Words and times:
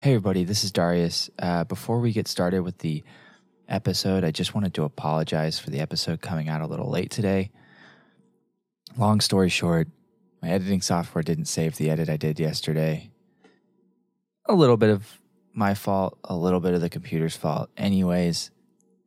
Hey, 0.00 0.10
everybody, 0.10 0.44
this 0.44 0.62
is 0.62 0.70
Darius. 0.70 1.28
Uh, 1.40 1.64
before 1.64 1.98
we 1.98 2.12
get 2.12 2.28
started 2.28 2.60
with 2.60 2.78
the 2.78 3.02
episode, 3.68 4.22
I 4.22 4.30
just 4.30 4.54
wanted 4.54 4.72
to 4.74 4.84
apologize 4.84 5.58
for 5.58 5.70
the 5.70 5.80
episode 5.80 6.20
coming 6.20 6.48
out 6.48 6.60
a 6.60 6.68
little 6.68 6.88
late 6.88 7.10
today. 7.10 7.50
Long 8.96 9.20
story 9.20 9.48
short, 9.48 9.88
my 10.40 10.50
editing 10.50 10.82
software 10.82 11.24
didn't 11.24 11.46
save 11.46 11.78
the 11.78 11.90
edit 11.90 12.08
I 12.08 12.16
did 12.16 12.38
yesterday. 12.38 13.10
A 14.46 14.54
little 14.54 14.76
bit 14.76 14.90
of 14.90 15.18
my 15.52 15.74
fault, 15.74 16.16
a 16.22 16.36
little 16.36 16.60
bit 16.60 16.74
of 16.74 16.80
the 16.80 16.88
computer's 16.88 17.36
fault. 17.36 17.68
Anyways, 17.76 18.52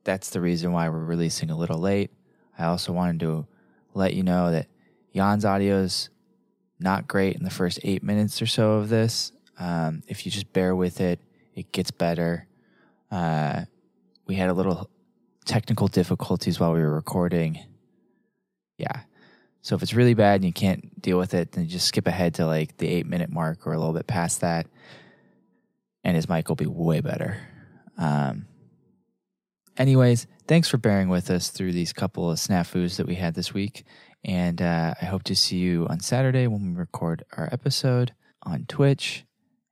that's 0.04 0.32
the 0.32 0.42
reason 0.42 0.74
why 0.74 0.90
we're 0.90 1.06
releasing 1.06 1.50
a 1.52 1.58
little 1.58 1.80
late. 1.80 2.12
I 2.60 2.66
also 2.66 2.92
wanted 2.92 3.22
to 3.22 3.48
let 3.94 4.14
you 4.14 4.24
know 4.24 4.52
that 4.52 4.68
Jan's 5.16 5.46
audio 5.46 5.84
is 5.84 6.10
not 6.82 7.08
great 7.08 7.38
in 7.38 7.46
the 7.46 7.50
first 7.50 7.80
eight 7.86 8.04
minutes 8.04 8.42
or 8.42 8.46
so 8.46 8.74
of 8.74 8.90
this. 8.90 9.32
Um, 9.60 10.04
if 10.08 10.26
you 10.26 10.32
just 10.32 10.52
bear 10.54 10.76
with 10.76 11.02
it, 11.02 11.20
it 11.56 11.72
gets 11.72 11.92
better. 11.92 12.48
Uh, 13.10 13.66
we 14.26 14.36
had 14.36 14.50
a 14.50 14.54
little 14.54 14.90
technical 15.46 15.88
difficulties 15.88 16.60
while 16.60 16.74
we 16.74 16.80
were 16.80 16.94
recording. 16.94 17.60
Yeah. 18.78 19.02
So 19.62 19.76
if 19.76 19.84
it's 19.84 19.94
really 19.94 20.14
bad 20.14 20.36
and 20.36 20.46
you 20.46 20.54
can't 20.54 21.00
deal 21.02 21.18
with 21.18 21.34
it, 21.34 21.52
then 21.52 21.68
just 21.68 21.88
skip 21.88 22.08
ahead 22.08 22.36
to 22.36 22.46
like 22.46 22.78
the 22.78 22.88
eight 22.88 23.06
minute 23.06 23.30
mark 23.30 23.68
or 23.68 23.74
a 23.74 23.78
little 23.78 23.94
bit 23.94 24.08
past 24.08 24.42
that. 24.42 24.68
And 26.04 26.16
his 26.16 26.28
mic 26.28 26.50
will 26.50 26.56
be 26.56 26.66
way 26.66 27.00
better. 27.00 27.38
Um, 27.98 28.48
anyways, 29.78 30.26
thanks 30.48 30.68
for 30.68 30.78
bearing 30.78 31.10
with 31.10 31.30
us 31.30 31.50
through 31.50 31.74
these 31.74 31.94
couple 31.94 32.32
of 32.32 32.40
snafus 32.40 32.98
that 32.98 33.06
we 33.06 33.16
had 33.16 33.36
this 33.36 33.54
week. 33.54 33.84
And 34.24 34.62
uh, 34.62 34.96
I 35.00 35.06
hope 35.06 35.24
to 35.24 35.36
see 35.36 35.58
you 35.58 35.86
on 35.90 36.00
Saturday 36.00 36.48
when 36.48 36.72
we 36.72 36.80
record 36.80 37.24
our 37.38 37.50
episode 37.52 38.14
on 38.44 38.66
Twitch. 38.68 39.26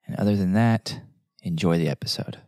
And 0.10 0.18
other 0.18 0.36
than 0.36 0.54
that, 0.54 1.02
enjoy 1.44 1.78
the 1.78 1.88
episode. 1.88 2.40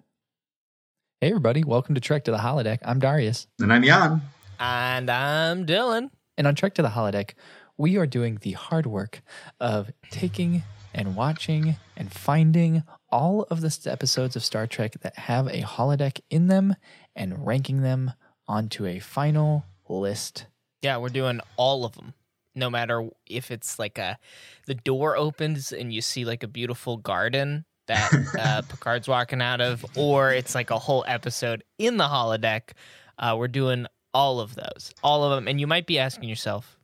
Hey, 1.20 1.28
everybody, 1.28 1.64
welcome 1.64 1.94
to 1.94 2.02
Trek 2.02 2.24
to 2.24 2.32
the 2.32 2.40
Holodeck. 2.40 2.80
I'm 2.84 2.98
Darius. 2.98 3.46
And 3.60 3.72
I'm 3.72 3.84
Jan. 3.84 4.24
And 4.60 5.12
I'm 5.12 5.68
Dylan. 5.68 6.10
And 6.40 6.48
on 6.48 6.56
Trek 6.56 6.74
to 6.74 6.82
the 6.82 6.90
Holodeck, 6.90 7.36
we 7.78 7.98
are 7.98 8.08
doing 8.08 8.40
the 8.42 8.54
hard 8.54 8.88
work 8.88 9.22
of 9.60 9.92
taking 10.10 10.64
and 10.96 11.16
watching 11.16 11.76
and 11.96 12.12
finding 12.12 12.82
all 13.12 13.44
of 13.52 13.62
the 13.62 13.80
episodes 13.86 14.36
of 14.36 14.44
Star 14.44 14.66
Trek 14.66 14.94
that 15.02 15.20
have 15.20 15.46
a 15.46 15.62
holodeck 15.62 16.20
in 16.32 16.48
them 16.48 16.76
and 17.16 17.46
ranking 17.46 17.84
them 17.84 18.14
onto 18.48 18.88
a 18.88 18.98
final 18.98 19.66
list. 19.88 20.48
Yeah, 20.82 20.98
we're 20.98 21.10
doing 21.10 21.42
all 21.58 21.86
of 21.86 21.94
them. 21.94 22.16
No 22.56 22.70
matter 22.70 23.08
if 23.26 23.52
it's 23.52 23.80
like 23.80 23.98
a 23.98 24.18
the 24.66 24.76
door 24.76 25.16
opens 25.16 25.72
and 25.72 25.94
you 25.94 26.02
see 26.02 26.26
like 26.26 26.44
a 26.44 26.48
beautiful 26.48 26.98
garden 26.98 27.66
that 27.88 28.12
uh, 28.40 28.62
Picard's 28.64 29.08
walking 29.08 29.42
out 29.42 29.62
of, 29.62 29.86
or 29.96 30.32
it's 30.32 30.56
like 30.56 30.70
a 30.70 30.80
whole 30.80 31.04
episode 31.08 31.64
in 31.78 31.98
the 31.98 32.06
holodeck. 32.06 32.72
Uh, 33.18 33.36
we're 33.38 33.48
doing 33.48 33.86
all 34.14 34.40
of 34.40 34.56
those, 34.56 34.94
all 35.04 35.24
of 35.24 35.32
them. 35.32 35.48
And 35.48 35.60
you 35.60 35.68
might 35.68 35.86
be 35.86 36.00
asking 36.00 36.30
yourself, 36.30 36.78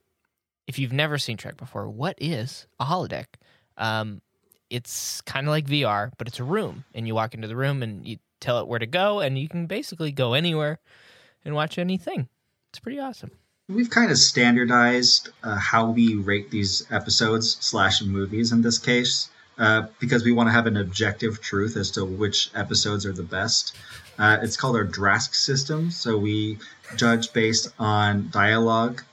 if 0.67 0.77
you've 0.79 0.93
never 0.93 1.17
seen 1.17 1.37
Trek 1.37 1.57
before, 1.57 1.89
what 1.89 2.15
is 2.19 2.67
a 2.79 2.85
holodeck? 2.85 3.25
Um, 3.77 4.21
it's 4.69 5.21
kind 5.21 5.47
of 5.47 5.51
like 5.51 5.65
VR, 5.65 6.11
but 6.17 6.27
it's 6.27 6.39
a 6.39 6.43
room, 6.43 6.83
and 6.93 7.07
you 7.07 7.15
walk 7.15 7.33
into 7.33 7.47
the 7.47 7.55
room 7.55 7.81
and 7.83 8.05
you 8.05 8.17
tell 8.41 8.59
it 8.59 8.67
where 8.67 8.79
to 8.79 8.85
go, 8.85 9.19
and 9.19 9.37
you 9.37 9.47
can 9.47 9.65
basically 9.65 10.11
go 10.11 10.33
anywhere 10.33 10.79
and 11.45 11.55
watch 11.55 11.77
anything. 11.77 12.27
It's 12.69 12.79
pretty 12.79 12.99
awesome. 12.99 13.31
We've 13.69 13.89
kind 13.89 14.11
of 14.11 14.17
standardized 14.17 15.29
uh, 15.43 15.57
how 15.57 15.89
we 15.91 16.15
rate 16.15 16.49
these 16.51 16.87
episodes 16.89 17.57
slash 17.59 18.01
movies 18.01 18.53
in 18.53 18.61
this 18.61 18.77
case, 18.79 19.29
uh, 19.57 19.87
because 19.99 20.23
we 20.23 20.31
want 20.31 20.47
to 20.47 20.53
have 20.53 20.67
an 20.67 20.77
objective 20.77 21.41
truth 21.41 21.75
as 21.75 21.91
to 21.91 22.05
which 22.05 22.49
episodes 22.55 23.05
are 23.05 23.11
the 23.11 23.23
best. 23.23 23.75
Uh, 24.17 24.37
it's 24.41 24.55
called 24.55 24.77
our 24.77 24.85
drask 24.85 25.35
system, 25.35 25.91
so 25.91 26.17
we 26.17 26.57
judge 26.95 27.33
based 27.33 27.67
on 27.77 28.29
dialogue, 28.31 29.03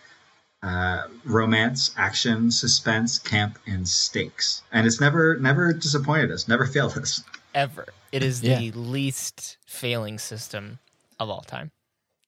uh, 0.63 1.09
romance, 1.25 1.91
action, 1.97 2.49
suspense, 2.53 3.19
camp, 3.19 3.59
and 3.67 3.89
stakes. 3.89 4.63
And 4.71 4.87
it's 4.87 5.01
never 5.01 5.37
never 5.37 5.73
disappointed 5.73 6.31
us, 6.31 6.47
never 6.47 6.65
failed 6.75 6.97
us. 6.97 7.25
Ever. 7.57 7.87
It 8.13 8.23
is 8.23 8.41
Yeah. 8.41 8.61
the 8.61 8.71
least 8.71 9.57
failing 9.67 10.21
system 10.21 10.79
of 11.19 11.29
all 11.29 11.43
time. 11.43 11.73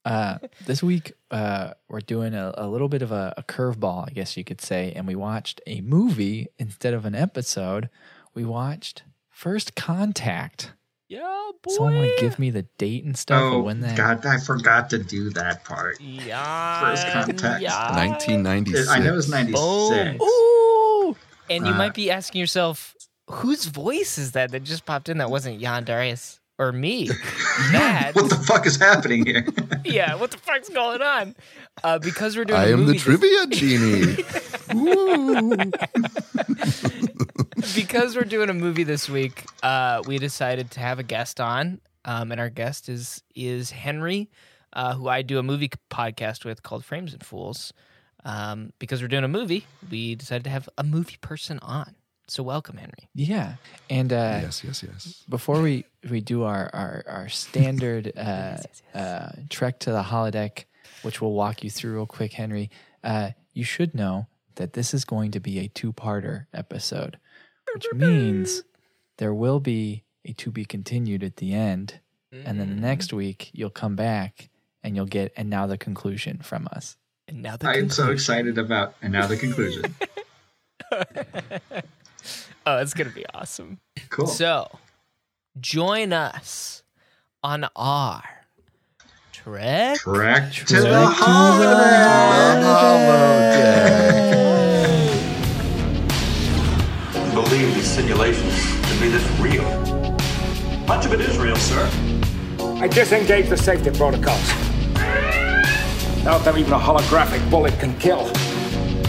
Uh, 0.07 0.39
this 0.67 0.85
week, 0.85 1.13
uh, 1.33 1.73
we're 1.89 1.99
doing 2.01 2.33
a, 2.33 2.55
a 2.57 2.69
little 2.69 2.89
bit 2.89 3.03
of 3.03 3.11
a, 3.11 3.35
a 3.37 3.43
curveball, 3.43 4.07
I 4.09 4.13
guess 4.13 4.37
you 4.37 4.45
could 4.45 4.61
say, 4.61 4.93
and 4.95 5.05
we 5.05 5.17
watched 5.17 5.61
a 5.67 5.81
movie 5.81 6.47
instead 6.59 6.95
of 6.95 7.05
an 7.05 7.17
episode. 7.17 7.91
We 8.33 8.45
watched 8.45 9.03
First 9.31 9.75
Contact. 9.75 10.73
Yeah, 11.09 11.51
boy. 11.61 11.73
Someone 11.73 11.97
want 11.97 12.11
to 12.17 12.21
give 12.21 12.39
me 12.39 12.51
the 12.51 12.63
date 12.79 13.05
and 13.05 13.19
stuff 13.19 13.43
oh 13.43 13.61
when 13.63 13.81
that? 13.81 13.97
God, 13.97 14.25
I 14.25 14.39
forgot 14.39 14.89
to 14.91 14.99
do 14.99 15.31
that 15.31 15.65
part. 15.65 16.01
Yeah. 16.01 16.81
First 16.81 17.09
Contact. 17.09 17.61
Yeah. 17.63 17.97
1996. 17.97 18.89
I 18.89 18.99
know 19.01 19.13
it 19.13 19.17
was 19.17 19.29
ninety 19.29 19.53
Boom. 19.53 20.21
Ooh. 20.23 21.17
And 21.51 21.67
you 21.67 21.73
Uh, 21.73 21.77
might 21.79 21.95
be 21.95 22.11
asking 22.13 22.41
yourself, 22.41 22.95
whose 23.29 23.65
voice 23.67 24.19
is 24.19 24.33
that 24.33 24.53
that 24.53 24.63
just 24.63 24.85
popped 24.87 25.09
in 25.09 25.19
that 25.19 25.31
wasn't 25.31 25.61
Jan 25.61 25.85
Darius 25.85 26.39
or 26.59 26.73
me? 26.73 27.11
That. 27.73 28.15
What 28.15 28.29
the 28.29 28.37
fuck 28.37 28.67
is 28.67 28.77
happening 28.77 29.25
here? 29.25 29.47
yeah, 29.85 30.15
what 30.15 30.31
the 30.31 30.37
fuck's 30.37 30.69
going 30.69 31.01
on? 31.01 31.35
Uh, 31.83 31.99
because 31.99 32.37
we're 32.37 32.45
doing 32.45 32.61
I 32.61 32.67
a 32.67 32.73
am 32.75 32.81
the 32.87 32.93
movie 32.93 32.93
this- 32.93 33.03
trivia 33.03 33.47
genie. 33.51 34.23
Because 37.75 38.15
we're 38.15 38.25
doing 38.25 38.51
a 38.51 38.55
movie 38.55 38.85
this 38.85 39.09
week, 39.09 39.45
uh, 39.63 40.03
we 40.07 40.19
decided 40.19 40.71
to 40.73 40.81
have 40.81 40.99
a 40.99 41.03
guest 41.03 41.41
on, 41.41 41.81
um, 42.05 42.31
and 42.31 42.41
our 42.41 42.51
guest 42.51 42.89
is 42.91 43.23
is 43.35 43.71
Henry, 43.71 44.31
uh, 44.75 44.95
who 44.95 45.09
I 45.09 45.23
do 45.23 45.39
a 45.39 45.43
movie 45.43 45.71
podcast 45.91 46.45
with 46.45 46.63
called 46.63 46.85
Frames 46.85 47.13
and 47.15 47.25
Fools. 47.25 47.73
Um, 48.25 48.73
because 48.79 49.01
we're 49.03 49.09
doing 49.09 49.25
a 49.25 49.29
movie, 49.29 49.67
we 49.91 50.15
decided 50.17 50.45
to 50.45 50.51
have 50.51 50.69
a 50.77 50.83
movie 50.85 51.17
person 51.21 51.59
on. 51.63 51.95
So 52.29 52.43
welcome, 52.43 52.77
Henry. 52.77 53.09
Yeah, 53.15 53.55
and 53.89 54.13
uh, 54.13 54.41
yes, 54.43 54.65
yes, 54.65 54.83
yes. 54.83 55.23
before 55.29 55.63
we 55.63 55.85
we 56.11 56.21
do 56.21 56.43
our 56.43 56.69
our, 56.73 57.05
our 57.07 57.29
standard 57.29 58.13
uh, 58.17 58.59
uh, 58.95 59.29
trek 59.49 59.79
to 59.81 59.93
the 59.93 60.03
holodeck, 60.03 60.65
which 61.03 61.21
we'll 61.21 61.33
walk 61.33 61.63
you 61.63 61.71
through 61.71 61.95
real 61.95 62.07
quick, 62.07 62.33
Henry. 62.33 62.71
Uh, 63.05 63.31
you 63.53 63.63
should 63.63 63.95
know 63.95 64.27
that 64.57 64.73
this 64.73 64.93
is 64.93 65.05
going 65.05 65.31
to 65.31 65.41
be 65.41 65.61
a 65.61 65.69
two-parter 65.69 66.47
episode, 66.53 67.19
which 67.75 67.87
means 67.93 68.65
there 69.19 69.35
will 69.35 69.61
be 69.61 70.03
a 70.25 70.33
to 70.33 70.51
be 70.51 70.65
continued 70.65 71.23
at 71.23 71.37
the 71.37 71.55
end, 71.55 72.01
and 72.33 72.59
then 72.59 72.69
the 72.69 72.81
next 72.81 73.13
week 73.13 73.51
you'll 73.53 73.71
come 73.71 73.95
back 73.95 74.51
and 74.83 74.97
you'll 74.97 75.07
get 75.07 75.33
and 75.37 75.49
now 75.49 75.67
the 75.67 75.79
conclusion 75.79 76.39
from 76.39 76.69
us. 76.73 76.97
And 77.29 77.43
now 77.43 77.57
the 77.57 77.69
I 77.69 77.75
am 77.75 77.91
so 77.91 78.11
excited 78.11 78.59
about 78.59 78.95
and 79.01 79.13
now 79.13 79.27
the 79.27 79.37
conclusion. 79.37 79.95
Oh, 82.69 82.79
it's 82.79 82.95
gonna 82.95 83.11
be 83.11 83.25
awesome. 83.33 83.79
Cool. 84.11 84.27
So, 84.27 84.69
join 85.61 86.13
us 86.13 86.83
on 87.45 87.69
our 87.77 88.25
trek. 89.33 89.99
Trek 89.99 90.53
to 90.53 90.65
Trek 90.65 90.83
the 90.83 90.89
to 90.89 91.07
holodeck. 91.23 92.27
believe 97.35 97.75
these 97.75 97.87
simulations 97.87 98.65
to 98.91 99.01
be 99.01 99.09
this 99.11 99.25
real. 99.39 99.63
Much 100.89 101.07
of 101.07 101.13
it 101.13 101.21
is 101.21 101.39
real, 101.39 101.55
sir. 101.55 101.89
I 102.59 102.89
disengage 102.89 103.49
the 103.49 103.57
safety 103.57 103.91
protocols. 103.91 104.49
Doubt 106.25 106.45
that 106.45 106.57
even 106.59 106.73
a 106.73 106.79
holographic 106.79 107.49
bullet 107.49 107.79
can 107.79 107.97
kill. 108.01 108.29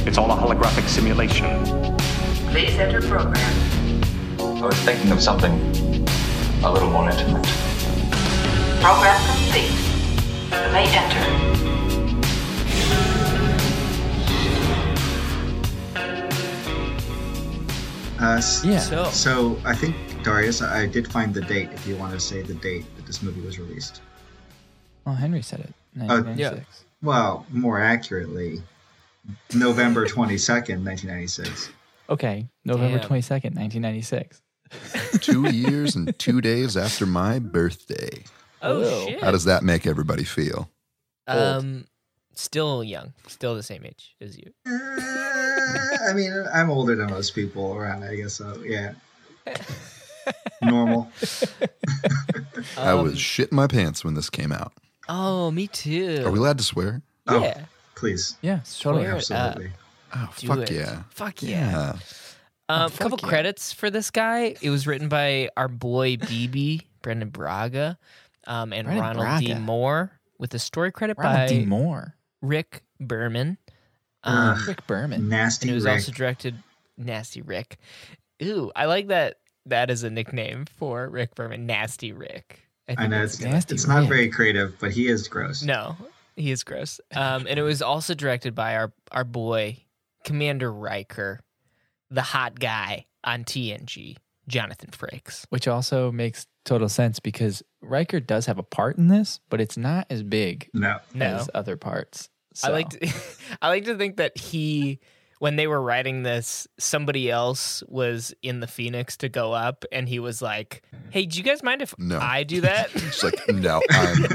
It's 0.06 0.20
all 0.20 0.30
a 0.32 0.36
holographic 0.36 0.88
simulation. 0.88 1.87
Please 2.52 2.76
enter 2.80 3.02
program. 3.02 3.36
I 4.40 4.62
was 4.66 4.76
thinking 4.82 5.12
of 5.12 5.22
something 5.22 5.54
a 6.64 6.72
little 6.72 6.90
more 6.90 7.10
intimate. 7.10 7.46
Program 8.82 9.20
complete. 9.28 9.72
You 10.52 10.72
may 10.72 10.88
enter. 10.98 11.48
Uh, 18.20 18.42
Yeah. 18.64 18.80
So, 18.80 19.06
So 19.12 19.60
I 19.64 19.76
think 19.76 19.96
Darius, 20.24 20.62
I 20.62 20.82
I 20.82 20.86
did 20.88 21.08
find 21.12 21.34
the 21.34 21.42
date. 21.42 21.70
If 21.74 21.86
you 21.88 21.96
want 21.96 22.14
to 22.14 22.20
say 22.20 22.42
the 22.42 22.56
date 22.56 22.86
that 22.96 23.06
this 23.06 23.22
movie 23.22 23.42
was 23.42 23.60
released. 23.60 24.02
Well, 25.06 25.16
Henry 25.16 25.42
said 25.44 25.60
it. 25.62 25.74
Oh, 26.02 26.22
1996. 26.24 26.86
Well, 27.04 27.46
more 27.52 27.80
accurately, 27.80 28.62
November 29.54 30.08
twenty 30.08 30.38
second, 30.38 30.84
nineteen 30.84 31.12
ninety 31.12 31.28
six. 31.28 31.70
Okay, 32.10 32.48
November 32.66 33.00
Damn. 33.00 33.08
twenty 33.08 33.22
second, 33.22 33.56
nineteen 33.56 33.82
ninety 33.82 34.02
six. 34.02 34.42
two 35.22 35.50
years 35.50 35.96
and 35.96 36.18
two 36.20 36.42
days 36.42 36.76
after 36.76 37.06
my 37.06 37.40
birthday. 37.40 38.24
oh 38.62 38.82
Whoa. 38.82 39.06
shit. 39.06 39.22
How 39.24 39.32
does 39.32 39.46
that 39.46 39.64
make 39.64 39.86
everybody 39.88 40.24
feel? 40.24 40.70
um, 41.28 41.86
still 42.34 42.84
young, 42.84 43.14
still 43.28 43.56
the 43.56 43.64
same 43.64 43.86
age 43.86 44.16
as 44.22 44.38
you. 44.38 44.52
I 44.66 46.14
mean, 46.14 46.34
I'm 46.54 46.70
older 46.70 46.96
than 46.96 47.10
most 47.10 47.36
people 47.36 47.74
around. 47.76 48.04
I 48.04 48.16
guess 48.16 48.36
so. 48.36 48.62
Yeah. 48.64 48.94
normal. 50.62 51.10
I 52.78 52.94
was 52.94 53.16
shitting 53.16 53.52
my 53.54 53.68
pants 53.68 54.04
when 54.06 54.14
this 54.14 54.30
came 54.30 54.52
out. 54.52 54.74
Oh, 55.10 55.52
me 55.52 55.68
too. 55.68 56.24
Are 56.26 56.32
we 56.32 56.40
allowed 56.40 56.58
to 56.58 56.64
swear? 56.64 57.02
Oh, 57.28 57.42
Yeah. 57.42 57.66
please. 57.96 58.36
Yeah, 58.42 58.60
totally. 58.80 59.04
Swear 59.06 59.16
it 59.18 59.32
up. 59.32 59.38
Absolutely. 59.56 59.72
Oh, 60.16 60.30
Do 60.38 60.48
fuck 60.48 60.60
it. 60.60 60.72
yeah. 60.72 61.04
Fuck 61.10 61.44
yeah. 61.44 61.50
Yeah. 61.72 61.90
Um, 61.90 62.00
Oh, 62.70 62.86
a 62.88 62.90
couple 62.92 63.18
yeah. 63.22 63.28
credits 63.30 63.72
for 63.72 63.90
this 63.90 64.12
guy. 64.12 64.56
It 64.62 64.70
was 64.70 64.86
written 64.88 65.08
by 65.08 65.50
our 65.56 65.70
boy 65.70 66.18
BB, 66.18 66.82
Brannon 67.02 67.30
Braga, 67.30 67.98
um, 68.46 68.74
and 68.74 68.86
Brendan 68.88 69.18
Ronald 69.18 69.40
D. 69.46 69.54
Moore, 69.56 70.12
with 70.38 70.54
a 70.54 70.60
story 70.60 70.92
credit 70.92 71.18
Ronald 71.18 71.36
by 71.36 71.48
D. 71.48 71.66
Moore, 71.66 72.16
Rick 72.42 72.84
Berman. 73.00 73.58
Um, 74.24 74.62
Rick 74.68 74.86
Berman. 74.86 75.30
Nasty 75.30 75.68
and 75.70 75.72
it 75.72 75.76
was 75.76 75.86
Rick. 75.86 75.94
also 75.94 76.12
directed 76.12 76.56
Nasty 76.98 77.42
Rick. 77.42 77.78
Ooh, 78.44 78.70
I 78.76 78.86
like 78.86 79.08
that. 79.08 79.36
That 79.66 79.90
is 79.90 80.04
a 80.04 80.10
nickname 80.10 80.66
for 80.78 81.08
Rick 81.10 81.36
Berman, 81.36 81.66
Nasty 81.66 82.12
Rick. 82.12 82.60
I 82.90 82.96
think 82.96 83.10
know 83.12 83.24
it's. 83.24 83.40
Nasty 83.40 83.76
it's 83.76 83.88
not 83.88 84.08
very 84.10 84.30
creative, 84.30 84.78
but 84.80 84.92
he 84.92 85.08
is 85.08 85.28
gross. 85.30 85.64
No, 85.64 85.96
he 86.36 86.52
is 86.52 86.64
gross. 86.66 87.00
Um, 87.16 87.48
and 87.48 87.58
it 87.60 87.64
was 87.64 87.82
also 87.82 88.14
directed 88.14 88.56
by 88.56 88.76
our 88.76 88.92
our 89.14 89.24
boy 89.24 89.78
Commander 90.28 90.72
Riker, 90.72 91.40
the 92.12 92.22
hot 92.22 92.60
guy 92.60 93.06
on 93.24 93.44
TNG, 93.46 94.18
Jonathan 94.48 94.90
Frakes. 94.92 95.46
which 95.50 95.68
also 95.68 96.12
makes 96.12 96.48
total 96.66 96.90
sense 96.90 97.20
because 97.20 97.64
Riker 97.82 98.20
does 98.20 98.46
have 98.46 98.58
a 98.60 98.64
part 98.64 98.98
in 98.98 99.08
this, 99.08 99.40
but 99.50 99.62
it's 99.62 99.78
not 99.78 100.06
as 100.10 100.24
big 100.24 100.70
No. 100.74 100.98
No, 101.14 101.26
as 101.26 101.50
other 101.54 101.78
parts. 101.78 102.30
I 102.64 102.70
like 102.70 102.90
to, 102.90 103.10
I 103.62 103.70
like 103.70 103.86
to 103.86 103.96
think 103.98 104.18
that 104.18 104.38
he 104.38 105.00
when 105.40 105.56
they 105.56 105.68
were 105.68 105.80
writing 105.82 106.24
this, 106.24 106.68
somebody 106.80 107.30
else 107.30 107.84
was 107.88 108.34
in 108.42 108.60
the 108.60 108.66
Phoenix 108.68 109.16
to 109.18 109.30
go 109.30 109.54
up, 109.54 109.86
and 109.92 110.10
he 110.10 110.18
was 110.18 110.42
like, 110.42 110.82
"Hey, 111.12 111.28
do 111.28 111.38
you 111.38 111.44
guys 111.44 111.62
mind 111.62 111.84
if 111.84 111.94
No. 112.00 112.18
I 112.20 112.42
do 112.44 112.62
that?" 112.62 112.90
It's 112.96 113.24
like, 113.24 113.48
no, 113.50 113.80
I'm, 113.92 114.26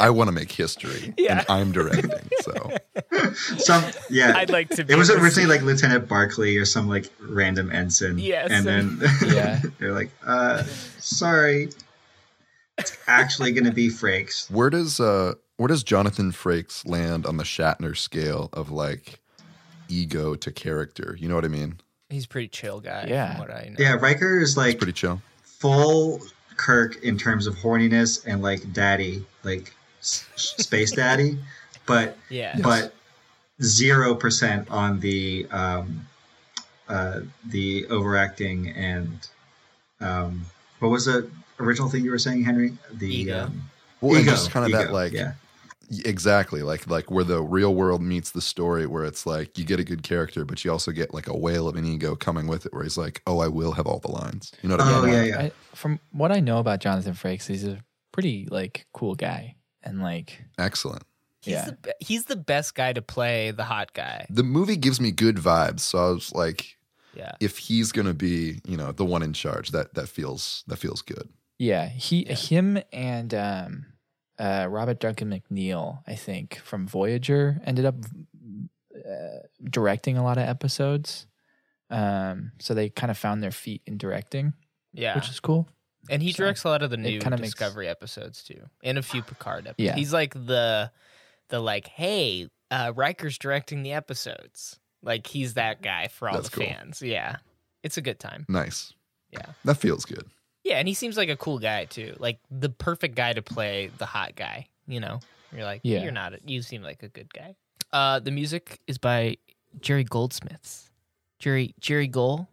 I 0.00 0.10
want 0.10 0.28
to 0.28 0.32
make 0.32 0.50
history. 0.50 1.14
Yeah. 1.18 1.40
And 1.40 1.46
I'm 1.50 1.72
directing. 1.72 2.10
So 2.40 2.76
Some 3.58 3.84
yeah. 4.10 4.34
I'd 4.36 4.50
like 4.50 4.68
to. 4.70 4.84
Be 4.84 4.94
it 4.94 4.96
was 4.96 5.10
originally 5.10 5.48
like 5.48 5.62
Lieutenant 5.62 6.08
Barclay 6.08 6.56
or 6.56 6.64
some 6.64 6.88
like 6.88 7.06
random 7.20 7.70
ensign. 7.72 8.18
Yes. 8.18 8.50
And 8.50 8.66
then 8.66 9.00
Yeah. 9.26 9.60
they're 9.78 9.92
like, 9.92 10.10
uh, 10.26 10.62
sorry. 10.98 11.70
It's 12.78 12.96
actually 13.06 13.52
gonna 13.52 13.72
be 13.72 13.88
Frakes. 13.90 14.50
where 14.50 14.70
does 14.70 14.98
uh 14.98 15.34
where 15.58 15.68
does 15.68 15.82
Jonathan 15.84 16.32
Frakes 16.32 16.88
land 16.88 17.26
on 17.26 17.36
the 17.36 17.44
Shatner 17.44 17.96
scale 17.96 18.48
of 18.52 18.70
like 18.70 19.20
ego 19.88 20.34
to 20.34 20.50
character? 20.50 21.16
You 21.18 21.28
know 21.28 21.34
what 21.34 21.44
I 21.44 21.48
mean? 21.48 21.80
he's 22.08 22.24
a 22.26 22.28
pretty 22.28 22.48
chill 22.48 22.80
guy. 22.80 23.06
Yeah. 23.08 23.32
from 23.32 23.40
what 23.40 23.50
I 23.50 23.68
know. 23.70 23.76
Yeah, 23.78 23.94
Riker 23.94 24.38
is 24.40 24.50
It's 24.50 24.56
like 24.58 24.76
pretty 24.78 24.92
chill. 24.92 25.22
full 25.42 26.20
Kirk 26.58 27.02
in 27.02 27.16
terms 27.16 27.46
of 27.46 27.54
horniness 27.56 28.22
and 28.26 28.42
like 28.42 28.72
daddy, 28.74 29.24
like 29.44 29.62
s- 29.62 29.72
space 30.02 30.92
daddy, 30.92 31.38
but 31.86 32.16
yeah. 32.28 32.58
but 32.62 32.92
zero 33.62 34.14
percent 34.14 34.70
on 34.70 35.00
the 35.00 35.46
um, 35.50 36.06
uh, 36.88 37.20
the 37.48 37.86
overacting 37.86 38.68
and 38.70 39.28
um, 40.00 40.44
what 40.80 40.88
was 40.88 41.04
the 41.06 41.30
original 41.60 41.88
thing 41.88 42.04
you 42.04 42.10
were 42.10 42.18
saying, 42.18 42.42
Henry? 42.42 42.76
The 42.92 43.06
Ego. 43.06 43.44
Um, 43.44 43.62
Well, 44.00 44.14
and 44.16 44.22
ego, 44.24 44.32
just 44.32 44.50
kind 44.50 44.66
of 44.66 44.72
that 44.72 44.86
ego, 44.86 44.92
like 44.92 45.12
yeah. 45.12 45.34
exactly 46.04 46.62
like 46.62 46.88
like 46.88 47.08
where 47.10 47.22
the 47.24 47.40
real 47.40 47.74
world 47.74 48.02
meets 48.02 48.32
the 48.32 48.40
story, 48.40 48.86
where 48.86 49.04
it's 49.04 49.26
like 49.26 49.56
you 49.56 49.64
get 49.64 49.78
a 49.78 49.84
good 49.84 50.02
character, 50.02 50.44
but 50.44 50.64
you 50.64 50.72
also 50.72 50.90
get 50.90 51.14
like 51.14 51.28
a 51.28 51.36
whale 51.36 51.68
of 51.68 51.76
an 51.76 51.84
ego 51.86 52.16
coming 52.16 52.48
with 52.48 52.66
it, 52.66 52.72
where 52.74 52.82
he's 52.82 52.98
like, 52.98 53.22
"Oh, 53.28 53.38
I 53.38 53.46
will 53.48 53.72
have 53.72 53.86
all 53.86 54.00
the 54.00 54.10
lines." 54.10 54.50
You 54.62 54.70
know 54.70 54.76
what 54.76 54.84
I 54.86 54.98
Oh, 54.98 55.02
mean? 55.02 55.14
yeah, 55.14 55.22
yeah. 55.22 55.38
I, 55.40 55.52
from 55.74 56.00
what 56.10 56.32
I 56.32 56.40
know 56.40 56.58
about 56.58 56.80
Jonathan 56.80 57.14
Frakes, 57.14 57.46
he's 57.46 57.64
a 57.64 57.78
pretty 58.10 58.48
like 58.50 58.86
cool 58.92 59.14
guy, 59.14 59.54
and 59.84 60.00
like 60.02 60.44
Excellent. 60.58 61.02
He's 61.40 61.54
Yeah. 61.54 61.64
the 61.66 61.72
be- 61.72 61.92
he's 62.00 62.24
the 62.26 62.36
best 62.36 62.74
guy 62.74 62.92
to 62.92 63.02
play 63.02 63.50
the 63.50 63.64
hot 63.64 63.92
guy. 63.94 64.26
The 64.30 64.44
movie 64.44 64.76
gives 64.76 65.00
me 65.00 65.10
good 65.10 65.36
vibes, 65.36 65.80
so 65.80 65.98
I 65.98 66.10
was 66.10 66.32
like, 66.32 66.78
Yeah. 67.14 67.32
if 67.40 67.58
he's 67.58 67.90
gonna 67.92 68.14
be, 68.14 68.60
you 68.64 68.76
know, 68.76 68.92
the 68.92 69.04
one 69.04 69.22
in 69.22 69.32
charge, 69.32 69.70
that 69.72 69.94
that 69.94 70.08
feels 70.08 70.62
that 70.68 70.76
feels 70.76 71.02
good. 71.02 71.28
yeah, 71.58 71.88
he 71.88 72.24
him 72.24 72.78
and 72.92 73.34
um, 73.34 73.86
uh, 74.38 74.66
Robert 74.70 74.98
Duncan 75.00 75.30
McNeil, 75.30 76.02
I 76.06 76.14
think 76.16 76.56
from 76.64 76.86
Voyager, 76.88 77.60
ended 77.64 77.84
up 77.84 77.96
uh, 78.96 79.38
directing 79.62 80.16
a 80.16 80.22
lot 80.24 80.38
of 80.38 80.48
episodes. 80.48 81.26
Um, 81.90 82.52
so 82.58 82.72
they 82.74 82.88
kind 82.88 83.10
of 83.10 83.18
found 83.18 83.42
their 83.42 83.50
feet 83.50 83.82
in 83.86 83.98
directing, 83.98 84.54
Yeah. 84.92 85.14
which 85.14 85.28
is 85.28 85.40
cool. 85.40 85.68
And 86.10 86.22
he 86.22 86.32
so 86.32 86.38
directs 86.44 86.64
a 86.64 86.68
lot 86.68 86.82
of 86.82 86.90
the 86.90 86.96
new 86.96 87.20
kinda 87.20 87.36
makes- 87.38 87.50
Discovery 87.54 87.88
episodes 87.88 88.42
too. 88.42 88.68
And 88.82 88.98
a 88.98 89.02
few 89.02 89.22
Picard 89.22 89.66
episodes. 89.66 89.76
Yeah. 89.78 89.94
He's 89.94 90.12
like 90.12 90.34
the 90.34 90.90
the 91.48 91.60
like, 91.60 91.86
hey, 91.88 92.48
uh 92.70 92.92
Riker's 92.94 93.38
directing 93.38 93.82
the 93.82 93.92
episodes. 93.92 94.78
Like 95.02 95.26
he's 95.26 95.54
that 95.54 95.82
guy 95.82 96.08
for 96.08 96.28
all 96.28 96.34
That's 96.36 96.48
the 96.48 96.56
cool. 96.56 96.66
fans. 96.66 97.02
Yeah. 97.02 97.36
It's 97.82 97.96
a 97.96 98.00
good 98.02 98.18
time. 98.20 98.46
Nice. 98.48 98.92
Yeah. 99.30 99.46
That 99.64 99.76
feels 99.76 100.04
good. 100.04 100.28
Yeah, 100.64 100.76
and 100.76 100.86
he 100.86 100.94
seems 100.94 101.16
like 101.16 101.28
a 101.28 101.36
cool 101.36 101.58
guy 101.58 101.86
too. 101.86 102.14
Like 102.18 102.38
the 102.50 102.68
perfect 102.68 103.16
guy 103.16 103.32
to 103.32 103.42
play 103.42 103.90
the 103.98 104.06
hot 104.06 104.36
guy, 104.36 104.68
you 104.86 105.00
know. 105.00 105.18
You're 105.52 105.64
like, 105.64 105.80
Yeah. 105.82 106.02
you're 106.02 106.12
not 106.12 106.34
a, 106.34 106.38
you 106.46 106.62
seem 106.62 106.82
like 106.82 107.02
a 107.02 107.08
good 107.08 107.32
guy. 107.34 107.56
Uh 107.92 108.18
the 108.20 108.30
music 108.30 108.78
is 108.86 108.98
by 108.98 109.36
Jerry 109.80 110.04
Goldsmiths. 110.04 110.90
Jerry 111.38 111.74
Jerry 111.80 112.06
Gold? 112.08 112.46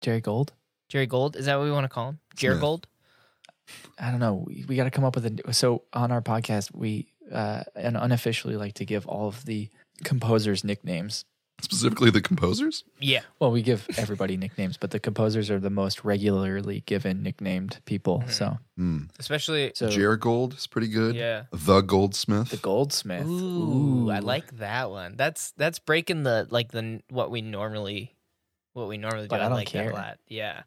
Jerry 0.00 0.20
Gold. 0.20 0.52
Jerry 0.88 1.06
Gold? 1.06 1.36
Is 1.36 1.46
that 1.46 1.56
what 1.56 1.64
we 1.64 1.72
want 1.72 1.84
to 1.84 1.88
call 1.88 2.10
him? 2.10 2.18
Jerry 2.36 2.58
Gold? 2.58 2.86
I 3.98 4.10
don't 4.10 4.20
know. 4.20 4.44
We, 4.46 4.64
we 4.68 4.76
got 4.76 4.84
to 4.84 4.90
come 4.90 5.04
up 5.04 5.14
with 5.16 5.26
a. 5.26 5.54
So 5.54 5.82
on 5.92 6.12
our 6.12 6.20
podcast, 6.20 6.74
we 6.74 7.08
uh, 7.32 7.62
and 7.74 7.96
unofficially 7.96 8.56
like 8.56 8.74
to 8.74 8.84
give 8.84 9.06
all 9.06 9.28
of 9.28 9.44
the 9.46 9.68
composers 10.04 10.64
nicknames. 10.64 11.24
Specifically, 11.62 12.10
the 12.10 12.20
composers. 12.20 12.82
Yeah. 13.00 13.20
Well, 13.38 13.52
we 13.52 13.62
give 13.62 13.86
everybody 13.96 14.36
nicknames, 14.36 14.76
but 14.76 14.90
the 14.90 14.98
composers 14.98 15.50
are 15.50 15.60
the 15.60 15.70
most 15.70 16.04
regularly 16.04 16.82
given 16.84 17.22
nicknamed 17.22 17.78
people. 17.86 18.24
So, 18.28 18.58
Hmm. 18.76 19.04
Especially 19.20 19.70
so 19.74 19.88
Jer 19.88 20.16
Gold 20.16 20.54
is 20.54 20.66
pretty 20.66 20.88
good. 20.88 21.14
Yeah. 21.14 21.44
The 21.52 21.80
Goldsmith. 21.80 22.50
the 22.50 22.56
Goldsmith. 22.56 23.24
Ooh, 23.26 24.10
I 24.10 24.18
like 24.18 24.58
that 24.58 24.90
one. 24.90 25.14
That's 25.16 25.52
that's 25.52 25.78
breaking 25.78 26.24
the 26.24 26.48
like 26.50 26.72
the 26.72 27.00
what 27.08 27.30
we 27.30 27.40
normally 27.40 28.14
what 28.72 28.88
we 28.88 28.98
normally 28.98 29.26
do. 29.26 29.28
But 29.28 29.40
I 29.40 29.46
I, 29.46 29.48
don't 29.48 29.56
like 29.58 29.68
care. 29.68 29.84
that 29.84 29.92
a 29.92 29.96
lot. 29.96 30.18
Yeah. 30.26 30.62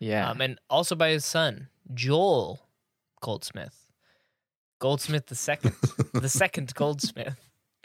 Yeah, 0.00 0.30
Um, 0.30 0.40
and 0.40 0.58
also 0.68 0.94
by 0.96 1.10
his 1.10 1.24
son 1.24 1.68
Joel 1.94 2.60
Goldsmith, 3.20 3.86
Goldsmith 4.80 5.26
the 5.26 5.34
second, 5.34 5.74
the 6.14 6.28
second 6.42 6.74
Goldsmith. 6.74 7.38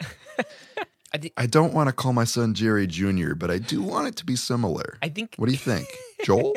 I 1.12 1.18
think 1.18 1.32
I 1.36 1.46
don't 1.46 1.72
want 1.72 1.88
to 1.88 1.92
call 1.92 2.12
my 2.12 2.24
son 2.24 2.52
Jerry 2.54 2.86
Jr., 2.86 3.34
but 3.34 3.50
I 3.50 3.58
do 3.58 3.82
want 3.82 4.08
it 4.08 4.16
to 4.16 4.24
be 4.26 4.34
similar. 4.36 4.98
I 5.02 5.08
think 5.08 5.34
What 5.36 5.46
do 5.46 5.52
you 5.52 5.58
think, 5.58 5.86
Joel? 6.24 6.54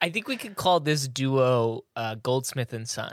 I 0.00 0.10
think 0.10 0.28
we 0.28 0.36
could 0.36 0.54
call 0.56 0.80
this 0.80 1.08
duo 1.08 1.84
uh, 1.96 2.16
Goldsmith 2.16 2.72
and 2.72 2.88
Son. 2.88 3.12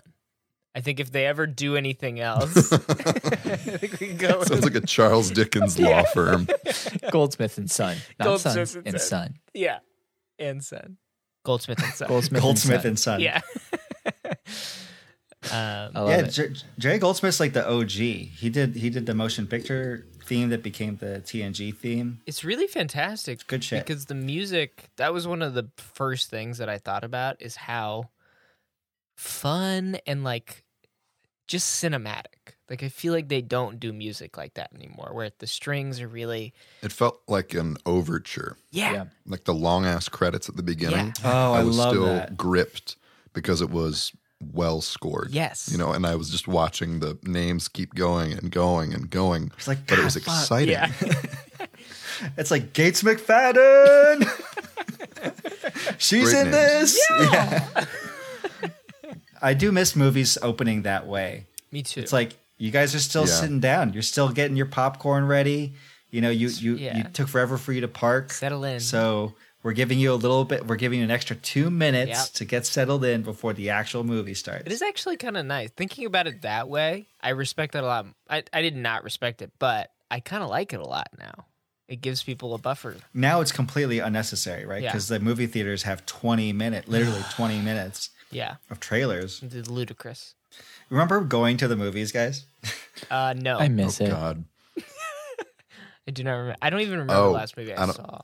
I 0.75 0.81
think 0.81 1.00
if 1.00 1.12
they 1.12 1.25
ever 1.25 1.48
do 1.48 1.75
anything 1.75 2.19
else, 2.19 2.72
I 2.72 2.77
think 2.77 4.00
we 4.00 4.07
can 4.07 4.17
go. 4.17 4.43
Sounds 4.43 4.50
with- 4.50 4.63
like 4.74 4.84
a 4.84 4.86
Charles 4.86 5.29
Dickens 5.31 5.77
law 5.79 6.03
firm. 6.13 6.48
Goldsmith 7.12 7.57
and 7.57 7.69
Son, 7.69 7.98
not 8.19 8.25
Goldsmith 8.25 8.53
Sons 8.53 8.75
and 8.75 8.88
and 8.88 9.01
Son. 9.01 9.27
Son. 9.27 9.36
yeah, 9.53 9.79
and 10.39 10.63
Son. 10.63 10.98
Goldsmith 11.43 11.83
and 11.83 11.93
Son. 11.93 12.07
Goldsmith, 12.07 12.41
Goldsmith 12.41 12.79
and 12.79 12.86
and 12.86 13.00
Son. 13.00 13.19
Son. 13.19 13.21
Yeah. 13.21 13.41
um, 15.51 15.91
I 15.95 16.00
love 16.00 16.10
yeah, 16.10 16.17
it. 16.25 16.29
J- 16.29 16.53
Jerry 16.77 17.00
Goldsmith's 17.00 17.39
like 17.39 17.53
the 17.53 17.67
OG. 17.67 17.89
He 17.89 18.50
did 18.50 18.75
he 18.75 18.89
did 18.89 19.05
the 19.05 19.15
motion 19.15 19.48
picture 19.48 20.07
theme 20.24 20.50
that 20.50 20.63
became 20.63 20.98
the 20.98 21.21
TNG 21.25 21.75
theme. 21.75 22.21
it's 22.25 22.43
really 22.43 22.67
fantastic. 22.67 23.45
Good 23.48 23.63
shit. 23.63 23.86
Because 23.86 24.05
the 24.05 24.15
music, 24.15 24.89
that 24.98 25.13
was 25.13 25.27
one 25.27 25.41
of 25.41 25.53
the 25.53 25.69
first 25.77 26.29
things 26.29 26.60
that 26.60 26.69
I 26.69 26.77
thought 26.77 27.03
about 27.03 27.41
is 27.41 27.55
how 27.55 28.10
fun 29.17 29.98
and 30.07 30.24
like 30.24 30.63
just 31.48 31.83
cinematic. 31.83 32.55
Like 32.71 32.81
I 32.83 32.89
feel 32.89 33.11
like 33.13 33.27
they 33.27 33.41
don't 33.41 33.79
do 33.79 33.91
music 33.93 34.37
like 34.37 34.53
that 34.55 34.71
anymore, 34.73 35.11
where 35.13 35.29
the 35.39 35.45
strings 35.45 35.99
are 36.01 36.07
really 36.07 36.53
It 36.81 36.91
felt 36.93 37.21
like 37.27 37.53
an 37.53 37.75
overture, 37.85 38.55
yeah, 38.71 38.93
Yeah. 38.93 39.03
like 39.27 39.43
the 39.43 39.53
long 39.53 39.85
ass 39.85 40.07
credits 40.09 40.47
at 40.49 40.55
the 40.55 40.63
beginning. 40.63 41.13
Oh, 41.23 41.51
I 41.53 41.59
I 41.59 41.63
was 41.63 41.77
love 41.77 41.89
still 41.91 42.05
that. 42.05 42.37
gripped 42.37 42.95
because 43.33 43.61
it 43.61 43.69
was 43.69 44.13
well 44.53 44.79
scored. 44.81 45.31
Yes. 45.31 45.69
You 45.71 45.77
know, 45.77 45.91
and 45.91 46.07
I 46.07 46.15
was 46.15 46.29
just 46.29 46.47
watching 46.47 46.99
the 47.01 47.17
names 47.23 47.67
keep 47.67 47.93
going 47.93 48.31
and 48.33 48.49
going 48.49 48.93
and 48.93 49.09
going. 49.09 49.51
It's 49.57 49.67
like, 49.67 49.85
but 49.85 49.99
it 49.99 50.03
was 50.05 50.13
fuck." 50.15 50.23
exciting. 50.23 50.71
yeah. 50.71 50.91
It's 52.37 52.51
like 52.51 52.73
Gates 52.73 53.01
McFadden. 53.03 54.29
She's 55.97 56.31
Great 56.31 56.45
in 56.45 56.51
names. 56.51 56.93
this. 56.93 57.07
Yeah. 57.31 57.85
I 59.41 59.53
do 59.55 59.71
miss 59.71 59.95
movies 59.95 60.37
opening 60.41 60.83
that 60.83 61.07
way. 61.07 61.47
Me 61.71 61.81
too. 61.81 62.01
It's 62.01 62.13
like 62.13 62.37
you 62.62 62.72
guys 62.72 62.94
are 62.96 63.00
still 63.00 63.27
Yeah. 63.27 63.34
sitting 63.41 63.60
down. 63.60 63.94
You're 63.94 64.03
still 64.03 64.30
getting 64.30 64.56
your 64.56 64.65
popcorn 64.68 65.25
ready. 65.25 65.74
You 66.12 66.22
know, 66.22 66.30
you 66.30 66.50
you, 66.50 66.75
Yeah. 66.75 66.98
you 66.98 67.03
took 67.06 67.27
forever 67.27 67.58
for 67.58 67.72
you 67.74 67.82
to 67.82 67.88
park. 67.88 68.32
Settle 68.32 68.63
in. 68.63 68.80
So 68.80 69.34
We're 69.63 69.74
giving 69.74 70.00
you 70.00 70.12
a 70.12 70.15
little 70.15 70.44
bit. 70.44 70.65
We're 70.65 70.75
giving 70.75 70.98
you 70.98 71.06
an 71.06 71.12
extra 71.12 71.36
two 71.36 71.70
minutes 71.70 72.10
Yep. 72.10 72.27
to 72.34 72.46
get 72.46 72.65
settled 72.65 73.06
in 73.06 73.22
before 73.22 73.53
the 73.53 73.70
actual 73.70 74.03
movie 74.03 74.34
starts. 74.34 74.63
It 74.65 74.72
is 74.72 74.82
actually 74.82 75.18
kind 75.18 75.38
of 75.38 75.46
nice. 75.46 75.70
Thinking 75.77 76.06
about 76.08 76.25
it 76.25 76.41
that 76.41 76.68
way, 76.68 77.06
I 77.22 77.30
respect 77.30 77.74
that 77.74 77.84
a 77.84 77.86
lot. 77.86 78.08
I, 78.27 78.41
I 78.51 78.63
did 78.63 78.75
not 78.75 79.03
respect 79.03 79.39
it, 79.44 79.51
but 79.60 79.91
I 80.10 80.20
kind 80.20 80.41
of 80.41 80.50
like 80.50 80.74
it 80.74 80.80
a 80.80 80.84
lot 80.88 81.10
now. 81.20 81.46
It 81.88 82.01
gives 82.01 82.24
people 82.24 82.56
a 82.56 82.58
buffer. 82.58 82.96
now 83.13 83.39
it's 83.41 83.51
completely 83.51 84.00
unnecessary, 84.00 84.65
right? 84.65 84.82
Yeah. 84.82 84.89
Because 84.91 85.10
the 85.10 85.20
movie 85.20 85.46
theaters 85.46 85.84
have 85.84 86.08
20 86.08 86.51
minute, 86.53 86.88
literally 86.88 87.22
20 87.36 87.60
minutes 87.60 88.10
Yeah, 88.32 88.56
of 88.72 88.80
trailers. 88.80 89.44
it's 89.44 89.70
ludicrous. 89.70 90.34
Remember 90.89 91.22
going 91.22 91.58
to 91.58 91.67
the 91.67 91.75
movies, 91.77 92.12
guys? 92.12 92.46
Uh, 93.10 93.34
no, 93.38 93.58
I 93.58 93.65
I, 93.65 93.67
miss 93.70 94.00
it. 94.01 94.10
Oh, 94.10 94.12
God. 94.12 94.46
I 96.08 96.12
do 96.12 96.24
not 96.24 96.31
remember. 96.34 96.55
I 96.62 96.70
don't 96.70 96.81
even 96.81 96.91
remember 97.00 97.13
Oh, 97.13 97.25
the 97.27 97.29
last 97.31 97.55
movie 97.58 97.74
I, 97.74 97.84
I 97.84 97.88
saw. 97.88 98.22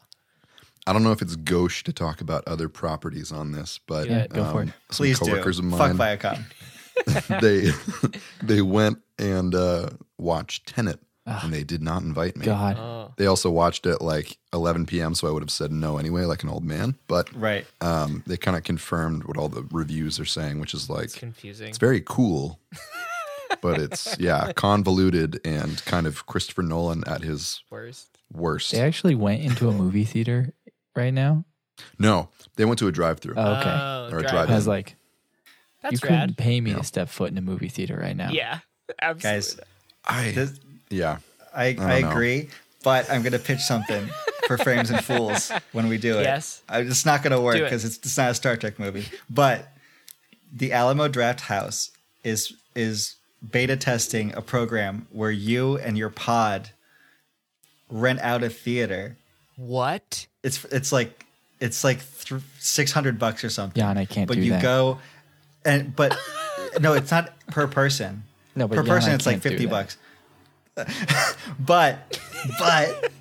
I 0.86 0.94
don't 0.94 1.04
know 1.04 1.12
if 1.12 1.22
it's 1.22 1.36
gauche 1.36 1.84
to 1.84 1.94
talk 1.94 2.22
about 2.22 2.48
other 2.48 2.70
properties 2.70 3.32
on 3.32 3.52
this, 3.52 3.80
but 3.88 4.08
Yeah, 4.10 4.28
go 4.28 4.52
for 4.52 4.64
it. 4.64 4.70
some 4.90 5.04
Please 5.06 5.20
do. 5.20 5.26
coworkers 5.32 5.60
of 5.60 5.70
Fuck 5.72 5.96
mine 5.96 6.18
Viacom. 6.18 7.40
they 7.42 7.72
they 8.46 8.62
went 8.62 9.00
and 9.20 9.54
uh, 9.54 9.90
watched 10.18 10.68
Tenet, 10.68 11.00
and 11.28 11.54
they 11.54 11.64
did 11.64 11.82
not 11.82 12.02
invite 12.02 12.36
me. 12.38 12.46
God. 12.46 12.78
Oh, 12.80 13.14
They 13.18 13.26
also 13.28 13.50
watched 13.52 13.86
it 13.86 14.02
like 14.02 14.38
11 14.54 14.86
p.m., 14.86 15.14
so 15.14 15.28
I 15.28 15.32
would 15.32 15.44
have 15.44 15.52
said 15.52 15.72
no 15.72 15.98
anyway, 15.98 16.24
like 16.24 16.42
an 16.44 16.50
old 16.50 16.64
man. 16.64 16.96
But 17.08 17.32
Right. 17.36 17.66
um, 17.82 18.24
they 18.26 18.38
kind 18.38 18.56
of 18.58 18.64
confirmed 18.64 19.26
what 19.26 19.38
all 19.38 19.50
the 19.50 19.68
reviews 19.72 20.20
are 20.20 20.26
saying, 20.26 20.60
which 20.60 20.74
is 20.74 20.90
like 20.90 21.06
it's 21.06 21.16
confusing. 21.16 21.68
it's 21.70 21.78
very 21.78 22.02
cool, 22.02 22.60
but 23.62 23.80
it's 23.80 24.16
yeah 24.20 24.52
convoluted 24.54 25.40
and 25.46 25.84
kind 25.86 26.08
of 26.08 26.26
Christopher 26.26 26.62
Nolan 26.64 27.04
at 27.08 27.22
his 27.24 27.62
Worst. 27.70 28.18
worst. 28.32 28.72
They 28.72 28.82
actually 28.82 29.16
went 29.16 29.42
into 29.42 29.68
a 29.70 29.72
movie 29.74 30.06
theater 30.06 30.54
right 30.96 31.14
now. 31.14 31.46
No, 32.00 32.30
they 32.56 32.66
went 32.66 32.80
to 32.80 32.88
a 32.88 32.92
drive-through. 32.92 33.36
Oh, 33.38 33.54
okay. 33.60 33.70
Oh, 33.70 34.10
Or 34.12 34.18
a 34.18 34.22
drive- 34.22 34.32
drive-in. 34.32 34.54
I 34.54 34.56
was 34.56 34.68
like, 34.68 34.96
you 35.84 35.92
That's 35.92 36.00
couldn't 36.00 36.18
rad. 36.20 36.38
pay 36.38 36.60
me 36.60 36.72
Yeah. 36.72 36.78
to 36.78 36.84
step 36.84 37.08
foot 37.10 37.32
in 37.32 37.38
a 37.38 37.42
movie 37.42 37.70
theater 37.70 37.98
right 38.02 38.16
now. 38.18 38.32
Yeah, 38.32 38.60
absolutely. 39.02 39.38
Guys, 39.38 39.60
I 40.06 40.32
this, 40.32 40.60
yeah. 40.90 41.18
I, 41.56 41.74
don't 41.74 41.86
I 41.86 42.02
know. 42.02 42.10
agree, 42.12 42.50
but 42.84 43.10
I'm 43.10 43.22
going 43.24 43.34
to 43.34 43.40
pitch 43.40 43.62
something 43.62 44.08
for 44.48 44.58
Frames 44.58 44.90
and 44.92 45.04
Fools 45.04 45.52
when 45.72 45.88
we 45.88 45.98
do 45.98 46.20
it. 46.20 46.24
Yes. 46.24 46.62
I, 46.70 46.82
it's 46.82 47.06
not 47.06 47.24
going 47.24 47.32
to 47.32 47.42
work 47.42 47.56
Do 47.56 47.62
it. 47.62 47.66
because 47.66 47.84
it's, 47.86 47.98
it's 47.98 48.18
not 48.18 48.32
a 48.32 48.34
Star 48.34 48.56
Trek 48.58 48.78
movie. 48.80 49.06
But 49.30 49.68
the 50.54 50.72
Alamo 50.74 51.08
Drafthouse 51.08 51.92
is 52.24 52.54
is 52.76 53.16
beta 53.52 53.76
testing 53.76 54.34
a 54.36 54.42
program 54.42 55.08
where 55.12 55.32
you 55.32 55.78
and 55.78 55.98
your 55.98 56.10
pod 56.10 56.70
rent 57.90 58.20
out 58.22 58.44
a 58.44 58.50
theater. 58.50 59.18
What? 59.56 60.28
It's 60.44 60.64
it's 60.66 60.92
like 60.92 61.26
it's 61.60 61.84
like 61.84 62.00
th- 62.24 62.42
six 62.60 62.92
hundred 62.92 63.18
bucks 63.18 63.44
or 63.44 63.50
something. 63.50 63.82
Yeah, 63.82 63.90
and 63.90 63.98
I 64.00 64.06
can't 64.06 64.28
But 64.28 64.36
do 64.36 64.44
you 64.44 64.52
that. 64.52 64.62
go, 64.62 65.00
and 65.66 65.96
but 65.96 66.16
no, 66.80 66.94
it's 66.94 67.10
not 67.12 67.34
per 67.48 67.68
person. 67.68 68.24
No, 68.56 68.68
but 68.68 68.76
per 68.76 68.84
Jan, 68.84 68.90
person 68.96 69.12
I 69.12 69.16
it's 69.16 69.26
like 69.26 69.34
can't 69.36 69.44
fifty 69.44 69.66
that. 69.66 69.72
bucks. 69.72 69.98
but 71.60 72.20
but 72.60 73.12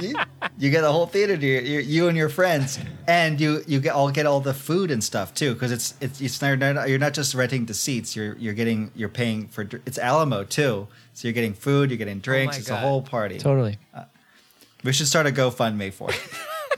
you, 0.00 0.14
you 0.58 0.70
get 0.70 0.84
a 0.84 0.90
whole 0.90 1.06
theater 1.06 1.36
to 1.36 1.46
your, 1.46 1.60
your, 1.60 1.80
you 1.80 2.08
and 2.08 2.16
your 2.16 2.28
friends, 2.28 2.78
and 3.06 3.40
you 3.40 3.62
you 3.66 3.80
get 3.80 3.94
all 3.94 4.10
get 4.10 4.26
all 4.26 4.40
the 4.40 4.54
food 4.54 4.90
and 4.90 5.02
stuff 5.02 5.34
too 5.34 5.54
because 5.54 5.70
it's 5.72 5.94
it's 6.00 6.20
it's 6.20 6.40
not, 6.42 6.58
not- 6.58 6.88
you're 6.88 6.98
not 6.98 7.14
just 7.14 7.34
renting 7.34 7.66
the 7.66 7.74
seats. 7.74 8.16
You're 8.16 8.36
you're 8.36 8.54
getting 8.54 8.90
you're 8.94 9.08
paying 9.08 9.48
for 9.48 9.68
it's 9.86 9.98
Alamo 9.98 10.44
too. 10.44 10.88
So 11.12 11.28
you're 11.28 11.32
getting 11.34 11.54
food, 11.54 11.90
you're 11.90 11.98
getting 11.98 12.18
oh 12.18 12.20
drinks. 12.20 12.56
my 12.56 12.58
it's 12.60 12.68
God. 12.68 12.76
a 12.76 12.80
whole 12.80 13.02
party. 13.02 13.38
Totally. 13.38 13.78
Uh, 13.94 14.04
we 14.82 14.92
should 14.92 15.06
start 15.06 15.26
a 15.26 15.30
GoFundMe 15.30 15.92
for 15.92 16.10
it. 16.10 16.20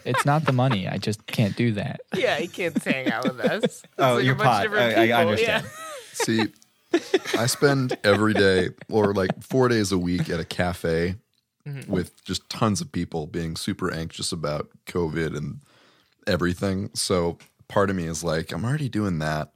It's 0.05 0.25
not 0.25 0.45
the 0.45 0.53
money. 0.53 0.87
I 0.87 0.99
just 0.99 1.27
can't 1.27 1.57
do 1.57 1.73
that. 1.73 2.01
Yeah, 2.15 2.37
he 2.37 2.47
can't 2.47 2.81
hang 2.85 3.11
out 3.11 3.25
with 3.25 3.41
us. 3.41 3.63
Oh, 3.65 3.65
it's 3.65 3.83
Oh, 3.99 4.13
like 4.15 4.23
a 4.23 4.25
your 4.25 4.35
bunch 4.37 4.67
of 4.67 4.73
pod. 4.73 4.81
I- 4.81 4.85
oh, 4.85 5.01
I 5.03 5.07
people, 5.07 5.19
understand. 5.19 5.67
See, 6.13 6.45
I 7.39 7.47
spend 7.47 7.97
every 8.05 8.33
day 8.35 8.71
or 8.89 9.13
like 9.15 9.31
four 9.43 9.69
days 9.69 9.93
a 9.93 9.99
week 9.99 10.29
at 10.31 10.41
a 10.41 10.45
cafe 10.45 11.17
Mm-hmm. 11.67 11.91
with 11.91 12.25
just 12.25 12.49
tons 12.49 12.81
of 12.81 12.93
people 12.93 13.27
being 13.27 13.57
super 13.57 13.93
anxious 13.93 14.31
about 14.31 14.69
COVID 14.87 15.37
and 15.37 15.59
everything. 16.25 16.91
So 16.95 17.39
part 17.67 17.91
of 17.91 17.97
me 17.97 18.05
is 18.05 18.23
like, 18.23 18.53
I'm 18.53 18.65
already 18.65 18.89
doing 18.89 19.19
that. 19.19 19.51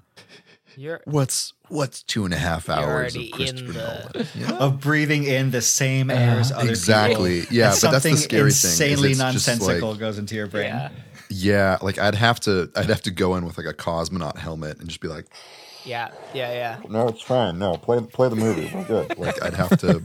You're 0.76 1.00
What's 1.04 1.52
what's 1.68 2.02
two 2.02 2.24
and 2.24 2.34
a 2.34 2.36
half 2.36 2.68
hours 2.68 3.14
already 3.14 3.30
of 3.32 3.38
in 3.40 3.46
Christopher 3.46 3.72
the- 3.72 4.08
Nolan? 4.14 4.28
You 4.34 4.46
of 4.56 4.80
breathing 4.80 5.22
in 5.22 5.52
the 5.52 5.62
same 5.62 6.10
air 6.10 6.40
as 6.40 6.50
other 6.50 6.70
Exactly. 6.70 7.42
people. 7.42 7.56
Yeah, 7.56 7.72
And 7.72 7.80
but 7.80 7.90
that's 7.92 8.02
the 8.02 8.10
something 8.10 8.16
scary 8.16 8.40
thing, 8.40 8.48
is 8.48 8.64
Insanely 8.80 9.14
nonsensical 9.14 9.90
like- 9.90 10.00
goes 10.00 10.18
into 10.18 10.34
your 10.34 10.48
brain. 10.48 10.64
yeah, 10.66 10.90
Yeah, 11.28 11.78
like 11.80 11.98
I'd 12.00 12.16
have 12.16 12.40
to 12.40 12.72
I'd 12.74 12.86
have 12.90 13.02
to 13.02 13.12
go 13.12 13.36
in 13.36 13.44
with 13.44 13.56
like 13.56 13.68
a 13.68 13.74
cosmonaut 13.74 14.36
helmet 14.36 14.80
and 14.80 14.88
just 14.88 15.00
be 15.00 15.06
like, 15.06 15.26
yeah, 15.84 16.10
yeah, 16.34 16.52
yeah. 16.52 16.78
No, 16.88 17.08
it's 17.08 17.22
fine. 17.22 17.58
No, 17.58 17.76
play 17.76 18.00
play 18.00 18.28
the 18.28 18.36
movie. 18.36 18.70
We're 18.74 18.84
good. 18.84 19.14
Like 19.18 19.42
I'd 19.42 19.54
have 19.54 19.78
to 19.80 20.02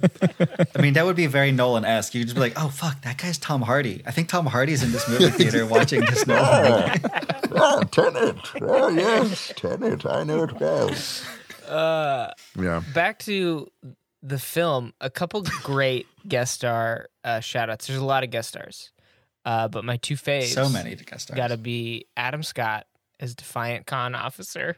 I 0.76 0.82
mean, 0.82 0.94
that 0.94 1.06
would 1.06 1.16
be 1.16 1.28
very 1.28 1.52
Nolan 1.52 1.86
esque. 1.86 2.16
You'd 2.16 2.26
just 2.26 2.36
be 2.36 2.42
like, 2.42 2.54
oh, 2.58 2.70
fuck, 2.70 3.02
that 3.02 3.18
guy's 3.18 3.38
Tom 3.38 3.62
Hardy. 3.62 4.02
I 4.06 4.12
think 4.12 4.28
Tom 4.30 4.46
Hardy's 4.46 4.84
in 4.84 4.92
this 4.92 5.08
movie 5.08 5.30
theater 5.32 5.66
watching 5.66 6.02
this 6.02 6.26
Nolan 6.28 6.72
movie. 6.92 7.00
Oh, 7.58 7.82
Tenet. 7.84 8.36
Oh, 8.62 8.90
yes, 8.90 9.54
Tenet. 9.56 10.06
I 10.06 10.24
know 10.24 10.44
it 10.44 10.60
well. 10.60 10.92
Uh, 11.70 12.32
Yeah. 12.60 12.82
back 12.94 13.20
to 13.20 13.68
the 14.22 14.38
film. 14.40 14.94
A 15.00 15.10
couple 15.10 15.44
great 15.64 16.06
guest 16.28 16.54
star 16.56 17.08
uh, 17.24 17.40
shout 17.40 17.70
outs. 17.70 17.88
There's 17.88 18.00
a 18.00 18.04
lot 18.06 18.24
of 18.26 18.30
guest 18.32 18.50
stars, 18.50 18.92
uh, 19.46 19.70
but 19.70 19.86
my 19.86 19.96
two 19.98 20.16
faves. 20.16 20.54
So 20.54 20.68
many 20.68 20.96
to 20.98 21.04
guest 21.06 21.28
stars. 21.28 21.38
Got 21.38 21.48
to 21.48 21.58
be 21.58 22.08
Adam 22.18 22.44
Scott 22.44 22.88
as 23.20 23.36
Defiant 23.36 23.86
Conn 23.86 24.16
officer, 24.16 24.76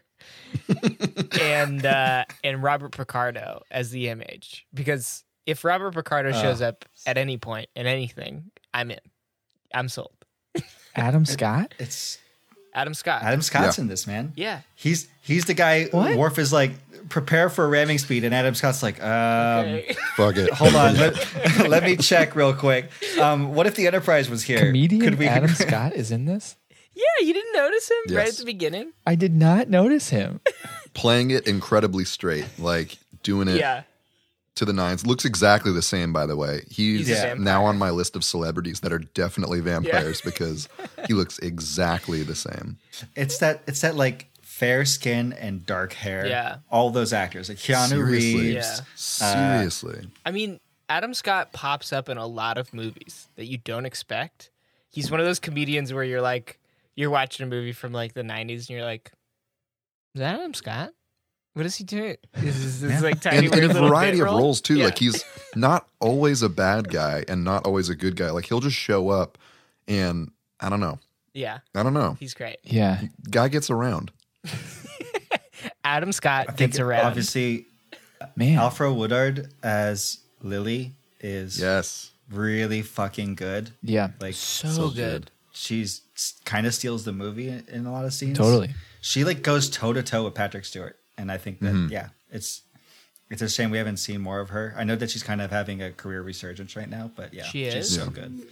and 1.42 1.86
uh, 1.86 2.26
and 2.44 2.62
Robert 2.64 2.92
Picardo 2.96 3.62
as 3.72 3.92
the 3.92 4.10
image. 4.10 4.66
Because 4.74 5.24
if 5.46 5.64
Robert 5.64 5.94
Picardo 5.94 6.30
Oh. 6.30 6.42
shows 6.42 6.62
up 6.62 6.86
at 7.06 7.18
any 7.18 7.38
point 7.38 7.70
in 7.76 7.86
anything, 7.88 8.52
I'm 8.74 8.92
in. 8.92 9.00
I'm 9.74 9.90
sold. 9.90 10.14
Adam 10.96 11.26
Scott? 11.26 11.74
It's 11.78 12.18
Adam 12.74 12.94
Scott. 12.94 13.22
Adam 13.24 13.42
Scott's 13.42 13.78
Yeah. 13.78 13.82
in 13.84 13.88
this, 13.88 14.08
man. 14.08 14.34
yeah. 14.36 14.62
He's 14.76 15.08
he's 15.22 15.46
the 15.46 15.54
guy. 15.54 15.86
What? 15.86 16.16
Worf 16.16 16.40
is 16.40 16.52
like, 16.54 16.72
prepare 17.10 17.50
for 17.50 17.68
ramming 17.68 17.98
speed, 17.98 18.24
and 18.24 18.34
Adam 18.34 18.56
Scott's 18.56 18.82
like, 18.82 19.02
um, 19.04 19.66
Okay. 19.66 19.96
Fuck 20.16 20.38
it. 20.38 20.52
hold 20.54 20.76
on, 20.76 20.96
let, 20.98 21.60
let 21.70 21.84
me 21.84 21.98
check 21.98 22.36
real 22.36 22.54
quick. 22.54 22.90
Um, 23.20 23.54
what 23.54 23.68
if 23.68 23.76
the 23.76 23.88
Enterprise 23.88 24.30
was 24.30 24.44
here? 24.44 24.60
Comedian 24.60 25.02
Could 25.02 25.16
we- 25.20 25.28
Adam 25.28 25.50
Scott 25.50 25.94
is 25.94 26.12
in 26.12 26.26
this? 26.26 26.56
Yeah, 26.98 27.26
you 27.26 27.34
didn't 27.34 27.54
notice 27.54 27.90
him 27.90 28.16
right 28.16 28.22
at 28.22 28.26
Yes. 28.28 28.38
the 28.38 28.46
beginning. 28.46 28.92
I 29.06 29.16
did 29.16 29.36
not 29.36 29.70
notice 29.70 30.10
him. 30.10 30.40
Playing 30.94 31.32
it 31.32 31.48
incredibly 31.48 32.06
straight, 32.06 32.48
like 32.58 32.98
doing 33.24 33.48
it 33.48 33.58
Yeah. 33.60 33.84
to 34.56 34.66
the 34.66 34.74
nines. 34.74 35.06
Looks 35.06 35.26
exactly 35.26 35.72
the 35.72 35.82
same, 35.82 36.12
by 36.12 36.26
the 36.26 36.36
way. 36.36 36.64
He's, 36.70 37.08
He's 37.08 37.12
a 37.20 37.22
vampire. 37.22 37.36
now 37.44 37.66
on 37.66 37.78
my 37.78 37.92
list 37.92 38.16
of 38.16 38.24
celebrities 38.24 38.80
that 38.82 38.92
are 38.92 39.00
definitely 39.00 39.60
vampires 39.60 40.22
because 40.26 40.68
he 41.08 41.14
looks 41.14 41.38
exactly 41.40 42.24
the 42.24 42.36
same. 42.36 42.78
It's 43.16 43.38
that 43.40 43.62
it's 43.68 43.82
that 43.82 43.96
like 43.96 44.28
fair 44.42 44.86
skin 44.86 45.34
and 45.34 45.64
dark 45.68 45.94
hair. 45.94 46.26
Yeah. 46.26 46.58
all 46.72 46.90
those 46.90 47.14
actors 47.14 47.48
like 47.50 47.60
Keanu 47.60 47.90
Seriously. 47.90 48.34
Reeves. 48.42 48.56
Yeah. 48.56 48.86
Seriously. 48.96 50.08
I 50.26 50.32
mean, 50.32 50.60
Adam 50.90 51.14
Scott 51.14 51.52
pops 51.54 51.94
up 51.94 52.10
in 52.10 52.18
a 52.18 52.26
lot 52.26 52.58
of 52.58 52.74
movies 52.74 53.28
that 53.36 53.46
you 53.46 53.58
don't 53.58 53.86
expect. 53.86 54.50
He's 54.90 55.12
one 55.12 55.20
of 55.20 55.26
those 55.28 55.40
comedians 55.40 55.94
where 55.94 56.04
you're 56.04 56.22
like, 56.22 56.58
you're 56.98 57.10
watching 57.10 57.46
a 57.46 57.50
movie 57.50 57.72
from 57.72 57.94
like 57.94 58.14
the 58.14 58.24
90s 58.24 58.68
and 58.68 58.70
you're 58.72 58.84
like, 58.84 59.12
is 60.16 60.20
that 60.20 60.36
Adam 60.36 60.54
Scott? 60.54 60.92
What 61.54 61.66
is 61.66 61.76
he 61.78 61.84
doing? 61.86 62.18
This 62.34 62.58
is 62.58 62.82
this 62.82 63.02
like 63.02 63.22
tiny 63.22 63.46
and 63.48 63.56
in 63.56 63.72
a 63.72 63.74
variety 63.74 64.20
of 64.20 64.26
role? 64.26 64.40
roles 64.40 64.60
too. 64.62 64.76
Yeah. 64.76 64.86
Like 64.86 64.98
he's 65.00 65.24
not 65.56 65.88
always 66.02 66.42
a 66.44 66.50
bad 66.50 66.90
guy 66.90 67.24
and 67.30 67.44
not 67.46 67.66
always 67.66 67.88
a 67.90 67.96
good 67.96 68.16
guy. 68.18 68.30
Like 68.32 68.46
he'll 68.46 68.60
just 68.60 68.76
show 68.76 69.10
up 69.10 69.38
and 69.88 70.32
I 70.60 70.70
don't 70.70 70.80
know. 70.82 71.00
yeah, 71.34 71.60
I 71.74 71.84
don't 71.84 71.94
know. 71.94 72.18
he's 72.20 72.34
great. 72.34 72.58
Yeah. 72.64 73.02
Guy 73.30 73.48
gets 73.48 73.70
around. 73.70 74.12
Adam 75.84 76.12
Scott 76.12 76.48
I 76.50 76.54
gets 76.54 76.80
around. 76.80 77.06
obviously 77.06 77.66
Man. 78.36 78.58
Alfre 78.58 78.94
Woodard 78.96 79.54
as 79.64 80.20
Lily 80.42 80.94
is 81.20 81.60
Yes. 81.60 82.12
really 82.32 82.82
fucking 82.82 83.36
good. 83.36 83.72
Yeah. 83.82 84.10
Like 84.20 84.34
so, 84.36 84.68
so 84.68 84.88
good. 84.90 84.96
good. 84.96 85.32
She's 85.58 86.02
kind 86.46 86.66
of 86.68 86.74
steals 86.74 87.04
the 87.06 87.12
movie 87.14 87.50
in, 87.50 87.66
in 87.68 87.86
a 87.86 87.92
lot 87.92 88.06
of 88.06 88.14
scenes. 88.14 88.38
Totally. 88.38 88.70
She 89.02 89.24
like 89.24 89.42
goes 89.42 89.70
toe 89.70 89.94
to 89.94 90.04
toe 90.04 90.24
with 90.26 90.34
Patrick 90.36 90.66
Stewart, 90.66 90.98
and 91.18 91.32
I 91.32 91.38
think 91.38 91.60
that 91.62 91.74
Mm-hmm. 91.74 91.92
yeah, 91.92 92.10
it's 92.32 92.62
it's 93.30 93.42
a 93.42 93.50
shame 93.50 93.72
we 93.72 93.78
haven't 93.78 93.98
seen 93.98 94.22
more 94.22 94.40
of 94.40 94.50
her. 94.50 94.74
I 94.78 94.84
know 94.84 94.96
that 94.96 95.10
she's 95.12 95.24
kind 95.24 95.42
of 95.42 95.52
having 95.52 95.82
a 95.82 95.92
career 95.92 96.22
resurgence 96.22 96.76
right 96.76 96.90
now, 96.90 97.12
but 97.16 97.34
yeah, 97.34 97.44
She 97.44 97.66
she's 97.66 97.76
is? 97.76 97.96
so 97.96 98.04
Yeah. 98.06 98.10
good. 98.10 98.48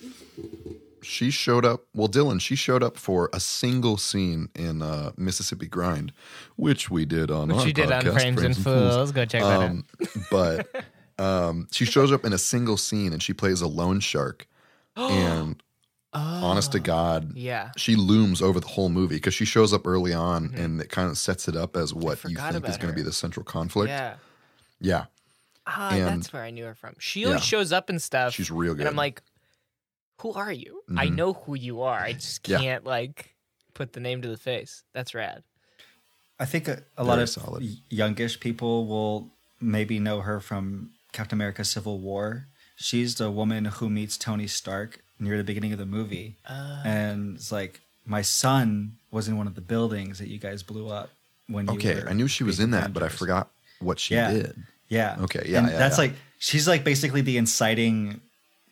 She 1.02 1.30
showed 1.30 1.66
up. 1.66 1.86
Well, 1.94 2.08
Dylan, 2.10 2.42
she 2.42 2.56
showed 2.56 2.82
up 2.82 2.98
for 2.98 3.30
a 3.32 3.40
single 3.40 3.96
scene 3.96 4.50
in 4.56 4.82
uh, 4.82 5.12
Mississippi 5.18 5.68
Grind, 5.68 6.12
which 6.56 6.90
we 6.90 7.06
did 7.06 7.30
on 7.30 7.50
Which 7.50 7.58
our 7.58 7.68
you 7.68 7.74
did 7.74 7.92
on 7.92 8.02
podcast, 8.02 8.14
Frames 8.14 8.42
and 8.42 8.58
Fools. 8.58 9.12
Go 9.12 9.24
check 9.26 9.44
that 9.44 9.62
out. 9.62 9.62
Um, 9.70 9.86
but 10.32 10.68
um, 11.20 11.68
she 11.72 11.86
shows 11.86 12.12
up 12.12 12.26
in 12.26 12.34
a 12.34 12.40
single 12.40 12.76
scene 12.76 13.14
and 13.14 13.22
she 13.22 13.34
plays 13.34 13.62
a 13.62 13.68
loan 13.68 14.00
shark. 14.00 14.48
and 14.98 15.62
honest 16.20 16.72
to 16.74 16.80
God, 16.80 17.34
Yeah. 17.36 17.72
she 17.78 17.96
looms 17.96 18.42
over 18.42 18.60
the 18.60 18.68
whole 18.68 18.90
movie 18.90 19.16
because 19.16 19.34
she 19.34 19.46
shows 19.46 19.74
up 19.74 19.86
early 19.88 20.14
on 20.14 20.54
and 20.56 20.80
it 20.82 20.90
kind 20.90 21.10
of 21.10 21.18
sets 21.18 21.48
it 21.48 21.56
up 21.56 21.76
as 21.76 21.94
what 21.94 22.24
you 22.24 22.36
think 22.36 22.68
is 22.68 22.78
going 22.78 22.92
to 22.94 22.96
be 22.96 23.02
the 23.04 23.14
central 23.14 23.44
conflict. 23.44 23.90
Yeah. 23.90 24.16
Yeah. 24.80 25.06
Ah, 25.68 25.92
And- 25.92 26.22
that's 26.22 26.32
where 26.34 26.44
I 26.44 26.52
knew 26.52 26.66
her 26.66 26.76
from. 26.76 26.96
She 27.00 27.26
always 27.26 27.42
Yeah. 27.42 27.46
shows 27.46 27.72
up 27.72 27.90
and 27.90 28.02
stuff. 28.02 28.34
She's 28.34 28.52
real 28.52 28.74
good. 28.74 28.82
And 28.82 28.90
I'm 28.90 28.96
like, 28.96 29.22
who 30.22 30.34
are 30.34 30.52
you? 30.52 30.82
I 30.96 31.10
know 31.10 31.34
who 31.34 31.56
you 31.56 31.82
are. 31.82 32.00
I 32.00 32.14
just 32.14 32.44
can't 32.44 32.84
like 32.86 33.36
put 33.74 33.94
the 33.94 34.00
name 34.00 34.22
to 34.22 34.28
the 34.28 34.38
face. 34.38 34.84
That's 34.94 35.14
rad. 35.14 35.44
I 36.40 36.46
think 36.46 36.68
a, 36.68 36.84
a 36.98 37.04
lot 37.04 37.20
of 37.20 37.30
solid. 37.30 37.64
youngish 37.90 38.40
people 38.40 38.88
will 38.88 39.32
maybe 39.62 40.00
know 40.00 40.22
her 40.22 40.40
from 40.42 40.92
Captain 41.14 41.38
America: 41.38 41.64
Civil 41.64 42.00
War. 42.00 42.48
She's 42.76 43.16
the 43.16 43.32
woman 43.32 43.66
who 43.66 43.90
meets 43.90 44.18
Tony 44.18 44.48
Stark 44.48 45.02
near 45.20 45.38
the 45.38 45.44
beginning 45.44 45.72
of 45.74 45.80
the 45.80 45.86
movie, 45.86 46.36
and 46.48 47.36
it's 47.36 47.52
like 47.52 47.82
my 48.06 48.22
son 48.22 48.98
was 49.12 49.28
in 49.28 49.38
one 49.38 49.48
of 49.48 49.56
the 49.56 49.62
buildings 49.62 50.20
that 50.20 50.28
you 50.28 50.38
guys 50.38 50.64
blew 50.64 50.90
up 50.90 51.10
when. 51.48 51.68
You 51.68 51.74
Okay. 51.74 51.96
were 52.04 52.10
I 52.10 52.14
knew 52.14 52.28
she 52.28 52.44
was 52.44 52.60
in 52.60 52.72
that, 52.72 52.94
but 52.94 53.04
I 53.04 53.10
forgot 53.10 53.50
what 53.80 54.00
she 54.00 54.16
Yeah. 54.16 54.32
did. 54.32 54.64
Yeah. 54.88 55.18
Okay, 55.22 55.44
yeah, 55.48 55.60
And 55.60 55.68
yeah, 55.70 55.78
that's 55.78 55.98
yeah. 55.98 56.04
like 56.06 56.14
she's 56.38 56.68
like 56.68 56.84
basically 56.84 57.22
the 57.22 57.38
inciting 57.38 58.22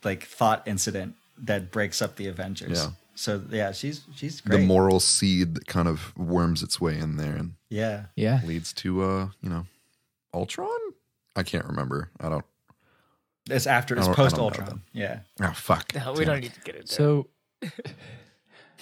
like 0.04 0.24
thought 0.26 0.62
incident 0.68 1.16
that 1.40 1.72
breaks 1.72 2.02
up 2.02 2.18
the 2.18 2.28
Avengers. 2.28 2.78
Yeah. 2.78 2.92
So 3.16 3.42
yeah, 3.50 3.72
she's 3.72 4.02
she's 4.16 4.42
great. 4.42 4.60
The 4.60 4.66
moral 4.66 5.00
seed 5.00 5.56
that 5.56 5.66
kind 5.68 5.88
of 5.88 6.16
worms 6.18 6.62
its 6.62 6.80
way 6.82 6.98
in 7.00 7.18
there 7.18 7.36
and 7.36 7.54
yeah. 7.70 8.06
Yeah. 8.16 8.42
leads 8.46 8.74
to, 8.74 9.02
uh, 9.04 9.28
you 9.42 9.50
know, 9.50 9.66
Ultron? 10.34 10.70
I 11.36 11.42
can't 11.44 11.66
remember. 11.66 12.10
I 12.20 12.30
don't. 12.30 12.46
It's 13.50 13.68
after 13.68 13.96
it's 13.98 14.08
post 14.08 14.38
Ultron. 14.38 14.82
Yeah. 14.94 15.20
Oh, 15.42 15.52
fuck. 15.54 15.94
No, 15.96 16.14
we 16.14 16.20
Damn 16.20 16.28
don't 16.36 16.42
need 16.42 16.54
to 16.54 16.62
get 16.62 16.76
into 16.76 16.86
it. 16.86 16.90
So, 16.90 17.28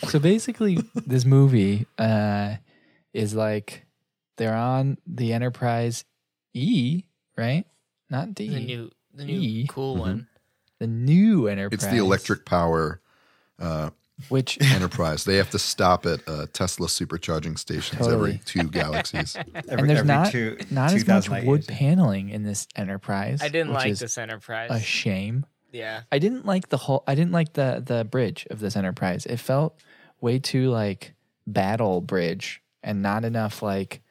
so 0.08 0.20
basically, 0.20 0.80
this 0.96 1.26
movie 1.26 1.88
uh, 1.98 2.56
is 3.14 3.34
like 3.34 3.86
they're 4.38 4.56
on 4.56 4.98
the 5.08 5.34
Enterprise 5.34 6.06
E, 6.54 7.04
right? 7.38 7.66
Not 8.10 8.34
D. 8.36 8.50
the 8.50 8.60
new 8.60 8.92
the 9.14 9.26
new 9.26 9.40
E. 9.40 9.66
cool 9.70 9.96
Mhm. 9.96 10.00
one. 10.00 10.28
the 10.80 10.88
new 10.88 11.48
Enterprise. 11.48 11.84
It's 11.84 11.88
the 11.92 11.98
electric 11.98 12.46
power 12.46 13.02
which 14.30 14.58
enterprise. 14.74 15.24
they 15.24 15.38
have 15.38 15.50
to 15.52 15.60
stop 15.60 16.06
at 16.06 16.22
uh, 16.28 16.46
Tesla 16.54 16.88
supercharging 16.88 17.58
stations 17.58 18.00
Totally. 18.02 18.14
every 18.34 18.42
two 18.46 18.64
galaxies. 18.70 19.36
Every, 19.56 19.72
and 19.72 19.90
there's 19.90 20.00
every 20.00 20.08
not 20.08 20.32
two- 20.32 20.58
not 20.70 20.92
as 20.94 21.08
much 21.08 21.26
2008 21.26 21.48
wood 21.48 21.60
years. 21.62 21.68
paneling 21.68 22.30
in 22.30 22.44
this 22.44 22.68
Enterprise. 22.76 23.42
I 23.42 23.50
didn't 23.50 23.70
which 23.70 23.76
like 23.78 23.90
is 23.92 24.00
this 24.00 24.18
Enterprise. 24.18 24.70
A 24.72 24.80
shame. 24.80 25.46
yeah. 25.72 26.02
I 26.12 26.20
didn't 26.20 26.46
like 26.46 26.70
the 26.70 26.78
whole. 26.78 27.04
I 27.08 27.16
didn't 27.16 27.32
like 27.34 27.54
the 27.54 27.82
the 27.86 28.04
bridge 28.06 28.48
of 28.50 28.60
this 28.60 28.76
Enterprise. 28.76 29.26
It 29.26 29.38
felt 29.38 29.80
way 30.20 30.40
too 30.40 30.70
like 30.70 31.14
battle 31.48 32.02
bridge 32.02 32.62
and 32.84 33.02
not 33.02 33.26
enough 33.26 33.62
like 33.64 34.02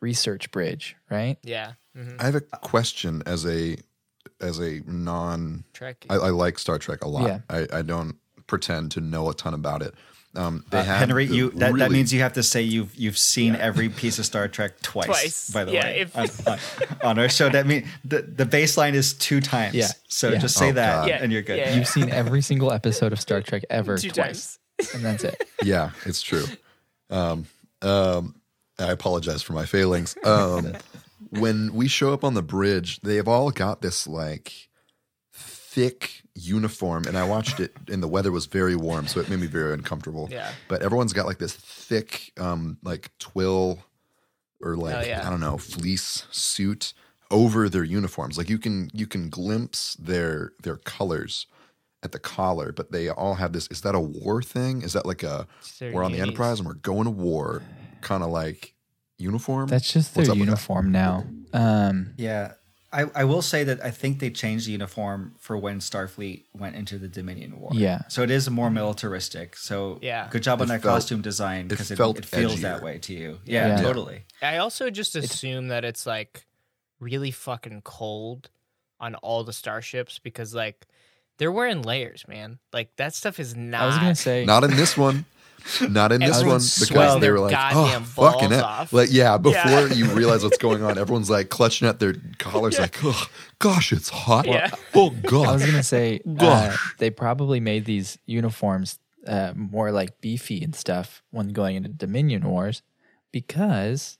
research 0.00 0.50
bridge. 0.50 0.96
Right? 1.10 1.38
Yeah. 1.42 1.72
hmm 1.94 2.16
I 2.18 2.24
have 2.26 2.34
a 2.34 2.40
question 2.40 3.22
as 3.26 3.46
a 3.46 3.76
as 4.40 4.58
a 4.58 4.82
non. 4.86 5.64
Trek. 5.72 6.04
I, 6.10 6.14
I 6.16 6.28
like 6.30 6.58
Star 6.58 6.78
Trek 6.78 7.02
a 7.04 7.08
lot. 7.08 7.26
Yeah. 7.26 7.40
I, 7.48 7.66
I 7.78 7.82
don't 7.82 8.16
pretend 8.46 8.90
to 8.92 9.00
know 9.00 9.28
a 9.30 9.34
ton 9.34 9.54
about 9.54 9.82
it. 9.82 9.94
Um, 10.34 10.64
they 10.70 10.78
Uh, 10.80 10.84
have 10.84 10.98
Henry, 10.98 11.24
you 11.24 11.48
that, 11.52 11.74
that 11.78 11.90
means 11.90 12.12
you 12.12 12.20
have 12.20 12.34
to 12.34 12.42
say 12.42 12.60
you've 12.60 12.94
you've 12.94 13.16
seen 13.16 13.56
every 13.56 13.88
piece 13.88 14.18
of 14.18 14.26
Star 14.26 14.48
Trek 14.48 14.82
twice. 14.82 15.06
Twice. 15.06 15.50
By 15.50 15.64
the 15.64 15.72
Yeah, 15.72 15.84
way, 15.84 16.00
if- 16.00 16.16
on, 16.46 16.52
on, 16.52 16.58
on 17.02 17.18
our 17.18 17.28
show, 17.30 17.48
that 17.48 17.66
means 17.66 17.86
the 18.04 18.20
the 18.20 18.44
baseline 18.44 18.92
is 18.92 19.14
two 19.14 19.40
times. 19.40 19.74
Yeah. 19.74 19.88
So 20.08 20.30
Yeah. 20.32 20.38
just 20.38 20.56
say 20.58 20.68
Oh, 20.70 20.72
that, 20.72 21.08
Yeah, 21.08 21.22
and 21.22 21.32
you're 21.32 21.40
good. 21.42 21.58
yeah. 21.58 21.74
You've 21.74 21.88
seen 21.88 22.10
every 22.10 22.42
single 22.42 22.70
episode 22.70 23.12
of 23.14 23.20
Star 23.20 23.40
Trek 23.40 23.64
ever 23.70 23.96
Two 23.96 24.10
twice, 24.10 24.58
and 24.94 25.02
that's 25.02 25.24
it. 25.24 25.48
Yeah, 25.62 25.92
it's 26.04 26.20
true. 26.20 26.44
Um, 27.08 27.46
um, 27.80 28.34
I 28.78 28.90
apologize 28.90 29.42
for 29.42 29.54
my 29.54 29.64
failings. 29.64 30.16
Um, 30.22 30.76
when 31.30 31.72
we 31.72 31.88
show 31.88 32.12
up 32.12 32.24
on 32.24 32.34
the 32.34 32.42
bridge, 32.42 33.00
they've 33.00 33.26
all 33.26 33.50
got 33.50 33.80
this 33.80 34.06
like 34.06 34.68
thick 35.32 36.22
uniform, 36.36 37.04
and 37.06 37.16
I 37.16 37.26
watched 37.26 37.60
it, 37.60 37.72
and 37.90 38.02
the 38.02 38.08
weather 38.08 38.30
was 38.32 38.46
very 38.46 38.76
warm, 38.76 39.06
so 39.06 39.20
it 39.20 39.28
made 39.28 39.40
me 39.40 39.46
very 39.46 39.72
uncomfortable. 39.74 40.28
Yeah. 40.30 40.50
But 40.68 40.82
everyone's 40.82 41.12
got 41.12 41.26
like 41.26 41.38
this 41.38 41.54
thick, 41.54 42.32
um, 42.38 42.78
like 42.82 43.10
twill 43.18 43.80
or 44.60 44.76
like 44.76 44.96
Oh, 44.96 45.00
yeah. 45.08 45.26
I 45.26 45.30
don't 45.30 45.40
know 45.40 45.58
fleece 45.58 46.26
suit 46.30 46.94
over 47.30 47.68
their 47.68 47.84
uniforms. 47.84 48.38
Like 48.38 48.48
you 48.48 48.58
can 48.58 48.90
you 48.92 49.06
can 49.06 49.28
glimpse 49.28 49.94
their 49.94 50.52
their 50.62 50.76
colors 50.76 51.46
at 52.02 52.12
the 52.12 52.18
collar, 52.18 52.72
but 52.72 52.92
they 52.92 53.08
all 53.08 53.34
have 53.34 53.52
this. 53.52 53.66
Is 53.68 53.80
that 53.82 53.94
a 53.94 54.00
war 54.00 54.42
thing? 54.42 54.82
Is 54.82 54.92
that 54.92 55.06
like 55.06 55.22
a 55.22 55.46
their 55.80 55.92
we're 55.92 56.04
on 56.04 56.12
the. 56.12 56.20
Enterprise 56.20 56.58
and 56.60 56.66
we're 56.68 56.74
going 56.74 57.04
to 57.04 57.10
war, 57.10 57.62
kind 58.00 58.22
of 58.22 58.30
like 58.30 58.74
uniform? 59.18 59.66
That's 59.68 59.92
just 59.92 60.14
their 60.14 60.22
What's 60.22 60.30
up 60.30 60.36
that? 60.38 60.44
uniform 60.44 60.92
now. 60.92 61.24
Um, 61.52 62.14
Yeah. 62.16 62.52
I, 62.92 63.06
I 63.14 63.24
will 63.24 63.42
say 63.42 63.64
that 63.64 63.84
I 63.84 63.90
think 63.90 64.20
they 64.20 64.30
changed 64.30 64.66
the 64.68 64.72
uniform 64.72 65.34
for 65.38 65.56
when 65.56 65.80
Starfleet 65.80 66.44
went 66.54 66.76
into 66.76 66.98
the 66.98 67.08
Dominion 67.08 67.58
War. 67.60 67.70
Yeah. 67.74 68.02
So 68.08 68.22
it 68.22 68.30
is 68.30 68.48
more 68.48 68.70
militaristic. 68.70 69.56
So 69.56 69.98
Yeah. 70.02 70.28
good 70.30 70.42
job 70.42 70.62
on 70.62 70.68
that 70.68 70.82
felt- 70.82 70.94
costume 70.94 71.20
design 71.20 71.68
because 71.68 71.90
it, 71.90 71.96
felt 71.96 72.18
it 72.18 72.24
feels 72.24 72.56
edgier. 72.56 72.62
that 72.62 72.82
way 72.82 72.98
to 72.98 73.12
you. 73.12 73.38
Yeah, 73.44 73.68
Yeah. 73.76 73.82
totally. 73.82 74.24
I 74.40 74.58
also 74.58 74.88
just 74.90 75.16
assume 75.16 75.68
that 75.68 75.84
it's 75.84 76.06
like 76.06 76.46
really 77.00 77.30
fucking 77.30 77.82
cold 77.82 78.50
on 79.00 79.14
all 79.16 79.44
the 79.44 79.52
starships 79.52 80.18
because 80.18 80.54
like 80.54 80.86
they're 81.38 81.52
wearing 81.52 81.82
layers, 81.82 82.24
man. 82.26 82.58
Like 82.72 82.96
that 82.96 83.14
stuff 83.14 83.38
is 83.38 83.54
not. 83.54 83.82
I 83.82 83.86
was 83.86 83.96
gonna 83.96 84.14
say 84.14 84.44
Not 84.46 84.64
in 84.64 84.70
this 84.76 84.96
one. 84.96 85.26
Not 85.88 86.12
in 86.12 86.20
this 86.20 86.42
one 86.44 86.60
because 86.80 87.20
they 87.20 87.30
were 87.30 87.40
like, 87.40 87.56
oh, 87.74 88.00
fucking 88.00 88.52
it. 88.52 88.62
off. 88.62 88.92
Like, 88.92 89.08
yeah, 89.12 89.36
before 89.36 89.60
Yeah. 89.88 89.92
you 89.92 90.04
realize 90.14 90.44
what's 90.44 90.58
going 90.58 90.82
on, 90.82 90.96
everyone's 90.98 91.28
like 91.30 91.48
clutching 91.48 91.88
at 91.88 91.98
their 91.98 92.14
collars, 92.38 92.78
like, 92.78 92.96
oh, 93.04 93.26
gosh, 93.58 93.92
it's 93.92 94.08
hot. 94.08 94.46
Yeah. 94.46 94.70
Oh, 94.94 95.10
gosh. 95.10 95.48
I 95.48 95.52
was 95.52 95.66
gonna 95.66 95.82
say 95.82 96.20
uh, 96.28 96.32
Gosh. 96.34 96.94
they 96.98 97.10
probably 97.10 97.58
made 97.60 97.84
these 97.84 98.18
uniforms 98.26 98.98
uh, 99.26 99.52
more 99.56 99.90
like 99.90 100.20
beefy 100.20 100.62
and 100.62 100.74
stuff 100.74 101.22
when 101.30 101.48
going 101.48 101.74
into 101.76 101.88
Dominion 101.88 102.44
Wars 102.48 102.82
because 103.32 104.18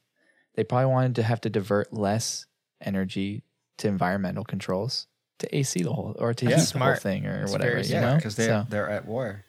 they 0.55 0.65
probably 0.65 0.87
wanted 0.87 1.15
to 1.17 1.23
have 1.23 1.41
to 1.43 1.51
divert 1.51 1.93
less 1.93 2.47
energy 2.81 3.45
to 3.79 3.89
environmental 3.89 4.45
controls 4.45 5.07
to 5.39 5.57
AC 5.57 5.83
the 5.83 5.93
whole 5.93 6.15
or 6.19 6.35
to 6.35 6.45
Yeah. 6.49 6.57
heat 6.59 6.69
the 6.73 6.79
whole 6.79 6.95
thing 6.97 7.27
or 7.27 7.43
It's 7.43 7.53
whatever. 7.53 7.71
very 7.73 7.87
You 7.87 7.95
know, 7.95 8.01
Yeah, 8.01 8.17
because 8.17 8.37
they're 8.37 8.49
So, 8.49 8.67
they're 8.69 8.91
at 8.91 9.07
war. 9.07 9.45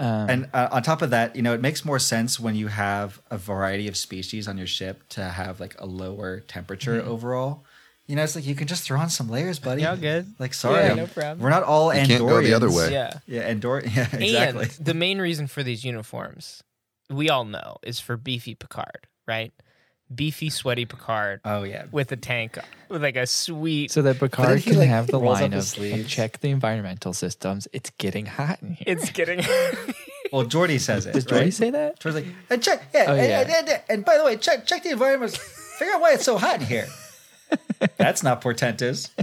Um, 0.00 0.30
And 0.30 0.48
uh, 0.52 0.68
on 0.72 0.82
top 0.82 1.02
of 1.02 1.10
that, 1.10 1.36
you 1.36 1.42
know, 1.42 1.54
it 1.54 1.60
makes 1.60 1.84
more 1.84 1.98
sense 1.98 2.40
when 2.40 2.54
you 2.56 2.68
have 2.68 3.20
a 3.30 3.36
variety 3.38 3.86
of 3.86 3.96
species 3.96 4.48
on 4.48 4.58
your 4.58 4.66
ship 4.66 5.08
to 5.10 5.22
have 5.22 5.60
like 5.60 5.76
a 5.78 5.86
lower 5.86 6.40
temperature 6.40 7.00
overall. 7.02 7.64
You 8.06 8.16
know, 8.16 8.24
it's 8.24 8.34
like 8.34 8.44
you 8.46 8.56
can 8.56 8.66
just 8.66 8.82
throw 8.82 8.98
on 8.98 9.08
some 9.08 9.28
layers, 9.28 9.60
buddy. 9.60 9.82
Yeah, 9.82 9.94
good. 9.94 10.34
Like, 10.40 10.52
sorry, 10.52 10.84
Yeah, 10.86 10.94
no 10.94 11.06
problem. 11.06 11.38
we're 11.38 11.50
not 11.50 11.62
all 11.62 11.94
You 11.94 12.00
Andorians. 12.00 12.06
can't 12.08 12.20
go 12.28 12.42
the 12.42 12.54
other 12.54 12.70
way. 12.70 12.90
Yeah. 12.92 13.18
Yeah, 13.26 13.42
Andor. 13.42 13.82
Yeah, 13.86 14.08
exactly. 14.16 14.64
And 14.64 14.84
the 14.84 14.94
main 14.94 15.20
reason 15.20 15.46
for 15.46 15.62
these 15.62 15.84
uniforms, 15.84 16.62
we 17.08 17.28
all 17.30 17.44
know, 17.44 17.76
is 17.84 18.00
for 18.00 18.16
beefy 18.16 18.56
Picard, 18.56 19.06
right? 19.28 19.52
Beefy, 20.12 20.50
sweaty 20.50 20.84
Picard 20.86 21.40
oh 21.44 21.62
yeah, 21.62 21.84
with 21.92 22.10
a 22.12 22.16
tank, 22.16 22.58
with 22.88 23.02
like 23.02 23.16
a 23.16 23.26
sweet. 23.26 23.90
so 23.90 24.02
that 24.02 24.18
Picard 24.18 24.58
he, 24.58 24.70
can 24.70 24.78
like, 24.80 24.88
have 24.88 25.06
the 25.06 25.18
line 25.20 25.52
his 25.52 25.66
of 25.66 25.70
sleeves? 25.70 26.08
check 26.08 26.40
the 26.40 26.50
environmental 26.50 27.12
systems. 27.12 27.68
It's 27.72 27.90
getting 27.90 28.26
hot 28.26 28.60
in 28.62 28.74
here. 28.74 28.84
it's 28.86 29.10
getting. 29.10 29.42
Well, 30.32 30.44
Geordi 30.44 30.78
says 30.78 31.06
it. 31.06 31.14
Does 31.14 31.26
Geordi 31.26 31.40
right? 31.40 31.52
say 31.52 31.70
that? 31.70 31.98
Geordi's 31.98 32.14
like, 32.14 32.26
and 32.50 32.62
check, 32.62 32.84
yeah, 32.94 33.06
Oh, 33.08 33.14
and, 33.16 33.28
yeah. 33.28 33.40
And, 33.40 33.68
and, 33.68 33.82
and 33.88 34.04
by 34.04 34.16
the 34.16 34.24
way, 34.24 34.36
check 34.36 34.64
check 34.64 34.84
the 34.84 34.90
environment. 34.90 35.36
Figure 35.36 35.94
out 35.94 36.00
why 36.00 36.12
it's 36.12 36.24
so 36.24 36.38
hot 36.38 36.60
in 36.60 36.66
here. 36.68 36.86
That's 37.96 38.22
not 38.22 38.40
portentous. 38.40 39.10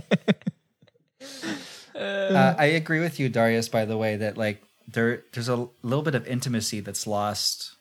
Uh, 1.95 2.53
I 2.59 2.65
agree 2.65 2.99
with 2.99 3.19
you, 3.19 3.27
Darius. 3.27 3.69
By 3.69 3.85
the 3.85 3.97
way, 3.97 4.17
that 4.17 4.37
like 4.37 4.61
there 4.87 5.23
there's 5.33 5.49
a 5.49 5.67
little 5.81 6.03
bit 6.03 6.13
of 6.13 6.27
intimacy 6.27 6.79
that's 6.79 7.07
lost 7.07 7.73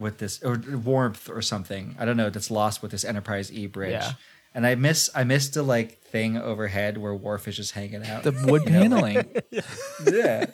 with 0.00 0.18
this, 0.18 0.42
or 0.42 0.56
warmth, 0.56 1.28
or 1.30 1.42
something. 1.42 1.94
I 1.98 2.04
don't 2.04 2.16
know. 2.16 2.30
That's 2.30 2.50
lost 2.50 2.82
with 2.82 2.90
this 2.90 3.04
Enterprise 3.04 3.52
E 3.52 3.66
bridge. 3.66 3.92
Yeah. 3.92 4.12
And 4.52 4.66
I 4.66 4.74
miss 4.74 5.08
I 5.14 5.22
miss 5.22 5.48
the 5.50 5.62
like 5.62 6.00
thing 6.02 6.36
overhead 6.36 6.98
where 6.98 7.14
Worf 7.14 7.46
is 7.46 7.56
just 7.56 7.72
hanging 7.72 8.04
out. 8.04 8.24
The 8.24 8.32
wood 8.46 8.64
paneling. 8.66 9.30
yeah. 10.12 10.46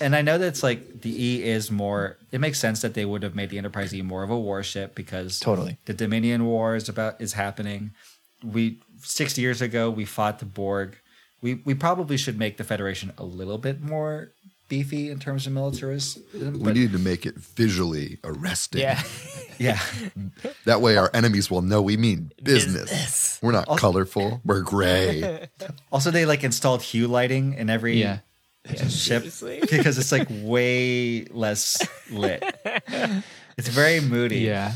And 0.00 0.14
I 0.14 0.22
know 0.22 0.38
that's 0.38 0.62
like 0.62 1.00
the 1.00 1.10
E 1.10 1.42
is 1.42 1.70
more. 1.70 2.18
It 2.30 2.40
makes 2.40 2.60
sense 2.60 2.82
that 2.82 2.94
they 2.94 3.04
would 3.04 3.22
have 3.22 3.34
made 3.34 3.50
the 3.50 3.58
Enterprise 3.58 3.94
E 3.94 4.02
more 4.02 4.22
of 4.22 4.30
a 4.30 4.38
warship 4.38 4.94
because 4.94 5.40
Totally. 5.40 5.78
the 5.86 5.94
Dominion 5.94 6.44
War 6.44 6.76
is 6.76 6.88
about 6.88 7.20
is 7.20 7.32
happening. 7.32 7.92
We 8.44 8.80
six 8.98 9.36
years 9.36 9.60
ago 9.60 9.90
we 9.90 10.04
fought 10.04 10.38
the 10.38 10.44
Borg. 10.44 10.98
We 11.42 11.54
we 11.64 11.74
probably 11.74 12.18
should 12.18 12.38
make 12.38 12.56
the 12.58 12.64
Federation 12.64 13.12
a 13.18 13.24
little 13.24 13.58
bit 13.58 13.80
more 13.80 14.32
beefy 14.70 15.10
in 15.10 15.18
terms 15.18 15.46
of 15.46 15.52
militarism. 15.52 16.22
We 16.32 16.48
But 16.64 16.74
need 16.74 16.92
to 16.92 16.98
make 16.98 17.26
it 17.26 17.34
visually 17.36 18.16
arresting. 18.24 18.80
yeah. 18.80 19.02
yeah, 19.58 19.78
That 20.64 20.80
way 20.80 20.96
our 20.96 21.10
enemies 21.12 21.50
will 21.50 21.60
know 21.60 21.82
we 21.82 21.98
mean 21.98 22.32
business. 22.42 22.88
Business. 22.90 23.38
We're 23.42 23.52
not 23.52 23.66
colorful. 23.76 24.40
We're 24.46 24.62
gray. 24.62 25.48
also 25.92 26.10
they 26.10 26.24
like 26.24 26.42
installed 26.44 26.80
hue 26.82 27.06
lighting 27.06 27.52
in 27.54 27.68
every 27.68 28.00
Yeah. 28.00 28.20
ship 28.74 28.88
seriously? 28.90 29.60
because 29.70 29.98
it's 29.98 30.12
like 30.12 30.28
way 30.30 31.24
less 31.26 31.76
lit. 32.10 32.42
It's 33.58 33.68
very 33.68 34.00
moody. 34.00 34.38
Yeah. 34.40 34.72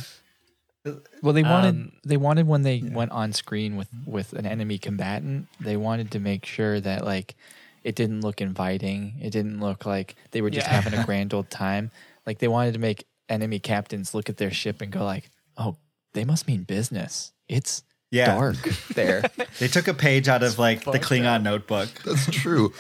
Well, 1.23 1.33
they 1.33 1.43
wanted 1.43 1.75
Um, 1.77 1.93
they 2.05 2.19
wanted 2.19 2.47
when 2.47 2.61
they 2.63 2.83
went 2.83 3.11
on 3.11 3.33
screen 3.33 3.77
with 3.77 3.89
with 4.05 4.35
an 4.35 4.45
enemy 4.45 4.77
combatant, 4.77 5.49
they 5.59 5.79
wanted 5.79 6.11
to 6.11 6.19
make 6.21 6.45
sure 6.45 6.79
that 6.81 7.07
like 7.07 7.37
it 7.85 7.95
didn't 7.95 8.23
look 8.23 8.41
inviting. 8.41 9.15
It 9.23 9.31
didn't 9.31 9.61
look 9.61 9.87
like 9.87 10.17
they 10.33 10.41
were 10.41 10.51
just 10.51 10.67
Yeah. 10.67 10.81
having 10.81 10.99
a 10.99 11.05
grand 11.07 11.33
old 11.35 11.51
time. 11.51 11.91
Like 12.27 12.39
they 12.39 12.49
wanted 12.49 12.73
to 12.75 12.81
make 12.81 13.07
enemy 13.29 13.59
captains 13.61 14.15
look 14.15 14.29
at 14.29 14.39
their 14.39 14.51
ship 14.51 14.81
and 14.81 14.91
go 14.91 15.05
like, 15.05 15.31
"Oh, 15.57 15.77
they 16.15 16.25
must 16.25 16.49
mean 16.49 16.63
business. 16.65 17.33
It's 17.49 17.83
Yeah. 18.11 18.35
dark 18.35 18.57
there." 18.95 19.23
They 19.59 19.69
took 19.69 19.87
a 19.89 19.95
page 19.95 20.27
out 20.29 20.43
of 20.43 20.59
like 20.59 20.85
the 20.85 20.93
fucked 20.93 21.05
Klingon 21.05 21.43
notebook. 21.43 21.89
That's 22.05 22.27
true. 22.31 22.73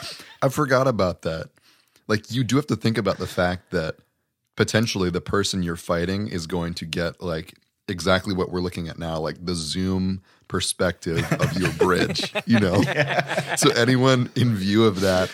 I 0.42 0.48
forgot 0.48 0.88
about 0.88 1.22
that. 1.22 1.50
Like 2.08 2.30
you 2.32 2.42
do 2.44 2.56
have 2.56 2.66
to 2.68 2.76
think 2.76 2.98
about 2.98 3.18
the 3.18 3.26
fact 3.26 3.70
that 3.70 3.96
potentially 4.56 5.10
the 5.10 5.20
person 5.20 5.62
you're 5.62 5.76
fighting 5.76 6.28
is 6.28 6.46
going 6.46 6.74
to 6.74 6.84
get 6.86 7.20
like 7.22 7.54
exactly 7.88 8.34
what 8.34 8.50
we're 8.50 8.60
looking 8.60 8.88
at 8.88 8.98
now, 8.98 9.18
like 9.18 9.44
the 9.44 9.54
zoom 9.54 10.22
perspective 10.48 11.24
of 11.40 11.52
your 11.58 11.72
bridge, 11.72 12.32
you 12.46 12.60
know? 12.60 12.82
So 13.56 13.70
anyone 13.70 14.30
in 14.36 14.54
view 14.56 14.84
of 14.84 15.00
that, 15.00 15.30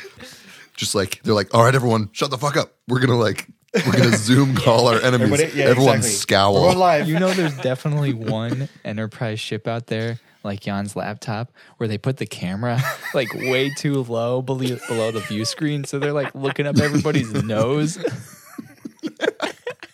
just 0.77 0.95
like 0.95 1.23
they're 1.23 1.35
like, 1.35 1.55
all 1.55 1.65
right, 1.65 1.75
everyone, 1.75 2.11
shut 2.13 2.31
the 2.31 2.39
fuck 2.39 2.57
up. 2.57 2.75
We're 2.89 3.01
gonna 3.01 3.19
like 3.19 3.47
we're 3.87 3.93
gonna 3.93 4.17
zoom 4.17 4.55
call 4.57 4.89
our 4.89 5.01
enemies. 5.01 5.31
Everybody- 5.33 5.59
yeah, 5.59 5.65
everyone 5.67 5.97
exactly. 5.97 6.11
scowl. 6.19 6.55
We're 6.63 6.71
on 6.71 6.79
live. 6.79 7.09
You 7.09 7.19
know, 7.19 7.33
there's 7.33 7.57
definitely 7.59 8.13
one 8.13 8.69
Enterprise 8.85 9.41
ship 9.41 9.67
out 9.67 9.87
there, 9.87 10.19
like 10.45 10.61
Jan's 10.61 10.97
laptop, 10.97 11.51
where 11.79 11.89
they 11.89 11.99
put 11.99 12.19
the 12.19 12.27
camera 12.27 12.81
like 13.15 13.33
way 13.35 13.71
too 13.71 14.03
low 14.05 14.43
below, 14.43 14.79
below 14.89 15.11
the 15.13 15.21
view 15.21 15.45
screen, 15.45 15.85
so 15.85 15.99
they're 15.99 16.13
like 16.13 16.35
looking 16.35 16.67
up 16.67 16.79
everybody's 16.79 17.33
nose. 17.43 17.99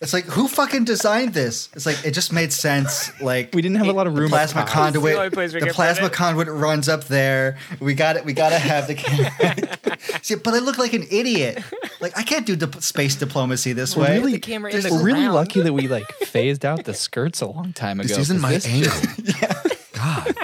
It's 0.00 0.12
like 0.12 0.24
who 0.24 0.46
fucking 0.46 0.84
designed 0.84 1.32
this? 1.34 1.68
It's 1.74 1.86
like 1.86 2.04
it 2.04 2.10
just 2.12 2.32
made 2.32 2.52
sense. 2.52 3.10
Like 3.20 3.54
We 3.54 3.62
didn't 3.62 3.76
have 3.78 3.88
a 3.88 3.92
lot 3.92 4.06
of 4.06 4.16
room. 4.16 4.28
plasma 4.28 4.60
up 4.62 4.66
the 4.68 4.72
only 4.78 4.92
conduit. 4.92 5.32
place 5.32 5.52
The 5.52 5.66
plasma 5.72 6.10
conduit 6.10 6.48
runs 6.48 6.88
up 6.88 7.04
there. 7.04 7.56
We 7.80 7.94
got 7.94 8.16
it. 8.16 8.24
We 8.24 8.32
got 8.34 8.50
to 8.50 8.58
have 8.58 8.86
the 8.88 8.94
camera. 8.94 9.98
See, 10.22 10.34
but 10.34 10.52
I 10.54 10.58
look 10.58 10.76
like 10.78 10.92
an 10.92 11.06
idiot. 11.10 11.62
Like 12.00 12.16
I 12.18 12.22
can't 12.22 12.44
do 12.44 12.56
dip- 12.56 12.82
space 12.82 13.14
diplomacy 13.16 13.72
this 13.72 13.96
We're 13.96 14.04
way. 14.04 14.18
really, 14.18 14.32
the 14.32 14.38
camera 14.40 14.70
in 14.70 14.82
we're 14.84 14.90
the 14.98 15.04
really 15.04 15.28
lucky 15.28 15.62
that 15.62 15.72
we 15.72 15.88
like 15.88 16.06
phased 16.26 16.64
out 16.66 16.84
the 16.84 16.92
skirts 16.94 17.40
a 17.40 17.46
long 17.46 17.72
time 17.72 17.98
ago. 18.00 18.08
This 18.08 18.18
isn't 18.18 18.40
my 18.40 18.52
this 18.52 18.66
angle. 18.66 18.92
just- 19.22 19.92
God. 19.94 20.34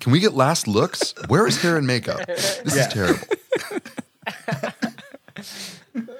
Can 0.00 0.10
we 0.12 0.18
get 0.18 0.32
last 0.34 0.66
looks? 0.66 1.14
Where 1.28 1.46
is 1.46 1.60
hair 1.60 1.76
and 1.76 1.86
makeup? 1.86 2.26
This 2.26 2.62
Yeah. 2.74 2.86
is 2.86 2.92
terrible. 2.92 3.26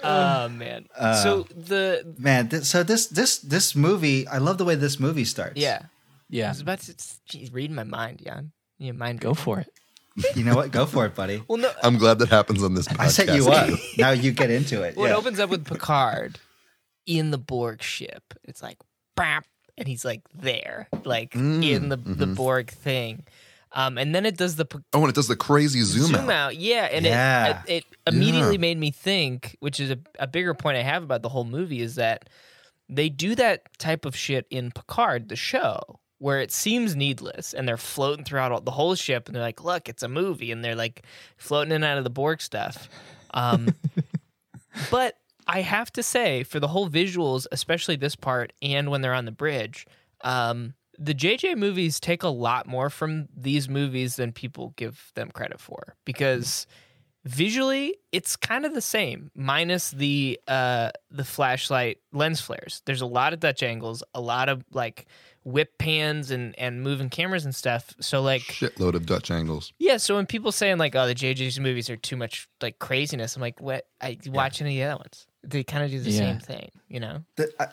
Oh 0.03 0.49
man. 0.49 0.87
Uh, 0.97 1.23
so 1.23 1.43
the 1.55 2.15
Man, 2.19 2.49
th- 2.49 2.65
so 2.65 2.83
this 2.83 3.07
this 3.07 3.39
this 3.39 3.75
movie, 3.75 4.27
I 4.29 4.39
love 4.39 4.59
the 4.59 4.65
way 4.65 4.75
this 4.75 4.99
movie 4.99 5.25
starts. 5.25 5.61
yeah. 5.61 5.83
Yeah. 6.29 6.47
I 6.47 6.49
was 6.51 6.61
about 6.61 6.81
to 6.81 6.95
geez, 7.27 7.53
reading 7.53 7.77
my 7.77 7.85
mind, 7.85 8.23
Jan. 8.25 8.53
Yeah, 8.79 8.93
mind 8.93 9.21
go 9.21 9.35
for 9.35 9.61
it. 9.61 9.69
You 10.37 10.45
know 10.45 10.55
what? 10.55 10.71
Go 10.71 10.85
for 10.85 11.07
it, 11.07 11.15
buddy. 11.15 11.43
Well, 11.49 11.59
no. 11.59 11.73
I'm 11.83 11.97
glad 11.97 12.19
that 12.19 12.29
happens 12.29 12.63
on 12.63 12.75
this 12.75 12.87
podcast. 12.87 13.01
I 13.01 13.09
set 13.09 13.35
you 13.35 13.49
up. 13.49 13.71
now 13.99 14.11
you 14.11 14.33
get 14.33 14.51
into 14.51 14.83
it. 14.83 14.95
Well, 14.95 15.07
yeah. 15.07 15.15
it 15.15 15.17
opens 15.17 15.41
up 15.41 15.49
with 15.49 15.67
Picard 15.67 16.39
in 17.07 17.31
the 17.31 17.39
Borg 17.39 17.83
ship. 17.83 18.35
It's 18.45 18.63
like, 18.63 18.79
bap, 19.17 19.47
and 19.79 19.89
he's 19.89 20.05
like 20.05 20.21
there, 20.35 20.89
like 21.05 21.31
mm. 21.33 21.67
in 21.67 21.89
the 21.89 21.97
the 21.97 22.27
mm-hmm. 22.27 22.35
Borg 22.35 22.71
thing. 22.71 23.25
Um, 23.75 23.97
and 23.97 24.15
then 24.15 24.27
it 24.27 24.37
does 24.37 24.57
the 24.57 24.67
Oh, 24.93 25.01
and 25.01 25.09
it 25.09 25.15
does 25.15 25.29
the 25.29 25.37
crazy 25.37 25.81
zoom, 25.83 26.07
zoom, 26.09 26.17
out. 26.29 26.31
out. 26.31 26.57
Yeah, 26.57 26.85
and 26.93 27.07
Yeah. 27.07 27.47
it 27.49 27.57
it, 27.67 27.85
it 27.85 27.85
immediately 28.15 28.55
Yeah. 28.57 28.61
made 28.61 28.79
me 28.79 28.91
think, 28.91 29.57
which 29.61 29.81
is 29.81 29.91
a, 29.91 29.99
a 30.19 30.27
bigger 30.27 30.53
point 30.55 30.77
I 30.77 30.83
have 30.83 31.03
about 31.03 31.23
the 31.23 31.31
whole 31.31 31.45
movie, 31.45 31.81
is 31.81 31.95
that 31.95 32.29
they 32.89 33.09
do 33.09 33.35
that 33.37 33.63
type 33.79 34.05
of 34.05 34.15
shit 34.15 34.47
in 34.51 34.71
Picard, 34.73 35.29
the 35.31 35.37
show, 35.37 35.81
where 36.19 36.41
it 36.41 36.53
seems 36.53 36.95
needless, 36.95 37.55
and 37.55 37.67
they're 37.67 37.79
floating 37.79 38.25
throughout 38.27 38.53
all, 38.53 38.61
the 38.61 38.71
whole 38.71 38.95
ship, 38.95 39.27
and 39.27 39.35
they're 39.35 39.43
like, 39.43 39.65
"Look, 39.65 39.89
it's 39.89 40.03
a 40.03 40.09
movie," 40.09 40.53
and 40.53 40.63
they're 40.63 40.77
like 40.77 41.05
floating 41.39 41.71
in 41.71 41.77
and 41.77 41.85
out 41.85 41.97
of 41.99 42.05
the 42.05 42.11
Borg 42.11 42.43
stuff. 42.43 42.89
Um, 43.33 43.75
but 44.91 45.17
I 45.47 45.63
have 45.63 45.91
to 45.93 46.03
say, 46.03 46.43
for 46.43 46.61
the 46.61 46.69
whole 46.69 46.89
visuals, 46.89 47.47
especially 47.53 47.97
this 47.97 48.17
part, 48.17 48.53
and 48.63 48.91
when 48.91 49.01
they're 49.01 49.15
on 49.15 49.25
the 49.25 49.33
bridge, 49.33 49.87
um, 50.23 50.75
the 50.99 51.15
JJ 51.15 51.57
movies 51.57 51.99
take 52.01 52.23
a 52.23 52.29
lot 52.29 52.67
more 52.67 52.91
from 52.91 53.29
these 53.37 53.69
movies 53.69 54.17
than 54.17 54.33
people 54.33 54.75
give 54.77 55.11
them 55.15 55.31
credit 55.31 55.59
for 55.61 55.97
because 56.05 56.67
visually 57.25 57.95
it's 58.11 58.35
kind 58.37 58.67
of 58.67 58.75
the 58.75 58.81
same 58.81 59.31
minus 59.35 59.91
the 59.93 60.39
uh 60.49 60.91
the 61.11 61.25
flashlight 61.25 61.99
lens 62.13 62.41
flares. 62.41 62.83
There's 62.85 63.01
a 63.01 63.07
lot 63.07 63.33
of 63.33 63.41
dutch 63.41 63.63
angles 63.63 64.03
a 64.15 64.21
lot 64.21 64.49
of 64.49 64.65
like 64.73 65.07
whip 65.45 65.79
pans 65.79 66.31
and 66.31 66.57
and 66.59 66.83
moving 66.83 67.09
cameras 67.11 67.45
and 67.45 67.55
stuff. 67.55 67.95
So 68.01 68.23
like 68.23 68.43
Shitload 68.43 68.95
of 68.95 69.07
Dutch 69.07 69.31
angles. 69.31 69.73
yeah 69.79 69.97
so 69.99 70.17
when 70.17 70.27
people 70.27 70.53
saying 70.53 70.79
like 70.79 70.95
oh 70.97 71.07
the 71.07 71.15
jj's 71.15 71.59
movies 71.61 71.89
are 71.91 71.97
too 71.97 72.17
much 72.17 72.49
like 72.61 72.79
craziness 72.79 73.37
i'm 73.37 73.43
like 73.43 73.61
what? 73.61 73.87
I 74.01 74.19
watch 74.27 74.61
any 74.61 74.81
of 74.81 74.87
the 74.89 74.93
other 74.93 74.99
ones? 75.03 75.27
They 75.45 75.63
kind 75.65 75.85
of 75.85 75.91
do 75.91 76.01
the 76.01 76.11
Yeah. 76.11 76.19
same 76.19 76.39
thing 76.41 76.71
you 76.89 77.01
know? 77.01 77.23
The- 77.37 77.53
I, 77.61 77.69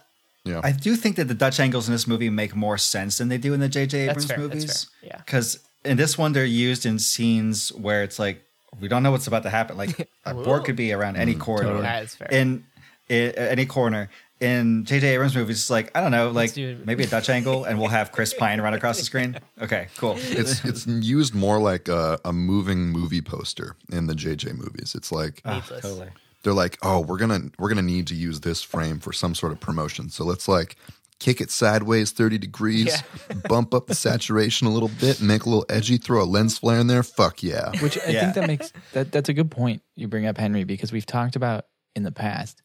Yeah. 0.45 0.61
I 0.63 0.71
do 0.71 0.95
think 0.95 1.15
that 1.17 1.27
the 1.27 1.33
Dutch 1.33 1.59
angles 1.59 1.87
in 1.87 1.93
this 1.93 2.07
movie 2.07 2.29
make 2.29 2.55
more 2.55 2.77
sense 2.77 3.17
than 3.17 3.29
they 3.29 3.37
do 3.37 3.53
in 3.53 3.59
the 3.59 3.69
J.J. 3.69 4.05
That's 4.05 4.23
Abrams 4.23 4.25
fair, 4.25 4.37
that's 4.37 4.53
movies. 4.55 4.83
fair, 5.01 5.09
yeah. 5.09 5.17
Because 5.17 5.59
in 5.83 5.97
this 5.97 6.17
one, 6.17 6.33
they're 6.33 6.45
used 6.45 6.85
in 6.85 6.99
scenes 6.99 7.69
where 7.73 8.03
it's 8.03 8.19
like 8.19 8.43
we 8.79 8.87
don't 8.87 9.03
know 9.03 9.11
what's 9.11 9.27
about 9.27 9.43
to 9.43 9.49
happen. 9.49 9.77
Like 9.77 10.09
a 10.25 10.33
Borg 10.33 10.65
could 10.65 10.75
be 10.75 10.93
around 10.93 11.17
any 11.17 11.35
mm, 11.35 11.39
corridor, 11.39 11.81
That's 11.81 12.15
fair. 12.15 12.27
in, 12.31 12.65
in 13.09 13.31
any 13.35 13.65
corner. 13.65 14.09
In 14.39 14.85
J.J. 14.85 15.15
Abrams 15.15 15.35
movies, 15.35 15.57
it's 15.57 15.69
like 15.69 15.91
I 15.93 15.99
don't 15.99 16.11
know, 16.11 16.31
like 16.31 16.53
do 16.53 16.79
maybe 16.85 17.03
a 17.03 17.07
Dutch 17.07 17.29
angle, 17.37 17.65
and 17.65 17.77
we'll 17.77 17.89
have 17.89 18.13
Chris 18.13 18.33
Pine 18.33 18.61
run 18.61 18.73
across 18.73 18.97
the 18.97 19.03
screen. 19.03 19.37
Okay, 19.61 19.89
cool. 19.97 20.15
It's 20.17 20.63
it's 20.63 20.87
used 20.87 21.35
more 21.35 21.59
like 21.59 21.89
a, 21.89 22.17
a 22.23 22.31
moving 22.31 22.87
movie 22.87 23.19
poster 23.19 23.75
in 23.91 24.07
the 24.07 24.13
JJ 24.13 24.57
movies. 24.57 24.95
It's 24.95 25.11
like 25.11 25.41
Needless. 25.45 25.71
Ah, 25.71 25.79
totally. 25.81 26.07
They're 26.43 26.53
like, 26.53 26.77
oh, 26.81 27.01
we're 27.01 27.17
gonna 27.17 27.49
we're 27.57 27.69
gonna 27.69 27.81
need 27.81 28.07
to 28.07 28.15
use 28.15 28.39
this 28.41 28.61
frame 28.61 28.99
for 28.99 29.11
some 29.13 29.35
sort 29.35 29.51
of 29.51 29.59
promotion. 29.59 30.09
So 30.09 30.23
let's 30.23 30.47
like 30.47 30.75
kick 31.19 31.41
it 31.41 31.51
sideways 31.51 32.11
30 32.11 32.37
degrees, 32.37 32.85
Yeah. 32.87 33.35
bump 33.49 33.73
up 33.73 33.87
the 33.87 33.95
saturation 33.95 34.67
a 34.67 34.69
little 34.69 34.87
bit, 35.01 35.21
make 35.21 35.43
a 35.43 35.49
little 35.49 35.65
edgy, 35.67 35.97
throw 35.97 36.23
a 36.23 36.25
lens 36.25 36.57
flare 36.57 36.79
in 36.79 36.87
there. 36.87 37.03
Fuck 37.03 37.43
yeah. 37.43 37.71
Which 37.81 37.97
I 38.07 38.11
Yeah. 38.11 38.21
think 38.21 38.35
that 38.35 38.47
makes 38.47 38.71
that 38.93 39.11
that's 39.11 39.27
a 39.27 39.33
good 39.33 39.51
point 39.51 39.81
you 39.95 40.07
bring 40.07 40.25
up, 40.25 40.37
Henry, 40.37 40.63
because 40.63 40.91
we've 40.93 41.05
talked 41.05 41.35
about 41.35 41.65
in 41.95 42.03
the 42.03 42.11
past, 42.13 42.61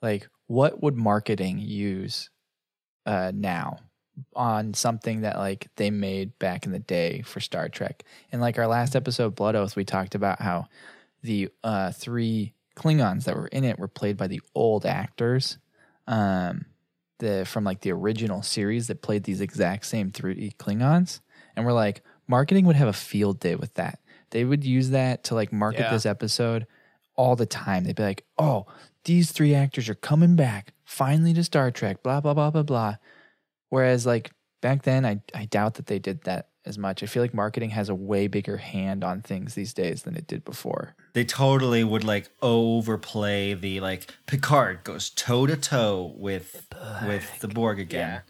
like 0.00 0.28
what 0.46 0.80
would 0.82 0.96
marketing 0.96 1.58
use 1.58 2.30
uh, 3.04 3.32
now 3.34 3.78
on 4.36 4.74
something 4.74 5.22
that 5.22 5.36
like 5.36 5.68
they 5.76 5.90
made 5.90 6.38
back 6.38 6.66
in 6.66 6.72
the 6.72 6.78
day 6.78 7.22
for 7.22 7.40
Star 7.40 7.68
Trek. 7.68 8.04
And 8.30 8.40
like 8.40 8.58
our 8.58 8.66
last 8.66 8.94
episode, 8.96 9.34
Blood 9.34 9.56
Oath, 9.56 9.74
we 9.76 9.84
talked 9.84 10.14
about 10.14 10.40
how 10.40 10.66
the 11.22 11.48
uh, 11.64 11.90
three 11.92 12.54
Klingons 12.78 13.24
that 13.24 13.36
were 13.36 13.48
in 13.48 13.64
it 13.64 13.78
were 13.78 13.88
played 13.88 14.16
by 14.16 14.28
the 14.28 14.40
old 14.54 14.86
actors. 14.86 15.58
Um, 16.06 16.66
the 17.18 17.44
from 17.44 17.64
like 17.64 17.80
the 17.80 17.90
original 17.92 18.42
series 18.42 18.86
that 18.86 19.02
played 19.02 19.24
these 19.24 19.40
exact 19.40 19.84
same 19.86 20.10
three 20.12 20.52
Klingons, 20.58 21.20
and 21.56 21.66
we're 21.66 21.72
like, 21.72 22.02
marketing 22.28 22.64
would 22.66 22.76
have 22.76 22.88
a 22.88 22.92
field 22.92 23.40
day 23.40 23.56
with 23.56 23.74
that. 23.74 23.98
They 24.30 24.44
would 24.44 24.64
use 24.64 24.90
that 24.90 25.24
to 25.24 25.34
like 25.34 25.52
market 25.52 25.80
Yeah. 25.80 25.90
this 25.90 26.06
episode 26.06 26.66
all 27.16 27.34
the 27.34 27.46
time. 27.46 27.84
They'd 27.84 27.96
be 27.96 28.02
like, 28.04 28.24
"Oh, 28.38 28.66
these 29.04 29.32
three 29.32 29.54
actors 29.54 29.88
are 29.88 29.94
coming 29.96 30.36
back 30.36 30.72
finally 30.84 31.34
to 31.34 31.42
Star 31.42 31.70
Trek." 31.72 32.02
Blah 32.02 32.20
blah 32.20 32.34
blah 32.34 32.50
blah 32.50 32.62
blah. 32.62 32.96
Whereas 33.70 34.06
like 34.06 34.30
back 34.62 34.82
then, 34.82 35.04
I 35.04 35.20
I 35.34 35.46
doubt 35.46 35.74
that 35.74 35.86
they 35.86 35.98
did 35.98 36.22
that 36.22 36.50
as 36.64 36.78
much. 36.78 37.02
I 37.02 37.06
feel 37.06 37.22
like 37.22 37.34
marketing 37.34 37.70
has 37.70 37.88
a 37.88 37.94
way 37.94 38.28
bigger 38.28 38.58
hand 38.58 39.02
on 39.02 39.22
things 39.22 39.54
these 39.54 39.74
days 39.74 40.02
than 40.02 40.14
it 40.16 40.26
did 40.26 40.44
before. 40.44 40.94
They 41.12 41.24
totally 41.24 41.84
would 41.84 42.04
like 42.04 42.30
overplay 42.42 43.54
the 43.54 43.80
like 43.80 44.14
Picard 44.26 44.84
goes 44.84 45.10
toe 45.10 45.46
to 45.46 45.56
toe 45.56 46.14
with 46.16 46.66
with 47.06 47.40
the 47.40 47.48
Borg 47.48 47.80
again. 47.80 48.22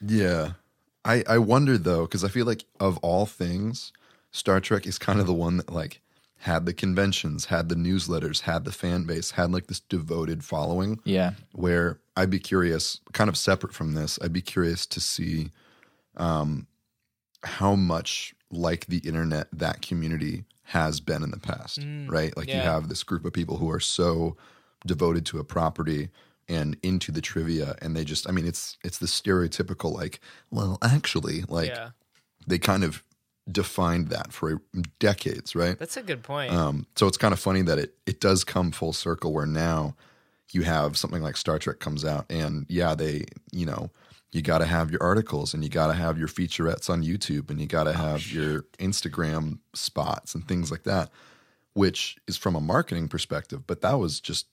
Yeah. 0.00 0.52
I, 1.04 1.22
I 1.28 1.38
wonder 1.38 1.78
though, 1.78 2.02
because 2.02 2.24
I 2.24 2.28
feel 2.28 2.46
like 2.46 2.64
of 2.80 2.98
all 2.98 3.26
things, 3.26 3.92
Star 4.32 4.60
Trek 4.60 4.86
is 4.86 4.98
kind 4.98 5.20
of 5.20 5.26
the 5.26 5.32
one 5.32 5.56
that 5.58 5.72
like 5.72 6.00
had 6.38 6.66
the 6.66 6.74
conventions, 6.74 7.46
had 7.46 7.68
the 7.68 7.74
newsletters, 7.74 8.42
had 8.42 8.64
the 8.64 8.72
fan 8.72 9.04
base, 9.04 9.32
had 9.32 9.52
like 9.52 9.68
this 9.68 9.80
devoted 9.80 10.44
following. 10.44 11.00
Yeah. 11.04 11.32
Where 11.52 12.00
I'd 12.16 12.30
be 12.30 12.38
curious, 12.38 13.00
kind 13.12 13.28
of 13.28 13.36
separate 13.36 13.72
from 13.72 13.94
this, 13.94 14.18
I'd 14.22 14.32
be 14.32 14.42
curious 14.42 14.84
to 14.86 15.00
see 15.00 15.50
um, 16.16 16.66
how 17.42 17.76
much 17.76 18.34
like 18.50 18.86
the 18.86 18.98
internet 18.98 19.48
that 19.52 19.82
community 19.82 20.44
has 20.66 21.00
been 21.00 21.22
in 21.22 21.30
the 21.30 21.38
past, 21.38 21.78
right? 22.06 22.36
Like 22.36 22.48
you 22.48 22.54
have 22.54 22.88
this 22.88 23.02
group 23.02 23.24
of 23.24 23.32
people 23.32 23.56
who 23.56 23.70
are 23.70 23.80
so 23.80 24.36
devoted 24.84 25.26
to 25.26 25.38
a 25.38 25.44
property 25.44 26.10
and 26.48 26.76
into 26.82 27.10
the 27.10 27.20
trivia 27.20 27.76
and 27.82 27.96
they 27.96 28.04
just 28.04 28.28
I 28.28 28.32
mean 28.32 28.46
it's 28.46 28.78
it's 28.84 28.98
the 28.98 29.06
stereotypical 29.06 29.92
like 29.92 30.20
well 30.52 30.78
actually 30.80 31.42
like 31.48 31.70
yeah. 31.70 31.90
they 32.46 32.56
kind 32.56 32.84
of 32.84 33.02
defined 33.50 34.08
that 34.08 34.32
for 34.32 34.60
decades, 34.98 35.54
right? 35.54 35.78
That's 35.78 35.96
a 35.96 36.02
good 36.02 36.22
point. 36.22 36.52
Um, 36.52 36.86
so 36.96 37.06
it's 37.06 37.16
kind 37.16 37.32
of 37.32 37.40
funny 37.40 37.62
that 37.62 37.78
it 37.78 37.94
it 38.06 38.20
does 38.20 38.44
come 38.44 38.70
full 38.70 38.92
circle 38.92 39.32
where 39.32 39.46
now 39.46 39.94
you 40.52 40.62
have 40.62 40.96
something 40.96 41.22
like 41.22 41.36
Star 41.36 41.58
Trek 41.58 41.78
comes 41.78 42.04
out, 42.04 42.26
and 42.30 42.66
yeah, 42.68 42.94
they 42.94 43.24
you 43.52 43.66
know 43.66 43.90
you 44.32 44.42
got 44.42 44.58
to 44.58 44.66
have 44.66 44.90
your 44.90 45.02
articles 45.02 45.54
and 45.54 45.62
you 45.62 45.70
got 45.70 45.86
to 45.86 45.92
have 45.94 46.18
your 46.18 46.28
featurettes 46.28 46.90
on 46.90 47.02
YouTube 47.02 47.50
and 47.50 47.60
you 47.60 47.66
got 47.66 47.84
to 47.84 47.90
Oh, 47.90 47.94
have 47.94 48.30
your 48.30 48.62
Instagram 48.78 49.58
spots 49.74 50.34
and 50.34 50.46
things 50.46 50.70
like 50.70 50.82
that, 50.84 51.10
which 51.74 52.16
is 52.26 52.36
from 52.36 52.54
a 52.56 52.60
marketing 52.60 53.08
perspective. 53.08 53.66
But 53.66 53.80
that 53.82 53.94
was 53.98 54.20
just 54.20 54.46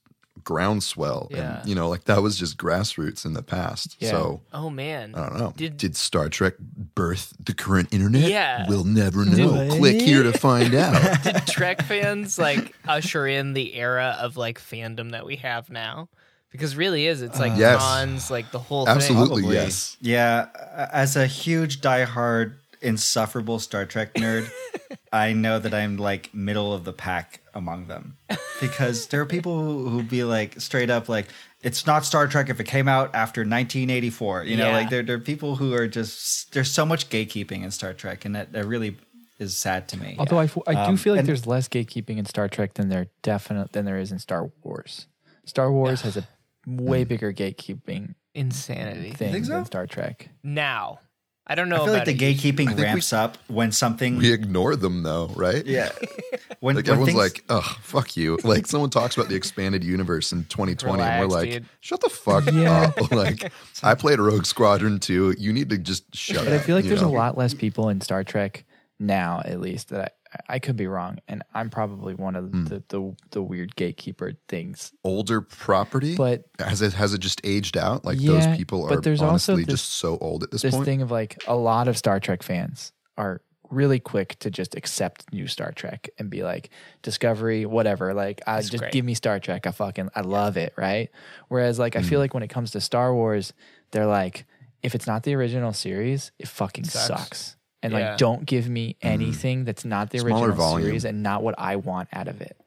groundswell, 0.44 1.28
Yeah. 1.32 1.60
and 1.60 1.70
you 1.70 1.76
know, 1.76 1.90
like 1.90 2.06
that 2.06 2.22
was 2.24 2.38
just 2.38 2.58
grassroots 2.58 3.24
in 3.26 3.34
the 3.34 3.44
past. 3.44 3.96
Yeah. 4.00 4.10
So. 4.12 4.42
oh 4.52 4.70
man. 4.70 5.14
I 5.16 5.30
don't 5.30 5.38
know. 5.38 5.54
Did- 5.56 5.78
Did, 5.78 5.96
Star 5.96 6.28
Trek 6.30 6.56
birth 6.60 7.34
the 7.40 7.54
current 7.54 7.94
internet? 7.94 8.30
Yeah. 8.30 8.66
We'll 8.68 8.84
never 8.84 9.26
know. 9.26 9.68
Click 9.78 10.02
here 10.02 10.24
to 10.24 10.34
find 10.38 10.74
out. 10.76 11.24
Did 11.24 11.46
Trek 11.48 11.84
fans 11.84 12.38
like 12.40 12.76
usher 12.88 13.28
in 13.28 13.54
the 13.54 13.76
era 13.76 14.18
of 14.20 14.36
like 14.38 14.60
fandom 14.60 15.12
that 15.12 15.26
we 15.26 15.36
have 15.38 15.70
now? 15.70 16.10
Because 16.54 16.78
really 16.78 17.06
is 17.08 17.22
it's 17.22 17.38
like 17.40 17.52
Yes. 17.58 17.82
cons, 17.82 18.32
like 18.32 18.52
the 18.52 18.60
whole 18.60 18.86
thing. 18.86 18.96
Absolutely, 18.96 19.42
thing. 19.44 19.52
yes. 19.52 19.98
Yeah, 20.00 20.48
as 20.94 21.18
a 21.18 21.28
huge 21.28 21.82
diehard 21.82 22.54
insufferable 22.82 23.60
Star 23.60 23.86
Trek 23.86 24.14
nerd, 24.14 24.50
I 25.12 25.34
know 25.34 25.60
that 25.60 25.74
I'm 25.74 25.98
like 25.98 26.34
middle 26.34 26.72
of 26.74 26.86
the 26.86 26.94
pack 26.94 27.42
among 27.54 27.88
them 27.88 28.18
because 28.62 29.08
there 29.08 29.20
are 29.22 29.26
people 29.26 29.62
who, 29.62 29.90
who 29.90 30.04
be 30.04 30.24
like 30.24 30.60
straight 30.62 30.90
up 30.90 31.10
like 31.10 31.28
it's 31.62 31.86
not 31.88 32.04
Star 32.06 32.28
Trek 32.28 32.50
if 32.50 32.60
it 32.60 32.66
came 32.66 32.88
out 32.88 33.14
after 33.16 33.42
1984. 33.42 34.44
You 34.44 34.58
know, 34.58 34.68
Yeah. 34.68 34.74
like 34.78 34.90
there 34.90 35.04
there 35.04 35.16
are 35.16 35.20
people 35.20 35.56
who 35.56 35.74
are 35.74 35.88
just 35.88 36.54
there's 36.54 36.72
so 36.72 36.86
much 36.86 37.10
gatekeeping 37.10 37.64
in 37.64 37.72
Star 37.72 37.94
Trek, 37.94 38.26
and 38.26 38.36
that, 38.36 38.52
that 38.54 38.66
really 38.66 38.98
is 39.40 39.58
sad 39.58 39.88
to 39.90 39.98
me. 39.98 40.16
Although 40.20 40.38
I, 40.40 40.44
f- 40.46 40.58
I 40.68 40.74
do 40.74 40.80
Um, 40.80 40.98
feel 40.98 41.14
like 41.14 41.22
and- 41.22 41.28
there's 41.28 41.48
less 41.48 41.68
gatekeeping 41.68 42.18
in 42.18 42.26
Star 42.26 42.48
Trek 42.48 42.76
than 42.76 42.90
there 42.90 43.08
definite 43.24 43.72
than 43.74 43.86
there 43.86 43.98
is 43.98 44.12
in 44.12 44.20
Star 44.20 44.52
Wars. 44.62 45.08
Star 45.46 45.72
Wars 45.72 46.02
has 46.02 46.16
a 46.16 46.28
way 46.68 47.06
mm. 47.06 47.08
bigger 47.08 47.34
gatekeeping 47.34 48.16
Insanity. 48.36 49.12
thing 49.12 49.32
think 49.32 49.46
so? 49.46 49.54
than 49.54 49.66
Star 49.66 49.88
Trek. 49.88 50.30
Now. 50.44 51.00
I 51.46 51.56
don't 51.56 51.68
know 51.68 51.82
I 51.82 51.84
feel 51.84 51.94
like 51.94 52.06
the 52.06 52.12
it. 52.12 52.18
gatekeeping 52.20 52.56
think 52.68 52.78
we- 52.78 52.84
ramps 52.84 53.12
up 53.12 53.38
when 53.50 53.74
something. 53.74 54.16
We 54.18 54.32
ignore 54.32 54.78
them 54.78 55.04
though, 55.04 55.28
right? 55.36 55.66
yeah, 55.66 55.90
when, 56.62 56.78
Like 56.78 56.86
when 56.86 56.94
everyone's 56.94 57.06
things- 57.08 57.18
like, 57.18 57.44
"Oh, 57.50 57.78
fuck 57.82 58.16
you!" 58.16 58.40
Like 58.46 58.66
someone 58.66 58.90
talks 58.90 59.18
about 59.18 59.28
the 59.28 59.36
expanded 59.36 59.84
universe 59.84 60.32
in 60.32 60.46
2020, 60.46 61.04
and 61.04 61.20
we're 61.20 61.28
like, 61.28 61.52
dude. 61.52 61.66
"Shut 61.82 62.00
the 62.00 62.10
fuck 62.10 62.46
Yeah. 62.50 62.94
up!" 62.98 63.12
Like, 63.12 63.52
I 63.84 63.94
played 63.94 64.20
Rogue 64.20 64.46
Squadron 64.46 65.02
too. 65.02 65.36
You 65.38 65.52
need 65.52 65.70
to 65.72 65.78
just 65.78 66.16
shut 66.16 66.46
But 66.46 66.54
up. 66.54 66.54
I 66.54 66.60
feel 66.60 66.78
like 66.78 66.86
there's 66.86 67.02
know? 67.02 67.10
a 67.10 67.10
lot 67.10 67.38
less 67.38 67.54
people 67.54 67.90
in 67.90 68.00
Star 68.00 68.24
Trek 68.24 68.64
now, 68.98 69.42
at 69.44 69.60
least 69.60 69.90
that 69.90 70.16
I, 70.50 70.56
I 70.56 70.60
could 70.60 70.76
be 70.76 70.88
wrong, 70.88 71.20
and 71.28 71.44
I'm 71.54 71.70
probably 71.70 72.16
one 72.16 72.36
of 72.36 72.46
Hmm. 72.52 72.64
the, 72.66 72.84
the 72.90 73.16
the 73.32 73.42
weird 73.42 73.76
gatekeeper 73.76 74.34
things. 74.48 74.92
older 75.04 75.42
property, 75.42 76.16
But 76.16 76.46
has 76.60 76.82
it 76.82 76.94
has 76.94 77.14
it 77.14 77.20
just 77.20 77.40
aged 77.44 77.78
out? 77.78 78.04
Like 78.06 78.20
Yeah, 78.20 78.32
those 78.34 78.58
people 78.58 78.86
are 78.86 78.90
but 78.90 78.98
are 79.00 79.02
there's 79.02 79.22
also 79.22 79.54
honestly 79.54 79.64
this- 79.66 79.82
just 79.82 79.94
so 79.94 80.18
old 80.20 80.44
at 80.44 80.52
this, 80.52 80.62
this 80.64 80.74
point. 80.74 80.86
This 80.86 80.92
thing 80.92 81.02
of 81.02 81.12
like 81.12 81.42
a 81.48 81.56
lot 81.56 81.88
of 81.88 81.98
Star 81.98 82.20
Trek 82.20 82.44
fans 82.44 82.92
are 83.18 83.42
really 83.70 84.00
quick 84.00 84.38
to 84.40 84.52
just 84.52 84.76
accept 84.76 85.32
new 85.34 85.48
Star 85.48 85.72
Trek 85.72 86.08
and 86.20 86.30
be 86.30 86.44
like 86.44 86.70
Discovery, 87.02 87.66
whatever. 87.66 88.14
Like, 88.14 88.42
I 88.46 88.56
That's 88.58 88.70
just 88.70 88.82
great. 88.82 88.94
give 88.94 89.04
me 89.04 89.14
Star 89.16 89.40
Trek. 89.40 89.66
I 89.66 89.72
fucking 89.72 90.10
I 90.16 90.22
love 90.22 90.58
it, 90.58 90.74
right? 90.78 91.10
Whereas 91.48 91.80
like 91.80 91.96
I 91.96 92.00
Mm. 92.02 92.06
feel 92.06 92.20
like 92.20 92.34
when 92.34 92.44
it 92.44 92.50
comes 92.50 92.72
to 92.72 92.82
Star 92.82 93.14
Wars, 93.16 93.54
they're 93.92 94.06
like, 94.06 94.46
if 94.84 94.94
it's 94.96 95.08
not 95.08 95.24
the 95.24 95.34
original 95.34 95.74
series, 95.74 96.32
it 96.38 96.48
fucking 96.48 96.84
Sucks. 96.84 97.08
sucks. 97.08 97.56
And 97.84 97.94
Yeah. 97.94 98.10
like, 98.12 98.18
don't 98.18 98.46
give 98.46 98.68
me 98.70 98.96
anything 99.02 99.66
that's 99.66 99.86
not 99.86 100.10
the 100.10 100.18
Mm. 100.20 100.28
Smaller 100.28 100.48
original 100.50 100.66
volume. 100.66 100.88
series 100.88 101.06
and 101.06 101.22
not 101.22 101.44
what 101.44 101.56
I 101.60 101.76
want 101.76 102.10
out 102.14 102.28
of 102.28 102.42
it. 102.42 102.58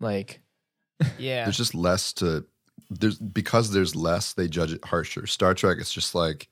Like, 0.00 0.40
Yeah. 1.18 1.44
there's 1.44 1.56
just 1.56 1.74
less 1.74 2.12
to 2.14 2.44
there's 2.90 3.18
because 3.18 3.70
there's 3.72 3.96
less 3.96 4.32
they 4.34 4.46
judge 4.48 4.72
it 4.72 4.84
harsher 4.84 5.26
star 5.26 5.54
trek 5.54 5.78
it's 5.80 5.92
just 5.92 6.14
like 6.14 6.46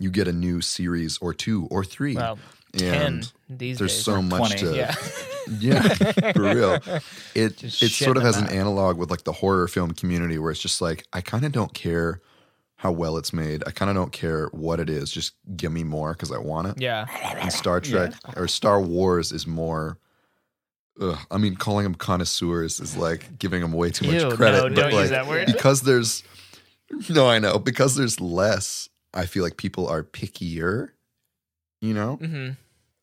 you 0.00 0.10
get 0.10 0.26
a 0.26 0.32
new 0.32 0.60
series 0.60 1.16
or 1.18 1.32
two 1.32 1.68
or 1.70 1.84
three 1.84 2.16
well, 2.16 2.38
and 2.72 2.80
ten 2.80 3.24
these 3.48 3.78
there's 3.78 3.92
days. 3.94 4.02
so 4.04 4.20
much 4.20 4.58
20. 4.60 4.62
to 4.62 4.76
yeah. 4.76 4.94
yeah 5.60 6.32
for 6.32 6.42
real 6.42 6.80
it 7.36 7.56
Just 7.58 7.82
it 7.84 7.90
sort 7.92 8.16
of 8.16 8.24
has 8.24 8.36
an 8.36 8.46
out. 8.46 8.52
analog 8.52 8.96
with 8.98 9.10
like 9.10 9.22
the 9.24 9.32
horror 9.32 9.68
film 9.68 9.92
community 9.92 10.38
where 10.38 10.50
it's 10.50 10.60
just 10.60 10.80
like 10.80 11.06
i 11.12 11.20
kind 11.20 11.44
of 11.44 11.52
don't 11.52 11.72
care 11.72 12.20
how 12.76 12.92
well 12.92 13.16
it's 13.16 13.32
made 13.32 13.62
i 13.66 13.70
kind 13.70 13.90
of 13.90 13.96
don't 13.96 14.12
care 14.12 14.48
what 14.52 14.78
it 14.80 14.90
is 14.90 15.10
just 15.10 15.32
give 15.56 15.72
me 15.72 15.82
more 15.82 16.12
because 16.12 16.30
i 16.30 16.38
want 16.38 16.68
it 16.68 16.80
Yeah. 16.80 17.06
and 17.40 17.52
Star 17.52 17.80
Trek 17.80 18.12
or 18.36 18.46
Star 18.48 18.80
Wars 18.80 19.32
is 19.32 19.46
more. 19.46 19.98
Ugh, 21.00 21.18
I 21.30 21.36
mean, 21.36 21.56
calling 21.56 21.84
them 21.84 21.94
connoisseurs 21.94 22.80
is 22.80 22.96
like 22.96 23.38
giving 23.38 23.60
them 23.60 23.72
way 23.72 23.90
too 23.90 24.06
Ew, 24.06 24.12
much 24.28 24.36
credit. 24.36 24.56
no, 24.56 24.62
but 24.68 24.74
don't 24.74 24.92
use 25.00 25.10
that 25.10 25.26
word. 25.26 25.46
because 25.46 25.82
there's 25.82 26.22
no, 27.10 27.28
I 27.28 27.38
know 27.38 27.58
because 27.58 27.96
there's 27.96 28.18
less. 28.20 28.88
I 29.12 29.26
feel 29.26 29.42
like 29.42 29.56
people 29.58 29.86
are 29.88 30.02
pickier. 30.02 30.90
You 31.82 31.92
know, 31.94 32.16
hmm 32.16 32.50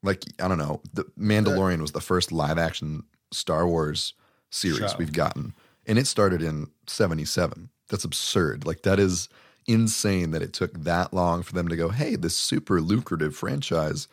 like 0.02 0.24
I 0.42 0.48
don't 0.48 0.58
know. 0.58 0.82
The 0.94 1.04
Mandalorian 1.20 1.82
was 1.82 1.92
the 1.92 2.02
first 2.02 2.32
live 2.32 2.58
action 2.58 3.04
Star 3.32 3.68
Wars 3.68 4.14
series 4.50 4.92
Show. 4.92 4.98
we've 4.98 5.14
gotten, 5.14 5.54
and 5.86 6.00
it 6.00 6.08
started 6.08 6.42
in 6.42 6.68
'77. 6.88 7.70
That's 7.90 8.04
absurd. 8.04 8.66
Like 8.66 8.82
that 8.82 9.00
is 9.00 9.30
insane 9.68 10.32
that 10.32 10.42
it 10.42 10.54
took 10.54 10.74
that 10.84 11.14
long 11.14 11.44
for 11.44 11.54
them 11.54 11.68
to 11.68 11.76
go. 11.76 11.90
Hey, 11.90 12.16
this 12.16 12.36
super 12.36 12.82
lucrative 12.82 13.36
franchise. 13.36 14.08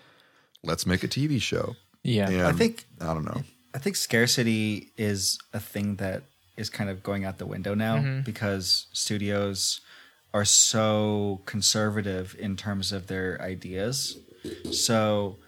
Let's 0.62 0.86
make 0.86 1.02
a 1.02 1.08
TV 1.08 1.40
show. 1.40 1.76
yeah. 2.02 2.28
And 2.28 2.42
I 2.42 2.52
think 2.52 2.84
I 3.00 3.14
don't 3.14 3.24
know. 3.24 3.42
I 3.74 3.78
think 3.78 3.96
scarcity 3.96 4.90
is 4.96 5.38
a 5.52 5.60
thing 5.60 5.96
that 5.96 6.24
is 6.56 6.68
kind 6.68 6.90
of 6.90 7.02
going 7.02 7.24
out 7.24 7.38
the 7.38 7.46
window 7.46 7.74
now 7.74 7.96
mm-hmm. 7.96 8.20
because 8.22 8.86
studios 8.92 9.80
are 10.34 10.44
so 10.44 11.40
conservative 11.46 12.36
in 12.38 12.56
terms 12.56 12.92
of 12.92 13.06
their 13.06 13.40
ideas. 13.40 14.18
So, 14.70 15.38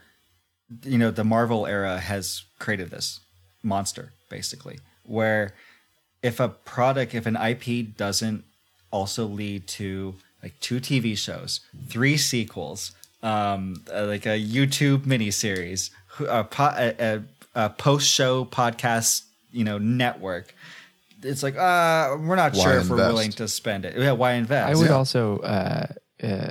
you 0.84 0.98
know, 0.98 1.10
the 1.10 1.24
Marvel 1.24 1.66
era 1.66 1.98
has 1.98 2.44
created 2.58 2.90
this 2.90 3.20
monster 3.62 4.12
basically, 4.28 4.78
where 5.04 5.54
if 6.22 6.40
a 6.40 6.48
product, 6.48 7.14
if 7.14 7.26
an 7.26 7.36
IP 7.36 7.96
doesn't 7.96 8.44
also 8.92 9.26
lead 9.26 9.66
to 9.66 10.14
like 10.42 10.58
two 10.60 10.78
TV 10.80 11.16
shows, 11.18 11.60
three 11.88 12.16
sequels, 12.16 12.92
um, 13.22 13.82
uh, 13.92 14.04
like 14.06 14.26
a 14.26 14.38
YouTube 14.40 14.98
miniseries, 15.00 15.90
who- 16.08 16.26
a, 16.26 16.44
po- 16.44 16.74
a, 16.76 16.94
a, 16.98 17.22
a 17.54 17.70
post-show 17.70 18.44
podcast, 18.44 19.22
you 19.50 19.64
know, 19.64 19.78
network. 19.78 20.54
It's 21.22 21.42
like, 21.42 21.56
uh, 21.56 22.16
we're 22.20 22.34
not 22.36 22.54
Why 22.54 22.62
sure 22.62 22.78
if 22.78 22.90
we're 22.90 22.96
willing 22.96 23.30
to 23.32 23.46
spend 23.48 23.84
it. 23.84 23.96
Yeah, 23.96 24.12
why 24.12 24.32
invest? 24.32 24.68
I 24.68 24.74
would 24.74 24.88
Yeah. 24.90 24.96
also 24.96 25.38
uh, 25.38 25.86
uh, 26.22 26.50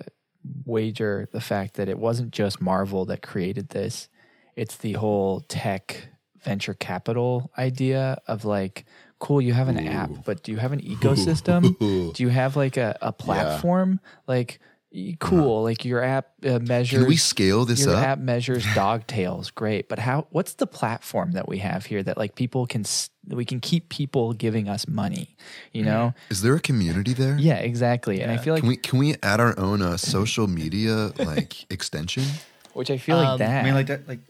wager 0.66 1.28
the 1.34 1.42
fact 1.42 1.74
that 1.76 1.90
it 1.90 2.00
wasn't 2.00 2.32
just 2.32 2.62
Marvel 2.62 3.06
that 3.06 3.22
created 3.22 3.70
this. 3.70 4.08
It's 4.56 4.78
the 4.78 4.94
whole 4.94 5.42
tech 5.42 6.08
venture 6.44 6.74
capital 6.74 7.52
idea 7.58 8.22
of 8.28 8.46
like, 8.46 8.86
cool, 9.22 9.40
you 9.42 9.54
have 9.54 9.70
an 9.70 9.80
app, 9.88 10.10
but 10.26 10.44
do 10.44 10.52
you 10.52 10.58
have 10.58 10.74
an 10.74 10.82
ecosystem? 10.96 11.78
do 12.14 12.24
you 12.24 12.30
have 12.30 12.56
like 12.58 12.76
a, 12.78 12.98
a 13.02 13.14
platform? 13.14 14.00
Like, 14.28 14.60
y- 14.92 15.16
cool, 15.20 15.64
like 15.64 15.86
your 15.86 16.04
app 16.04 16.26
uh, 16.46 16.60
measures. 16.60 17.00
Can 17.00 17.08
we 17.08 17.16
scale 17.18 17.64
this 17.66 17.86
your 17.86 17.96
up? 17.96 18.04
app 18.04 18.20
measures 18.20 18.66
dog 18.76 19.08
tails, 19.08 19.52
great. 19.52 19.88
But 19.88 20.00
how? 20.00 20.28
What's 20.32 20.54
the 20.56 20.68
platform 20.68 21.32
that 21.34 21.48
we 21.48 21.60
have 21.60 21.86
here 21.86 22.04
that 22.04 22.18
like 22.18 22.36
people 22.36 22.66
can 22.68 22.84
we 23.28 23.46
can 23.46 23.60
keep 23.60 23.90
people 23.90 24.34
giving 24.34 24.68
us 24.68 24.88
money? 24.88 25.36
You 25.72 25.84
know? 25.86 26.14
Is 26.30 26.42
there 26.42 26.56
a 26.56 26.60
community 26.60 27.14
there? 27.14 27.38
Yeah, 27.40 27.58
exactly. 27.60 28.22
And 28.22 28.32
I 28.32 28.38
feel 28.38 28.54
like 28.56 28.62
Can 28.62 28.70
we 28.70 28.78
can 28.78 29.00
we 29.00 29.16
add 29.24 29.40
our 29.40 29.58
own 29.58 29.82
uh, 29.82 29.98
social 29.98 30.48
media 30.48 31.12
like 31.20 31.72
extension? 31.72 32.24
which 32.74 32.90
I 32.90 32.98
feel 32.98 33.18
like 33.18 33.28
Um, 33.28 33.40
that 33.40 33.62
I 33.62 33.64
mean, 33.66 33.74
like 33.74 33.88
that, 33.88 34.08
like, 34.08 34.22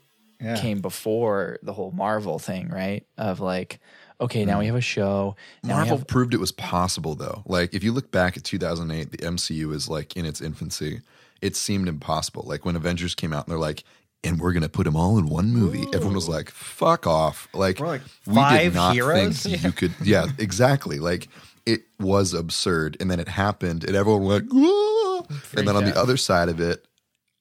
yeah. 0.42 0.58
came 0.60 0.82
before 0.82 1.60
the 1.62 1.74
whole 1.74 1.92
Marvel 1.92 2.40
thing, 2.40 2.70
right? 2.70 3.06
Of 3.16 3.40
like, 3.40 3.80
okay, 4.22 4.46
now 4.46 4.60
we 4.60 4.68
have 4.68 4.76
a 4.76 4.82
show. 4.82 5.36
Now 5.64 5.78
Marvel 5.78 5.98
have- 5.98 6.08
proved 6.08 6.34
it 6.34 6.40
was 6.40 6.52
possible 6.52 7.16
though. 7.16 7.44
Like 7.46 7.74
if 7.74 7.84
you 7.84 7.92
look 7.92 8.12
back 8.12 8.38
at 8.38 8.44
2008, 8.44 9.12
the 9.12 9.18
MCU 9.18 9.74
is 9.74 9.90
like 9.90 10.16
in 10.16 10.26
its 10.26 10.40
infancy. 10.42 11.02
It 11.42 11.56
seemed 11.56 11.88
impossible. 11.88 12.44
Like 12.46 12.64
when 12.66 12.76
Avengers 12.76 13.16
came 13.16 13.34
out 13.34 13.46
and 13.48 13.52
they're 13.52 13.60
like, 13.60 13.84
and 14.24 14.40
we're 14.40 14.54
gonna 14.54 14.70
put 14.70 14.84
them 14.84 14.96
all 14.96 15.18
in 15.18 15.28
one 15.28 15.52
movie. 15.52 15.86
Everyone 15.94 16.14
was 16.14 16.30
like, 16.30 16.52
"Fuck 16.52 17.08
off!" 17.08 17.48
Like, 17.56 17.80
We're 17.80 17.88
like, 17.88 18.02
we 18.28 18.36
five 18.36 18.62
did 18.74 18.76
not 18.76 18.94
heroes? 18.94 19.42
think 19.42 19.64
you 19.64 19.72
could. 19.72 19.94
Yeah, 20.04 20.28
exactly. 20.38 21.00
Like 21.00 21.28
it 21.66 21.82
was 22.00 22.34
absurd, 22.36 22.98
and 23.00 23.10
then 23.10 23.20
it 23.20 23.28
happened, 23.28 23.84
and 23.84 23.96
everyone 23.96 24.24
went, 24.26 24.50
"Whoa!" 24.52 25.26
and 25.58 25.68
then 25.68 25.76
on 25.76 25.86
the 25.86 25.98
other 25.98 26.18
side 26.18 26.50
of 26.50 26.60
it, 26.60 26.86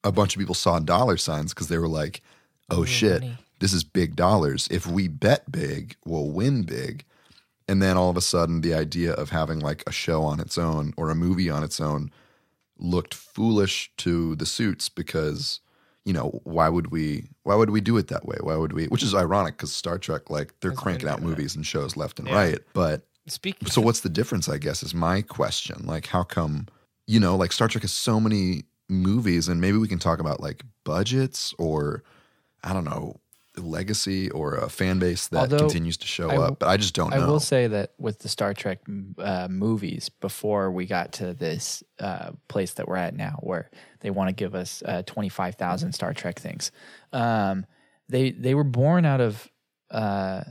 a 0.03 0.11
bunch 0.11 0.35
of 0.35 0.39
people 0.39 0.55
saw 0.55 0.79
dollar 0.79 1.17
signs 1.17 1.53
because 1.53 1.67
they 1.67 1.77
were 1.77 1.87
like, 1.87 2.23
"Oh 2.71 2.83
shit, 2.85 3.21
money. 3.21 3.37
This 3.61 3.71
is 3.71 3.85
big 3.85 4.17
dollars. 4.17 4.67
If 4.69 4.85
we 4.85 5.07
bet 5.07 5.49
big, 5.49 5.95
we'll 6.05 6.29
win 6.29 6.63
big." 6.63 7.05
And 7.67 7.81
then 7.81 7.95
all 7.95 8.09
of 8.09 8.17
a 8.17 8.21
sudden, 8.21 8.59
the 8.59 8.73
idea 8.73 9.13
of 9.13 9.29
having 9.29 9.59
like 9.59 9.83
a 9.87 9.91
show 9.93 10.23
on 10.23 10.41
its 10.41 10.57
own 10.57 10.93
or 10.97 11.09
a 11.09 11.15
movie 11.15 11.49
on 11.49 11.63
its 11.63 11.79
own 11.79 12.11
looked 12.77 13.13
foolish 13.13 13.91
to 13.97 14.35
the 14.35 14.45
suits 14.45 14.89
because 14.89 15.61
you 16.03 16.13
know, 16.13 16.41
why 16.43 16.67
would 16.67 16.91
we 16.91 17.25
why 17.43 17.55
would 17.55 17.69
we 17.69 17.81
do 17.81 17.95
it 17.97 18.07
that 18.07 18.25
way? 18.25 18.37
Why 18.41 18.55
would 18.55 18.73
we? 18.73 18.87
Which 18.87 19.03
is 19.03 19.13
ironic 19.13 19.57
because 19.57 19.71
Star 19.71 19.97
Trek, 19.97 20.29
like 20.29 20.53
they're 20.59 20.71
cranking 20.71 21.07
out 21.07 21.21
movies 21.21 21.55
and 21.55 21.65
shows 21.65 21.95
left 21.95 22.19
and 22.19 22.27
Yeah. 22.27 22.35
right, 22.35 22.59
but 22.73 23.03
Speaking 23.27 23.67
so 23.67 23.81
what's 23.81 23.99
the 23.99 24.09
difference? 24.09 24.49
I 24.49 24.57
guess 24.57 24.81
is 24.81 24.95
my 24.95 25.21
question. 25.21 25.85
Like, 25.85 26.07
how 26.07 26.23
come 26.23 26.67
you 27.05 27.19
know, 27.19 27.35
like 27.35 27.51
Star 27.51 27.67
Trek 27.67 27.83
has 27.83 27.91
so 27.91 28.19
many 28.19 28.63
movies, 28.89 29.47
and 29.47 29.61
maybe 29.61 29.77
we 29.77 29.87
can 29.87 29.99
talk 29.99 30.19
about 30.19 30.39
like 30.39 30.63
budgets 30.83 31.53
or 31.59 32.03
I 32.63 32.73
don't 32.73 32.85
know 32.85 33.19
legacy 33.57 34.29
or 34.31 34.55
a 34.55 34.69
fan 34.69 34.97
base 34.99 35.27
that 35.29 35.39
Although, 35.39 35.59
continues 35.59 35.97
to 35.97 36.07
show 36.07 36.25
I 36.29 36.33
w- 36.35 36.51
up. 36.51 36.59
But 36.59 36.69
I 36.69 36.77
just 36.77 36.93
don't 36.95 37.09
know. 37.09 37.17
I 37.17 37.19
know. 37.19 37.27
will 37.27 37.39
say 37.39 37.67
that 37.67 37.93
with 37.97 38.19
the 38.19 38.29
Star 38.29 38.53
Trek 38.53 38.79
uh, 39.17 39.47
movies, 39.49 40.09
before 40.09 40.71
we 40.71 40.85
got 40.85 41.11
to 41.13 41.33
this 41.33 41.83
uh, 41.99 42.31
place 42.47 42.73
that 42.75 42.87
we're 42.87 42.95
at 42.97 43.15
now, 43.15 43.37
where 43.41 43.69
they 43.99 44.09
want 44.09 44.29
to 44.29 44.33
give 44.35 44.55
us 44.55 44.81
uh, 44.85 45.03
twenty 45.05 45.29
five 45.29 45.55
thousand 45.55 45.93
Star 45.93 46.13
Trek 46.13 46.39
things, 46.39 46.71
um, 47.11 47.65
they 48.07 48.31
they 48.31 48.55
were 48.55 48.63
born 48.63 49.05
out 49.05 49.19
of 49.21 49.49
uh, 49.89 50.43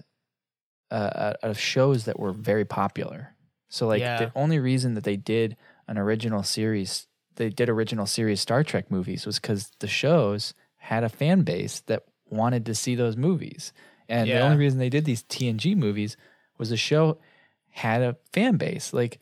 uh, 0.91 1.35
out 1.43 1.51
of 1.51 1.59
shows 1.59 2.05
that 2.05 2.19
were 2.19 2.33
very 2.33 2.65
popular. 2.65 3.35
So 3.69 3.87
like 3.87 4.01
Yeah. 4.01 4.19
the 4.19 4.33
only 4.35 4.59
reason 4.59 4.95
that 4.95 5.05
they 5.05 5.17
did 5.17 5.57
an 5.87 5.97
original 5.97 6.43
series, 6.43 7.07
they 7.37 7.49
did 7.49 7.69
original 7.69 8.07
series 8.07 8.41
Star 8.41 8.63
Trek 8.65 8.91
movies 8.91 9.25
was 9.27 9.39
because 9.39 9.71
the 9.79 9.87
shows 9.89 10.53
had 10.77 11.05
a 11.05 11.09
fan 11.09 11.43
base 11.43 11.81
that 11.87 12.05
wanted 12.31 12.67
to 12.67 12.75
see 12.75 12.95
those 12.95 13.17
movies. 13.17 13.73
And 14.09 14.29
the 14.29 14.41
only 14.41 14.57
reason 14.57 14.79
they 14.79 14.89
did 14.89 15.05
these 15.05 15.23
TNG 15.23 15.77
movies 15.77 16.17
was 16.59 16.71
the 16.71 16.77
show 16.77 17.19
had 17.71 18.03
a 18.03 18.17
fan 18.33 18.57
base. 18.57 18.93
Like 18.93 19.21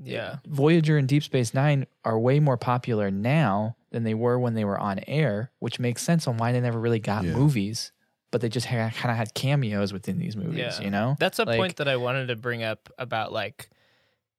yeah. 0.00 0.36
Voyager 0.46 0.96
and 0.96 1.08
Deep 1.08 1.22
Space 1.22 1.54
Nine 1.54 1.86
are 2.04 2.18
way 2.18 2.40
more 2.40 2.56
popular 2.56 3.10
now 3.10 3.76
than 3.90 4.04
they 4.04 4.14
were 4.14 4.38
when 4.38 4.54
they 4.54 4.64
were 4.64 4.78
on 4.78 5.00
air, 5.06 5.50
which 5.60 5.80
makes 5.80 6.02
sense 6.02 6.26
on 6.28 6.36
why 6.36 6.52
they 6.52 6.60
never 6.60 6.78
really 6.78 6.98
got 7.00 7.24
Yeah. 7.24 7.32
movies, 7.32 7.92
but 8.30 8.40
they 8.40 8.48
just 8.48 8.66
ha- 8.66 8.90
kind 8.94 9.10
of 9.10 9.16
had 9.16 9.34
cameos 9.34 9.92
within 9.92 10.18
these 10.18 10.36
movies. 10.36 10.58
Yeah. 10.78 10.80
You 10.82 10.90
know, 10.90 11.16
That's 11.18 11.38
a 11.38 11.44
Like, 11.44 11.58
point 11.58 11.76
that 11.76 11.88
I 11.88 11.96
wanted 11.96 12.26
to 12.28 12.36
bring 12.36 12.62
up 12.62 12.88
about 12.98 13.32
like 13.32 13.70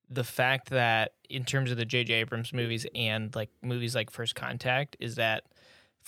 the 0.09 0.23
fact 0.23 0.69
that 0.69 1.13
in 1.29 1.43
terms 1.45 1.71
of 1.71 1.77
the 1.77 1.85
J.J. 1.85 2.13
Abrams 2.15 2.53
movies 2.53 2.85
and 2.95 3.33
like 3.35 3.49
movies 3.61 3.95
like 3.95 4.09
First 4.11 4.35
Contact 4.35 4.95
is 4.99 5.15
that 5.15 5.43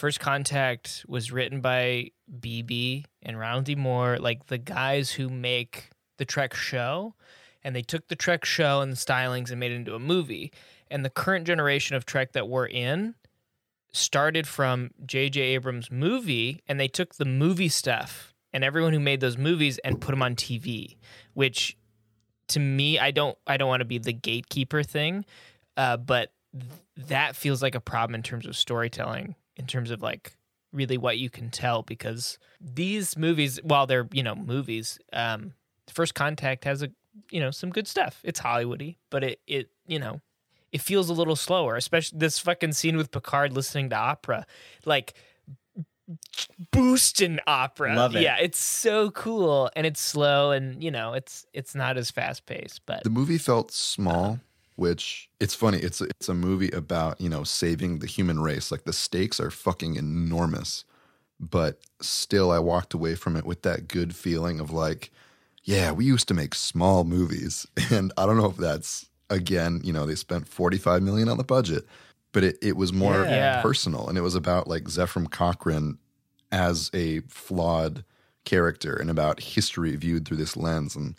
First 0.02 0.20
Contact 0.20 1.06
was 1.08 1.32
written 1.32 1.62
by 1.62 2.10
BB 2.40 3.06
and 3.22 3.38
Ronald 3.38 3.66
D. 3.66 3.76
Moore, 3.76 4.18
like 4.18 4.48
the 4.48 4.58
guys 4.58 5.12
who 5.12 5.30
make 5.30 5.92
the 6.18 6.26
Trek 6.26 6.56
show, 6.56 7.14
and 7.64 7.76
they 7.76 7.84
took 7.84 8.08
the 8.08 8.16
Trek 8.16 8.44
show 8.44 8.82
and 8.82 8.92
the 8.92 8.96
stylings 8.96 9.52
and 9.52 9.60
made 9.60 9.72
it 9.72 9.76
into 9.76 9.94
a 9.94 10.00
movie. 10.00 10.52
And 10.90 11.06
the 11.06 11.12
current 11.12 11.46
generation 11.46 11.96
of 11.96 12.08
Trek 12.08 12.32
that 12.32 12.50
we're 12.50 12.66
in 12.66 13.14
started 13.94 14.48
from 14.48 14.90
J.J. 15.06 15.40
Abrams' 15.40 15.92
movie, 15.92 16.64
and 16.68 16.80
they 16.80 16.88
took 16.88 17.14
the 17.14 17.26
movie 17.26 17.70
stuff 17.70 18.34
and 18.52 18.64
everyone 18.64 18.94
who 18.94 19.00
made 19.00 19.20
those 19.20 19.38
movies 19.38 19.78
and 19.84 20.02
put 20.02 20.14
them 20.14 20.24
on 20.24 20.34
TV, 20.34 20.96
which 21.36 21.78
to 22.48 22.60
me, 22.60 22.98
I 22.98 23.12
don't, 23.12 23.38
I 23.46 23.56
don't 23.56 23.68
want 23.70 23.82
to 23.82 23.86
be 23.86 24.00
the 24.00 24.14
gatekeeper 24.14 24.82
thing, 24.82 25.26
uh, 25.78 25.98
but 25.98 26.34
th- 26.54 26.72
that 27.08 27.36
feels 27.36 27.62
like 27.62 27.76
a 27.76 27.80
problem 27.80 28.16
in 28.16 28.24
terms 28.24 28.48
of 28.48 28.58
storytelling, 28.58 29.36
in 29.62 29.68
terms 29.68 29.92
of 29.92 30.02
like 30.02 30.34
really 30.74 30.98
what 30.98 31.18
you 31.18 31.30
can 31.30 31.50
tell, 31.50 31.84
because 31.84 32.38
these 32.60 33.16
movies, 33.18 33.60
while 33.64 33.88
they're 33.88 34.08
you 34.12 34.24
know 34.24 34.36
movies, 34.36 35.00
um, 35.14 35.54
First 35.88 36.16
Contact 36.16 36.66
has 36.66 36.82
a 36.82 36.90
you 37.30 37.40
know 37.40 37.52
some 37.52 37.70
good 37.70 37.88
stuff. 37.88 38.20
It's 38.24 38.42
Hollywoody, 38.42 38.98
but 39.10 39.24
it 39.24 39.40
it 39.48 39.70
you 39.88 40.00
know 40.00 40.20
it 40.72 40.82
feels 40.82 41.10
a 41.10 41.14
little 41.14 41.36
slower, 41.36 41.76
especially 41.76 42.20
this 42.20 42.40
fucking 42.40 42.74
scene 42.74 42.98
with 42.98 43.12
Picard 43.12 43.54
listening 43.54 43.90
to 43.92 43.96
opera, 43.96 44.46
like 44.86 45.14
boosting 46.72 47.40
opera. 47.48 47.96
Love 47.96 48.16
it. 48.16 48.24
Yeah, 48.24 48.38
it's 48.40 48.60
so 48.60 49.12
cool 49.12 49.70
and 49.76 49.86
it's 49.86 50.02
slow 50.02 50.52
and 50.52 50.84
you 50.84 50.92
know 50.92 51.14
it's 51.14 51.46
it's 51.54 51.76
not 51.76 51.98
as 51.98 52.12
fast 52.12 52.46
paced, 52.46 52.82
but 52.86 53.04
the 53.04 53.10
movie 53.10 53.38
felt 53.38 53.72
small 53.72 54.40
which 54.76 55.30
it's 55.40 55.56
funny 55.56 55.78
it's 55.80 56.02
it's 56.02 56.30
a 56.30 56.34
movie 56.34 56.72
about 56.72 57.20
you 57.22 57.30
know 57.30 57.44
saving 57.44 58.00
the 58.00 58.08
human 58.08 58.40
race. 58.40 58.72
Like 58.72 58.84
the 58.86 58.94
stakes 58.94 59.40
are 59.40 59.52
fucking 59.52 59.96
enormous. 59.96 60.86
But 61.40 61.80
still 62.02 62.52
i 62.52 62.60
walked 62.60 62.94
away 62.94 63.16
from 63.16 63.36
it 63.36 63.46
with 63.46 63.64
that 63.64 63.88
good 63.88 64.16
feeling 64.16 64.60
of 64.60 64.72
like 64.72 65.12
yeah 65.64 65.92
we 65.92 66.06
used 66.06 66.28
to 66.30 66.34
make 66.34 66.56
small 66.56 67.04
movies. 67.04 67.66
And 67.92 68.12
i 68.18 68.26
don't 68.26 68.38
know 68.38 68.46
if 68.48 68.58
that's 68.58 69.08
again 69.30 69.82
you 69.84 69.94
know 69.94 70.06
they 70.06 70.16
spent 70.16 70.48
45 70.48 71.02
million 71.04 71.30
on 71.30 71.38
the 71.38 71.44
budget 71.44 71.86
but 72.34 72.44
it, 72.44 72.58
it 72.62 72.78
was 72.78 72.94
more 72.94 73.26
Yeah. 73.26 73.62
personal. 73.62 74.08
And 74.08 74.18
it 74.18 74.22
was 74.22 74.36
about 74.36 74.68
like 74.68 74.86
Zefram 74.86 75.30
Cochrane 75.30 75.98
as 76.52 76.90
a 76.94 77.20
flawed 77.22 78.04
character 78.46 78.96
and 78.96 79.10
about 79.10 79.40
history 79.42 79.96
viewed 79.96 80.26
through 80.26 80.38
this 80.38 80.56
lens. 80.58 80.96
And 80.96 81.16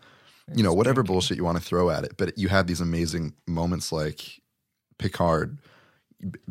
you 0.54 0.62
know 0.62 0.72
whatever 0.74 1.02
bullshit 1.02 1.36
you 1.36 1.44
want 1.44 1.56
to 1.58 1.62
throw 1.64 1.90
at 1.90 2.04
it 2.04 2.16
but 2.16 2.36
you 2.38 2.48
have 2.48 2.66
these 2.66 2.80
amazing 2.80 3.32
moments 3.46 3.92
like 3.92 4.40
Picard 4.98 5.58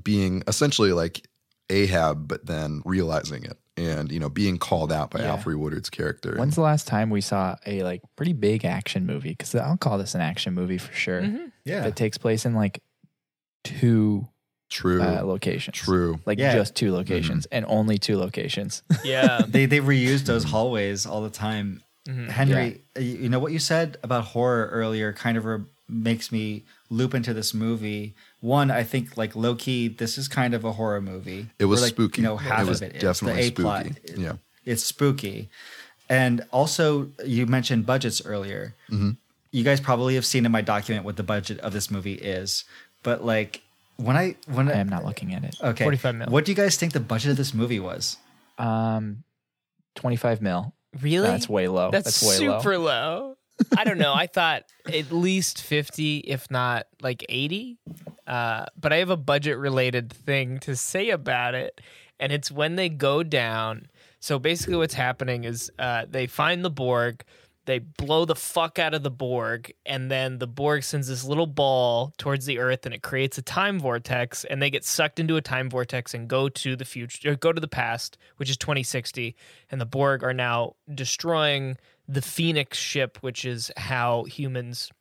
being 0.03 0.43
essentially 0.47 0.91
like 0.93 1.27
Ahab 1.69 2.27
but 2.27 2.45
then 2.45 2.81
realizing 2.85 3.43
it 3.45 3.57
and 3.77 4.11
you 4.11 4.19
know 4.19 4.27
being 4.29 4.57
called 4.57 4.91
out 4.91 5.11
by 5.11 5.19
Yeah. 5.21 5.37
Alfre 5.37 5.55
Woodard's 5.55 5.89
character 5.89 6.35
When's 6.37 6.55
the 6.55 6.61
last 6.61 6.87
time 6.87 7.09
we 7.09 7.21
saw 7.21 7.55
a 7.65 7.83
like 7.83 8.01
pretty 8.17 8.33
big 8.33 8.65
action 8.65 9.05
movie? 9.05 9.29
Because 9.29 9.55
I'll 9.55 9.77
call 9.77 9.97
this 9.97 10.13
an 10.13 10.19
action 10.21 10.53
movie 10.53 10.77
for 10.77 10.91
sure. 10.93 11.21
Yeah. 11.63 11.81
That 11.81 11.95
takes 11.95 12.17
place 12.17 12.45
in 12.45 12.53
like 12.55 12.81
two 13.63 14.27
true 14.69 15.01
uh, 15.01 15.21
locations. 15.23 15.77
true 15.77 16.19
Like 16.25 16.39
Yeah. 16.39 16.53
just 16.55 16.75
two 16.75 16.91
locations 16.91 17.45
and 17.47 17.65
only 17.67 17.97
two 17.97 18.17
locations. 18.17 18.83
yeah, 19.05 19.41
they 19.47 19.65
they 19.65 19.79
reuse 19.79 20.25
those 20.25 20.43
hallways 20.43 21.05
all 21.05 21.21
the 21.21 21.29
time. 21.29 21.81
Mhm. 22.11 22.29
Henry, 22.29 22.81
you 22.97 23.03
you 23.23 23.29
know 23.29 23.39
what 23.39 23.51
you 23.51 23.59
said 23.59 23.97
about 24.03 24.23
horror 24.25 24.67
earlier 24.71 25.13
kind 25.13 25.37
of 25.37 25.45
re- 25.45 25.63
makes 25.87 26.31
me 26.31 26.63
loop 26.89 27.13
into 27.13 27.33
this 27.33 27.53
movie. 27.53 28.13
One, 28.39 28.71
I 28.71 28.83
think 28.83 29.17
like 29.17 29.35
low 29.35 29.55
key, 29.55 29.87
this 29.87 30.17
is 30.17 30.27
kind 30.27 30.53
of 30.53 30.63
a 30.65 30.73
horror 30.73 31.01
movie. 31.01 31.47
It 31.59 31.65
was 31.65 31.81
like, 31.81 31.91
spooky. 31.91 32.21
You 32.21 32.27
know, 32.27 32.37
half 32.37 32.61
It 32.61 32.67
was 32.67 32.81
of 32.81 32.89
it 32.89 32.95
is 32.97 33.01
definitely 33.01 33.41
the 33.43 33.47
A 33.47 33.51
plot. 33.63 33.85
spooky. 33.85 34.21
Yeah. 34.21 34.33
it's 34.65 34.83
spooky. 34.83 35.49
And 36.09 36.45
also, 36.51 37.09
you 37.25 37.45
mentioned 37.45 37.85
budgets 37.85 38.21
earlier. 38.25 38.73
Mm-hmm. 38.89 39.11
You 39.51 39.63
guys 39.63 39.79
probably 39.79 40.15
have 40.15 40.25
seen 40.25 40.45
in 40.45 40.51
my 40.51 40.61
document 40.61 41.05
what 41.05 41.15
the 41.17 41.23
budget 41.23 41.59
of 41.59 41.71
this 41.73 41.89
movie 41.91 42.15
is, 42.15 42.63
but 43.03 43.23
like 43.25 43.61
when 43.97 44.15
I 44.17 44.35
when 44.47 44.67
I 44.69 44.73
am 44.79 44.89
not 44.89 45.03
looking 45.05 45.33
at 45.33 45.43
it. 45.43 45.55
okay, 45.61 45.83
45 45.83 46.15
mil. 46.15 46.27
What 46.29 46.45
do 46.45 46.51
you 46.51 46.55
guys 46.55 46.75
think 46.77 46.93
the 46.93 46.99
budget 46.99 47.31
of 47.31 47.37
this 47.37 47.53
movie 47.53 47.79
was? 47.79 48.17
Um, 48.57 49.23
twenty 49.95 50.15
five 50.15 50.41
mil. 50.41 50.73
Really? 50.99 51.27
That's 51.27 51.47
way 51.47 51.67
low. 51.67 51.91
That's, 51.91 52.21
That's, 52.21 52.39
way 52.39 52.47
low. 52.47 52.59
super 52.59 52.77
low. 52.77 53.37
I 53.77 53.83
don't 53.83 53.97
know. 53.97 54.13
I 54.13 54.27
thought 54.27 54.63
at 54.91 55.11
least 55.11 55.61
50, 55.61 56.19
if 56.19 56.49
not 56.49 56.87
like 57.01 57.23
80. 57.29 57.77
Uh, 58.25 58.65
but 58.79 58.91
I 58.91 58.97
have 58.97 59.09
a 59.09 59.17
budget 59.17 59.57
related 59.57 60.11
thing 60.11 60.59
to 60.59 60.75
say 60.75 61.09
about 61.09 61.53
it. 61.53 61.79
And 62.19 62.31
it's 62.31 62.51
when 62.51 62.75
they 62.75 62.89
go 62.89 63.23
down. 63.23 63.87
So 64.19 64.37
basically, 64.37 64.75
what's 64.75 64.93
happening 64.93 65.43
is 65.43 65.71
uh, 65.79 66.05
they 66.09 66.27
find 66.27 66.63
the 66.63 66.69
Borg, 66.69 67.23
they 67.65 67.79
blow 67.79 68.25
the 68.25 68.35
fuck 68.35 68.79
out 68.79 68.93
of 68.93 69.03
the 69.03 69.11
Borg, 69.11 69.71
and 69.85 70.09
then 70.09 70.39
the 70.39 70.47
Borg 70.47 70.83
sends 70.83 71.07
this 71.07 71.23
little 71.23 71.45
ball 71.47 72.13
towards 72.17 72.45
the 72.45 72.57
Earth 72.57 72.85
and 72.85 72.95
it 72.95 73.03
creates 73.03 73.37
a 73.37 73.41
time 73.41 73.79
vortex. 73.79 74.43
And 74.45 74.61
they 74.61 74.69
get 74.69 74.83
sucked 74.83 75.19
into 75.19 75.37
a 75.37 75.41
time 75.41 75.69
vortex 75.69 76.13
and 76.13 76.27
go 76.27 76.49
to 76.49 76.75
the 76.75 76.85
future, 76.85 77.31
or 77.31 77.35
go 77.35 77.53
to 77.53 77.61
the 77.61 77.67
past, 77.67 78.17
which 78.37 78.49
is 78.49 78.57
2060. 78.57 79.35
And 79.69 79.79
the 79.79 79.85
Borg 79.85 80.23
are 80.23 80.33
now 80.33 80.75
destroying 80.93 81.77
the 82.07 82.21
Phoenix 82.21 82.77
ship, 82.77 83.19
which 83.21 83.45
is 83.45 83.71
how 83.77 84.23
humans 84.23 84.91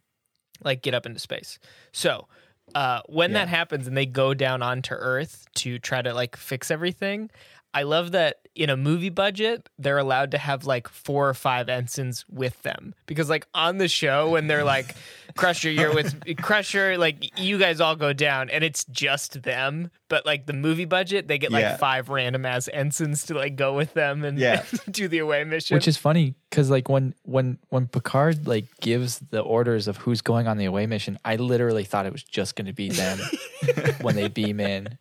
like 0.63 0.83
get 0.83 0.95
up 0.95 1.07
into 1.07 1.19
space. 1.19 1.59
So 1.93 2.29
uh, 2.75 3.01
when 3.07 3.33
that 3.33 3.49
happens 3.49 3.87
and 3.87 3.97
they 3.97 4.07
go 4.07 4.35
down 4.35 4.63
onto 4.63 4.95
Earth 4.95 5.47
to 5.57 5.79
try 5.79 6.03
to 6.03 6.15
like 6.15 6.37
fix 6.37 6.71
everything, 6.71 7.31
I 7.73 7.83
love 7.85 8.13
that 8.13 8.37
in 8.57 8.69
a 8.69 8.77
movie 8.77 9.11
budget 9.11 9.69
they're 9.79 9.97
allowed 9.99 10.33
to 10.33 10.39
have 10.39 10.67
like 10.67 10.89
four 10.89 11.29
or 11.29 11.35
five 11.35 11.69
ensigns 11.69 12.25
with 12.29 12.61
them 12.63 12.95
because 13.07 13.31
like 13.31 13.47
on 13.55 13.79
the 13.79 13.87
show 13.87 14.31
when 14.31 14.49
they're 14.49 14.65
like 14.65 14.97
Crusher, 15.37 15.71
you're 15.71 15.95
with 15.95 16.21
Crusher, 16.43 16.99
like 16.99 17.39
you 17.39 17.57
guys 17.59 17.81
all 17.81 17.95
go 17.95 18.13
down 18.13 18.51
and 18.51 18.65
it's 18.65 18.85
just 18.87 19.45
them. 19.45 19.93
But 20.09 20.27
like 20.27 20.47
the 20.47 20.53
movie 20.53 20.85
budget, 20.85 21.29
they 21.29 21.39
get 21.39 21.53
like 21.53 21.63
Yeah. 21.63 21.77
five 21.77 22.09
random 22.09 22.45
ass 22.45 22.69
ensigns 22.73 23.25
to 23.27 23.35
like 23.35 23.55
go 23.55 23.75
with 23.77 23.95
them 23.95 24.25
and 24.25 24.37
Yeah. 24.37 24.65
do 24.91 25.07
the 25.07 25.19
away 25.19 25.45
mission. 25.45 25.77
Which 25.77 25.87
is 25.87 25.97
funny 25.97 26.35
because 26.51 26.69
like 26.71 26.89
when 26.89 27.15
when 27.23 27.59
when 27.69 27.87
Picard 27.87 28.49
like 28.49 28.67
gives 28.81 29.21
the 29.21 29.41
orders 29.41 29.87
of 29.87 29.99
who's 29.99 30.21
going 30.23 30.49
on 30.49 30.59
the 30.59 30.65
away 30.65 30.87
mission, 30.87 31.17
I 31.25 31.37
literally 31.37 31.85
thought 31.85 32.05
it 32.07 32.13
was 32.13 32.25
just 32.25 32.57
going 32.57 32.67
to 32.67 32.73
be 32.73 32.89
them 32.89 33.21
when 34.01 34.17
they 34.17 34.27
beam 34.27 34.59
in, 34.59 34.99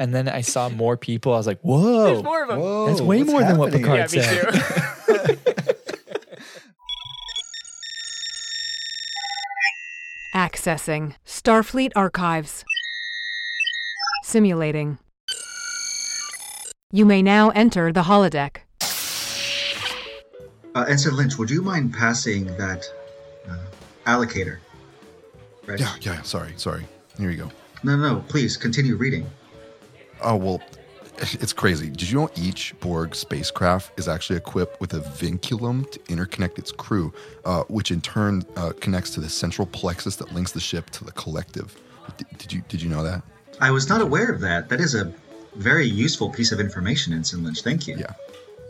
and 0.00 0.14
then 0.14 0.28
I 0.30 0.40
saw 0.40 0.70
more 0.70 0.96
people. 0.96 1.34
I 1.34 1.36
was 1.36 1.46
like, 1.46 1.60
"Whoa, 1.60 2.04
There's 2.06 2.22
more 2.24 2.42
of 2.42 2.48
them. 2.48 2.58
Whoa, 2.58 2.86
that's 2.86 3.02
way 3.02 3.18
what's 3.18 3.30
more 3.30 3.42
than 3.42 3.58
what 3.58 3.72
happening? 3.72 4.08
Picard 4.08 4.12
Yeah, 4.14 4.20
me 4.20 4.26
said." 4.26 5.34
too. 5.34 5.36
Accessing 10.34 11.14
Starfleet 11.26 11.90
archives. 11.94 12.64
Simulating. 14.24 14.98
You 16.92 17.04
may 17.04 17.20
now 17.22 17.50
enter 17.50 17.92
the 17.92 18.02
holodeck. 18.02 18.58
Uh, 20.74 20.84
Ensign 20.88 21.16
Lynch, 21.16 21.36
would 21.36 21.50
you 21.50 21.62
mind 21.62 21.92
passing 21.92 22.46
that 22.56 22.84
uh, 23.48 23.56
allocator? 24.06 24.58
Right. 25.66 25.78
Yeah, 25.80 25.94
yeah. 26.00 26.22
Sorry, 26.22 26.52
sorry. 26.56 26.86
Here 27.18 27.30
you 27.30 27.36
go. 27.36 27.50
No, 27.82 27.96
No, 27.96 28.14
no, 28.14 28.24
please 28.28 28.56
continue 28.56 28.96
reading. 28.96 29.26
Oh 30.22 30.36
well, 30.36 30.62
it's 31.18 31.52
crazy. 31.52 31.90
Did 31.90 32.10
you 32.10 32.18
know 32.20 32.30
each 32.36 32.74
Borg 32.80 33.14
spacecraft 33.14 33.98
is 33.98 34.08
actually 34.08 34.36
equipped 34.36 34.80
with 34.80 34.94
a 34.94 35.00
vinculum 35.00 35.90
to 35.90 35.98
interconnect 36.00 36.58
its 36.58 36.72
crew, 36.72 37.12
uh, 37.44 37.62
which 37.68 37.90
in 37.90 38.00
turn 38.00 38.42
uh, 38.56 38.72
connects 38.80 39.10
to 39.10 39.20
the 39.20 39.28
central 39.28 39.66
plexus 39.66 40.16
that 40.16 40.32
links 40.32 40.52
the 40.52 40.60
ship 40.60 40.90
to 40.90 41.04
the 41.04 41.12
collective? 41.12 41.76
D- 42.16 42.24
did 42.38 42.52
you 42.52 42.62
did 42.68 42.82
you 42.82 42.88
know 42.88 43.02
that? 43.04 43.22
I 43.60 43.70
was 43.70 43.88
not 43.88 44.00
aware 44.00 44.30
of 44.30 44.40
that. 44.40 44.68
That 44.68 44.80
is 44.80 44.94
a 44.94 45.12
very 45.56 45.86
useful 45.86 46.30
piece 46.30 46.52
of 46.52 46.60
information, 46.60 47.12
Ensign 47.12 47.44
Lynch. 47.44 47.62
Thank 47.62 47.86
you. 47.86 47.96
Yeah, 47.98 48.12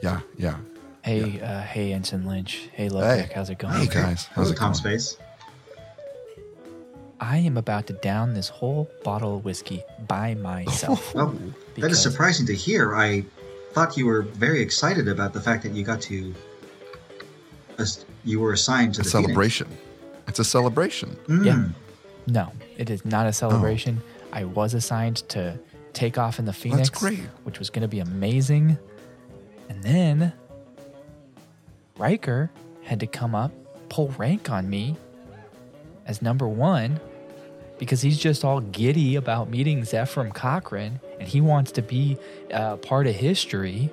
yeah, 0.03 0.21
yeah. 0.37 0.57
Hey, 1.03 1.41
uh, 1.41 1.61
hey, 1.63 1.93
Ensign 1.93 2.27
Lynch. 2.27 2.69
Hey, 2.73 2.89
Loveback, 2.89 3.33
how's 3.33 3.49
it 3.51 3.59
going? 3.59 3.75
Hey 3.75 3.87
guys, 3.87 4.25
how's 4.27 4.49
Hello, 4.49 4.51
it 4.51 4.57
Tom 4.57 4.67
going? 4.73 4.75
Space. 4.75 5.17
I 7.21 7.37
am 7.39 7.57
about 7.59 7.87
to 7.89 7.93
down 7.93 8.33
this 8.35 8.49
whole 8.49 8.91
bottle 9.05 9.37
of 9.37 9.45
whiskey 9.45 9.83
by 10.09 10.35
myself. 10.35 11.13
Oh, 11.17 11.27
that 11.33 11.75
Because- 11.75 12.03
surprising 12.03 12.47
to 12.47 12.55
hear. 12.55 12.97
I 12.97 13.25
thought 13.73 13.97
you 13.97 14.07
were 14.07 14.23
very 14.23 14.61
excited 14.63 15.07
about 15.07 15.33
the 15.33 15.41
fact 15.41 15.63
that 15.65 15.73
you 15.73 15.85
got 15.85 16.01
to. 16.03 16.35
You 18.25 18.41
were 18.41 18.53
assigned 18.53 18.95
to 18.95 19.01
A 19.01 19.05
the 19.05 19.11
Phoenix. 19.11 19.27
celebration. 19.29 19.67
It's 20.29 20.39
a 20.39 20.45
celebration. 20.45 21.17
Mm. 21.29 21.45
Yeah. 21.45 21.65
No, 22.27 22.53
it 22.77 22.91
is 22.91 23.05
not 23.07 23.27
a 23.27 23.33
celebration. 23.33 24.03
Oh. 24.03 24.27
I 24.33 24.45
was 24.45 24.75
assigned 24.75 25.29
to 25.31 25.59
take 25.95 26.19
off 26.19 26.39
in 26.39 26.45
the 26.45 26.53
Phoenix, 26.53 26.89
great. 26.91 27.21
which 27.45 27.59
was 27.59 27.71
going 27.71 27.83
to 27.83 27.89
be 27.89 28.01
amazing. 28.01 28.77
And 29.71 29.83
then 29.83 30.33
Riker 31.97 32.51
had 32.83 33.01
to 33.01 33.07
come 33.07 33.35
up, 33.35 33.53
pull 33.89 34.09
rank 34.19 34.51
on 34.51 34.69
me 34.69 34.97
as 36.07 36.21
number 36.23 36.47
one 36.47 37.01
because 37.81 38.03
he's 38.03 38.19
just 38.19 38.45
all 38.45 38.61
giddy 38.61 39.17
about 39.17 39.49
meeting 39.49 39.81
Zefram 39.81 40.35
Cochrane 40.35 41.01
and 41.19 41.27
he 41.27 41.41
wants 41.41 41.73
to 41.73 41.83
be 41.83 42.19
uh, 42.53 42.77
part 42.77 43.07
of 43.07 43.15
history. 43.15 43.91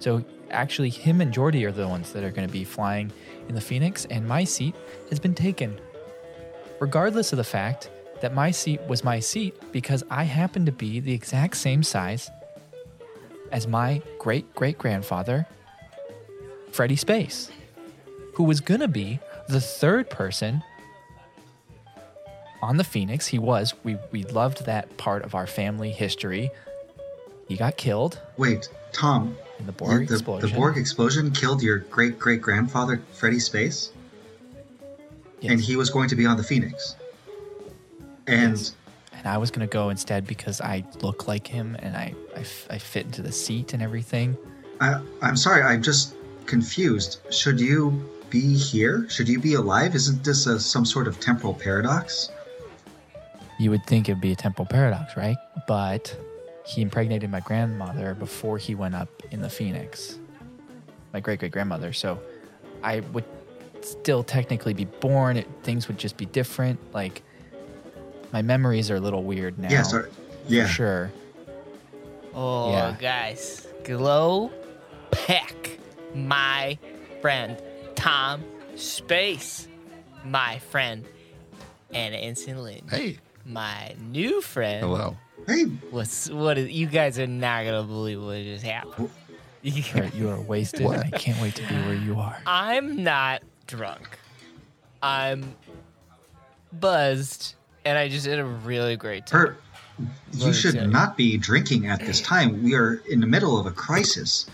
So 0.00 0.24
actually, 0.50 0.90
him 0.90 1.20
and 1.20 1.32
Geordi 1.32 1.64
are 1.64 1.70
the 1.70 1.86
ones 1.86 2.12
that 2.12 2.24
are 2.24 2.32
going 2.32 2.48
to 2.48 2.52
be 2.52 2.64
flying 2.64 3.12
in 3.48 3.54
the 3.54 3.60
Phoenix, 3.60 4.04
and 4.06 4.26
my 4.26 4.42
seat 4.42 4.74
has 5.08 5.20
been 5.20 5.34
taken 5.34 5.80
regardless 6.80 7.32
of 7.32 7.36
the 7.36 7.44
fact 7.44 7.90
that 8.20 8.34
my 8.34 8.50
seat 8.50 8.80
was 8.88 9.04
my 9.04 9.20
seat 9.20 9.54
because 9.72 10.02
I 10.10 10.24
happen 10.24 10.66
to 10.66 10.72
be 10.72 10.98
the 10.98 11.12
exact 11.12 11.56
same 11.56 11.84
size 11.84 12.30
as 13.52 13.68
my 13.68 14.02
great 14.18 14.52
great 14.54 14.78
grandfather, 14.78 15.46
Freddie 16.72 16.96
Space, 16.96 17.52
who 18.34 18.42
was 18.42 18.60
going 18.60 18.80
to 18.80 18.88
be 18.88 19.20
the 19.48 19.60
third 19.60 20.10
person 20.10 20.62
on 22.62 22.76
the 22.76 22.84
Phoenix. 22.84 23.26
He 23.28 23.38
was. 23.38 23.74
We, 23.84 23.96
we 24.12 24.24
loved 24.24 24.66
that 24.66 24.96
part 24.96 25.22
of 25.24 25.34
our 25.34 25.46
family 25.46 25.90
history. 25.90 26.50
He 27.48 27.56
got 27.56 27.76
killed 27.76 28.20
Wait, 28.36 28.68
Tom. 28.92 29.36
in 29.58 29.66
the 29.66 29.72
Borg 29.72 30.08
the, 30.08 30.14
explosion. 30.14 30.50
the 30.50 30.54
Borg 30.56 30.76
explosion 30.76 31.30
killed 31.30 31.62
your 31.62 31.78
great 31.78 32.18
great 32.18 32.42
grandfather, 32.42 33.00
Freddie 33.14 33.40
Space, 33.40 33.90
Yes. 35.40 35.52
and 35.52 35.60
he 35.60 35.76
was 35.76 35.88
going 35.88 36.08
to 36.10 36.16
be 36.16 36.26
on 36.26 36.36
the 36.36 36.42
Phoenix. 36.42 36.96
And 38.26 38.56
Yes. 38.56 38.74
and 39.14 39.26
I 39.26 39.38
was 39.38 39.50
going 39.50 39.66
to 39.66 39.72
go 39.72 39.88
instead 39.88 40.26
because 40.26 40.60
I 40.60 40.84
look 41.00 41.26
like 41.26 41.46
him 41.46 41.76
and 41.80 41.96
I 41.96 42.14
I 42.70 42.78
fit 42.78 43.06
into 43.06 43.22
the 43.22 43.32
seat 43.32 43.72
and 43.72 43.82
everything. 43.82 44.36
I, 44.80 45.00
I'm 45.22 45.36
sorry, 45.36 45.62
I'm 45.62 45.82
just 45.82 46.14
confused. 46.46 47.20
Should 47.32 47.60
you 47.60 48.08
be 48.30 48.54
here? 48.56 49.08
Should 49.08 49.28
you 49.28 49.40
be 49.40 49.54
alive? 49.54 49.94
Isn't 49.94 50.22
this 50.22 50.46
a, 50.46 50.60
some 50.60 50.84
sort 50.84 51.08
of 51.08 51.18
temporal 51.18 51.54
paradox? 51.54 52.30
You 53.58 53.70
would 53.70 53.84
think 53.86 54.08
it'd 54.08 54.20
be 54.20 54.32
a 54.32 54.36
temporal 54.36 54.66
paradox, 54.66 55.16
right? 55.16 55.36
But 55.66 56.16
he 56.64 56.82
impregnated 56.82 57.30
my 57.30 57.40
grandmother 57.40 58.14
before 58.14 58.58
he 58.58 58.74
went 58.74 58.94
up 58.94 59.08
in 59.30 59.40
the 59.42 59.50
Phoenix. 59.50 60.18
My 61.12 61.20
great 61.20 61.40
great 61.40 61.52
grandmother. 61.52 61.92
So 61.92 62.20
I 62.82 63.00
would 63.00 63.24
still 63.80 64.22
technically 64.22 64.74
be 64.74 64.84
born. 64.84 65.36
It, 65.38 65.48
things 65.62 65.88
would 65.88 65.98
just 65.98 66.16
be 66.16 66.26
different. 66.26 66.78
Like 66.94 67.22
my 68.32 68.42
memories 68.42 68.90
are 68.90 68.96
a 68.96 69.00
little 69.00 69.22
weird 69.24 69.58
now. 69.58 69.70
Yeah, 69.70 69.82
sorry. 69.82 70.10
Yeah. 70.46 70.66
For 70.66 70.72
sure. 70.72 71.12
Oh, 72.34 72.70
Yeah. 72.70 72.96
guys, 73.00 73.66
glow 73.84 74.52
peck, 75.10 75.78
my 76.14 76.78
friend 77.20 77.60
Tom 77.96 78.44
Space, 78.76 79.66
my 80.24 80.58
friend 80.70 81.04
Anna 81.92 82.16
Ensign 82.16 82.62
Lynch, 82.62 82.84
Hey, 82.90 83.18
my 83.48 83.94
new 84.10 84.40
friend. 84.40 84.84
hello. 84.84 85.16
Hey, 85.46 85.64
What's 85.90 86.28
what? 86.30 86.58
Is, 86.58 86.70
you 86.70 86.86
guys 86.86 87.18
are 87.18 87.26
not 87.26 87.64
gonna 87.64 87.82
believe 87.82 88.22
what 88.22 88.42
just 88.42 88.64
happened. 88.64 89.10
All 89.64 90.00
right, 90.00 90.14
you 90.14 90.28
are 90.28 90.40
wasted. 90.40 90.82
and 90.82 91.02
I 91.02 91.10
can't 91.10 91.40
wait 91.40 91.54
to 91.56 91.62
be 91.66 91.74
where 91.74 91.94
you 91.94 92.18
are. 92.18 92.40
I'm 92.46 93.02
not 93.02 93.42
drunk. 93.66 94.18
I'm 95.02 95.54
buzzed, 96.72 97.54
and 97.84 97.96
I 97.96 98.08
just 98.08 98.26
had 98.26 98.38
a 98.38 98.44
really 98.44 98.96
great 98.96 99.26
time. 99.26 99.40
Bert, 99.46 99.60
you 100.32 100.52
should 100.52 100.74
tell 100.74 100.86
not 100.86 101.16
be 101.16 101.36
drinking 101.38 101.86
at 101.86 102.00
this 102.00 102.20
time. 102.20 102.62
We 102.62 102.74
are 102.74 103.02
in 103.08 103.20
the 103.20 103.26
middle 103.26 103.58
of 103.58 103.66
a 103.66 103.70
crisis. 103.70 104.46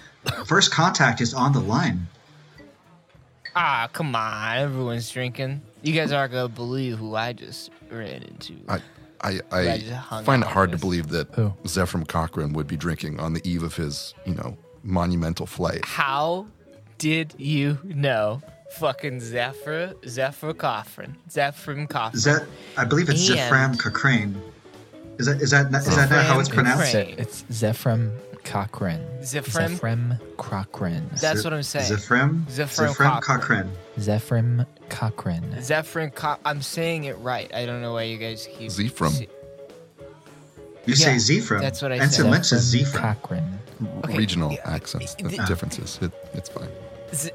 First 0.46 0.72
contact 0.72 1.20
is 1.20 1.34
on 1.34 1.52
the 1.52 1.60
line. 1.60 2.06
Ah, 3.56 3.88
come 3.92 4.14
on, 4.16 4.56
everyone's 4.58 5.10
drinking. 5.10 5.60
You 5.84 5.92
guys 5.92 6.12
aren't 6.12 6.32
gonna 6.32 6.48
believe 6.48 6.98
who 6.98 7.14
I 7.14 7.32
just 7.34 7.70
ran 7.90 8.22
into. 8.22 8.54
I 8.68 8.80
I, 9.20 9.40
I 9.52 9.58
I 9.72 9.78
just 9.78 10.24
find 10.24 10.42
it 10.42 10.46
out 10.46 10.52
hard 10.52 10.72
to 10.72 10.78
believe 10.78 11.08
that 11.08 11.28
Who? 11.34 11.52
Zefram 11.64 12.06
Cochrane 12.08 12.52
would 12.54 12.66
be 12.66 12.76
drinking 12.76 13.20
on 13.20 13.34
the 13.34 13.46
eve 13.48 13.62
of 13.62 13.76
his, 13.76 14.14
you 14.26 14.34
know, 14.34 14.56
monumental 14.82 15.46
flight. 15.46 15.84
How 15.84 16.46
did 16.98 17.34
you 17.38 17.78
know? 17.84 18.42
Fucking 18.72 19.20
Zephyr, 19.20 19.94
Zephyr 20.08 20.52
Coffin, 20.52 21.16
Zephyr 21.30 21.86
Coffin. 21.86 22.16
Is 22.18 22.24
that? 22.24 22.44
I 22.76 22.84
believe 22.84 23.08
it's 23.08 23.28
And- 23.28 23.38
Zefram 23.38 23.78
Cochrane. 23.78 24.40
Is 25.18 25.26
that? 25.26 25.40
Is 25.40 25.50
that? 25.50 25.72
Is 25.72 25.94
that 25.96 26.10
not 26.10 26.24
how 26.24 26.40
it's 26.40 26.48
Zefram 26.48 26.54
pronounced? 26.54 26.92
Cochrane. 26.92 27.14
It's 27.18 27.42
Zefram 27.44 28.18
Cochrane. 28.44 29.00
Zefram? 29.20 29.78
Zefram 29.78 30.20
Cochrane. 30.36 31.08
That's 31.20 31.40
Ze- 31.40 31.44
what 31.46 31.52
I'm 31.54 31.62
saying. 31.62 31.90
Zefram. 31.92 32.44
Zefram 32.44 32.94
Zefram 32.94 33.20
Cochrane. 33.20 33.40
Cochrane. 33.40 33.72
Zefram 33.98 34.66
Cochrane. 34.88 35.62
Zephyr 35.62 36.10
Co- 36.10 36.36
I'm 36.44 36.60
saying 36.62 37.04
it 37.04 37.16
right. 37.18 37.52
I 37.54 37.64
don't 37.66 37.80
know 37.80 37.94
why 37.94 38.02
you 38.04 38.18
guys 38.18 38.46
keep. 38.56 38.70
Zefram. 38.70 39.10
se- 39.10 39.28
You 40.86 40.94
Yeah, 40.94 41.16
say 41.16 41.38
Zefram. 41.38 41.60
that's 41.60 41.80
what 41.80 41.92
I 41.92 41.96
Ensign 41.96 42.10
said. 42.24 42.30
Lynch 42.30 42.46
says 42.46 42.74
Zefram 42.74 42.84
Zefram. 42.84 43.00
Cochrane. 43.22 43.58
Okay, 44.04 44.16
Regional 44.18 44.52
yeah, 44.52 44.60
accents, 44.64 45.14
the- 45.14 45.24
the 45.24 45.44
differences. 45.48 45.98
It, 46.02 46.12
it's 46.34 46.48
fine. 46.48 46.68
Z- 47.14 47.30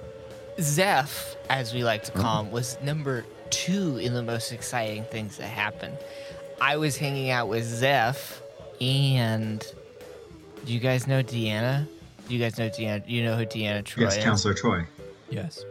Zeph, 0.62 1.36
as 1.50 1.74
we 1.74 1.84
like 1.84 2.04
to 2.06 2.12
Oh. 2.18 2.22
call 2.22 2.44
him, 2.44 2.52
was 2.52 2.78
number 2.84 3.26
two 3.50 3.98
in 3.98 4.14
the 4.14 4.24
most 4.24 4.52
exciting 4.52 5.04
things 5.06 5.38
that 5.38 5.48
happened. 5.48 5.98
I 6.62 6.78
was 6.78 6.98
hanging 6.98 7.30
out 7.32 7.48
with 7.50 7.64
Zeph, 7.66 8.42
and 8.80 9.66
do 10.66 10.74
you 10.74 10.80
guys 10.80 11.08
know 11.08 11.22
Deanna? 11.24 11.88
Do 12.28 12.36
you 12.36 12.40
guys 12.40 12.58
know 12.58 12.70
Deanna? 12.70 13.04
You 13.08 13.24
know 13.24 13.36
who 13.36 13.46
Deanna 13.46 13.84
Troi 13.84 14.02
Yes, 14.04 14.18
is? 14.18 14.24
Counselor 14.24 14.54
Troi. 14.54 14.86
Yes. 15.30 15.64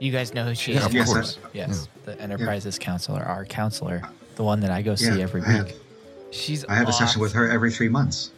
You 0.00 0.10
guys 0.12 0.34
know 0.34 0.44
who 0.44 0.54
she 0.54 0.72
Yeah, 0.72 0.80
is? 0.80 0.86
of 0.86 0.94
Yes, 0.94 1.06
course. 1.12 1.38
Yes. 1.52 1.88
The 2.04 2.20
Enterprises 2.20 2.78
counselor, 2.78 3.22
our 3.22 3.44
counselor, 3.44 4.02
the 4.36 4.42
one 4.44 4.60
that 4.60 4.70
I 4.70 4.82
go 4.82 4.94
see 4.94 5.06
Yeah, 5.16 5.22
every 5.22 5.42
I 5.42 5.50
have, 5.52 5.66
week. 5.66 5.76
She's. 6.32 6.64
I 6.64 6.74
have 6.74 6.88
a 6.88 6.92
session 6.92 7.20
with 7.20 7.32
her 7.34 7.48
every 7.50 7.70
three 7.70 7.88
months. 7.88 8.30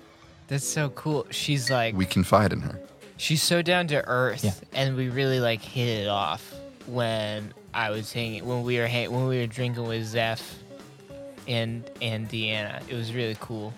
That's 0.49 0.67
so 0.67 0.91
cool. 0.91 1.27
She's 1.31 1.71
like, 1.71 1.95
We 1.97 2.05
confide 2.05 2.53
in 2.53 2.61
her. 2.61 2.79
she's 3.17 3.43
so 3.43 3.63
down 3.63 3.87
to 3.89 4.07
earth, 4.07 4.45
Yeah. 4.45 4.53
and 4.75 4.95
we 4.97 5.09
really 5.09 5.41
like 5.41 5.63
hit 5.63 5.89
it 6.03 6.09
off 6.09 6.53
when 6.87 7.55
I 7.73 7.91
was 7.91 8.13
hanging 8.13 8.45
when 8.45 8.63
we 8.63 8.79
were 8.79 8.87
hang, 8.87 9.11
when 9.11 9.27
we 9.27 9.39
were 9.39 9.47
drinking 9.47 9.87
with 9.87 10.05
Zeph 10.05 10.59
and 11.49 11.83
and 12.03 12.29
Deanna. 12.29 12.83
It 12.89 12.95
was 12.95 13.15
really 13.15 13.37
cool. 13.41 13.73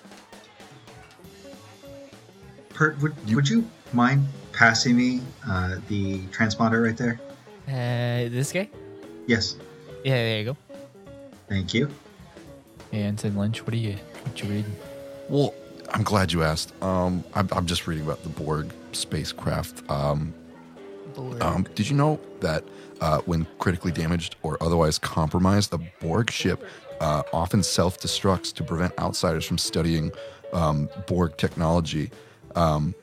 Pert, 2.76 3.00
would 3.00 3.14
you, 3.24 3.36
would 3.36 3.48
you 3.48 3.66
mind 3.94 4.26
passing 4.52 4.96
me 4.96 5.22
uh, 5.48 5.76
the 5.88 6.18
transponder 6.26 6.84
right 6.84 6.96
there? 6.96 7.18
Uh, 7.66 8.28
this 8.28 8.52
guy? 8.52 8.68
Yes, 9.26 9.56
Yeah, 10.04 10.14
there 10.14 10.38
you 10.40 10.44
go. 10.44 10.56
thank 11.48 11.72
you. 11.72 11.88
Hey, 12.90 13.02
Ensign 13.02 13.34
Lynch, 13.34 13.64
what 13.64 13.72
are 13.72 13.78
you 13.78 13.96
what 14.24 14.42
you 14.42 14.48
reading? 14.48 14.76
Well, 15.30 15.54
I'm 15.94 16.02
glad 16.02 16.32
you 16.32 16.42
asked. 16.42 16.74
Um, 16.82 17.24
I'm, 17.34 17.48
I'm 17.50 17.64
just 17.64 17.86
reading 17.86 18.04
about 18.04 18.22
the 18.22 18.28
Borg 18.28 18.70
spacecraft. 18.92 19.88
Um, 19.90 20.34
um, 21.40 21.66
did 21.74 21.88
you 21.88 21.96
know 21.96 22.20
that 22.40 22.62
uh, 23.00 23.20
when 23.20 23.46
critically 23.58 23.90
damaged 23.90 24.36
or 24.42 24.62
otherwise 24.62 24.98
compromised, 24.98 25.72
a 25.72 25.78
Borg 26.00 26.30
ship 26.30 26.62
uh, 27.00 27.22
often 27.32 27.62
self 27.62 27.98
destructs 27.98 28.52
to 28.52 28.62
prevent 28.62 28.92
outsiders 28.98 29.46
from 29.46 29.56
studying 29.56 30.12
um, 30.52 30.90
Borg 31.06 31.38
technology? 31.38 32.10
Um, 32.56 32.94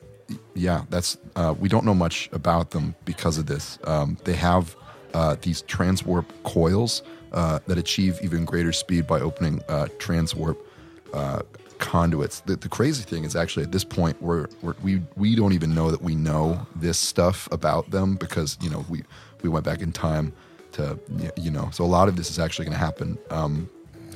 yeah, 0.54 0.84
that's 0.90 1.16
uh, 1.36 1.54
we 1.58 1.68
don't 1.68 1.84
know 1.84 1.94
much 1.94 2.28
about 2.32 2.70
them 2.70 2.94
because 3.04 3.38
of 3.38 3.46
this. 3.46 3.78
Um, 3.84 4.18
they 4.24 4.34
have 4.34 4.76
uh, 5.14 5.36
these 5.40 5.62
transwarp 5.62 6.26
coils 6.42 7.02
uh, 7.32 7.60
that 7.66 7.78
achieve 7.78 8.18
even 8.22 8.44
greater 8.44 8.72
speed 8.72 9.06
by 9.06 9.20
opening 9.20 9.62
uh, 9.68 9.86
transwarp 9.98 10.56
uh, 11.12 11.42
conduits. 11.78 12.40
The, 12.40 12.56
the 12.56 12.68
crazy 12.68 13.02
thing 13.02 13.24
is 13.24 13.36
actually 13.36 13.64
at 13.64 13.72
this 13.72 13.84
point 13.84 14.20
we're, 14.22 14.48
we're, 14.62 14.74
we 14.82 15.02
we 15.16 15.34
don't 15.34 15.52
even 15.52 15.74
know 15.74 15.90
that 15.90 16.02
we 16.02 16.14
know 16.14 16.66
this 16.76 16.98
stuff 16.98 17.48
about 17.52 17.90
them 17.90 18.16
because 18.16 18.56
you 18.60 18.70
know 18.70 18.84
we 18.88 19.02
we 19.42 19.48
went 19.48 19.64
back 19.64 19.80
in 19.80 19.92
time 19.92 20.32
to 20.72 20.98
you 21.36 21.50
know 21.50 21.68
so 21.72 21.84
a 21.84 21.86
lot 21.86 22.08
of 22.08 22.16
this 22.16 22.30
is 22.30 22.38
actually 22.38 22.64
going 22.64 22.76
to 22.76 22.84
happen 22.84 23.18
um, 23.30 23.68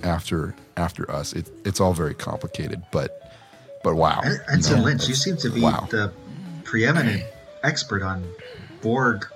after 0.02 0.54
after 0.76 1.10
us. 1.10 1.32
It, 1.32 1.50
it's 1.64 1.80
all 1.80 1.92
very 1.92 2.14
complicated, 2.14 2.82
but 2.92 3.27
but 3.82 3.94
wow. 3.94 4.20
And, 4.48 4.64
so 4.64 4.76
Lynch, 4.76 5.08
you 5.08 5.14
seem 5.14 5.36
to 5.38 5.50
be 5.50 5.60
wow. 5.60 5.86
the 5.90 6.12
preeminent 6.64 7.22
expert 7.62 8.02
on 8.02 8.24
Borg 8.82 9.26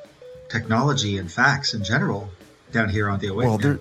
technology 0.52 1.16
and 1.16 1.32
facts 1.32 1.72
in 1.72 1.82
general 1.82 2.28
down 2.72 2.88
here 2.88 3.08
on 3.08 3.18
the 3.18 3.28
Awake. 3.28 3.46
well 3.46 3.56
they're 3.56 3.80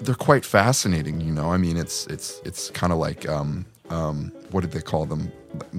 they're 0.00 0.14
quite 0.14 0.44
fascinating 0.44 1.20
you 1.20 1.32
know 1.32 1.50
i 1.50 1.56
mean 1.56 1.76
it's 1.76 2.06
it's 2.06 2.40
it's 2.44 2.70
kind 2.70 2.92
of 2.92 2.98
like 3.00 3.28
um 3.28 3.66
um 3.90 4.32
what 4.52 4.60
did 4.60 4.70
they 4.70 4.80
call 4.80 5.06
them 5.06 5.30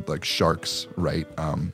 like 0.07 0.25
sharks 0.25 0.87
right 0.97 1.27
um 1.39 1.71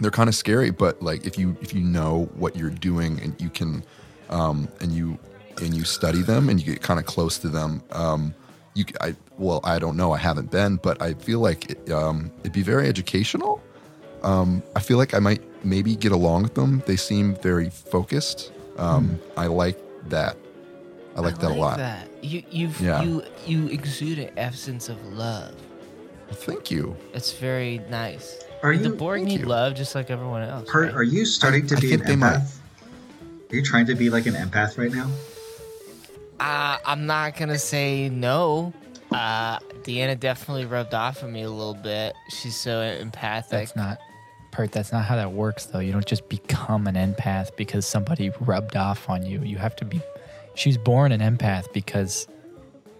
they're 0.00 0.10
kind 0.10 0.28
of 0.28 0.34
scary 0.34 0.70
but 0.70 1.00
like 1.00 1.24
if 1.24 1.38
you 1.38 1.56
if 1.60 1.72
you 1.72 1.80
know 1.80 2.28
what 2.34 2.56
you're 2.56 2.70
doing 2.70 3.20
and 3.20 3.40
you 3.40 3.48
can 3.48 3.84
um 4.30 4.68
and 4.80 4.90
you 4.92 5.16
and 5.62 5.74
you 5.74 5.84
study 5.84 6.22
them 6.22 6.48
and 6.48 6.60
you 6.60 6.72
get 6.72 6.82
kind 6.82 6.98
of 6.98 7.06
close 7.06 7.38
to 7.38 7.48
them 7.48 7.82
um 7.92 8.34
you 8.78 8.84
c- 8.84 8.94
i 9.00 9.14
well 9.38 9.60
i 9.64 9.78
don't 9.78 9.96
know 9.96 10.12
i 10.12 10.18
haven't 10.18 10.50
been 10.50 10.76
but 10.76 11.00
i 11.02 11.12
feel 11.14 11.40
like 11.40 11.70
it, 11.72 11.90
um 11.90 12.30
it'd 12.40 12.52
be 12.52 12.62
very 12.62 12.86
educational 12.88 13.60
um 14.22 14.62
i 14.76 14.80
feel 14.80 14.98
like 14.98 15.12
i 15.14 15.18
might 15.18 15.42
maybe 15.64 15.96
get 15.96 16.12
along 16.12 16.42
with 16.42 16.54
them 16.54 16.82
they 16.86 16.96
seem 16.96 17.34
very 17.36 17.68
focused 17.70 18.52
um 18.78 19.18
i 19.36 19.46
like 19.46 19.78
that 20.08 20.36
i 21.16 21.20
like 21.20 21.38
that 21.38 21.50
a 21.50 21.54
lot 21.54 21.76
That. 21.78 22.06
You 22.22 22.42
you 22.50 22.66
Yeah. 22.80 23.02
you 23.02 23.22
you 23.46 23.58
exude 23.68 24.18
an 24.18 24.30
essence 24.36 24.88
of 24.88 24.98
love. 25.24 25.54
thank 26.32 26.70
you 26.70 26.96
It's 27.14 27.32
very 27.32 27.78
nice. 27.90 28.26
Are 28.62 28.76
the 28.76 28.88
you- 28.90 28.94
Borg 28.96 29.18
Thank 29.20 29.28
need 29.30 29.40
you. 29.42 29.46
love 29.46 29.74
just 29.76 29.94
like 29.94 30.10
everyone 30.10 30.42
else. 30.42 30.68
Kurt, 30.68 30.86
right? 30.86 30.94
are 30.98 31.04
you 31.16 31.24
starting 31.24 31.64
to 31.68 31.76
I 31.76 31.80
be 31.80 31.92
an 31.94 32.00
think 32.00 32.06
they 32.10 32.16
might. 32.16 32.38
empath? 32.42 32.58
Are 33.50 33.56
you 33.58 33.62
trying 33.62 33.86
to 33.86 33.94
be 33.94 34.10
like 34.10 34.26
an 34.26 34.34
empath 34.34 34.76
right 34.82 34.90
now? 34.92 35.08
Uh, 36.40 36.78
I'm 36.84 37.06
not 37.06 37.36
gonna 37.36 37.58
say 37.58 38.08
no. 38.08 38.72
Uh, 39.10 39.58
Deanna 39.82 40.18
definitely 40.18 40.66
rubbed 40.66 40.94
off 40.94 41.22
on 41.24 41.32
me 41.32 41.42
a 41.42 41.50
little 41.50 41.74
bit. 41.74 42.14
She's 42.30 42.54
so 42.56 42.80
empathic. 42.80 43.50
That's 43.50 43.74
not, 43.76 43.98
Pert, 44.50 44.70
that's 44.70 44.92
not 44.92 45.04
how 45.04 45.16
that 45.16 45.32
works, 45.32 45.66
though. 45.66 45.78
You 45.78 45.92
don't 45.92 46.04
just 46.06 46.28
become 46.28 46.86
an 46.86 46.94
empath 46.94 47.56
because 47.56 47.86
somebody 47.86 48.30
rubbed 48.40 48.76
off 48.76 49.08
on 49.08 49.24
you. 49.24 49.40
You 49.42 49.56
have 49.58 49.74
to 49.76 49.84
be. 49.84 50.00
She's 50.54 50.76
born 50.76 51.10
an 51.12 51.20
empath 51.20 51.72
because 51.72 52.28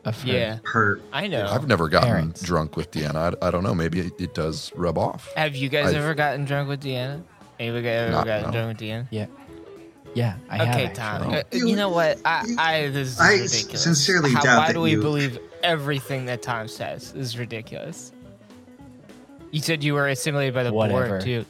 of 0.05 0.21
her. 0.23 0.29
Yeah, 0.33 0.59
Her 0.65 1.01
I 1.13 1.27
know. 1.27 1.47
i've 1.51 1.67
never 1.67 1.89
gotten 1.89 2.09
Parents. 2.09 2.41
drunk 2.41 2.77
with 2.77 2.91
deanna 2.93 3.37
I, 3.43 3.49
I 3.49 3.51
don't 3.51 3.65
know 3.65 3.75
maybe 3.75 3.99
it, 3.99 4.13
it 4.19 4.33
does 4.33 4.73
rub 4.77 4.97
off 4.97 5.33
Have 5.35 5.57
you 5.57 5.69
guys 5.69 5.87
I've- 5.89 5.97
ever 5.97 6.15
gotten 6.15 6.45
drunk 6.45 6.69
with 6.69 6.81
Deanna? 6.83 7.23
Anybody 7.59 7.89
ever 7.89 8.13
Not- 8.13 8.25
gotten 8.25 8.47
no. 8.47 8.53
drunk 8.53 8.79
with 8.79 8.89
Deanna? 8.89 9.07
Yeah. 9.11 9.27
Yeah, 10.15 10.35
I 10.51 10.57
have. 10.59 10.69
okay, 10.75 10.85
actually. 10.87 10.95
Tom. 10.95 11.35
Uh, 11.35 11.43
You- 11.53 11.69
you, 11.69 11.77
know 11.77 11.91
what? 11.91 12.19
I, 12.25 12.45
you- 12.47 12.57
I 12.59 12.89
this 12.89 13.09
is 13.09 13.21
I 13.21 13.33
ridiculous. 13.35 13.83
sincerely 13.83 14.33
How, 14.33 14.41
doubt 14.41 14.59
Why 14.59 14.67
that 14.69 14.73
do 14.73 14.81
we 14.81 14.93
you- 14.93 15.01
believe 15.03 15.39
everything 15.63 16.27
that 16.27 16.43
Tom 16.43 16.67
says? 16.69 17.13
This 17.13 17.27
is 17.29 17.39
ridiculous. 17.39 18.13
You 19.51 19.61
said 19.61 19.83
you 19.83 19.95
were 19.95 20.09
assimilated 20.09 20.55
by 20.55 20.63
the 20.65 20.73
Whatever. 20.73 21.09
Borg 21.09 21.23
too. 21.23 21.45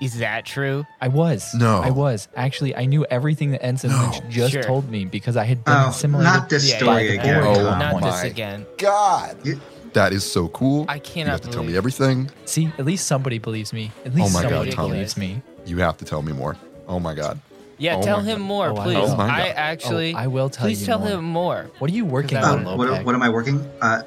Is 0.00 0.18
that 0.18 0.46
true? 0.46 0.86
I 1.00 1.08
was. 1.08 1.52
No. 1.54 1.80
I 1.80 1.90
was. 1.90 2.28
Actually, 2.36 2.74
I 2.76 2.84
knew 2.86 3.04
everything 3.10 3.50
that 3.50 3.64
Ensign 3.64 3.90
Lynch 3.90 4.20
just 4.28 4.52
Sure. 4.52 4.62
told 4.62 4.88
me 4.88 5.04
because 5.04 5.36
I 5.36 5.44
had 5.44 5.64
been 5.64 5.74
Oh, 5.74 5.88
assimilated. 5.88 6.32
not 6.32 6.48
this 6.48 6.70
Yeah, 6.70 6.76
story 6.78 7.06
yeah, 7.14 7.20
again. 7.20 7.42
Oh, 7.44 7.54
Tom. 7.54 7.78
Not 7.80 7.94
this 8.02 8.22
my 8.22 8.24
again. 8.26 8.66
god 8.78 9.36
You- 9.44 9.60
that 9.94 10.12
is 10.12 10.30
so 10.30 10.48
cool 10.48 10.84
I 10.88 10.98
cannot 11.00 11.26
you 11.26 11.30
have 11.32 11.40
to 11.40 11.48
tell 11.48 11.64
me 11.64 11.76
everything 11.76 12.30
See, 12.44 12.70
at 12.78 12.84
least 12.84 13.06
somebody 13.06 13.38
believes 13.38 13.72
me. 13.72 13.90
At 14.04 14.14
least 14.14 14.30
Oh 14.30 14.32
my 14.34 14.42
God, 14.42 14.50
somebody 14.50 14.70
Tom. 14.72 14.90
believes 14.90 15.16
me. 15.16 15.42
you 15.66 15.78
have 15.78 15.96
to 15.96 16.04
tell 16.04 16.22
me 16.22 16.32
more 16.32 16.56
oh 16.86 17.00
my 17.00 17.14
god 17.14 17.40
Yeah, 17.78 17.96
Oh 17.96 18.02
tell 18.02 18.18
my 18.18 18.24
him 18.24 18.38
God. 18.40 18.44
more, 18.46 18.68
Oh, 18.70 18.76
I 18.76 18.84
please. 18.84 18.94
will. 18.96 19.10
Oh 19.12 19.16
my 19.16 19.24
I 19.24 19.46
God. 19.48 19.54
actually. 19.56 20.14
Oh, 20.14 20.18
I 20.18 20.26
will 20.26 20.50
tell 20.50 20.66
please 20.66 20.80
you 20.80 20.86
tell 20.86 20.98
more. 20.98 21.08
him 21.08 21.24
more. 21.24 21.70
What 21.78 21.90
are 21.90 21.94
you 21.94 22.04
working 22.04 22.28
Because 22.38 22.44
I 22.44 22.52
on, 22.58 22.66
Oh, 22.66 22.76
what, 22.76 22.88
Lopek? 22.88 23.04
what 23.04 23.14
am 23.14 23.22
I 23.22 23.28
working? 23.28 23.64
Uh, 23.80 24.02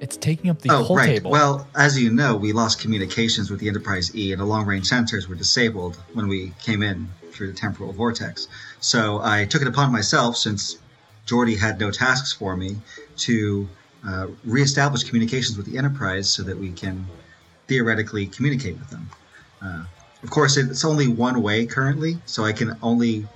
It's 0.00 0.16
taking 0.16 0.50
up 0.50 0.60
the 0.60 0.70
oh, 0.72 0.82
whole 0.82 0.96
right. 0.96 1.06
table. 1.06 1.30
Well, 1.30 1.66
as 1.76 1.98
you 2.00 2.10
know, 2.10 2.36
we 2.36 2.52
lost 2.52 2.80
communications 2.80 3.50
with 3.50 3.60
the 3.60 3.68
Enterprise 3.68 4.14
E, 4.14 4.32
and 4.32 4.40
the 4.40 4.44
long-range 4.44 4.90
sensors 4.90 5.28
were 5.28 5.36
disabled 5.36 5.96
when 6.12 6.26
we 6.28 6.52
came 6.62 6.82
in 6.82 7.08
through 7.32 7.46
the 7.52 7.56
temporal 7.58 7.92
vortex. 7.92 8.48
So 8.80 9.20
I 9.22 9.44
took 9.46 9.62
it 9.62 9.68
upon 9.68 9.90
myself, 9.92 10.36
since 10.36 10.78
Geordi 11.26 11.56
had 11.58 11.78
no 11.80 11.90
tasks 11.90 12.32
for 12.32 12.56
me, 12.56 12.76
to 13.18 13.68
uh, 14.06 14.26
reestablish 14.44 15.04
communications 15.04 15.56
with 15.56 15.64
the 15.66 15.78
Enterprise 15.78 16.28
so 16.28 16.42
that 16.42 16.58
we 16.58 16.70
can 16.72 17.06
theoretically 17.68 18.26
communicate 18.26 18.78
with 18.78 18.90
them. 18.90 19.08
Uh, 19.62 19.84
of 20.24 20.30
course, 20.30 20.56
it's 20.56 20.84
only 20.84 21.06
one 21.06 21.42
way 21.42 21.66
currently, 21.66 22.18
so 22.26 22.44
I 22.44 22.52
can 22.52 22.76
only 22.82 23.26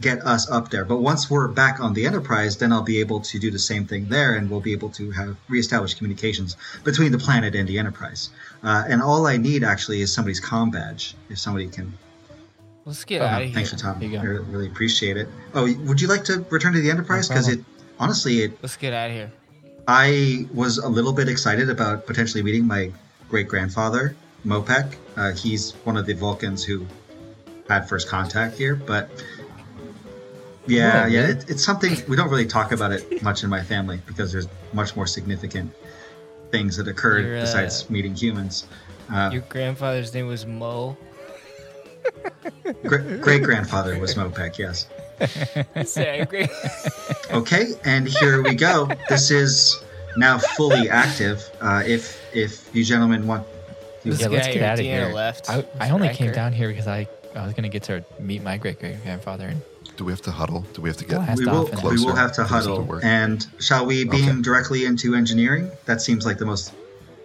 get 0.00 0.20
us 0.26 0.48
up 0.50 0.70
there. 0.70 0.84
But 0.84 0.98
once 0.98 1.28
we're 1.30 1.48
back 1.48 1.80
on 1.80 1.92
the 1.94 2.06
Enterprise, 2.06 2.56
then 2.58 2.72
I'll 2.72 2.82
be 2.82 3.00
able 3.00 3.20
to 3.20 3.38
do 3.38 3.50
the 3.50 3.58
same 3.58 3.84
thing 3.86 4.08
there, 4.08 4.34
and 4.36 4.48
we'll 4.50 4.60
be 4.60 4.72
able 4.72 4.90
to 4.90 5.10
have 5.10 5.36
reestablished 5.48 5.96
communications 5.98 6.56
between 6.84 7.12
the 7.12 7.18
planet 7.18 7.54
and 7.54 7.66
the 7.68 7.78
Enterprise. 7.78 8.30
Uh, 8.62 8.84
and 8.88 9.02
all 9.02 9.26
I 9.26 9.36
need 9.38 9.64
actually 9.64 10.00
is 10.02 10.12
somebody's 10.12 10.38
com 10.40 10.70
badge. 10.70 11.14
If 11.28 11.38
somebody 11.38 11.68
can, 11.68 11.92
Let's 12.84 13.04
get 13.04 13.20
Oh, 13.20 13.24
out 13.24 13.40
of 13.42 13.48
here. 13.48 13.54
thanks 13.54 13.70
for 13.70 13.76
Tom. 13.76 14.00
Here 14.00 14.10
you 14.10 14.18
I 14.20 14.22
go. 14.22 14.44
really 14.48 14.68
appreciate 14.68 15.16
it. 15.16 15.26
Oh, 15.54 15.64
would 15.86 16.00
you 16.00 16.06
like 16.06 16.22
to 16.24 16.44
return 16.50 16.72
to 16.74 16.80
the 16.80 16.90
Enterprise? 16.90 17.26
Because 17.28 17.48
it 17.48 17.58
honestly, 17.98 18.42
it 18.42 18.56
Let's 18.62 18.76
get 18.76 18.92
out 18.92 19.10
of 19.10 19.16
here. 19.16 19.32
I 19.88 20.46
was 20.54 20.78
a 20.78 20.88
little 20.88 21.12
bit 21.12 21.28
excited 21.28 21.68
about 21.68 22.06
potentially 22.06 22.42
meeting 22.44 22.64
my 22.64 22.92
great 23.28 23.48
grandfather, 23.48 24.14
Mopek. 24.46 24.94
Uh, 25.16 25.32
he's 25.32 25.72
one 25.84 25.96
of 25.96 26.06
the 26.06 26.14
Vulcans 26.14 26.64
who 26.64 26.86
had 27.68 27.88
first 27.88 28.08
contact 28.08 28.56
here, 28.56 28.76
but 28.76 29.10
yeah, 30.66 31.06
yeah, 31.06 31.28
it, 31.28 31.48
it's 31.48 31.64
something 31.64 31.96
we 32.08 32.16
don't 32.16 32.28
really 32.28 32.46
talk 32.46 32.72
about 32.72 32.92
it 32.92 33.22
much 33.22 33.44
in 33.44 33.50
my 33.50 33.62
family 33.62 34.00
because 34.06 34.32
there's 34.32 34.48
much 34.72 34.96
more 34.96 35.06
significant 35.06 35.72
things 36.50 36.76
that 36.76 36.88
occurred 36.88 37.24
uh, 37.24 37.40
besides 37.40 37.88
meeting 37.88 38.14
humans. 38.14 38.66
Uh, 39.10 39.30
Your 39.32 39.42
grandfather's 39.42 40.12
name 40.12 40.26
was 40.26 40.44
Mo. 40.46 40.96
great 42.82 43.42
grandfather 43.42 43.98
was 43.98 44.14
Mopek, 44.14 44.58
yes. 44.58 44.86
Okay, 47.32 47.72
and 47.84 48.06
here 48.06 48.42
we 48.42 48.54
go. 48.54 48.88
This 49.08 49.30
is 49.30 49.82
now 50.16 50.38
fully 50.38 50.88
active. 50.88 51.50
Uh, 51.60 51.82
if 51.84 52.20
if 52.32 52.74
you 52.74 52.84
gentlemen 52.84 53.26
want, 53.26 53.44
This 54.06 54.20
yeah, 54.20 54.28
let's 54.28 54.46
get 54.46 54.62
out 54.62 54.78
of 54.78 54.84
here. 54.84 55.12
left. 55.12 55.50
I, 55.50 55.64
I 55.80 55.90
only 55.90 56.08
came 56.10 56.32
down 56.32 56.52
here 56.52 56.68
because 56.68 56.86
I, 56.86 57.08
I 57.34 57.44
was 57.44 57.52
going 57.54 57.64
to 57.64 57.68
get 57.68 57.82
to 57.84 58.04
meet 58.20 58.42
my 58.42 58.56
great 58.56 58.78
great 58.80 59.02
grandfather. 59.02 59.48
And 59.48 59.62
do 59.96 60.04
we 60.04 60.12
have 60.12 60.22
to 60.22 60.30
huddle 60.30 60.60
do 60.74 60.82
we 60.82 60.88
have 60.88 60.96
to 60.98 61.04
get 61.04 61.16
Blast 61.16 61.38
we 61.40 61.46
will 61.46 61.62
off 61.62 61.72
and 61.72 61.82
we 61.82 62.04
will 62.04 62.14
have 62.14 62.32
to 62.34 62.44
closer 62.44 62.66
to 62.68 62.74
huddle. 62.82 63.00
and 63.02 63.46
shall 63.58 63.84
we 63.86 64.04
beam 64.04 64.28
Okay. 64.30 64.42
directly 64.42 64.84
into 64.84 65.14
engineering? 65.14 65.70
That 65.86 66.00
seems 66.00 66.24
like 66.26 66.38
the 66.38 66.46
most 66.46 66.72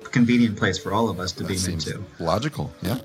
convenient 0.03 0.57
place 0.57 0.77
for 0.77 0.91
all 0.93 1.09
of 1.09 1.19
us 1.19 1.31
to 1.33 1.43
that 1.43 1.49
beam 1.49 1.57
seems 1.57 1.87
into. 1.87 2.03
logical 2.19 2.71
yeah 2.81 2.97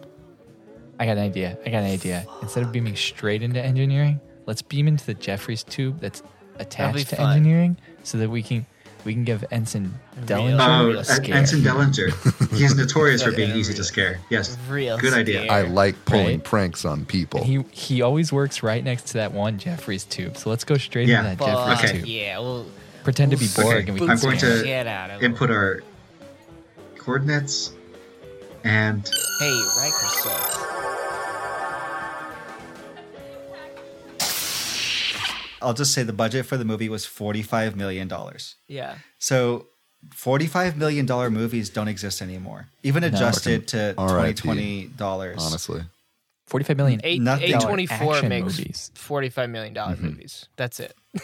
I 0.99 1.05
got 1.05 1.19
an 1.19 1.25
idea. 1.25 1.59
I 1.67 1.69
got 1.69 1.79
an 1.83 1.91
idea. 1.91 2.27
Instead 2.41 2.63
of 2.63 2.73
beaming 2.73 2.97
straight 2.97 3.43
into 3.43 3.63
engineering, 3.63 4.19
let's 4.47 4.63
beam 4.63 4.89
into 4.89 5.05
the 5.05 5.13
Jefferies 5.13 5.63
tube 5.63 6.01
that's 6.01 6.23
attached 6.59 7.11
to 7.11 7.17
fun. 7.17 7.37
engineering, 7.37 7.77
so 8.03 8.17
that 8.17 8.31
we 8.31 8.43
can 8.43 8.65
we 9.07 9.15
can 9.15 9.25
give 9.25 9.45
Ensign 9.51 9.95
Dellinger 10.27 10.59
Oh, 10.61 10.91
a 10.91 10.99
En- 10.99 11.05
scare. 11.05 11.35
Ensign 11.37 11.61
Dellinger. 11.61 12.57
He's 12.57 12.75
notorious 12.77 13.23
for 13.23 13.33
being 13.33 13.57
easy 13.57 13.73
to 13.75 13.85
scare. 13.85 14.19
Yes, 14.29 14.59
Real 14.69 14.99
good 14.99 15.15
idea. 15.15 15.43
scare. 15.45 15.53
i 15.53 15.63
like 15.63 15.95
pulling 16.05 16.27
Right? 16.27 16.45
pranks 16.45 16.85
on 16.85 17.05
people 17.07 17.41
And 17.41 17.49
he 17.49 17.65
he 17.71 18.03
always 18.03 18.33
works 18.33 18.63
right 18.63 18.83
next 18.85 19.07
to 19.09 19.13
that 19.15 19.33
one 19.33 19.59
Jefferies 19.59 20.05
tube. 20.05 20.37
So 20.37 20.51
let's 20.51 20.65
go 20.65 20.77
straight 20.77 21.09
Yeah. 21.09 21.25
into 21.25 21.45
that 21.45 21.47
Jefferies 21.47 21.79
Fuck 21.79 21.85
Okay. 21.85 21.99
tube. 22.01 22.07
yeah, 22.07 22.39
well, 22.41 22.67
Pretend 23.05 23.31
to 23.31 23.37
be 23.37 23.45
Okay, 23.47 23.63
Borg, 23.63 23.89
and 23.89 23.95
we 23.95 24.01
can 24.01 24.11
I'm 24.11 24.19
going 24.19 24.37
to- 24.39 24.63
Get 24.65 24.89
out 24.89 25.11
of 25.13 25.23
Input 25.23 25.49
our 25.51 25.83
coordinates 26.99 27.73
and 28.65 29.09
Hey, 29.39 29.63
Riker 29.79 30.07
sucks. 30.09 30.76
I'll 35.63 35.75
just 35.75 35.93
say 35.95 36.03
the 36.03 36.13
budget 36.13 36.47
for 36.47 36.57
the 36.57 36.65
movie 36.65 36.89
was 36.89 37.05
$45 37.07 37.75
million. 37.77 38.11
Yeah. 38.69 38.97
So 39.19 39.67
$45 40.11 40.77
million 40.77 41.07
movies 41.33 41.71
don't 41.71 41.89
exist 41.89 42.23
anymore, 42.23 42.69
even 42.83 43.03
adjusted 43.05 43.69
to 43.69 43.95
R.I.P. 43.99 44.35
2020 44.35 44.85
dollars. 44.97 45.39
honestly 45.41 45.83
Forty-five 46.47 46.77
million. 46.77 47.01
Eight 47.03 47.21
Nothing. 47.21 47.55
eight 47.57 47.61
twenty 47.61 47.87
four 47.87 48.15
Action 48.15 48.29
makes 48.29 48.57
movies. 48.59 48.93
forty 48.95 49.31
five 49.31 49.51
million 49.51 49.75
dollar 49.75 49.97
Mm-hmm. 49.97 50.07
movies. 50.07 50.47
That's 50.57 50.79
it. 50.79 50.95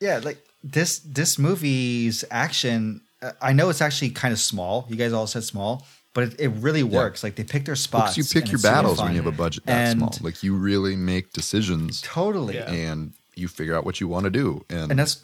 Yeah, 0.00 0.20
like 0.22 0.38
this 0.62 0.98
this 1.00 1.38
movie's 1.38 2.22
action. 2.30 3.00
uh, 3.22 3.32
I 3.40 3.52
know 3.54 3.68
it's 3.70 3.80
actually 3.80 4.10
kind 4.10 4.32
of 4.32 4.38
small. 4.38 4.86
You 4.90 4.96
guys 4.96 5.12
all 5.14 5.26
said 5.26 5.44
small, 5.44 5.86
but 6.14 6.24
it, 6.24 6.40
it 6.40 6.48
really 6.48 6.82
works. 6.82 7.22
Like 7.24 7.34
they 7.36 7.44
pick 7.44 7.64
their 7.64 7.76
spots. 7.76 8.14
Because 8.14 8.34
you 8.34 8.40
pick 8.40 8.48
your 8.50 8.54
it's 8.56 8.62
super 8.62 8.74
battles 8.74 9.00
when 9.00 9.10
you 9.12 9.16
have 9.22 9.26
a 9.26 9.36
budget 9.36 9.64
that 9.66 9.88
and 9.90 9.98
small. 9.98 10.14
Like 10.20 10.42
you 10.42 10.54
really 10.54 10.96
make 10.96 11.32
decisions 11.32 12.00
Totally. 12.02 12.58
and 12.58 13.12
you 13.34 13.48
figure 13.48 13.74
out 13.76 13.84
what 13.84 14.00
you 14.00 14.08
want 14.08 14.24
to 14.24 14.30
do. 14.30 14.64
And, 14.70 14.90
And 14.90 14.98
that's 14.98 15.22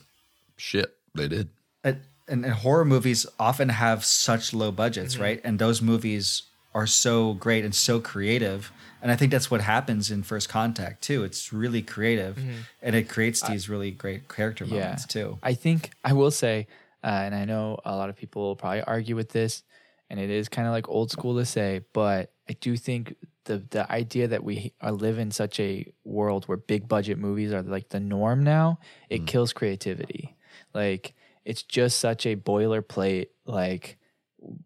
shit, 0.57 0.95
they 1.15 1.29
did. 1.29 1.49
and, 1.85 2.01
and 2.27 2.45
horror 2.47 2.85
movies 2.85 3.27
often 3.39 3.69
have 3.71 4.05
such 4.05 4.53
low 4.53 4.71
budgets, 4.73 5.15
Mm-hmm. 5.15 5.23
right? 5.23 5.41
And 5.45 5.59
those 5.59 5.81
movies 5.83 6.43
are 6.75 6.87
so 6.87 7.35
great 7.35 7.65
and 7.65 7.75
so 7.75 8.01
creative. 8.01 8.71
And 9.01 9.11
I 9.11 9.17
think 9.17 9.31
that's 9.33 9.51
what 9.51 9.61
happens 9.63 10.11
in 10.11 10.23
First 10.23 10.49
Contact 10.49 11.03
too. 11.03 11.25
It's 11.25 11.53
really 11.53 11.83
creative, 11.83 12.37
Mm-hmm. 12.37 12.59
and 12.83 12.97
it 12.97 13.09
creates 13.09 13.41
these 13.43 13.69
really 13.69 13.91
great 13.91 14.29
character 14.29 14.65
Yeah. 14.65 14.81
moments 14.81 15.07
too. 15.07 15.39
I 15.43 15.55
think 15.55 15.91
I 16.05 16.13
will 16.13 16.31
say, 16.31 16.67
uh, 17.05 17.07
and 17.07 17.35
I 17.35 17.45
know 17.45 17.79
a 17.85 17.95
lot 17.97 18.11
of 18.11 18.17
people 18.17 18.43
will 18.43 18.57
probably 18.57 18.83
argue 18.83 19.15
with 19.17 19.31
this, 19.31 19.63
and 20.11 20.19
it 20.19 20.31
is 20.31 20.49
kind 20.49 20.67
of 20.67 20.73
like 20.73 20.89
old 20.89 21.11
school 21.11 21.37
to 21.39 21.45
say, 21.47 21.83
but 21.93 22.33
I 22.49 22.55
do 22.55 22.77
think 22.77 23.15
the 23.49 23.65
the 23.71 23.91
idea 23.91 24.29
that 24.29 24.45
we 24.45 24.73
are 24.81 24.93
live 24.93 25.19
in 25.19 25.33
such 25.33 25.59
a 25.59 25.91
world 26.05 26.45
where 26.45 26.57
big 26.57 26.87
budget 26.87 27.19
movies 27.19 27.53
are 27.53 27.63
like 27.63 27.89
the 27.89 27.99
norm 27.99 28.45
now, 28.45 28.79
it 29.11 29.23
mm. 29.23 29.27
kills 29.27 29.53
creativity. 29.53 30.37
Like 30.73 31.15
it's 31.45 31.63
just 31.63 31.99
such 31.99 32.27
a 32.27 32.37
boilerplate. 32.37 33.29
Like 33.47 33.99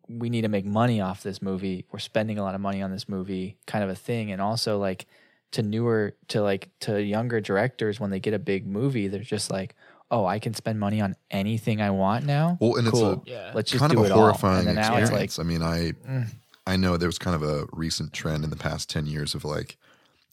we 0.08 0.28
need 0.28 0.42
to 0.42 0.48
make 0.48 0.66
money 0.66 1.00
off 1.00 1.22
this 1.22 1.40
movie. 1.40 1.86
We're 1.90 2.00
spending 2.00 2.38
a 2.38 2.42
lot 2.42 2.54
of 2.54 2.60
money 2.60 2.82
on 2.82 2.90
this 2.90 3.08
movie, 3.08 3.56
kind 3.66 3.82
of 3.82 3.88
a 3.88 3.94
thing. 3.94 4.32
And 4.32 4.42
also 4.42 4.78
like 4.78 5.06
to 5.52 5.62
newer 5.62 6.14
to 6.28 6.42
like 6.42 6.68
to 6.80 7.00
younger 7.00 7.40
directors 7.40 8.00
when 8.00 8.10
they 8.10 8.20
get 8.20 8.34
a 8.34 8.38
big 8.38 8.66
movie, 8.66 9.08
they're 9.08 9.20
just 9.20 9.50
like, 9.50 9.76
oh, 10.10 10.26
I 10.26 10.40
can 10.40 10.54
spend 10.54 10.80
money 10.80 11.00
on 11.00 11.14
anything 11.30 11.80
I 11.80 11.90
want 11.90 12.26
now. 12.26 12.58
Well, 12.60 12.76
and 12.76 12.88
cool. 12.88 13.12
it's 13.12 13.28
a 13.28 13.30
Yeah. 13.30 13.52
Let's 13.54 13.70
just 13.70 13.80
kind 13.80 13.92
do 13.92 14.00
of 14.00 14.04
a 14.04 14.08
it 14.08 14.12
all. 14.12 14.20
horrifying 14.20 14.66
And 14.66 14.68
then 14.68 14.74
now 14.74 14.96
experience. 14.96 15.38
it's 15.38 15.38
like, 15.38 15.46
I 15.46 15.48
mean, 15.48 15.62
I 15.62 15.92
mm. 15.92 16.26
I 16.66 16.76
know 16.76 16.96
there 16.96 17.08
was 17.08 17.18
kind 17.18 17.34
of 17.34 17.42
a 17.42 17.66
recent 17.72 18.12
trend 18.12 18.44
in 18.44 18.50
the 18.50 18.56
past 18.56 18.88
ten 18.88 19.06
years 19.06 19.34
of 19.34 19.44
like 19.44 19.76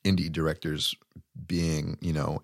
indie 0.03 0.31
directors 0.31 0.95
being, 1.47 1.97
you 2.01 2.13
know, 2.13 2.41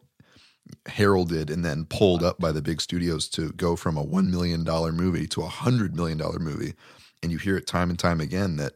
heralded 0.87 1.49
and 1.49 1.63
then 1.63 1.85
pulled 1.85 2.23
up 2.23 2.39
by 2.39 2.51
the 2.51 2.61
big 2.61 2.81
studios 2.81 3.27
to 3.29 3.51
go 3.51 3.75
from 3.75 3.97
a 3.97 4.03
one 4.03 4.31
million 4.31 4.63
dollar 4.63 4.91
movie 4.91 5.27
to 5.27 5.41
a 5.41 5.47
hundred 5.47 5.95
million 5.95 6.17
dollar 6.17 6.39
movie. 6.39 6.73
And 7.21 7.31
you 7.31 7.37
hear 7.37 7.57
it 7.57 7.67
time 7.67 7.89
and 7.89 7.99
time 7.99 8.19
again 8.19 8.57
that, 8.57 8.73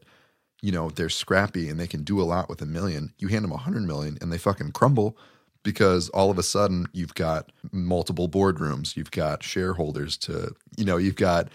you 0.61 0.71
know, 0.71 0.89
they're 0.89 1.09
scrappy 1.09 1.69
and 1.69 1.79
they 1.79 1.87
can 1.87 2.03
do 2.03 2.21
a 2.21 2.23
lot 2.23 2.49
with 2.49 2.61
a 2.61 2.65
million. 2.65 3.13
You 3.17 3.27
hand 3.27 3.43
them 3.43 3.51
a 3.51 3.57
hundred 3.57 3.83
million 3.83 4.17
and 4.21 4.31
they 4.31 4.37
fucking 4.37 4.71
crumble 4.71 5.17
because 5.69 6.09
all 6.09 6.31
of 6.31 6.39
a 6.39 6.43
sudden 6.43 6.87
you've 6.93 7.13
got 7.13 7.51
multiple 7.71 8.27
boardrooms, 8.27 8.95
you've 8.95 9.11
got 9.11 9.43
shareholders 9.43 10.17
to, 10.17 10.55
you 10.77 10.83
know, 10.83 10.97
you've 10.97 11.15
got 11.15 11.47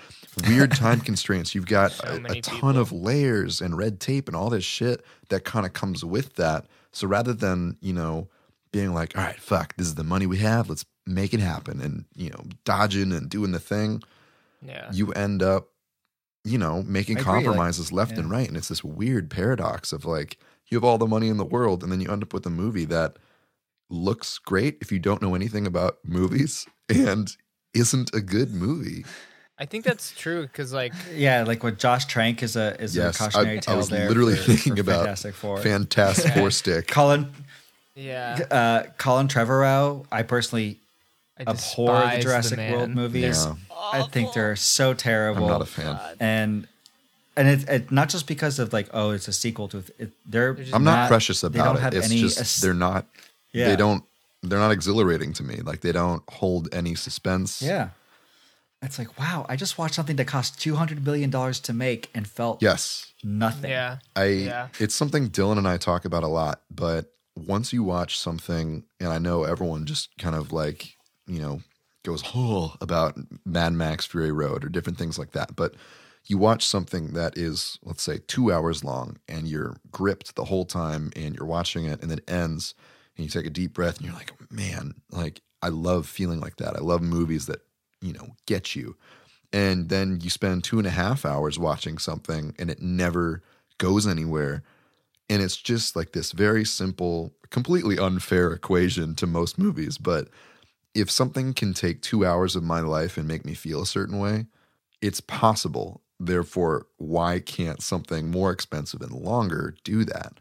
weird 0.49 0.71
time 0.77 1.01
constraints, 1.01 1.53
you've 1.53 1.67
got 1.67 1.99
a, 2.05 2.15
a 2.31 2.41
ton 2.41 2.61
people. 2.61 2.79
of 2.79 2.93
layers 2.93 3.61
and 3.61 3.77
red 3.77 3.99
tape 3.99 4.29
and 4.29 4.37
all 4.37 4.51
this 4.51 4.63
shit 4.65 5.05
that 5.31 5.45
kind 5.45 5.67
of 5.67 5.73
comes 5.73 6.05
with 6.05 6.35
that. 6.35 6.67
So 6.93 7.09
rather 7.09 7.33
than, 7.33 7.77
you 7.81 7.93
know, 7.93 8.29
being 8.71 8.95
like, 8.95 9.19
all 9.19 9.25
right, 9.25 9.41
fuck, 9.41 9.77
this 9.77 9.89
is 9.89 9.97
the 9.97 10.05
money 10.05 10.27
we 10.27 10.39
have, 10.39 10.69
let's 10.69 10.85
make 11.07 11.35
it 11.35 11.41
happen 11.41 11.81
and, 11.81 12.05
you 12.15 12.31
know, 12.31 12.45
dodging 12.65 13.13
and 13.13 13.29
doing 13.29 13.51
the 13.51 13.59
thing, 13.59 14.01
Yeah. 14.63 14.89
you 14.93 15.11
end 15.13 15.43
up, 15.43 15.71
you 16.45 16.59
know, 16.59 16.85
making 16.85 17.19
agree, 17.19 17.33
like, 17.33 17.45
compromises 17.45 17.91
left 17.91 18.17
and 18.17 18.31
right. 18.31 18.47
And 18.47 18.57
it's 18.57 18.69
this 18.69 18.85
weird 18.85 19.29
paradox 19.29 19.93
of 19.93 20.05
like, 20.05 20.39
you 20.69 20.77
have 20.77 20.85
all 20.85 20.99
the 20.99 21.07
money 21.07 21.29
in 21.29 21.37
the 21.37 21.45
world, 21.45 21.83
and 21.83 21.93
then 21.93 22.01
you 22.01 22.11
end 22.11 22.23
up 22.23 22.33
with 22.33 22.47
a 22.47 22.51
movie 22.51 22.87
that 22.87 23.19
looks 23.91 24.39
great 24.39 24.79
if 24.81 24.91
you 24.93 24.99
don't 24.99 25.21
know 25.23 25.35
anything 25.35 25.67
about 25.67 25.99
movies 26.05 26.67
and 26.89 27.37
isn't 27.75 28.15
a 28.15 28.21
good 28.21 28.53
movie. 28.53 29.05
I 29.59 29.67
think 29.67 29.85
that's 29.85 30.11
true 30.13 30.43
because 30.43 30.73
like 30.73 30.93
Yeah, 31.13 31.45
like 31.45 31.63
what 31.63 31.79
Josh 31.79 32.07
Trank 32.07 32.43
is 32.43 32.57
a 32.57 32.81
is 32.81 32.97
Yes, 32.97 33.21
a 33.21 33.25
I, 33.25 33.27
cautionary 33.27 33.57
I 33.59 33.61
tale 33.61 33.77
was 33.77 33.89
there. 33.89 34.09
literally 34.09 34.37
for- 34.37 34.43
thinking 34.53 34.75
for 34.77 34.81
about 34.81 35.01
Fantastic 35.05 35.35
Four. 35.35 35.59
Fantastic 35.59 36.33
Four 36.35 36.51
stick. 36.63 36.89
Colin 36.89 37.31
yeah, 37.97 38.41
uh, 38.51 38.83
Colin 38.99 39.29
Trevorrow, 39.29 40.05
I 40.11 40.25
personally 40.25 40.79
I 41.39 41.43
abhor 41.43 42.11
the 42.11 42.19
Jurassic 42.23 42.57
man. 42.57 42.73
World 42.73 42.91
movies. 42.91 43.45
Yeah. 43.47 43.55
I 43.93 44.03
think 44.11 44.33
they're 44.33 44.57
so 44.57 44.95
terrible. 44.95 45.45
I'm 45.45 45.51
not 45.51 45.63
a 45.63 45.67
fan. 45.67 45.99
and 46.19 46.67
and 47.37 47.49
it's 47.49 47.65
it, 47.65 47.93
not 47.93 48.09
just 48.09 48.27
because 48.27 48.59
of 48.59 48.73
like 48.73 48.89
oh 48.93 49.11
it's 49.11 49.29
a 49.29 49.33
sequel 49.33 49.69
to 49.69 49.85
it. 49.99 50.11
They're, 50.27 50.55
just 50.55 50.75
I'm 50.75 50.83
not, 50.83 51.07
precious 51.09 51.43
about 51.45 51.53
they 51.53 51.61
about 51.61 51.67
don't 51.75 51.77
it. 51.77 51.81
have 51.83 51.95
It's 51.95 52.11
any 52.11 52.21
just 52.23 52.41
as- 52.41 52.57
they're 52.61 52.75
not. 52.75 53.07
Yeah. 53.55 53.69
They 53.69 53.77
don't. 53.77 54.05
They're 54.43 54.59
not 54.59 54.73
exhilarating 54.73 55.33
to 55.35 55.43
me. 55.43 55.57
Like 55.63 55.81
they 55.81 55.93
don't 55.93 56.23
hold 56.29 56.69
any 56.75 56.95
suspense. 56.95 57.63
yeah. 57.63 57.89
It's 58.83 58.99
like 58.99 59.19
wow, 59.19 59.47
I 59.49 59.57
just 59.57 59.79
watched 59.79 59.95
something 59.95 60.17
that 60.17 60.27
cost 60.27 60.61
two 60.61 60.75
hundred 60.75 61.03
billion 61.05 61.31
dollars 61.31 61.59
to 61.61 61.73
make 61.73 62.11
and 62.15 62.27
felt 62.29 62.61
Yes. 62.61 63.07
nothing. 63.23 63.71
Yeah, 63.71 63.99
I 64.15 64.25
Yeah. 64.25 64.69
it's 64.79 64.95
something 64.95 65.31
Dylan 65.31 65.57
and 65.57 65.67
I 65.67 65.79
talk 65.79 66.05
about 66.05 66.23
a 66.23 66.29
lot, 66.29 66.61
but 66.71 67.11
once 67.35 67.73
you 67.73 67.83
watch 67.83 68.19
something 68.19 68.85
and 69.01 69.09
I 69.09 69.19
know 69.19 69.45
everyone 69.45 69.87
just 69.87 70.11
kind 70.19 70.37
of 70.37 70.53
like, 70.53 70.95
you 71.27 71.41
know, 71.41 71.63
goes 72.05 72.23
oh 72.35 72.75
about 72.83 73.17
Mad 73.47 73.73
Max 73.73 74.05
Fury 74.05 74.31
Road 74.33 74.63
or 74.65 74.69
different 74.69 74.99
things 74.99 75.19
like 75.19 75.33
that, 75.33 75.57
but 75.57 75.75
you 76.27 76.37
watch 76.37 76.67
something 76.67 77.15
that 77.15 77.39
is 77.39 77.79
let's 77.85 78.03
say 78.03 78.19
2 78.27 78.53
hours 78.53 78.85
long 78.85 79.17
and 79.27 79.49
you're 79.49 79.77
gripped 79.91 80.37
the 80.37 80.45
whole 80.45 80.67
time 80.67 81.11
and 81.17 81.35
you're 81.35 81.47
watching 81.47 81.87
it 81.87 82.03
and 82.03 82.11
then 82.11 82.19
it 82.19 82.31
ends 82.31 82.75
and 83.17 83.25
you 83.25 83.31
take 83.31 83.47
a 83.47 83.51
deep 83.51 83.75
breath 83.75 83.99
and 83.99 84.07
you're 84.07 84.15
like, 84.15 84.33
"Man, 84.51 84.95
like 85.11 85.41
I 85.63 85.69
love 85.69 86.07
feeling 86.07 86.41
like 86.41 86.57
that. 86.57 86.77
I 86.77 86.81
love 86.81 87.03
movies 87.03 87.47
that, 87.47 87.61
you 88.01 88.13
know, 88.13 88.37
get 88.47 88.75
you." 88.75 88.97
and 89.55 89.89
then 89.89 90.19
you 90.21 90.31
spend 90.31 90.65
two 90.65 90.79
and 90.79 90.87
a 90.87 90.91
half 90.91 91.25
hours 91.25 91.61
watching 91.61 91.97
something 91.97 92.55
and 92.59 92.71
it 92.71 92.83
never 92.83 93.41
goes 93.79 94.07
anywhere 94.07 94.63
and 95.31 95.41
it's 95.41 95.57
just 95.57 95.95
like 95.95 96.13
this 96.13 96.33
very 96.33 96.65
simple 96.65 97.33
completely 97.51 97.97
unfair 97.97 98.53
equation 98.53 99.15
to 99.15 99.27
most 99.27 99.57
movies 99.57 99.97
but 99.97 100.29
if 100.93 101.11
something 101.11 101.55
can 101.55 101.73
take 101.73 102.03
two 102.03 102.27
hours 102.27 102.57
of 102.57 102.63
my 102.63 102.81
life 102.81 103.17
and 103.17 103.29
make 103.29 103.45
me 103.45 103.55
feel 103.55 103.81
a 103.81 103.87
certain 103.87 104.19
way 104.19 104.47
it's 105.01 105.21
possible 105.21 106.03
therefore 106.19 106.87
why 106.97 107.39
can't 107.39 107.81
something 107.81 108.31
more 108.31 108.51
expensive 108.51 109.01
and 109.01 109.13
longer 109.13 109.75
do 109.85 110.05
that 110.05 110.35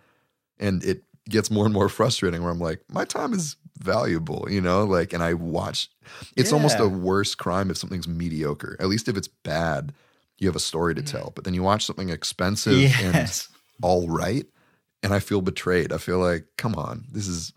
and 0.60 0.84
it 0.84 1.04
gets 1.30 1.50
more 1.50 1.66
and 1.66 1.74
more 1.74 1.90
frustrating 1.90 2.42
where 2.42 2.52
i'm 2.52 2.60
like 2.60 2.82
my 2.90 3.06
time 3.06 3.34
is 3.34 3.56
valuable 3.80 4.48
you 4.50 4.62
know 4.62 4.84
like 4.84 5.14
and 5.14 5.24
i 5.24 5.34
watch 5.34 5.90
it's 6.38 6.54
almost 6.54 6.80
a 6.80 6.88
worse 6.88 7.34
crime 7.36 7.72
if 7.72 7.78
something's 7.78 8.08
mediocre 8.08 8.78
at 8.80 8.88
least 8.88 9.08
if 9.08 9.18
it's 9.18 9.28
bad 9.28 9.94
you 10.38 10.48
have 10.48 10.56
a 10.56 10.60
story 10.60 10.94
to 10.94 11.02
mm-hmm. 11.02 11.18
tell 11.18 11.32
but 11.36 11.44
then 11.44 11.54
you 11.54 11.64
watch 11.64 11.86
something 11.86 12.10
expensive 12.10 12.74
Yes. 12.78 13.50
and 13.50 13.58
all 13.84 14.08
right 14.08 14.46
and 15.02 15.14
i 15.14 15.20
feel 15.20 15.42
betrayed 15.42 15.92
i 15.92 15.98
feel 15.98 16.20
like 16.20 16.46
come 16.58 16.76
on 16.76 17.06
this 17.12 17.28
is 17.28 17.54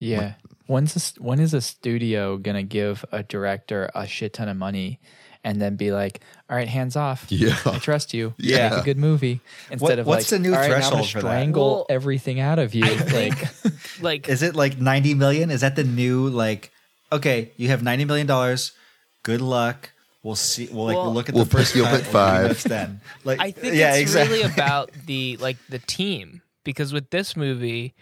Yeah. 0.00 0.34
When's 0.66 0.94
a, 0.94 1.22
when 1.22 1.40
is 1.40 1.54
a 1.54 1.60
studio 1.60 2.36
gonna 2.36 2.62
give 2.62 3.04
a 3.10 3.22
director 3.22 3.90
a 3.94 4.06
shit 4.06 4.34
ton 4.34 4.48
of 4.48 4.56
money 4.56 5.00
and 5.48 5.60
then 5.62 5.76
be 5.76 5.92
like, 5.92 6.20
"All 6.50 6.56
right, 6.56 6.68
hands 6.68 6.94
off. 6.94 7.24
Yeah. 7.30 7.56
I 7.64 7.78
trust 7.78 8.12
you. 8.12 8.34
Yeah. 8.38 8.68
Make 8.68 8.78
a 8.80 8.84
good 8.84 8.98
movie." 8.98 9.40
Instead 9.70 9.98
of 9.98 10.06
what's 10.06 10.30
like, 10.30 10.42
the 10.42 10.48
new 10.48 10.54
"All 10.54 10.60
right, 10.60 10.68
now 10.68 10.74
I'm 10.76 10.80
gonna 10.82 10.90
threshold 11.02 11.08
for 11.10 11.22
that?" 11.22 11.28
strangle 11.28 11.74
Well, 11.74 11.86
everything 11.88 12.38
out 12.40 12.58
of 12.58 12.74
you. 12.74 12.84
like, 13.12 13.48
like 14.02 14.28
Is 14.28 14.42
it 14.42 14.54
like 14.54 14.78
90 14.78 15.14
million? 15.14 15.50
Is 15.50 15.62
that 15.62 15.74
the 15.76 15.84
new 15.84 16.28
like 16.28 16.70
okay, 17.10 17.52
you 17.56 17.68
have 17.68 17.82
90 17.82 18.04
million 18.04 18.26
dollars. 18.26 18.72
Good 19.22 19.40
luck. 19.40 19.90
We'll 20.22 20.34
see 20.36 20.68
we'll 20.70 20.84
like 20.84 20.96
Well- 20.96 21.04
we'll 21.06 21.14
look 21.14 21.28
at 21.30 21.34
We'll 21.34 21.44
the 21.44 21.50
first 21.50 21.72
pick 21.72 21.80
you 21.80 21.84
up 21.86 21.92
cut 21.92 22.00
at 22.00 22.06
five. 22.06 22.62
then. 22.64 23.00
Like 23.24 23.40
I 23.40 23.50
think 23.52 23.74
yeah, 23.74 23.92
it's 23.92 24.00
exactly. 24.02 24.38
really 24.38 24.52
about 24.52 24.90
the 25.06 25.36
like 25.38 25.56
the 25.70 25.78
team 25.78 26.42
because 26.64 26.92
with 26.92 27.08
this 27.10 27.36
movie, 27.36 27.94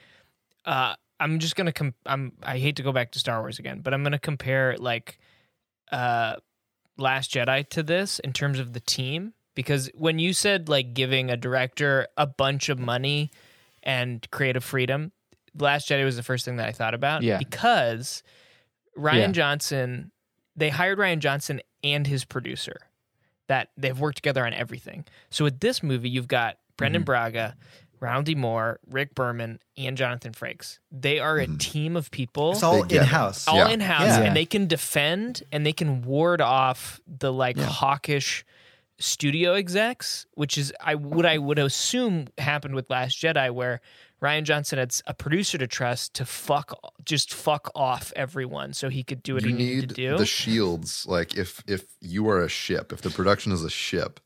uh, 0.65 0.95
I'm 1.21 1.39
just 1.39 1.55
gonna 1.57 1.73
com- 1.73 1.95
I'm 2.05 2.33
I 2.43 2.59
hate 2.59 2.77
to 2.77 2.83
go 2.83 2.91
back 2.93 3.13
to 3.13 3.19
Star 3.19 3.41
Wars 3.41 3.59
again, 3.61 3.81
but 3.81 3.95
I'm 3.95 4.03
gonna 4.03 4.19
compare 4.19 4.77
like 4.79 5.19
uh 5.93 6.37
Last 6.99 7.33
Jedi 7.33 7.69
to 7.71 7.83
this 7.83 8.19
in 8.21 8.33
terms 8.33 8.59
of 8.59 8.73
the 8.73 8.81
team 8.81 9.35
because 9.55 9.91
when 9.95 10.19
you 10.19 10.33
said 10.33 10.69
like 10.69 10.95
giving 10.95 11.31
a 11.31 11.37
director 11.37 12.07
a 12.17 12.27
bunch 12.27 12.69
of 12.69 12.79
money 12.79 13.31
and 13.83 14.27
creative 14.31 14.65
freedom, 14.65 15.13
Last 15.59 15.89
Jedi 15.89 16.05
was 16.05 16.17
the 16.17 16.23
first 16.23 16.45
thing 16.45 16.57
that 16.57 16.69
I 16.69 16.73
thought 16.73 16.95
about 16.95 17.23
Yeah. 17.23 17.39
because 17.39 18.23
Rian 18.99 19.15
Yeah. 19.19 19.27
Johnson 19.33 20.11
they 20.59 20.71
hired 20.71 20.99
Rian 20.99 21.19
Johnson 21.19 21.61
and 21.85 22.07
his 22.07 22.25
producer 22.25 22.79
that 23.47 23.69
they've 23.77 23.99
worked 23.99 24.17
together 24.17 24.45
on 24.47 24.55
everything. 24.55 25.05
So 25.31 25.45
with 25.45 25.61
this 25.61 25.83
movie, 25.83 26.09
you've 26.09 26.29
got 26.29 26.57
Brannon 26.79 27.03
Mm-hmm. 27.03 27.05
Braga, 27.05 27.57
Ronald 28.01 28.27
D. 28.27 28.35
Moore, 28.35 28.79
Rick 28.89 29.15
Berman, 29.15 29.61
and 29.77 29.97
Jonathan 29.97 30.33
Frakes. 30.33 30.79
They 30.91 31.19
are 31.19 31.39
a 31.39 31.47
hmm. 31.47 31.57
team 31.57 31.97
of 31.97 32.11
people, 32.11 32.53
it's 32.53 32.63
all 32.63 32.83
They 32.83 32.89
get 32.89 32.97
it. 32.97 33.03
in 33.03 33.07
house. 33.09 33.49
all 33.49 33.57
Yeah. 33.57 33.69
in 33.69 33.81
house, 33.81 34.19
Yeah. 34.19 34.23
and 34.23 34.37
they 34.37 34.45
can 34.47 34.67
defend 34.67 35.43
and 35.53 35.65
they 35.65 35.73
can 35.73 36.03
ward 36.03 36.41
off 36.41 37.01
the 37.07 37.33
like 37.33 37.59
hawkish 37.59 38.45
studio 38.99 39.55
execs, 39.55 40.27
which 40.35 40.57
is 40.57 40.73
I 40.81 40.95
what 40.95 41.27
I 41.27 41.39
would 41.39 41.59
assume 41.59 42.27
happened 42.39 42.75
with 42.75 42.89
Last 42.91 43.21
Jedi, 43.21 43.51
where 43.53 43.81
Rian 44.23 44.45
Johnson 44.45 44.79
had 44.79 44.95
a 45.07 45.15
producer 45.15 45.59
to 45.59 45.67
trust 45.67 46.15
to 46.15 46.25
fuck 46.25 46.73
just 47.05 47.35
fuck 47.35 47.71
off 47.75 48.13
everyone 48.17 48.73
so 48.73 48.89
he 48.89 49.03
could 49.03 49.23
do 49.23 49.35
what 49.35 49.43
you 49.43 49.51
he 49.51 49.55
needed 49.55 49.91
to 49.91 49.95
do. 49.95 50.19
the 50.19 50.27
shields 50.27 51.05
like 51.07 51.37
if 51.37 51.63
if 51.67 51.85
you 52.01 52.29
are 52.29 52.41
a 52.41 52.49
ship 52.49 52.93
if 52.93 53.03
the 53.03 53.11
production 53.11 53.53
is 53.53 53.63
a 53.63 53.71
ship 53.71 54.21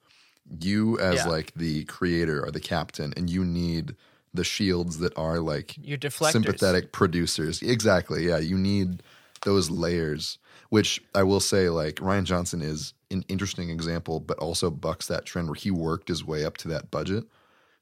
You 0.59 0.99
as 0.99 1.17
Yeah. 1.17 1.29
like 1.29 1.53
the 1.55 1.85
creator 1.85 2.45
or 2.45 2.51
the 2.51 2.61
captain, 2.61 3.13
and 3.17 3.29
you 3.31 3.45
need 3.45 3.95
the 4.35 4.45
shields 4.45 4.99
that 4.99 5.17
are 5.19 5.41
like 5.41 5.77
Your 5.83 5.99
deflectors. 5.99 6.33
sympathetic 6.33 6.93
producers. 6.93 7.63
Exactly. 7.63 8.27
Yeah, 8.29 8.39
you 8.39 8.57
need 8.57 9.03
those 9.45 9.71
layers. 9.71 10.39
Which 10.71 11.03
I 11.17 11.25
will 11.25 11.41
say, 11.41 11.69
like 11.69 11.97
Rian 11.97 12.23
Johnson 12.25 12.63
is 12.63 12.95
an 13.11 13.25
interesting 13.29 13.71
example, 13.71 14.21
but 14.21 14.39
also 14.39 14.71
bucks 14.71 15.09
that 15.09 15.25
trend 15.27 15.49
where 15.49 15.57
he 15.57 15.71
worked 15.73 16.07
his 16.07 16.25
way 16.25 16.45
up 16.45 16.57
to 16.59 16.69
that 16.69 16.93
budget. 16.93 17.25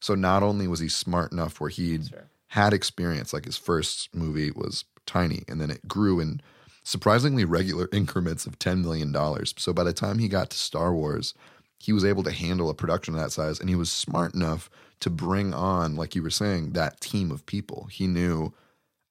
So 0.00 0.14
not 0.14 0.42
only 0.42 0.66
was 0.66 0.80
he 0.80 0.88
smart 0.88 1.30
enough 1.32 1.60
where 1.60 1.68
he 1.68 1.98
had 2.46 2.72
experience, 2.72 3.34
like 3.34 3.44
his 3.44 3.58
first 3.58 4.08
movie 4.14 4.50
was 4.50 4.84
tiny, 5.04 5.42
and 5.48 5.60
then 5.60 5.70
it 5.70 5.86
grew 5.86 6.18
in 6.18 6.40
surprisingly 6.82 7.44
regular 7.44 7.90
increments 7.92 8.46
of 8.46 8.58
$10 8.58 8.82
million. 8.82 9.14
So 9.58 9.74
by 9.74 9.84
the 9.84 9.92
time 9.92 10.18
he 10.18 10.28
got 10.28 10.48
to 10.50 10.56
Star 10.56 10.94
Wars, 10.94 11.34
he 11.78 11.92
was 11.92 12.04
able 12.04 12.22
to 12.24 12.32
handle 12.32 12.70
a 12.70 12.74
production 12.74 13.14
of 13.14 13.20
that 13.20 13.32
size, 13.32 13.60
and 13.60 13.68
he 13.68 13.76
was 13.76 13.90
smart 13.90 14.34
enough 14.34 14.68
to 15.00 15.10
bring 15.10 15.54
on, 15.54 15.96
like 15.96 16.14
you 16.14 16.22
were 16.22 16.30
saying, 16.30 16.72
that 16.72 17.00
team 17.00 17.30
of 17.30 17.46
people. 17.46 17.88
He 17.90 18.06
knew, 18.06 18.52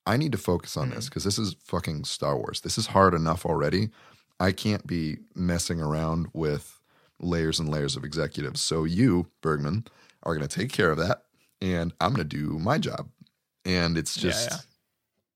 I 0.05 0.17
need 0.17 0.33
to 0.33 0.37
focus 0.37 0.75
on 0.75 0.89
this 0.89 1.05
mm. 1.05 1.09
because 1.09 1.23
this 1.23 1.39
is 1.39 1.55
fucking 1.63 2.03
Star 2.03 2.35
Wars. 2.37 2.61
This 2.61 2.77
is 2.77 2.87
hard 2.87 3.13
enough 3.13 3.45
already. 3.45 3.89
I 4.39 4.51
can't 4.51 4.85
be 4.85 5.17
messing 5.33 5.81
around 5.81 6.27
with 6.33 6.79
layers 7.19 7.59
and 7.59 7.69
layers 7.69 7.95
of 7.95 8.03
executives. 8.03 8.61
So 8.61 8.83
you, 8.83 9.27
Bergman, 9.41 9.85
are 10.23 10.35
going 10.35 10.47
to 10.47 10.59
take 10.59 10.71
care 10.71 10.91
of 10.91 10.97
that, 10.97 11.23
and 11.61 11.93
I'm 12.01 12.13
going 12.13 12.27
to 12.27 12.37
do 12.37 12.59
my 12.59 12.77
job. 12.77 13.09
And 13.65 13.97
it's 13.97 14.15
Yeah, 14.17 14.23
just 14.23 14.51
yeah. 14.51 14.57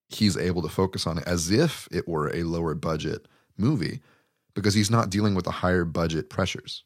he's 0.09 0.38
able 0.38 0.61
to 0.61 0.69
focus 0.69 1.07
on 1.07 1.17
it 1.17 1.23
as 1.25 1.49
if 1.49 1.88
it 1.91 2.07
were 2.07 2.29
a 2.36 2.43
lower 2.43 2.75
budget 2.75 3.27
movie 3.57 4.01
because 4.53 4.73
he's 4.73 4.91
not 4.91 5.09
dealing 5.09 5.34
with 5.34 5.45
the 5.45 5.51
higher 5.51 5.86
budget 5.86 6.29
pressures, 6.29 6.84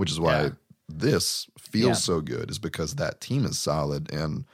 which 0.00 0.10
is 0.10 0.18
why 0.18 0.42
Yeah. 0.42 0.48
this 0.88 1.46
feels 1.58 1.98
Yeah. 1.98 2.06
so 2.10 2.20
good 2.20 2.50
is 2.50 2.58
because 2.58 2.94
that 2.96 3.20
team 3.20 3.44
is 3.44 3.58
solid 3.58 4.12
and 4.12 4.44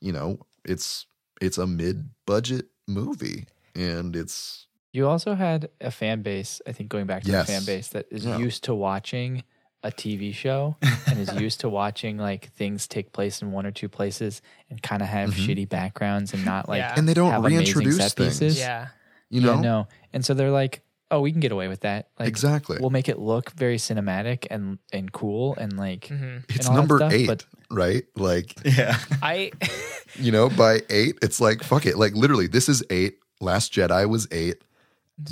you 0.00 0.12
know 0.12 0.28
it's 0.64 1.06
it's 1.40 1.58
a 1.58 1.66
mid 1.66 2.10
budget 2.26 2.66
movie 2.86 3.46
and 3.74 4.14
it's 4.16 4.66
You 4.92 5.06
also 5.06 5.34
had 5.36 5.68
a 5.80 5.92
fan 5.92 6.22
base, 6.22 6.60
I 6.66 6.72
think 6.72 6.88
going 6.90 7.06
back 7.06 7.22
to 7.22 7.30
Yes. 7.30 7.46
the 7.46 7.52
fan 7.52 7.64
base 7.64 7.88
that 7.94 8.06
is 8.10 8.24
Yeah. 8.24 8.38
used 8.38 8.64
to 8.64 8.74
watching 8.74 9.44
a 9.84 9.90
TV 9.92 10.32
show 10.34 10.76
and 11.06 11.16
is 11.18 11.32
used 11.46 11.60
to 11.60 11.68
watching 11.68 12.18
like 12.18 12.50
things 12.60 12.86
take 12.88 13.12
place 13.12 13.40
in 13.40 13.52
one 13.52 13.64
or 13.66 13.70
two 13.70 13.88
places 13.88 14.42
and 14.68 14.82
kind 14.82 15.00
of 15.00 15.08
have 15.08 15.30
Mhm. 15.30 15.46
shitty 15.46 15.68
backgrounds 15.68 16.34
and 16.34 16.44
not 16.44 16.68
like 16.68 16.80
Yeah. 16.80 16.94
and 16.98 17.08
they 17.08 17.14
don't 17.14 17.40
reintroduce 17.42 17.96
things 18.12 18.14
pieces. 18.40 18.58
Yeah. 18.58 18.88
you 19.30 19.40
know 19.40 19.54
Yeah, 19.54 19.60
no. 19.60 19.88
And 20.12 20.24
so 20.24 20.34
they're 20.34 20.50
like, 20.62 20.82
"Oh, 21.10 21.20
we 21.20 21.32
can 21.32 21.40
get 21.40 21.52
away 21.52 21.68
with 21.68 21.80
that." 21.80 22.08
Like, 22.18 22.28
exactly 22.28 22.78
We'll 22.80 22.90
make 22.90 23.08
it 23.08 23.18
look 23.18 23.50
very 23.52 23.76
cinematic 23.76 24.46
and 24.50 24.78
and 24.92 25.10
cool 25.12 25.54
and 25.56 25.76
like 25.76 26.06
hmm 26.08 26.38
it's 26.48 26.66
all 26.66 26.74
that 26.74 26.78
number 26.80 26.96
stuff, 26.98 27.12
eight 27.12 27.26
but- 27.26 27.44
right 27.70 28.04
like 28.16 28.54
Yeah. 28.64 28.98
I 29.22 29.52
you 30.16 30.32
know 30.32 30.48
by 30.48 30.80
eight 30.90 31.18
it's 31.22 31.40
like 31.40 31.62
fuck 31.62 31.86
it 31.86 31.96
like 31.96 32.14
literally 32.14 32.46
this 32.46 32.68
is 32.68 32.82
eight 32.90 33.18
last 33.40 33.72
jedi 33.72 34.08
was 34.08 34.26
eight 34.32 34.62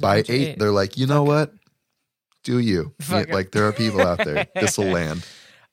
by 0.00 0.18
eight, 0.18 0.30
eight. 0.30 0.58
they're 0.58 0.70
like 0.70 0.96
you 0.96 1.06
know 1.06 1.24
what 1.24 1.52
do 2.44 2.58
you 2.60 2.94
Fuck 3.00 3.28
Yeah, 3.28 3.34
like 3.34 3.50
there 3.50 3.64
are 3.66 3.72
people 3.72 4.00
out 4.00 4.18
there 4.24 4.46
this 4.54 4.78
will 4.78 4.86
land 4.86 5.26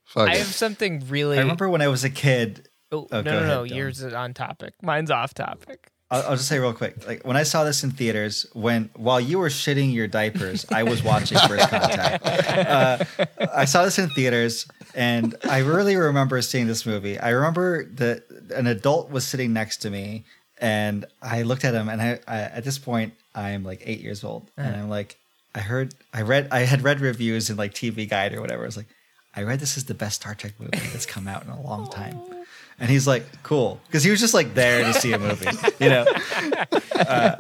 fuck 0.04 0.28
I 0.30 0.34
it. 0.34 0.38
have 0.40 0.48
something 0.48 1.04
really. 1.08 1.38
I 1.38 1.42
remember 1.42 1.70
when 1.70 1.82
I 1.82 1.88
was 1.88 2.04
a 2.04 2.10
kid. 2.10 2.68
Oh, 2.92 3.08
Oh, 3.12 3.22
no, 3.22 3.32
no, 3.32 3.38
ahead, 3.38 3.48
no. 3.48 3.64
Dylan. 3.64 3.76
Yours 3.76 4.02
is 4.02 4.14
on 4.14 4.34
topic. 4.34 4.74
Mine's 4.82 5.12
off 5.12 5.34
topic. 5.34 5.92
I'll, 6.12 6.22
I'll 6.24 6.36
just 6.36 6.48
say 6.48 6.60
real 6.60 6.74
quick. 6.74 7.08
Like 7.08 7.26
when 7.26 7.36
I 7.36 7.44
saw 7.44 7.64
this 7.64 7.84
in 7.84 7.92
theaters, 7.92 8.46
when 8.54 8.90
while 8.96 9.20
you 9.20 9.40
were 9.40 9.50
shitting 9.50 9.94
your 9.94 10.08
diapers, 10.08 10.66
I 10.72 10.84
was 10.84 11.04
watching 11.04 11.38
First 11.48 11.70
Contact. 11.70 12.26
Uh, 12.26 13.26
I 13.54 13.66
saw 13.66 13.84
this 13.84 13.98
in 13.98 14.10
theaters, 14.10 14.68
and 14.94 15.36
I 15.44 15.60
really 15.60 15.96
remember 15.96 16.42
seeing 16.42 16.68
this 16.68 16.86
movie. 16.86 17.20
I 17.20 17.30
remember 17.30 17.86
that 17.96 18.24
an 18.56 18.68
adult 18.68 19.10
was 19.10 19.26
sitting 19.26 19.52
next 19.54 19.78
to 19.78 19.90
me, 19.90 20.26
and 20.60 21.06
I 21.22 21.42
looked 21.42 21.66
at 21.66 21.74
him, 21.74 21.90
and 21.90 22.02
I, 22.02 22.20
I 22.28 22.42
at 22.42 22.64
this 22.64 22.78
point 22.78 23.14
I'm 23.34 23.64
like 23.64 23.82
eight 23.84 24.02
years 24.02 24.24
old, 24.24 24.50
and 24.58 24.76
I'm 24.76 24.90
like, 24.90 25.18
I 25.56 25.60
heard, 25.60 25.96
I 26.14 26.22
read, 26.22 26.50
I 26.52 26.60
had 26.60 26.84
read 26.84 27.00
reviews 27.02 27.50
in 27.50 27.58
like 27.58 27.74
TV 27.74 28.08
Guide 28.08 28.34
or 28.34 28.42
whatever. 28.42 28.64
I 28.64 28.66
was 28.66 28.78
like, 28.78 28.88
I 29.36 29.44
read 29.44 29.60
this 29.60 29.76
is 29.76 29.86
the 29.86 29.94
best 29.94 30.22
Star 30.22 30.36
Trek 30.36 30.54
movie 30.60 30.78
that's 30.92 31.06
come 31.06 31.28
out 31.28 31.44
in 31.44 31.50
a 31.50 31.62
long 31.62 31.90
time. 31.90 32.20
And 32.80 32.90
he's 32.90 33.08
like, 33.08 33.26
cool. 33.44 33.80
Because 33.88 34.04
he 34.04 34.12
was 34.12 34.20
just 34.20 34.34
like 34.34 34.54
there 34.54 34.84
to 34.84 34.94
see 34.94 35.14
a 35.14 35.20
movie, 35.20 35.48
you 35.80 35.90
know? 35.90 36.06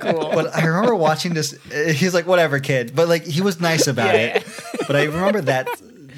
Cool. 0.02 0.32
But 0.34 0.56
I 0.56 0.66
remember 0.66 0.96
watching 0.96 1.34
this. 1.34 1.54
uh, 1.74 1.92
He's 1.94 2.14
like, 2.14 2.28
whatever, 2.28 2.60
kid. 2.60 2.96
But 2.96 3.08
like, 3.08 3.24
he 3.26 3.42
was 3.42 3.60
nice 3.60 3.88
about 3.88 4.14
Yeah, 4.14 4.38
it. 4.38 4.48
But 4.88 4.96
I 4.96 5.04
remember 5.06 5.42
that 5.42 5.68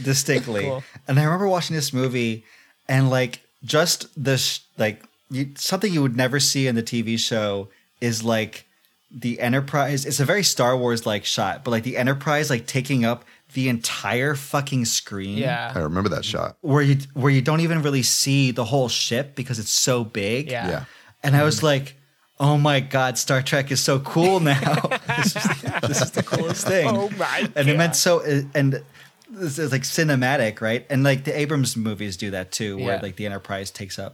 distinctly. 0.04 0.64
Cool. 0.64 0.84
And 1.08 1.20
I 1.20 1.24
remember 1.24 1.48
watching 1.48 1.76
this 1.76 1.94
movie 1.94 2.44
and 2.88 3.10
like, 3.10 3.42
just 3.64 4.08
the, 4.22 4.38
sh- 4.38 4.60
like, 4.78 5.04
you, 5.30 5.52
something 5.56 5.92
you 5.94 6.02
would 6.02 6.16
never 6.16 6.40
see 6.40 6.68
in 6.68 6.76
the 6.76 6.84
TV 6.84 7.20
show 7.20 7.70
is 8.02 8.24
like 8.24 8.66
the 9.12 9.40
Enterprise. 9.40 10.06
It's 10.06 10.20
a 10.20 10.26
very 10.26 10.44
Star 10.44 10.78
Wars 10.78 11.06
like 11.06 11.26
shot, 11.26 11.64
but 11.64 11.72
like 11.72 11.84
the 11.84 11.98
Enterprise, 11.98 12.50
like 12.50 12.66
taking 12.66 13.06
up 13.06 13.24
the 13.58 13.70
entire 13.70 14.36
fucking 14.36 14.86
screen 14.86 15.38
Yeah. 15.40 15.74
i 15.76 15.80
remember 15.80 16.10
that 16.16 16.24
shot 16.24 16.58
where 16.62 16.84
you 16.90 16.96
where 17.22 17.32
you 17.38 17.42
don't 17.42 17.62
even 17.62 17.82
really 17.82 18.04
see 18.04 18.52
the 18.52 18.66
whole 18.72 18.88
ship 18.90 19.26
because 19.36 19.58
it's 19.64 19.72
so 19.88 20.04
big. 20.04 20.52
Yeah. 20.52 20.68
yeah 20.70 20.84
And 21.24 21.36
I 21.36 21.44
was 21.50 21.64
like, 21.64 21.96
"Oh 22.40 22.58
my 22.70 22.80
god, 22.96 23.18
Star 23.18 23.42
Trek 23.42 23.72
is 23.72 23.82
so 23.90 23.96
cool 24.14 24.40
now. 24.54 24.76
this, 25.18 25.36
is, 25.36 25.48
this 25.90 26.00
is 26.06 26.12
the 26.12 26.22
coolest 26.24 26.68
thing." 26.74 26.88
Oh 26.88 27.10
my 27.18 27.50
And 27.58 27.66
it 27.68 27.78
meant 27.82 27.96
so 27.96 28.22
and 28.54 28.68
this 29.42 29.58
is 29.58 29.72
like 29.72 29.86
cinematic, 30.00 30.62
right? 30.62 30.86
And 30.92 31.00
like 31.04 31.24
the 31.24 31.34
Abrams 31.44 31.76
movies 31.76 32.16
do 32.16 32.30
that 32.38 32.52
too, 32.52 32.78
where 32.78 32.96
Yeah. 32.98 33.02
like 33.08 33.16
the 33.18 33.26
Enterprise 33.26 33.72
takes 33.72 33.98
up. 34.06 34.14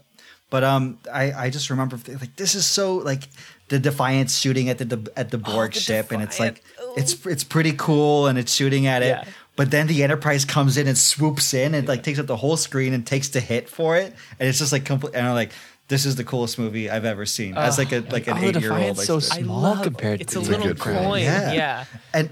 But 0.50 0.64
um, 0.64 0.84
I 1.22 1.24
I 1.46 1.50
just 1.58 1.68
remember 1.70 1.96
like 2.24 2.36
this 2.38 2.56
is 2.56 2.66
so 2.66 2.86
like 3.12 3.24
the 3.70 3.80
Defiance 3.80 4.38
shooting 4.38 4.70
at 4.70 4.78
the 4.78 5.11
at 5.16 5.32
the 5.32 5.38
oh, 5.38 5.51
Borg 5.51 5.72
Oh, 5.72 5.74
the 5.74 5.80
ship, 5.80 6.11
and 6.11 6.22
it's 6.22 6.39
like 6.39 6.64
Defiant. 6.76 6.97
it's 6.97 7.26
it's 7.26 7.43
pretty 7.43 7.74
cool, 7.74 8.28
and 8.28 8.38
it's 8.38 8.53
shooting 8.53 8.88
at 8.88 9.01
it. 9.01 9.07
Yeah. 9.07 9.26
But 9.55 9.70
then 9.72 9.86
the 9.88 10.03
Enterprise 10.03 10.45
comes 10.45 10.78
in 10.78 10.88
and 10.88 10.97
swoops 10.97 11.53
in 11.53 11.76
and 11.76 11.88
like 11.88 12.01
takes 12.03 12.18
up 12.20 12.26
the 12.28 12.36
whole 12.38 12.57
screen 12.57 12.93
and 12.93 13.05
takes 13.05 13.30
the 13.30 13.39
hit 13.39 13.70
for 13.70 13.95
it, 13.97 14.14
and 14.39 14.49
it's 14.49 14.57
just 14.59 14.72
like 14.72 14.84
complete. 14.86 15.14
And 15.16 15.28
I'm 15.28 15.36
like, 15.36 15.51
this 15.89 16.05
is 16.05 16.16
the 16.16 16.24
coolest 16.24 16.57
movie 16.57 16.89
I've 16.89 17.05
ever 17.05 17.26
seen. 17.26 17.55
As 17.57 17.78
like 17.78 17.91
a 17.91 17.99
like 18.11 18.28
an 18.28 18.38
oh, 18.38 18.39
the 18.41 18.47
eight 18.47 18.59
year 18.61 18.72
old. 18.72 18.80
Defiant's 18.80 19.05
so 19.05 19.20
small 19.20 19.78
compared 19.78 20.22
It's 20.22 20.34
to 20.34 20.39
a 20.39 20.41
little 20.41 20.68
good 20.68 20.82
film. 20.82 20.97
coin. 21.05 21.22
Yeah. 21.24 21.53
Yeah. 21.53 21.86
and 22.14 22.30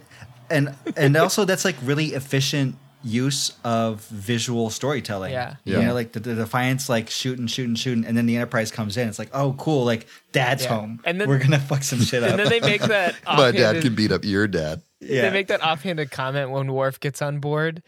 and 0.49 0.75
and 0.97 1.15
also 1.15 1.45
that's 1.45 1.63
like 1.63 1.75
really 1.83 2.07
efficient 2.07 2.75
use 3.03 3.53
of 3.63 4.01
visual 4.07 4.69
storytelling. 4.69 5.31
Yeah. 5.31 5.55
You 5.63 5.81
know, 5.81 5.93
like 5.93 6.11
the, 6.11 6.19
the 6.19 6.35
Defiance 6.35 6.87
like 6.89 7.09
shooting, 7.09 7.47
shooting, 7.47 7.75
shooting, 7.75 8.05
and 8.05 8.15
then 8.17 8.25
the 8.25 8.35
Enterprise 8.35 8.71
comes 8.71 8.97
in. 8.97 9.07
It's 9.07 9.19
like, 9.19 9.29
oh, 9.33 9.53
cool, 9.57 9.85
like 9.85 10.07
dad's 10.31 10.63
Yeah. 10.63 10.75
home. 10.79 10.99
And 11.05 11.19
then- 11.19 11.27
we're 11.27 11.39
gonna 11.39 11.59
fuck 11.59 11.83
some 11.83 11.99
shit 11.99 12.23
up. 12.23 12.29
And 12.31 12.39
then 12.39 12.49
they 12.49 12.59
make 12.59 12.81
that. 12.81 13.15
my 13.25 13.51
dad 13.51 13.81
can 13.81 13.95
beat 13.95 14.11
up 14.11 14.23
your 14.23 14.47
dad 14.47 14.81
yeah. 15.03 15.23
They 15.23 15.31
make 15.31 15.47
that 15.47 15.63
offhanded 15.63 16.11
comment 16.11 16.51
when 16.51 16.71
Worf 16.71 16.99
gets 16.99 17.23
on 17.23 17.39
board, 17.39 17.81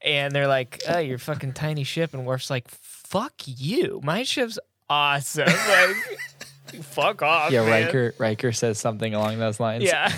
and 0.00 0.32
they're 0.32 0.46
like, 0.46 0.80
"Oh, 0.88 0.98
your 0.98 1.18
fucking 1.18 1.54
tiny 1.54 1.82
ship," 1.82 2.14
and 2.14 2.24
Worf's 2.24 2.50
like, 2.50 2.68
"Fuck 2.68 3.32
you, 3.46 4.00
my 4.04 4.22
ship's 4.22 4.60
awesome." 4.88 5.48
Like, 6.72 6.84
fuck 6.84 7.20
off. 7.22 7.50
Yeah, 7.50 7.64
man. 7.64 7.86
Riker 7.86 8.14
Riker 8.18 8.52
says 8.52 8.78
something 8.78 9.12
along 9.12 9.40
those 9.40 9.58
lines. 9.58 9.82
Yeah. 9.82 10.08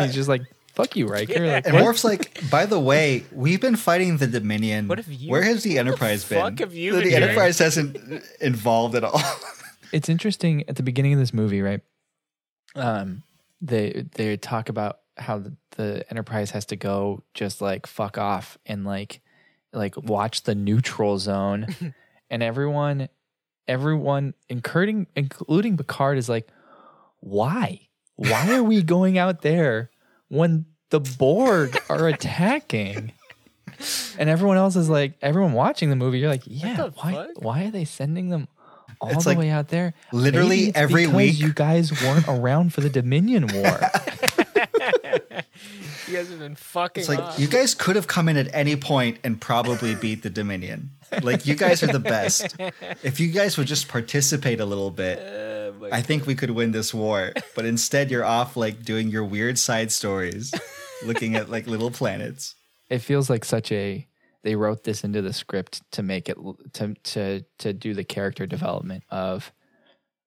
He's 0.00 0.14
just 0.14 0.28
like, 0.30 0.42
"Fuck 0.72 0.96
you, 0.96 1.06
Riker." 1.06 1.46
Like, 1.46 1.66
and 1.66 1.74
what? 1.74 1.84
Worf's 1.84 2.04
like, 2.04 2.48
by 2.50 2.66
the 2.66 2.80
way, 2.80 3.24
we've 3.32 3.60
been 3.60 3.76
fighting 3.76 4.16
the 4.18 4.26
Dominion. 4.26 4.88
What 4.88 4.98
have 4.98 5.10
you- 5.12 5.30
Where 5.30 5.42
has 5.42 5.62
the 5.62 5.78
Enterprise 5.78 6.24
the 6.24 6.34
been? 6.34 6.42
fuck 6.42 6.58
have 6.60 6.74
you 6.74 6.92
the 6.92 7.00
been 7.02 7.10
doing? 7.10 7.22
Enterprise 7.22 7.58
hasn't 7.58 7.96
involved 8.40 8.94
at 8.94 9.04
all. 9.04 9.20
it's 9.92 10.08
interesting 10.08 10.64
at 10.68 10.76
the 10.76 10.82
beginning 10.82 11.12
of 11.12 11.18
this 11.18 11.32
movie, 11.34 11.62
right? 11.62 11.80
Um, 12.74 13.22
they 13.60 14.06
they 14.14 14.36
talk 14.36 14.68
about 14.68 14.98
how 15.18 15.38
the, 15.38 15.56
the 15.76 16.04
Enterprise 16.10 16.50
has 16.52 16.64
to 16.66 16.76
go 16.76 17.22
just 17.34 17.60
like 17.60 17.86
fuck 17.86 18.16
off 18.18 18.58
and 18.66 18.84
like 18.84 19.20
like 19.72 19.96
watch 19.96 20.42
the 20.44 20.54
neutral 20.54 21.18
zone, 21.18 21.66
and 22.30 22.42
everyone 22.42 23.08
everyone 23.68 24.34
including 24.48 25.06
including 25.14 25.76
Picard 25.76 26.18
is 26.18 26.28
like, 26.28 26.48
why? 27.20 27.88
Why 28.16 28.54
are 28.56 28.62
we 28.62 28.82
going 28.82 29.18
out 29.18 29.42
there 29.42 29.90
when 30.32 30.64
the 30.90 30.98
Borg 31.00 31.78
are 31.90 32.08
attacking? 32.08 33.12
And 34.18 34.28
everyone 34.30 34.56
else 34.56 34.76
is 34.76 34.88
like, 34.88 35.14
everyone 35.20 35.52
watching 35.52 35.90
the 35.90 35.96
movie, 35.96 36.20
you're 36.20 36.28
like, 36.30 36.42
yeah, 36.46 36.88
why? 36.94 37.12
fuck? 37.12 37.28
Why 37.42 37.64
are 37.64 37.70
they 37.70 37.84
sending 37.84 38.28
them 38.28 38.48
all 39.00 39.10
It's 39.10 39.24
the 39.24 39.30
like 39.30 39.38
way 39.38 39.50
out 39.50 39.68
there? 39.68 39.94
literally 40.12 40.48
Maybe 40.56 40.68
it's 40.68 40.78
every 40.78 41.02
because 41.02 41.16
week. 41.16 41.40
You 41.40 41.52
guys 41.52 41.92
weren't 42.02 42.28
around 42.28 42.72
for 42.72 42.80
the 42.80 42.90
Dominion 42.90 43.48
War. 43.52 43.80
You 46.12 46.18
guys 46.18 46.28
have 46.30 46.38
been 46.38 46.54
fucking. 46.54 47.00
It's 47.00 47.08
like 47.08 47.18
off. 47.18 47.38
you 47.38 47.46
guys 47.46 47.74
could 47.74 47.96
have 47.96 48.06
come 48.06 48.28
in 48.28 48.36
at 48.36 48.48
any 48.54 48.76
point 48.76 49.18
and 49.24 49.40
probably 49.40 49.94
beat 49.94 50.22
the 50.22 50.30
Dominion. 50.30 50.90
Like 51.22 51.46
you 51.46 51.54
guys 51.54 51.82
are 51.82 51.86
the 51.88 51.98
best. 52.00 52.54
If 53.02 53.18
you 53.20 53.28
guys 53.32 53.56
would 53.56 53.66
just 53.66 53.88
participate 53.88 54.60
a 54.60 54.64
little 54.66 54.90
bit, 54.90 55.18
Oh 55.20 55.88
I 55.90 56.02
think 56.02 56.26
we 56.26 56.34
could 56.34 56.50
win 56.50 56.72
this 56.72 56.92
war. 56.94 57.32
But 57.54 57.64
instead, 57.64 58.10
you're 58.10 58.24
off 58.24 58.56
like 58.56 58.82
doing 58.82 59.08
your 59.08 59.24
weird 59.24 59.58
side 59.58 59.90
stories, 59.92 60.52
looking 61.04 61.34
at 61.34 61.48
like 61.50 61.66
little 61.66 61.90
planets. 61.90 62.54
it 62.90 62.98
feels 62.98 63.28
like 63.30 63.44
such 63.44 63.72
a 63.72 64.06
they 64.42 64.56
wrote 64.56 64.84
this 64.84 65.04
into 65.04 65.22
the 65.22 65.32
script 65.32 65.82
to 65.92 66.02
make 66.02 66.28
it 66.28 66.36
to 66.74 66.94
to 67.04 67.44
to 67.58 67.72
do 67.72 67.94
the 67.94 68.04
character 68.04 68.46
development 68.46 69.04
of 69.08 69.52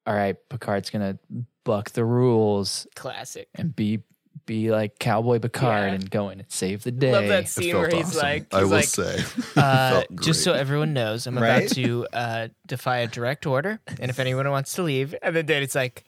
all 0.07 0.15
right, 0.15 0.35
Picard's 0.49 0.89
gonna 0.89 1.17
buck 1.63 1.91
the 1.91 2.05
rules 2.05 2.85
Classic. 2.95 3.47
and 3.55 3.75
be 3.75 4.03
be 4.45 4.71
like 4.71 4.99
Cowboy 4.99 5.39
Picard 5.39 5.87
Yeah. 5.89 5.93
and 5.95 6.09
go 6.11 6.29
in 6.29 6.39
and 6.39 6.51
save 6.51 6.83
the 6.83 6.91
day. 6.91 7.11
Love 7.11 7.27
that 7.27 7.47
scene 7.49 7.75
where 7.75 7.89
he's 7.89 8.07
awesome. 8.09 8.19
like, 8.21 8.53
I 8.53 8.59
he's 8.59 8.63
will 8.69 8.75
like, 8.77 8.85
say, 8.85 9.23
Uh, 9.55 9.89
felt 9.91 10.21
just 10.21 10.43
so 10.43 10.51
great. 10.51 10.61
everyone 10.61 10.93
knows, 10.93 11.27
I'm 11.27 11.37
Right? 11.37 11.57
about 11.65 11.69
to 11.75 12.07
uh, 12.13 12.47
defy 12.67 12.97
a 12.99 13.07
direct 13.07 13.45
order, 13.45 13.79
and 13.99 14.09
if 14.09 14.19
anyone 14.19 14.49
wants 14.49 14.73
to 14.73 14.83
leave, 14.83 15.15
and 15.21 15.35
then 15.35 15.45
Danny's 15.45 15.75
like, 15.75 16.03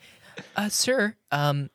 uh, 0.56 0.70
"Sir, 0.70 1.16
um, 1.32 1.70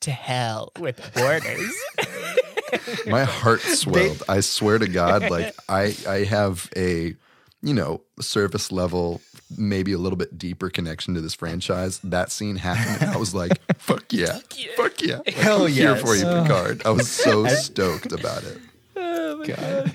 to 0.00 0.10
hell 0.10 0.70
with 0.78 1.00
orders." 1.20 1.74
my 3.06 3.24
heart 3.24 3.60
swelled. 3.60 4.22
I 4.28 4.40
swear 4.40 4.78
to 4.78 4.88
God, 4.88 5.30
like 5.30 5.54
I 5.68 5.94
I 6.08 6.24
have 6.24 6.68
a 6.76 7.14
you 7.62 7.74
know 7.74 8.02
service 8.20 8.70
level, 8.72 9.20
maybe 9.56 9.92
a 9.92 9.98
little 9.98 10.16
bit 10.16 10.38
deeper 10.38 10.70
connection 10.70 11.14
to 11.14 11.20
this 11.20 11.34
franchise. 11.34 11.98
That 12.00 12.30
scene 12.30 12.56
happened, 12.56 13.02
and 13.02 13.10
I 13.10 13.16
was 13.16 13.34
like, 13.34 13.60
"Fuck 13.78 14.12
yeah, 14.12 14.38
fuck 14.76 15.00
yeah, 15.00 15.18
like, 15.18 15.34
Hell 15.34 15.64
I'm 15.64 15.72
here 15.72 15.96
for 15.96 16.14
you, 16.14 16.24
Picard." 16.24 16.82
I 16.84 16.90
was 16.90 17.10
so 17.10 17.46
stoked 17.48 18.12
about 18.12 18.44
it. 18.44 18.58
God. 19.46 19.92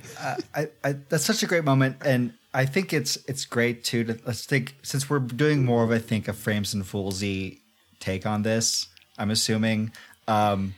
I, 0.54 0.68
I, 0.84 0.92
that's 1.10 1.26
such 1.26 1.42
a 1.42 1.48
great 1.48 1.64
moment, 1.64 1.98
and 2.06 2.34
I 2.54 2.66
think 2.66 2.94
it's 2.94 3.18
it's 3.28 3.46
great 3.46 3.84
too. 3.84 4.04
To, 4.04 4.20
let's 4.26 4.46
think 4.46 4.76
since 4.84 5.10
we're 5.10 5.20
doing 5.20 5.66
more 5.66 5.84
of 5.84 5.92
I 5.92 6.00
think 6.00 6.28
a 6.28 6.34
frames 6.34 6.74
and 6.74 6.84
foolsy 6.84 7.60
take 8.00 8.26
on 8.26 8.44
this. 8.44 8.88
I'm 9.18 9.32
assuming. 9.32 9.92
Um, 10.28 10.76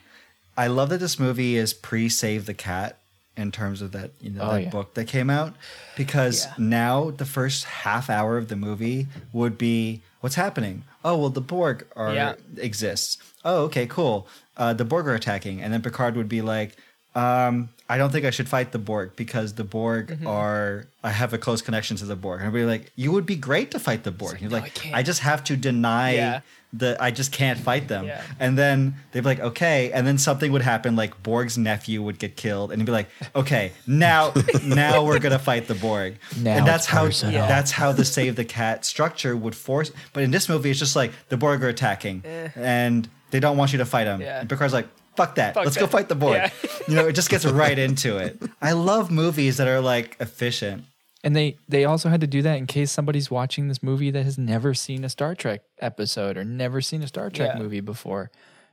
I 0.58 0.68
love 0.68 0.90
that 0.90 1.00
this 1.00 1.20
movie 1.20 1.58
is 1.58 1.74
pre 1.74 2.10
Save 2.10 2.46
the 2.46 2.54
Cat 2.54 3.01
in 3.38 3.52
terms 3.52 3.82
of 3.82 3.92
that 3.94 4.12
you 4.20 4.30
know 4.30 4.42
Oh, 4.44 4.52
that 4.54 4.64
yeah. 4.64 4.70
book 4.70 4.94
that 4.96 5.06
came 5.08 5.30
out 5.30 5.56
because 5.96 6.46
Yeah. 6.46 6.54
now 6.58 7.12
the 7.12 7.26
first 7.26 7.64
half 7.64 8.10
hour 8.10 8.38
of 8.38 8.50
the 8.50 8.56
movie 8.56 9.08
would 9.32 9.58
be 9.58 10.02
what's 10.20 10.36
happening. 10.36 10.84
Oh 11.04 11.18
well, 11.18 11.30
the 11.30 11.42
Borg 11.42 11.88
are 11.96 12.14
Yeah. 12.14 12.36
exists. 12.58 13.18
Oh 13.46 13.64
okay, 13.64 13.88
cool. 13.88 14.28
Uh, 14.58 14.74
the 14.74 14.86
Borg 14.86 15.08
are 15.08 15.16
attacking, 15.16 15.62
and 15.62 15.74
then 15.74 15.82
Picard 15.82 16.16
would 16.16 16.30
be 16.30 16.42
like, 16.42 16.76
um, 17.16 17.70
"I 17.90 17.98
don't 17.98 18.12
think 18.12 18.26
I 18.26 18.30
should 18.32 18.48
fight 18.50 18.72
the 18.72 18.80
Borg 18.80 19.12
because 19.16 19.54
the 19.54 19.64
Borg 19.64 20.08
Mm-hmm. 20.08 20.28
are. 20.28 20.86
I 21.04 21.10
have 21.12 21.34
a 21.34 21.38
close 21.38 21.62
connection 21.62 21.98
to 21.98 22.06
the 22.06 22.16
Borg." 22.16 22.40
And 22.40 22.48
I'd 22.48 22.54
be 22.54 22.66
like, 22.66 22.92
"You 22.96 23.12
would 23.12 23.26
be 23.26 23.36
great 23.36 23.72
to 23.72 23.80
fight 23.80 24.04
the 24.04 24.12
Borg." 24.12 24.34
And 24.34 24.42
you're 24.42 24.52
"No, 24.52 24.58
I 24.58 24.62
like, 24.62 24.74
can't." 24.76 24.96
I, 24.96 25.04
just 25.04 25.20
have 25.22 25.44
to 25.46 25.58
deny 25.58 26.14
Yeah. 26.16 26.42
the. 26.72 26.96
I 27.02 27.12
just 27.12 27.32
can't 27.34 27.60
fight 27.60 27.88
them." 27.90 28.06
Yeah. 28.06 28.22
And 28.40 28.58
then 28.58 28.96
they'd 29.12 29.20
be 29.22 29.26
like, 29.26 29.40
"Okay," 29.42 29.92
and 29.92 30.08
then 30.08 30.18
something 30.18 30.52
would 30.54 30.62
happen, 30.62 30.96
like 30.96 31.22
Borg's 31.22 31.58
nephew 31.58 32.02
would 32.02 32.18
get 32.20 32.38
killed, 32.38 32.72
and 32.72 32.82
he'd 32.82 32.86
be 32.86 32.92
like, 32.94 33.10
"Okay, 33.36 33.74
now, 33.86 34.32
now 34.64 35.04
we're 35.04 35.20
gonna 35.20 35.38
fight 35.40 35.68
the 35.68 35.76
Borg." 35.76 36.16
Now 36.38 36.58
and 36.58 36.66
that's 36.68 36.86
how 36.86 37.06
personal. 37.06 37.34
Yeah. 37.34 37.48
that's 37.48 37.72
how 37.72 37.92
the 37.92 38.06
save 38.06 38.36
the 38.38 38.46
cat 38.46 38.86
structure 38.86 39.36
would 39.36 39.56
force. 39.56 39.92
But 40.14 40.24
in 40.24 40.32
this 40.32 40.48
movie, 40.48 40.70
it's 40.70 40.80
just 40.80 40.96
like 40.96 41.12
the 41.30 41.36
Borg 41.38 41.62
are 41.64 41.68
attacking, 41.70 42.24
and 42.56 43.10
they 43.32 43.40
don't 43.42 43.58
want 43.58 43.74
you 43.74 43.80
to 43.80 43.86
fight 43.86 44.06
them. 44.06 44.22
Eh. 44.22 44.26
Yeah. 44.26 44.40
And 44.42 44.50
Picard's 44.50 44.74
like, 44.74 44.88
"Fuck 45.16 45.36
that! 45.36 45.54
Fuck 45.54 45.66
Let's 45.66 45.78
go 45.78 45.88
fight 45.88 46.10
the 46.10 46.16
Borg." 46.16 46.36
Yeah. 46.36 46.50
you 46.88 46.96
know, 46.96 47.08
it 47.08 47.14
just 47.14 47.30
gets 47.30 47.46
right 47.46 47.78
into 47.78 48.18
it. 48.18 48.42
I 48.62 48.72
love 48.74 49.12
movies 49.12 49.58
that 49.58 49.68
are 49.68 49.82
like 49.82 50.18
efficient. 50.20 50.86
And 51.24 51.36
they 51.36 51.58
they 51.70 51.86
also 51.86 52.10
had 52.10 52.22
to 52.22 52.28
do 52.28 52.42
that 52.42 52.58
in 52.58 52.66
case 52.66 52.92
somebody's 52.92 53.30
watching 53.30 53.68
this 53.68 53.84
movie 53.84 54.10
that 54.12 54.24
has 54.24 54.38
never 54.40 54.74
seen 54.74 55.04
a 55.04 55.10
Star 55.10 55.36
Trek 55.36 55.62
episode 55.80 56.36
or 56.38 56.44
never 56.44 56.82
seen 56.82 57.04
a 57.04 57.08
Star 57.08 57.30
Trek 57.30 57.52
Yeah. 57.56 57.62
movie 57.62 57.80
before, 57.82 58.32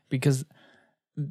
because 0.09 0.45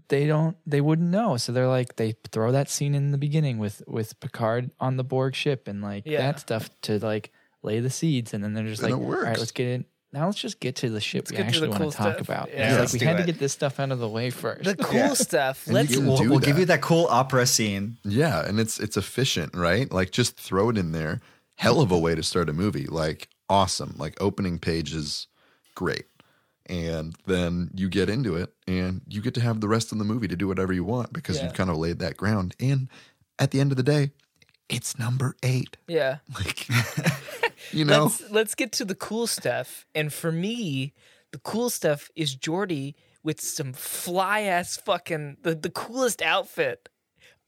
they 0.10 0.28
don't 0.28 0.58
they 0.68 0.82
wouldn't 0.82 1.10
know. 1.10 1.38
So 1.38 1.52
they're 1.52 1.68
like 1.68 1.96
they 1.96 2.16
throw 2.32 2.52
that 2.52 2.70
scene 2.70 2.94
in 2.94 3.12
the 3.12 3.18
beginning 3.18 3.58
with 3.58 3.82
with 3.88 4.20
Picard 4.20 4.70
on 4.80 4.98
the 4.98 5.04
Borg 5.04 5.34
ship 5.34 5.68
and 5.68 5.82
like 5.82 6.04
Yeah. 6.06 6.20
that 6.20 6.40
stuff 6.40 6.70
to 6.84 7.00
like 7.00 7.32
lay 7.64 7.80
the 7.80 7.90
seeds, 7.90 8.34
and 8.34 8.44
then 8.44 8.54
they're 8.54 8.66
just 8.68 8.84
And 8.84 8.92
like, 8.94 9.02
all 9.02 9.24
right, 9.24 9.38
let's 9.40 9.52
get 9.52 9.68
in. 9.68 9.86
Now 10.18 10.26
let's 10.26 10.40
just 10.40 10.60
get 10.60 10.76
to 10.78 10.90
the 10.90 11.00
ship 11.00 11.28
we 11.30 11.36
get 11.38 11.44
to 11.44 11.48
actually 11.48 11.68
the 11.68 11.72
want 11.72 11.82
cool 11.84 11.92
to 11.92 11.98
talk 11.98 12.14
stuff. 12.16 12.22
about. 12.28 12.50
Yeah. 12.50 12.74
Yeah, 12.74 12.80
like 12.80 12.94
we 12.94 13.00
do 13.00 13.06
had 13.06 13.18
to 13.18 13.24
get 13.24 13.38
this 13.38 13.54
stuff 13.54 13.80
out 13.80 13.92
of 13.92 14.00
the 14.00 14.10
way 14.10 14.30
first. 14.32 14.64
the 14.64 14.76
cool 14.76 14.96
Yeah. 14.96 15.14
stuff. 15.14 15.68
Let's 15.68 15.92
you 15.92 15.98
can 15.98 16.08
We'll, 16.08 16.28
we'll 16.30 16.40
give 16.40 16.58
you 16.58 16.66
that 16.66 16.82
cool 16.82 17.06
opera 17.10 17.46
scene. 17.46 17.98
Yeah, 18.04 18.44
and 18.48 18.60
it's 18.60 18.80
it's 18.80 18.98
efficient, 18.98 19.56
right? 19.56 19.92
Like 19.92 20.12
just 20.12 20.38
throw 20.38 20.70
it 20.70 20.78
in 20.78 20.92
there. 20.92 21.22
Hell 21.56 21.82
of 21.82 21.92
a 21.92 21.98
way 22.00 22.16
to 22.16 22.24
start 22.24 22.50
a 22.50 22.54
movie. 22.54 22.86
Like 22.88 23.30
awesome. 23.50 23.94
Like 23.98 24.20
opening 24.22 24.58
pages, 24.60 25.28
great. 25.76 26.06
And 26.70 27.16
then 27.28 27.70
you 27.76 27.88
get 27.88 28.10
into 28.10 28.36
it 28.36 28.54
and 28.68 29.02
you 29.08 29.22
get 29.22 29.34
to 29.36 29.42
have 29.42 29.62
the 29.62 29.68
rest 29.70 29.92
of 29.92 30.00
the 30.00 30.04
movie 30.04 30.28
to 30.28 30.36
do 30.36 30.48
whatever 30.48 30.74
you 30.74 30.84
want 30.84 31.14
because 31.14 31.38
Yeah. 31.38 31.44
you've 31.46 31.54
kind 31.54 31.70
of 31.70 31.78
laid 31.78 32.00
that 32.00 32.18
ground. 32.18 32.56
And 32.60 32.90
at 33.40 33.52
the 33.52 33.60
end 33.62 33.72
of 33.72 33.78
the 33.78 33.84
day, 33.84 34.12
it's 34.70 34.98
number 35.00 35.36
eight. 35.44 35.78
yeah. 35.88 36.18
Like 36.36 36.68
you 37.72 37.86
know? 37.86 38.04
Let's 38.04 38.32
let's 38.32 38.56
get 38.56 38.72
to 38.74 38.86
the 38.86 38.96
cool 38.96 39.28
stuff. 39.28 39.86
And 39.96 40.14
for 40.14 40.32
me, 40.32 40.94
the 41.32 41.40
cool 41.40 41.70
stuff 41.70 42.10
is 42.16 42.36
Geordi 42.36 42.94
with 43.24 43.42
some 43.42 43.74
fly 43.74 44.42
ass 44.42 44.78
fucking 44.78 45.38
the, 45.42 45.56
the 45.56 45.70
coolest 45.70 46.22
outfit 46.22 46.90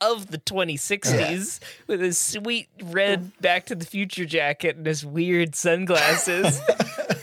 of 0.01 0.31
the 0.31 0.37
2060s 0.37 1.59
with 1.87 2.01
his 2.01 2.17
sweet 2.17 2.69
red 2.81 3.31
Back 3.41 3.65
to 3.67 3.75
the 3.75 3.85
Future 3.85 4.25
jacket 4.25 4.77
and 4.77 4.85
his 4.85 5.05
weird 5.05 5.55
sunglasses. 5.55 6.59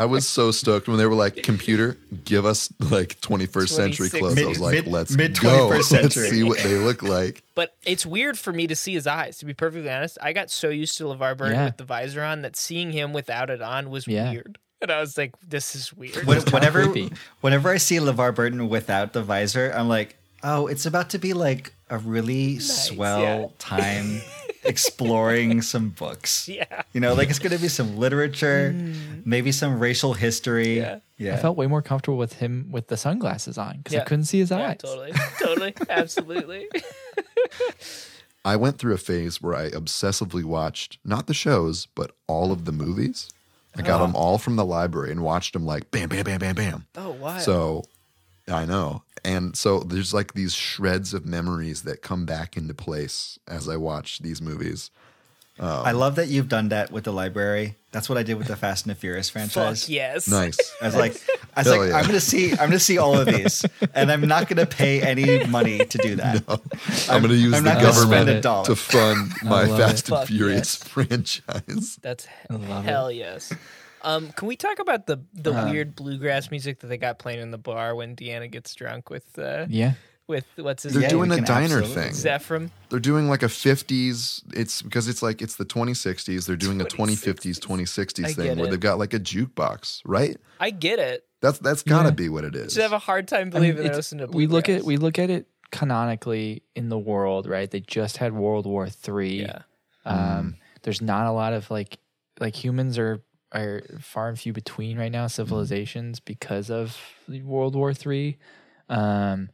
I 0.00 0.06
was 0.06 0.26
so 0.26 0.50
stoked 0.50 0.88
when 0.88 0.96
they 0.96 1.06
were 1.06 1.14
like, 1.14 1.42
"Computer, 1.42 1.96
give 2.24 2.46
us 2.46 2.72
like 2.80 3.20
21st 3.20 3.68
century 3.68 4.08
26. 4.08 4.18
clothes." 4.20 4.38
I 4.42 4.46
was 4.48 4.60
like, 4.60 4.74
mid- 4.74 4.86
"Let's 4.86 5.10
mid- 5.16 5.38
go. 5.38 5.68
21st 5.70 6.02
Let's 6.02 6.14
see 6.30 6.42
what 6.42 6.58
they 6.58 6.76
look 6.76 7.02
like." 7.02 7.42
but 7.54 7.76
it's 7.84 8.06
weird 8.06 8.38
for 8.38 8.52
me 8.52 8.66
to 8.66 8.74
see 8.74 8.94
his 8.94 9.06
eyes. 9.06 9.38
To 9.38 9.44
be 9.44 9.52
perfectly 9.54 9.90
honest, 9.90 10.16
I 10.22 10.32
got 10.32 10.50
so 10.50 10.68
used 10.70 10.96
to 10.98 11.04
LeVar 11.04 11.36
Burton 11.36 11.54
Yeah. 11.54 11.64
with 11.66 11.76
the 11.76 11.84
visor 11.84 12.22
on 12.24 12.42
that 12.42 12.56
seeing 12.56 12.92
him 12.92 13.12
without 13.12 13.50
it 13.50 13.60
on 13.60 13.90
was 13.90 14.06
Yeah. 14.08 14.30
weird. 14.30 14.58
And 14.82 14.90
I 14.90 15.00
was 15.00 15.18
like, 15.18 15.32
"This 15.46 15.76
is 15.76 15.92
weird." 15.92 16.24
When- 16.24 16.40
whenever 16.50 16.84
creepy. 16.84 17.12
whenever 17.42 17.68
I 17.68 17.76
see 17.76 17.96
LeVar 17.98 18.34
Burton 18.34 18.68
without 18.70 19.12
the 19.12 19.22
visor, 19.22 19.70
I'm 19.76 19.88
like, 19.88 20.16
oh, 20.42 20.66
it's 20.68 20.86
about 20.86 21.10
to 21.10 21.18
be 21.18 21.34
like 21.34 21.74
a 21.90 21.98
really 21.98 22.58
swell 22.60 23.20
yeah. 23.20 23.46
time 23.58 24.22
exploring 24.64 25.62
some 25.62 25.90
books. 25.90 26.48
yeah. 26.48 26.82
You 26.92 27.00
know, 27.00 27.14
like 27.14 27.30
it's 27.30 27.38
going 27.38 27.52
to 27.54 27.60
be 27.60 27.68
some 27.68 27.96
literature, 27.96 28.74
mm. 28.74 29.24
maybe 29.24 29.52
some 29.52 29.78
racial 29.78 30.14
history. 30.14 30.78
Yeah. 30.78 30.98
yeah. 31.16 31.34
I 31.34 31.36
felt 31.38 31.56
way 31.56 31.66
more 31.66 31.82
comfortable 31.82 32.18
with 32.18 32.34
him 32.34 32.68
with 32.70 32.88
the 32.88 32.96
sunglasses 32.96 33.58
on 33.58 33.78
because 33.78 33.94
Yeah. 33.94 34.02
I 34.02 34.04
couldn't 34.04 34.24
see 34.24 34.38
his 34.38 34.50
Yeah, 34.50 34.68
eyes. 34.68 34.78
totally, 34.78 35.12
totally, 35.38 35.74
absolutely. 35.88 36.68
I 38.44 38.56
went 38.56 38.78
through 38.78 38.94
a 38.94 38.98
phase 38.98 39.42
where 39.42 39.54
I 39.54 39.70
obsessively 39.70 40.44
watched 40.44 40.98
not 41.04 41.26
the 41.26 41.34
shows, 41.34 41.86
but 41.94 42.12
all 42.26 42.52
of 42.52 42.64
the 42.64 42.72
movies. 42.72 43.28
I 43.76 43.82
got 43.82 43.96
uh-huh. 43.96 44.06
them 44.06 44.16
all 44.16 44.38
from 44.38 44.56
the 44.56 44.64
library 44.64 45.12
and 45.12 45.22
watched 45.22 45.52
them 45.52 45.64
like 45.64 45.90
bam, 45.90 46.08
bam, 46.08 46.24
bam, 46.24 46.40
bam, 46.40 46.54
bam. 46.56 46.86
Oh, 46.96 47.10
wow. 47.10 47.38
So 47.38 47.84
I 48.48 48.64
know. 48.64 49.04
And 49.24 49.56
so 49.56 49.80
there's 49.80 50.14
like 50.14 50.34
these 50.34 50.54
shreds 50.54 51.14
of 51.14 51.26
memories 51.26 51.82
that 51.82 52.02
come 52.02 52.24
back 52.26 52.56
into 52.56 52.74
place 52.74 53.38
as 53.46 53.68
I 53.68 53.76
watch 53.76 54.20
these 54.20 54.40
movies. 54.40 54.90
Um, 55.58 55.68
I 55.68 55.92
love 55.92 56.14
that 56.16 56.28
you've 56.28 56.48
done 56.48 56.70
that 56.70 56.90
with 56.90 57.04
the 57.04 57.12
library. 57.12 57.76
That's 57.92 58.08
what 58.08 58.16
I 58.16 58.22
did 58.22 58.38
with 58.38 58.46
the 58.46 58.56
Fast 58.56 58.86
and 58.86 58.94
the 58.94 58.98
Furious 58.98 59.28
franchise. 59.28 59.82
Fuck 59.82 59.90
yes. 59.90 60.26
Nice. 60.26 60.56
I 60.80 60.86
was 60.86 60.96
like, 60.96 61.16
I 61.54 61.60
was 61.60 61.66
Hell 61.66 61.78
like, 61.80 61.90
yeah. 61.90 61.96
I'm 61.98 62.06
gonna 62.06 62.20
see, 62.20 62.52
I'm 62.52 62.56
gonna 62.70 62.78
see 62.78 62.96
all 62.96 63.14
of 63.18 63.26
these, 63.26 63.66
and 63.94 64.10
I'm 64.10 64.22
not 64.22 64.48
gonna 64.48 64.64
pay 64.64 65.02
any 65.02 65.44
money 65.46 65.84
to 65.84 65.98
do 65.98 66.16
that. 66.16 66.42
I'm, 67.10 67.20
going 67.20 67.28
to 67.28 67.36
use 67.36 67.52
I'm 67.52 67.64
the 67.64 67.74
not 67.74 67.82
gonna 67.82 67.92
spend 67.92 68.10
government 68.10 68.38
a 68.38 68.40
dollar. 68.40 68.64
to 68.66 68.76
fund 68.76 69.32
my 69.42 69.66
Fast 69.66 70.08
it. 70.08 70.12
and 70.12 70.18
Fuck 70.20 70.28
Furious 70.28 70.78
yes. 70.80 70.88
franchise. 70.88 71.98
That's 72.00 72.26
love 72.48 72.84
hell 72.84 73.12
yes. 73.12 73.52
Um, 74.02 74.30
can 74.32 74.48
we 74.48 74.56
talk 74.56 74.78
about 74.78 75.06
the 75.06 75.22
the 75.34 75.52
Uh-huh. 75.52 75.70
weird 75.70 75.94
bluegrass 75.96 76.50
music 76.50 76.80
that 76.80 76.86
they 76.88 76.96
got 76.96 77.18
playing 77.18 77.40
in 77.40 77.50
the 77.50 77.58
bar 77.58 77.94
when 77.94 78.16
Deanna 78.16 78.50
gets 78.50 78.74
drunk 78.74 79.10
with 79.10 79.38
uh, 79.38 79.66
Yeah. 79.68 79.94
with 80.26 80.46
what's 80.56 80.84
his 80.84 80.92
They're 80.92 81.02
name? 81.02 81.10
doing 81.10 81.30
we 81.30 81.38
a 81.38 81.40
diner 81.42 81.82
thing. 81.82 82.12
Zephram. 82.12 82.70
They're 82.88 83.00
doing 83.00 83.28
like 83.28 83.42
a 83.42 83.46
50s. 83.48 84.42
It's 84.54 84.80
because 84.82 85.08
it's 85.08 85.22
like 85.22 85.42
it's 85.42 85.56
the 85.56 85.64
2060s. 85.64 86.46
They're 86.46 86.56
doing 86.56 86.80
a 86.80 86.84
2050s, 86.84 87.58
2060s 87.58 88.24
I 88.24 88.32
thing 88.32 88.56
where 88.56 88.66
it. 88.66 88.70
they've 88.70 88.80
got 88.80 88.98
like 88.98 89.12
a 89.12 89.20
jukebox, 89.20 90.02
right? 90.04 90.36
I 90.60 90.70
get 90.70 90.98
it. 90.98 91.24
That's 91.42 91.58
that's 91.58 91.82
got 91.82 92.02
to 92.02 92.08
Yeah. 92.08 92.14
be 92.14 92.28
what 92.28 92.44
it 92.44 92.54
is. 92.54 92.74
Just 92.74 92.78
have 92.82 92.92
a 92.92 92.98
hard 92.98 93.26
time 93.28 93.50
I 93.54 93.60
mean, 93.60 93.72
believing 93.74 93.90
I 93.90 93.94
listen 93.94 94.18
to 94.18 94.26
we 94.26 94.46
look 94.46 94.68
at 94.68 94.84
we 94.84 94.96
look 94.98 95.18
at 95.18 95.30
it 95.30 95.46
canonically 95.72 96.62
in 96.76 96.88
the 96.88 96.98
world, 96.98 97.46
right? 97.46 97.70
They 97.70 97.80
just 97.80 98.16
had 98.18 98.32
World 98.32 98.66
War 98.66 98.88
Three. 98.88 99.40
Yeah. 99.42 99.62
Um, 100.04 100.56
There's 100.82 101.02
not 101.02 101.26
a 101.26 101.32
lot 101.32 101.52
of 101.52 101.70
like 101.70 101.98
like 102.38 102.54
humans 102.54 102.98
are 102.98 103.20
are 103.52 103.82
far 104.00 104.28
and 104.28 104.38
few 104.38 104.52
between 104.52 104.98
right 104.98 105.12
now 105.12 105.26
civilizations 105.26 106.20
because 106.20 106.70
of 106.70 106.98
World 107.28 107.74
War 107.74 107.92
Three. 107.94 108.38
Um, 108.88 109.50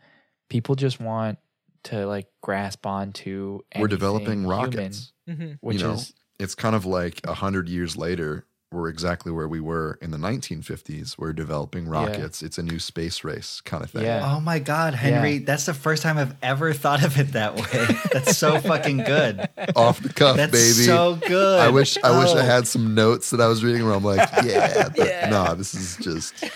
people 0.49 0.75
just 0.75 1.01
want 1.01 1.39
to 1.85 2.07
like 2.07 2.29
grasp 2.43 2.87
onto. 2.87 3.61
We're 3.77 3.89
developing 3.89 4.43
human, 4.43 4.47
rockets. 4.47 5.13
hmm 5.29 5.53
which 5.61 5.79
you 5.81 5.87
know, 5.87 5.95
is 5.95 6.15
it's 6.39 6.55
kind 6.55 6.77
of 6.77 6.85
like 6.85 7.21
a 7.25 7.35
hundred 7.35 7.69
years 7.69 7.97
later. 7.97 8.47
We're 8.77 8.89
exactly 8.89 9.33
where 9.33 9.49
we 9.49 9.59
were 9.61 9.99
in 10.03 10.11
the 10.13 10.19
1950s. 10.19 11.17
We're 11.19 11.33
developing 11.33 11.89
rockets. 11.89 12.43
It's 12.43 12.59
a 12.59 12.63
new 12.63 12.79
space 12.79 13.25
race 13.25 13.61
kind 13.63 13.83
of 13.83 13.91
thing. 13.91 14.03
Yeah. 14.05 14.23
Oh 14.37 14.39
my 14.41 14.59
God, 14.59 14.95
Henry! 14.95 15.35
Yeah. 15.35 15.45
That's 15.47 15.67
the 15.67 15.75
first 15.75 16.03
time 16.03 16.19
I've 16.19 16.35
ever 16.43 16.73
thought 16.73 17.03
of 17.05 17.19
it 17.19 17.33
that 17.33 17.57
way. 17.57 17.87
That's 18.13 18.37
so 18.37 18.61
fucking 18.61 18.99
good. 18.99 19.49
Off 19.75 20.01
the 20.01 20.13
cuff, 20.13 20.37
That's 20.37 20.53
baby. 20.53 20.87
so 20.87 21.17
good. 21.17 21.61
I 21.61 21.71
wish 21.71 21.97
I 22.05 22.19
wish 22.19 22.31
I 22.31 22.41
Oh. 22.41 22.45
had 22.45 22.69
some 22.69 22.95
notes 22.95 23.31
that 23.31 23.41
I 23.41 23.47
was 23.49 23.65
reading 23.65 23.85
where 23.85 23.95
I'm 23.95 24.05
like, 24.05 24.29
yeah, 24.45 24.89
but 24.95 25.31
no, 25.31 25.55
this 25.55 25.75
is 25.75 25.97
just 25.97 26.35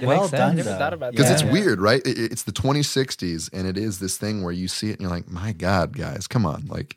It 0.00 0.06
well 0.06 0.20
makes 0.22 0.30
sense. 0.30 0.38
done. 0.40 0.56
Never 0.56 0.70
thought 0.70 0.92
about 0.94 1.12
because 1.12 1.30
it's 1.30 1.42
Yeah. 1.42 1.52
weird, 1.52 1.80
right? 1.80 2.00
It- 2.06 2.32
it's 2.32 2.42
the 2.44 2.52
2060s, 2.52 3.50
and 3.52 3.66
it 3.66 3.76
is 3.76 3.98
this 3.98 4.16
thing 4.16 4.42
where 4.42 4.52
you 4.52 4.66
see 4.66 4.88
it 4.88 4.92
and 4.92 5.02
you're 5.02 5.10
like, 5.10 5.30
my 5.30 5.52
God, 5.52 5.96
guys, 5.96 6.26
come 6.26 6.46
on, 6.46 6.66
like 6.66 6.96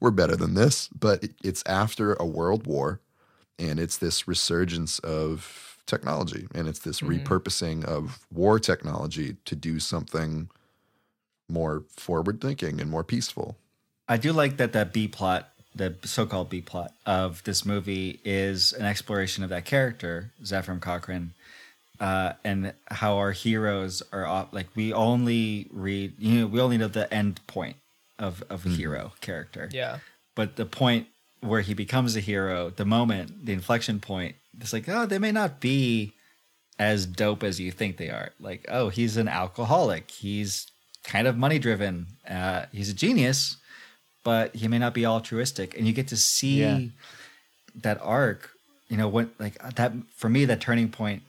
we're 0.00 0.10
better 0.12 0.36
than 0.36 0.54
this. 0.54 0.88
But 0.88 1.24
it- 1.24 1.34
it's 1.42 1.62
after 1.66 2.14
a 2.14 2.24
world 2.24 2.66
war, 2.66 3.00
and 3.60 3.78
it's 3.78 3.98
this 3.98 4.26
resurgence 4.26 4.98
of 5.00 5.76
technology, 5.86 6.48
and 6.54 6.68
it's 6.68 6.80
this 6.80 7.00
repurposing 7.00 7.84
of 7.84 8.20
war 8.32 8.58
technology 8.58 9.36
to 9.44 9.56
do 9.56 9.78
something 9.80 10.48
more 11.48 11.82
forward 11.96 12.40
thinking 12.40 12.80
and 12.80 12.90
more 12.90 13.04
peaceful. 13.04 13.56
I 14.08 14.16
do 14.16 14.32
like 14.32 14.56
that 14.56 14.72
that 14.72 14.92
B 14.92 15.08
plot, 15.08 15.50
the 15.74 15.94
so-called 16.04 16.48
B 16.48 16.60
plot 16.60 16.92
of 17.06 17.42
this 17.44 17.64
movie, 17.66 18.20
is 18.24 18.72
an 18.72 18.86
exploration 18.86 19.44
of 19.44 19.50
that 19.50 19.64
character, 19.64 20.30
Zefram 20.44 20.80
Cochrane, 20.80 21.32
uh, 22.00 22.32
and 22.44 22.72
how 22.90 23.18
our 23.18 23.32
heroes 23.32 24.02
are 24.12 24.26
op- 24.26 24.54
like 24.54 24.68
we 24.74 24.92
only 24.92 25.68
read, 25.70 26.14
you 26.18 26.40
know, 26.40 26.46
we 26.46 26.60
only 26.60 26.78
know 26.78 26.88
the 26.88 27.12
end 27.12 27.40
point 27.46 27.76
of 28.18 28.42
of 28.48 28.64
a 28.66 28.68
hero 28.68 29.12
character. 29.20 29.68
Yeah. 29.72 29.98
but 30.34 30.56
the 30.56 30.66
point 30.66 31.06
where 31.40 31.60
he 31.62 31.74
becomes 31.74 32.16
a 32.16 32.20
hero, 32.20 32.70
the 32.70 32.84
moment, 32.84 33.46
the 33.46 33.52
inflection 33.52 34.00
point, 34.00 34.36
it's 34.60 34.72
like, 34.72 34.88
oh, 34.88 35.06
they 35.06 35.18
may 35.18 35.32
not 35.32 35.60
be 35.60 36.12
as 36.78 37.06
dope 37.06 37.42
as 37.42 37.58
you 37.60 37.70
think 37.70 37.96
they 37.96 38.10
are. 38.10 38.30
Like, 38.40 38.64
oh, 38.68 38.88
he's 38.88 39.16
an 39.16 39.28
alcoholic. 39.28 40.10
He's 40.10 40.66
kind 41.04 41.26
of 41.26 41.36
money 41.36 41.58
driven. 41.58 42.06
Uh, 42.28 42.66
he's 42.72 42.90
a 42.90 42.94
genius, 42.94 43.56
but 44.24 44.54
he 44.54 44.68
may 44.68 44.78
not 44.78 44.92
be 44.94 45.06
altruistic. 45.06 45.76
And 45.76 45.86
you 45.86 45.92
get 45.92 46.08
to 46.08 46.16
see 46.16 46.60
Yeah. 46.60 46.80
that 47.82 47.98
arc. 48.02 48.50
You 48.88 48.96
know, 48.96 49.08
when 49.08 49.30
like 49.38 49.56
that 49.76 49.92
for 50.16 50.28
me, 50.28 50.44
that 50.46 50.60
turning 50.60 50.90
point 50.90 51.22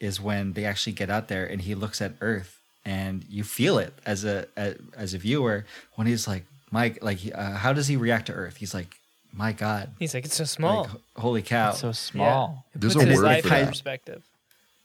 is 0.00 0.20
when 0.20 0.52
they 0.54 0.64
actually 0.64 0.92
get 0.94 1.08
out 1.10 1.28
there 1.28 1.46
and 1.46 1.60
he 1.62 1.74
looks 1.74 2.02
at 2.02 2.14
Earth 2.20 2.58
and 2.84 3.24
you 3.28 3.44
feel 3.44 3.78
it 3.78 3.94
as 4.04 4.24
a 4.24 4.46
as, 4.56 4.74
as 4.96 5.14
a 5.14 5.18
viewer 5.18 5.64
when 5.94 6.06
he's 6.08 6.26
like, 6.26 6.44
Mike, 6.72 6.98
like, 7.02 7.20
uh, 7.32 7.52
how 7.52 7.72
does 7.72 7.86
he 7.86 7.96
react 7.96 8.26
to 8.26 8.32
Earth? 8.32 8.56
He's 8.56 8.74
like, 8.74 8.96
my 9.36 9.52
God, 9.52 9.90
He's 9.98 10.14
like, 10.14 10.24
it's 10.24 10.36
so 10.36 10.44
small. 10.44 10.82
like, 10.84 10.90
holy 11.16 11.42
cow! 11.42 11.70
It's 11.70 11.80
so 11.80 11.92
small. 11.92 12.64
It 12.74 12.80
There's 12.80 12.94
puts 12.94 13.04
a 13.04 13.08
his 13.08 13.18
word 13.18 13.24
life 13.24 13.42
for 13.46 13.54
in 13.54 13.60
that. 13.62 13.68
perspective. 13.68 14.22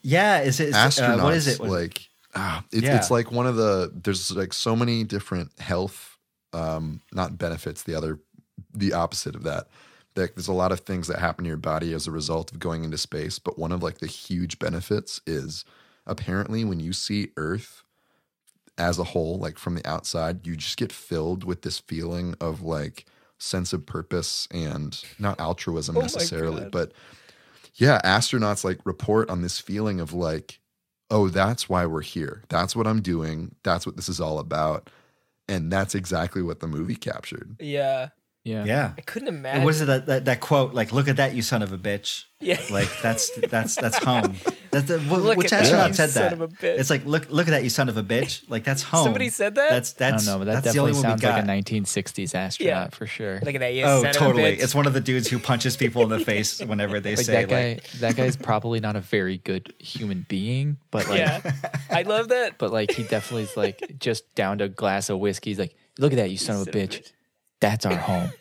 yeah, 0.02 0.41
is 0.41 0.60
it 0.60 0.70
is, 0.70 0.76
astronauts 0.76 1.20
uh, 1.20 1.24
what 1.24 1.34
is 1.34 1.47
it? 1.47 1.60
What- 1.60 1.70
like 1.70 2.10
ah, 2.36 2.64
it's, 2.72 2.84
Yeah. 2.84 2.97
it's 2.97 3.12
like 3.12 3.32
one 3.32 3.47
of 3.47 3.56
the 3.56 3.91
there's 4.04 4.32
like 4.32 4.54
so 4.54 4.76
many 4.76 5.04
different 5.04 5.52
health 5.60 6.18
um 6.54 7.02
not 7.14 7.38
benefits 7.38 7.84
the 7.84 7.93
other 7.95 8.20
the 8.74 8.93
opposite 8.93 9.36
of 9.36 9.43
that 9.43 9.68
like 10.16 10.34
there's 10.36 10.47
a 10.47 10.54
lot 10.54 10.72
of 10.72 10.80
things 10.82 11.08
that 11.08 11.20
happen 11.20 11.43
to 11.43 11.47
your 11.47 11.58
body 11.58 11.93
as 11.93 12.08
a 12.08 12.12
result 12.12 12.52
of 12.52 12.58
going 12.60 12.84
into 12.84 12.97
space 12.97 13.38
but 13.39 13.58
one 13.60 13.72
of 13.72 13.82
like 13.84 14.00
the 14.00 14.08
huge 14.08 14.58
benefits 14.60 15.22
is 15.28 15.64
apparently 16.08 16.64
when 16.66 16.80
you 16.80 16.91
see 16.91 17.30
earth 17.38 17.84
as 18.78 18.97
a 19.00 19.04
whole 19.06 19.38
like 19.38 19.58
from 19.60 19.76
the 19.76 19.88
outside 19.88 20.45
you 20.47 20.56
just 20.56 20.78
get 20.78 20.91
filled 20.91 21.43
with 21.43 21.62
this 21.62 21.80
feeling 21.80 22.34
of 22.41 22.62
like 22.62 23.06
sense 23.40 23.74
of 23.74 23.86
purpose 23.86 24.48
and 24.52 25.04
not 25.18 25.40
altruism 25.40 25.98
Oh 25.98 26.02
necessarily 26.02 26.68
but 26.70 26.92
yeah 27.76 28.00
astronauts 28.04 28.64
like 28.64 28.80
report 28.86 29.30
on 29.30 29.42
this 29.42 29.60
feeling 29.60 30.00
of 30.00 30.14
like 30.14 30.60
oh 31.12 31.28
that's 31.30 31.68
why 31.68 31.86
we're 31.86 32.02
here. 32.02 32.44
That's 32.50 32.76
what 32.76 32.88
i'm 32.88 33.02
doing. 33.02 33.56
That's 33.64 33.86
what 33.86 33.96
this 33.96 34.10
is 34.10 34.20
all 34.20 34.40
about. 34.40 34.90
And 35.48 35.72
that's 35.72 35.96
exactly 35.96 36.44
what 36.44 36.60
the 36.60 36.68
movie 36.68 36.96
captured. 36.96 37.56
Yeah. 37.60 38.10
Yeah. 38.44 38.66
yeah. 38.66 38.94
I 38.98 39.02
couldn't 39.02 39.28
imagine. 39.28 39.64
Was 39.64 39.82
it 39.82 39.86
that, 39.86 40.06
that 40.06 40.26
that 40.26 40.40
quote? 40.40 40.74
Like, 40.74 40.92
look 40.92 41.08
at 41.08 41.18
that, 41.18 41.34
you 41.34 41.42
son 41.42 41.62
of 41.62 41.74
a 41.74 41.78
bitch. 41.78 42.26
Yeah. 42.42 42.60
Like 42.72 42.90
that's 43.02 43.32
that's 43.50 43.76
that's 43.76 43.98
home. 43.98 44.36
That's 44.72 44.88
the, 44.88 45.00
wh- 45.00 45.24
Look 45.24 45.38
which 45.38 45.48
at 45.48 45.50
that, 45.50 45.62
astronaut 45.64 45.88
you 45.90 45.94
said 45.96 46.10
son 46.12 46.24
that? 46.24 46.34
of 46.34 46.42
a 46.42 46.48
bitch. 46.48 46.80
It's 46.80 46.90
like 46.90 47.06
look 47.06 47.30
look 47.30 47.48
at 47.48 47.52
that, 47.52 47.64
you 47.64 47.70
son 47.70 47.90
of 47.90 47.98
a 47.98 48.04
bitch. 48.04 48.50
Like 48.50 48.64
that's 48.64 48.82
home. 48.82 49.04
Somebody 49.04 49.30
said 49.30 49.56
that? 49.56 49.70
That's 49.70 49.94
I 49.94 50.12
that's 50.12 50.26
don't 50.26 50.34
know, 50.34 50.40
but 50.40 50.46
that 50.46 50.64
that's 50.64 50.76
definitely 50.76 50.94
sounds 50.94 51.22
like 51.22 51.44
a 51.44 51.48
1960s 51.48 52.34
astronaut 52.34 52.96
for 52.96 53.08
sure. 53.08 53.42
Look 53.44 53.56
at 53.56 53.60
that. 53.60 53.74
You 53.74 53.84
oh, 53.84 54.02
son 54.02 54.10
of 54.10 54.16
a 54.16 54.20
totally. 54.20 54.44
bitch. 54.44 54.64
It's 54.64 54.74
one 54.74 54.88
of 54.88 54.94
the 54.94 55.02
dudes 55.02 55.28
who 55.28 55.38
punches 55.38 55.76
people 55.76 56.02
in 56.04 56.10
the 56.10 56.20
face 56.20 56.62
whenever 56.62 57.02
they 57.02 57.18
like 57.18 57.26
say 57.26 57.46
that 57.46 57.50
guy, 57.50 57.74
like 57.74 57.92
that 58.00 58.16
guy's 58.16 58.38
probably 58.38 58.80
not 58.80 58.96
a 58.96 59.02
very 59.02 59.40
good 59.40 59.74
human 59.80 60.26
being, 60.30 60.78
but 60.92 61.10
like, 61.10 61.20
yeah. 61.20 61.52
I 61.90 62.04
love 62.04 62.30
that. 62.30 62.58
but 62.58 62.72
like 62.72 62.92
he 62.92 63.04
definitely 63.04 63.44
is 63.44 63.58
like 63.58 64.00
just 64.00 64.34
downed 64.36 64.62
a 64.62 64.70
glass 64.70 65.10
of 65.10 65.20
whiskey. 65.20 65.50
He's 65.50 65.60
like, 65.60 65.76
look 65.98 66.14
at 66.14 66.18
that, 66.18 66.30
you 66.30 66.38
son 66.38 66.62
of 66.62 66.68
a 66.68 66.72
bitch. 66.72 67.12
That's 67.62 67.86
our 67.86 67.95
home. 67.95 68.32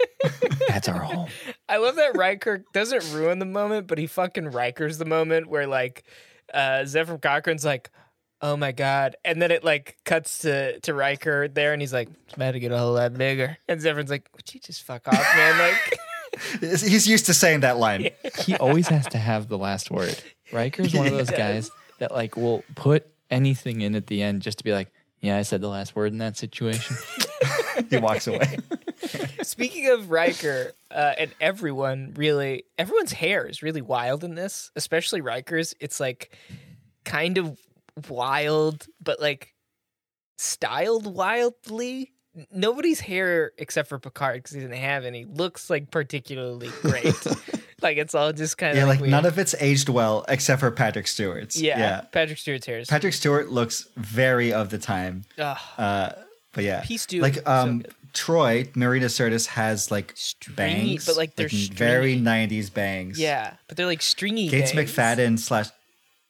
That's 0.69 0.89
our 0.89 1.01
home. 1.01 1.29
I 1.69 1.79
love 1.79 1.97
that 1.97 2.17
Riker 2.17 2.65
doesn't 2.73 3.13
ruin 3.13 3.39
the 3.39 3.47
moment, 3.47 3.87
but 3.87 3.99
he 3.99 4.07
fucking 4.07 4.51
Rikers 4.53 4.99
the 4.99 5.05
moment 5.05 5.49
where 5.49 5.67
like 5.67 6.05
uh 6.55 6.85
Zephyr 6.85 7.19
Cochrane's 7.19 7.65
like, 7.65 7.91
oh 8.41 8.57
my 8.57 8.73
god, 8.73 9.17
and 9.25 9.43
then 9.43 9.51
it 9.51 9.65
like 9.65 9.97
cuts 10.05 10.39
to 10.41 10.79
to 10.81 10.95
Riker 10.95 11.49
there, 11.49 11.73
and 11.73 11.83
he's 11.83 11.93
like, 11.93 12.09
it's 12.27 12.35
about 12.35 12.53
to 12.53 12.61
get 12.61 12.73
a 12.73 12.79
whole 12.79 12.95
lot 12.95 13.15
bigger, 13.15 13.59
and 13.69 13.81
Zephyr's 13.81 14.11
like, 14.11 14.29
would 14.37 14.53
you 14.55 14.61
just 14.61 14.83
fuck 14.83 15.07
off, 15.09 15.37
man? 15.37 15.79
Like, 15.81 15.99
he's 16.61 17.09
used 17.09 17.27
to 17.27 17.35
saying 17.35 17.61
that 17.61 17.79
line. 17.79 18.11
He 18.41 18.55
always 18.57 18.87
has 18.89 19.07
to 19.09 19.19
have 19.19 19.49
the 19.49 19.59
last 19.59 19.91
word. 19.91 20.17
Riker's 20.53 20.95
one 20.95 21.07
of 21.09 21.13
those 21.19 21.31
guys 21.31 21.71
that 21.99 22.13
like 22.13 22.37
will 22.37 22.63
put 22.77 23.07
anything 23.31 23.81
in 23.81 23.97
at 23.97 24.07
the 24.07 24.23
end 24.23 24.43
just 24.43 24.59
to 24.59 24.65
be 24.65 24.73
like, 24.73 24.93
yeah, 25.21 25.37
I 25.37 25.43
said 25.43 25.61
the 25.61 25.69
last 25.69 25.97
word 25.97 26.13
in 26.13 26.19
that 26.19 26.37
situation. 26.37 26.97
he 27.91 27.97
walks 27.97 28.29
away. 28.29 28.59
Speaking 29.43 29.89
of 29.91 30.11
Riker, 30.11 30.73
uh, 30.91 31.13
and 31.19 31.31
everyone 31.41 32.15
really, 32.17 32.65
everyone's 32.77 33.13
hair 33.13 33.47
is 33.47 33.63
really 33.63 33.83
wild 33.83 34.25
in 34.25 34.35
this, 34.35 34.71
especially 34.77 35.21
Riker's. 35.21 35.75
It's 35.81 36.01
like 36.01 36.37
kind 37.05 37.39
of 37.39 37.59
wild, 38.09 38.87
but 39.03 39.21
like 39.21 39.55
styled 40.37 41.07
wildly. 41.13 42.13
Nobody's 42.53 43.01
hair 43.01 43.53
except 43.59 43.89
for 43.89 43.99
Picard 43.99 44.37
because 44.43 44.53
he 44.55 44.61
didn't 44.61 44.77
have 44.77 45.05
any 45.05 45.25
looks 45.25 45.69
like 45.71 45.91
particularly 45.91 46.71
great. 46.83 47.15
like 47.83 47.97
it's 47.97 48.15
all 48.15 48.33
just 48.33 48.57
kind 48.59 48.73
of 48.73 48.77
Yeah, 48.79 48.85
like 48.85 49.01
weird. 49.01 49.11
none 49.11 49.27
of 49.27 49.39
it's 49.39 49.55
aged 49.61 49.89
well 49.89 50.25
except 50.29 50.61
for 50.61 50.71
Patrick 50.71 51.09
Stewart's. 51.09 51.61
yeah, 51.61 51.79
yeah. 51.79 52.01
Patrick 52.13 52.39
Stewart's 52.39 52.67
hair 52.67 52.79
is 52.79 52.89
Patrick 52.89 53.15
Stewart 53.15 53.51
looks 53.51 53.89
very 53.97 54.53
of 54.53 54.71
the 54.71 54.79
time. 54.79 55.25
Uh, 55.37 56.13
but 56.53 56.63
yeah, 56.65 56.83
Peace 56.85 57.03
Stew, 57.03 57.21
like 57.21 57.35
so 57.37 57.43
um, 57.47 57.79
good. 57.81 57.95
Troi 58.15 58.75
Marina 58.77 59.07
Sirtis 59.07 59.47
has 59.47 59.91
like 59.91 60.15
bangs, 60.57 61.07
but, 61.07 61.17
like, 61.17 61.37
they're 61.37 61.49
very 61.73 62.17
'90s 62.19 62.73
bangs. 62.73 63.19
yeah, 63.19 63.55
but 63.69 63.77
they're 63.77 63.87
like 63.87 64.03
stringy. 64.03 64.49
Gates 64.49 64.73
bangs. 64.73 64.93
McFadden 64.93 65.39
slash 65.39 65.69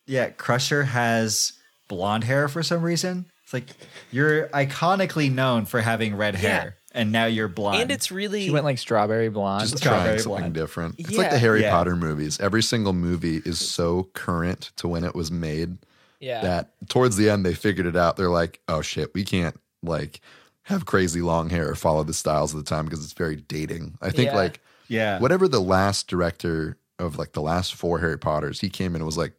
yeah 0.07 0.31
Crusher 0.31 0.85
has 0.85 1.53
blonde 1.89 2.24
hair 2.24 2.49
for 2.49 2.62
some 2.62 2.83
reason. 2.83 3.26
It's 3.45 3.53
like 3.55 3.64
you're 4.11 4.49
iconically 4.49 5.33
known 5.33 5.64
for 5.64 5.81
having 5.81 6.14
red 6.16 6.35
hair, 6.35 6.76
and 6.93 7.12
now 7.12 7.24
you're 7.26 7.49
blonde. 7.49 7.81
and 7.83 7.91
it's 7.91 8.11
really 8.11 8.45
She 8.45 8.51
went 8.51 8.64
like 8.66 8.79
strawberry 8.79 9.31
blonde. 9.31 9.62
just 9.62 9.79
Strawberry 9.79 10.05
trying 10.05 10.18
something 10.18 10.39
blonde. 10.41 10.55
different 10.55 10.95
it's 10.99 11.11
Yeah. 11.12 11.18
like 11.18 11.31
the 11.31 11.39
harry 11.39 11.62
Yeah. 11.62 11.70
potter 11.70 11.97
movies 11.97 12.39
every 12.41 12.62
single 12.62 12.93
movie 12.93 13.41
is 13.47 13.59
so 13.59 14.09
current 14.12 14.72
to 14.76 14.87
when 14.89 15.03
it 15.05 15.14
was 15.14 15.31
made 15.31 15.79
yeah. 16.20 16.43
that 16.43 16.70
towards 16.91 17.16
the 17.16 17.31
end 17.31 17.47
they 17.47 17.55
figured 17.55 17.87
it 17.87 17.97
out 17.97 18.16
they're 18.18 18.29
like 18.29 18.61
oh 18.68 18.83
shit 18.83 19.14
we 19.14 19.24
can't 19.24 19.59
like 19.83 20.20
have 20.69 20.87
crazy 20.87 21.21
long 21.21 21.51
hair 21.51 21.69
or 21.71 21.75
follow 21.75 22.03
the 22.05 22.14
styles 22.14 22.53
of 22.55 22.59
the 22.62 22.69
time 22.69 22.85
because 22.85 23.03
it's 23.05 23.12
very 23.14 23.37
dating 23.37 23.97
i 24.03 24.11
think 24.11 24.31
Yeah. 24.31 24.37
like 24.37 24.61
yeah, 24.89 25.19
whatever 25.19 25.49
the 25.49 25.61
last 25.61 26.09
director 26.09 26.79
of 26.99 27.19
like 27.19 27.33
the 27.33 27.43
last 27.43 27.75
four 27.75 27.99
Harry 27.99 28.19
Potters, 28.19 28.59
he 28.59 28.71
came 28.71 28.93
in 28.95 29.03
and 29.03 29.05
was 29.07 29.19
like, 29.19 29.35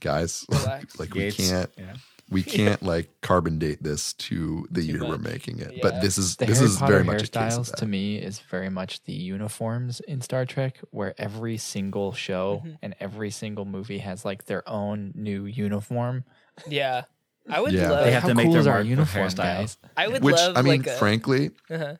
guys, 0.00 0.44
Relax. 0.50 0.98
like 1.00 1.14
Yates, 1.14 1.38
we 1.38 1.46
can't, 1.46 1.70
yeah. 1.78 1.94
we 2.30 2.42
can't 2.58 2.82
like 2.82 3.08
carbon 3.22 3.58
date 3.58 3.82
this 3.82 4.12
to 4.14 4.66
the 4.70 4.82
year 4.82 5.00
we're 5.02 5.16
making 5.16 5.60
it. 5.60 5.72
Yeah. 5.76 5.78
But 5.80 6.02
this 6.02 6.18
is 6.18 6.36
the 6.36 6.44
this 6.44 6.58
Harry 6.58 6.68
is 6.70 6.76
Potter 6.76 6.92
very 6.92 7.04
much 7.04 7.22
a 7.22 7.26
case 7.28 7.56
of 7.56 7.64
hairstyles 7.66 7.74
to 7.76 7.86
me 7.86 8.16
is 8.18 8.38
very 8.40 8.68
much 8.68 9.02
the 9.04 9.14
uniforms 9.14 10.00
in 10.00 10.20
Star 10.20 10.44
Trek, 10.44 10.78
where 10.90 11.14
every 11.18 11.56
single 11.56 12.12
show 12.12 12.60
Mm-hmm. 12.62 12.74
and 12.82 12.94
every 13.00 13.30
single 13.30 13.64
movie 13.64 13.98
has 13.98 14.26
like 14.26 14.44
their 14.44 14.68
own 14.68 15.12
new 15.14 15.46
uniform. 15.46 16.24
yeah. 16.68 17.04
I 17.48 17.60
would 17.60 17.72
Yeah. 17.72 17.90
love. 17.90 18.04
They 18.04 18.10
have 18.12 18.22
How 18.22 18.28
to 18.30 18.34
make 18.34 18.46
cool 18.46 18.52
their 18.54 18.60
is 18.60 18.66
our 18.66 18.74
mark 18.74 18.82
with 18.82 18.90
uniform, 18.90 19.26
hairstyle. 19.28 19.36
guys? 19.36 19.78
I 19.96 20.08
would 20.08 20.22
Which 20.22 20.36
love 20.36 20.56
I 20.56 20.62
mean, 20.62 20.82
like 20.82 20.86
a, 20.88 20.96
frankly, 20.98 21.50
uh-huh. 21.70 21.96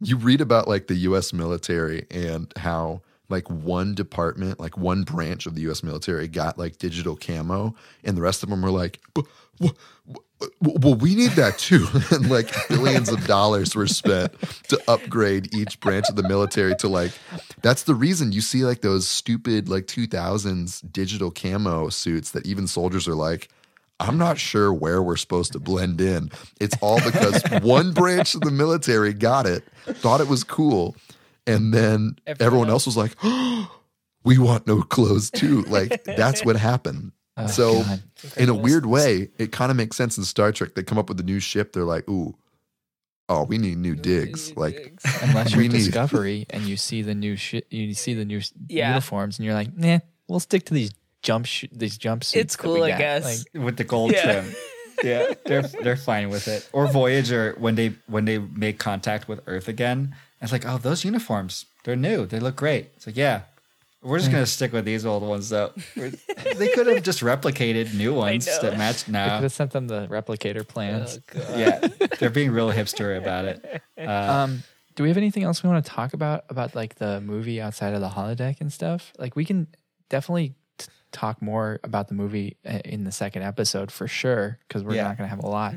you 0.00 0.16
read 0.16 0.40
about 0.40 0.68
like 0.68 0.86
the 0.86 0.94
U.S. 0.94 1.32
military 1.32 2.06
and 2.10 2.52
how 2.56 3.02
like 3.28 3.48
one 3.50 3.94
department, 3.94 4.60
like 4.60 4.78
one 4.78 5.02
branch 5.02 5.46
of 5.46 5.54
the 5.54 5.62
U.S. 5.62 5.82
military 5.82 6.28
got 6.28 6.58
like 6.58 6.78
digital 6.78 7.16
camo, 7.16 7.74
and 8.04 8.16
the 8.16 8.22
rest 8.22 8.42
of 8.42 8.48
them 8.50 8.62
were 8.62 8.70
like, 8.70 9.00
well, 10.60 10.94
we 10.94 11.14
need 11.14 11.30
that 11.32 11.58
too. 11.58 11.86
and 12.14 12.30
like 12.30 12.52
billions 12.68 13.08
of 13.08 13.26
dollars 13.26 13.74
were 13.74 13.86
spent 13.86 14.32
to 14.68 14.80
upgrade 14.86 15.54
each 15.54 15.80
branch 15.80 16.06
of 16.08 16.16
the 16.16 16.22
military 16.28 16.74
to 16.76 16.88
like, 16.88 17.12
that's 17.62 17.84
the 17.84 17.94
reason 17.94 18.32
you 18.32 18.40
see 18.42 18.64
like 18.64 18.82
those 18.82 19.08
stupid 19.08 19.68
like 19.68 19.86
2000s 19.86 20.82
digital 20.92 21.30
camo 21.30 21.88
suits 21.88 22.30
that 22.32 22.46
even 22.46 22.66
soldiers 22.66 23.08
are 23.08 23.14
like, 23.14 23.48
I'm 23.98 24.18
not 24.18 24.38
sure 24.38 24.72
where 24.72 25.02
we're 25.02 25.16
supposed 25.16 25.52
to 25.52 25.58
blend 25.60 26.00
in. 26.00 26.30
It's 26.60 26.76
all 26.82 27.00
because 27.02 27.42
one 27.62 27.92
branch 27.92 28.34
of 28.34 28.42
the 28.42 28.50
military 28.50 29.12
got 29.14 29.46
it, 29.46 29.64
thought 29.86 30.20
it 30.20 30.28
was 30.28 30.44
cool, 30.44 30.96
and 31.46 31.72
then 31.72 32.16
Everyone 32.26 32.46
everyone 32.46 32.70
else 32.70 32.84
was 32.86 32.96
like, 32.96 33.12
we 34.24 34.38
want 34.38 34.66
no 34.66 34.82
clothes 34.82 35.30
too. 35.30 35.62
Like 35.62 36.04
that's 36.04 36.44
what 36.44 36.56
happened. 36.56 37.12
Oh, 37.38 37.46
so 37.48 37.82
God. 37.82 38.02
in 38.38 38.48
a 38.48 38.54
weird 38.54 38.86
way, 38.86 39.28
it 39.36 39.52
kind 39.52 39.70
of 39.70 39.76
makes 39.76 39.94
sense 39.94 40.16
in 40.16 40.24
Star 40.24 40.52
Trek. 40.52 40.74
They 40.74 40.82
come 40.82 40.96
up 40.96 41.10
with 41.10 41.20
a 41.20 41.22
new 41.22 41.38
ship. 41.38 41.74
They're 41.74 41.84
like, 41.84 42.08
ooh, 42.08 42.34
oh, 43.28 43.42
we 43.44 43.58
need 43.58 43.76
new 43.76 43.94
digs. 43.94 44.56
Like 44.56 44.94
Unless 45.20 45.54
you're 45.54 45.68
Discovery 45.68 46.46
and 46.48 46.62
you 46.62 46.78
see 46.78 47.02
the 47.02 47.14
new 47.14 47.36
shit, 47.36 47.66
you 47.70 47.92
see 47.92 48.14
the 48.14 48.24
new 48.24 48.40
Yeah. 48.68 48.88
uniforms, 48.88 49.38
and 49.38 49.44
you're 49.44 49.52
like, 49.52 49.76
nah, 49.76 49.98
we'll 50.28 50.40
stick 50.40 50.64
to 50.64 50.72
these 50.72 50.92
jump 51.26 51.46
sh- 51.46 51.66
these 51.72 51.98
jumpsuits. 51.98 52.36
It's 52.36 52.56
cool, 52.56 52.82
I 52.84 52.90
got." 52.90 52.98
guess. 52.98 53.24
Like, 53.54 53.64
with 53.64 53.76
the 53.76 53.84
gold 53.84 54.12
Yeah. 54.12 54.22
trim. 54.42 54.54
Yeah, 55.04 55.34
they're 55.44 55.60
they're 55.84 55.94
fine 56.12 56.30
with 56.30 56.48
it. 56.48 56.66
Or 56.72 56.86
Voyager 56.86 57.54
when 57.58 57.74
they 57.74 57.88
when 58.06 58.24
they 58.24 58.38
make 58.38 58.78
contact 58.78 59.28
with 59.28 59.40
Earth 59.46 59.68
again, 59.68 60.14
it's 60.40 60.52
like, 60.52 60.64
oh, 60.66 60.78
those 60.78 61.04
uniforms, 61.04 61.66
they're 61.84 62.00
new. 62.08 62.24
They 62.24 62.40
look 62.40 62.56
great. 62.56 62.84
It's 62.96 63.06
like, 63.06 63.14
yeah, 63.14 63.42
we're 64.02 64.18
just 64.18 64.30
gonna 64.32 64.46
stick 64.46 64.72
with 64.72 64.86
these 64.86 65.04
old 65.04 65.22
ones 65.22 65.50
though. 65.50 65.72
They 66.56 66.68
could 66.72 66.86
have 66.86 67.02
just 67.02 67.20
replicated 67.20 67.92
new 67.92 68.14
ones 68.26 68.46
that 68.46 68.78
match 68.78 69.06
now. 69.06 69.24
They 69.24 69.30
could 69.36 69.42
have 69.42 69.52
sent 69.52 69.72
them 69.72 69.86
the 69.86 70.06
replicator 70.08 70.66
plans. 70.66 71.20
Yeah, 71.54 71.86
they're 72.18 72.30
being 72.30 72.50
real 72.50 72.72
hipster 72.72 73.18
about 73.18 73.44
it. 73.44 73.82
Uh, 73.98 74.10
um, 74.44 74.62
do 74.94 75.02
we 75.02 75.10
have 75.10 75.16
anything 75.18 75.42
else 75.42 75.62
we 75.62 75.68
want 75.68 75.84
to 75.84 75.90
talk 75.90 76.14
about 76.14 76.44
about 76.48 76.74
like 76.74 76.94
the 76.94 77.20
movie 77.20 77.60
outside 77.60 77.92
of 77.92 78.00
the 78.00 78.08
holodeck 78.08 78.62
and 78.62 78.72
stuff? 78.72 79.12
Like 79.18 79.36
we 79.36 79.44
can 79.44 79.66
definitely 80.08 80.48
t- 80.50 80.54
talk 81.16 81.40
more 81.42 81.80
about 81.82 82.08
the 82.08 82.14
movie 82.14 82.56
uh, 82.64 82.78
in 82.84 83.04
the 83.04 83.12
second 83.12 83.42
episode 83.42 83.90
for 83.90 84.06
sure 84.06 84.58
because 84.68 84.82
we're 84.84 84.94
Yeah. 84.94 85.04
not 85.08 85.16
going 85.18 85.28
to 85.28 85.34
have 85.34 85.42
a 85.44 85.48
lot. 85.48 85.74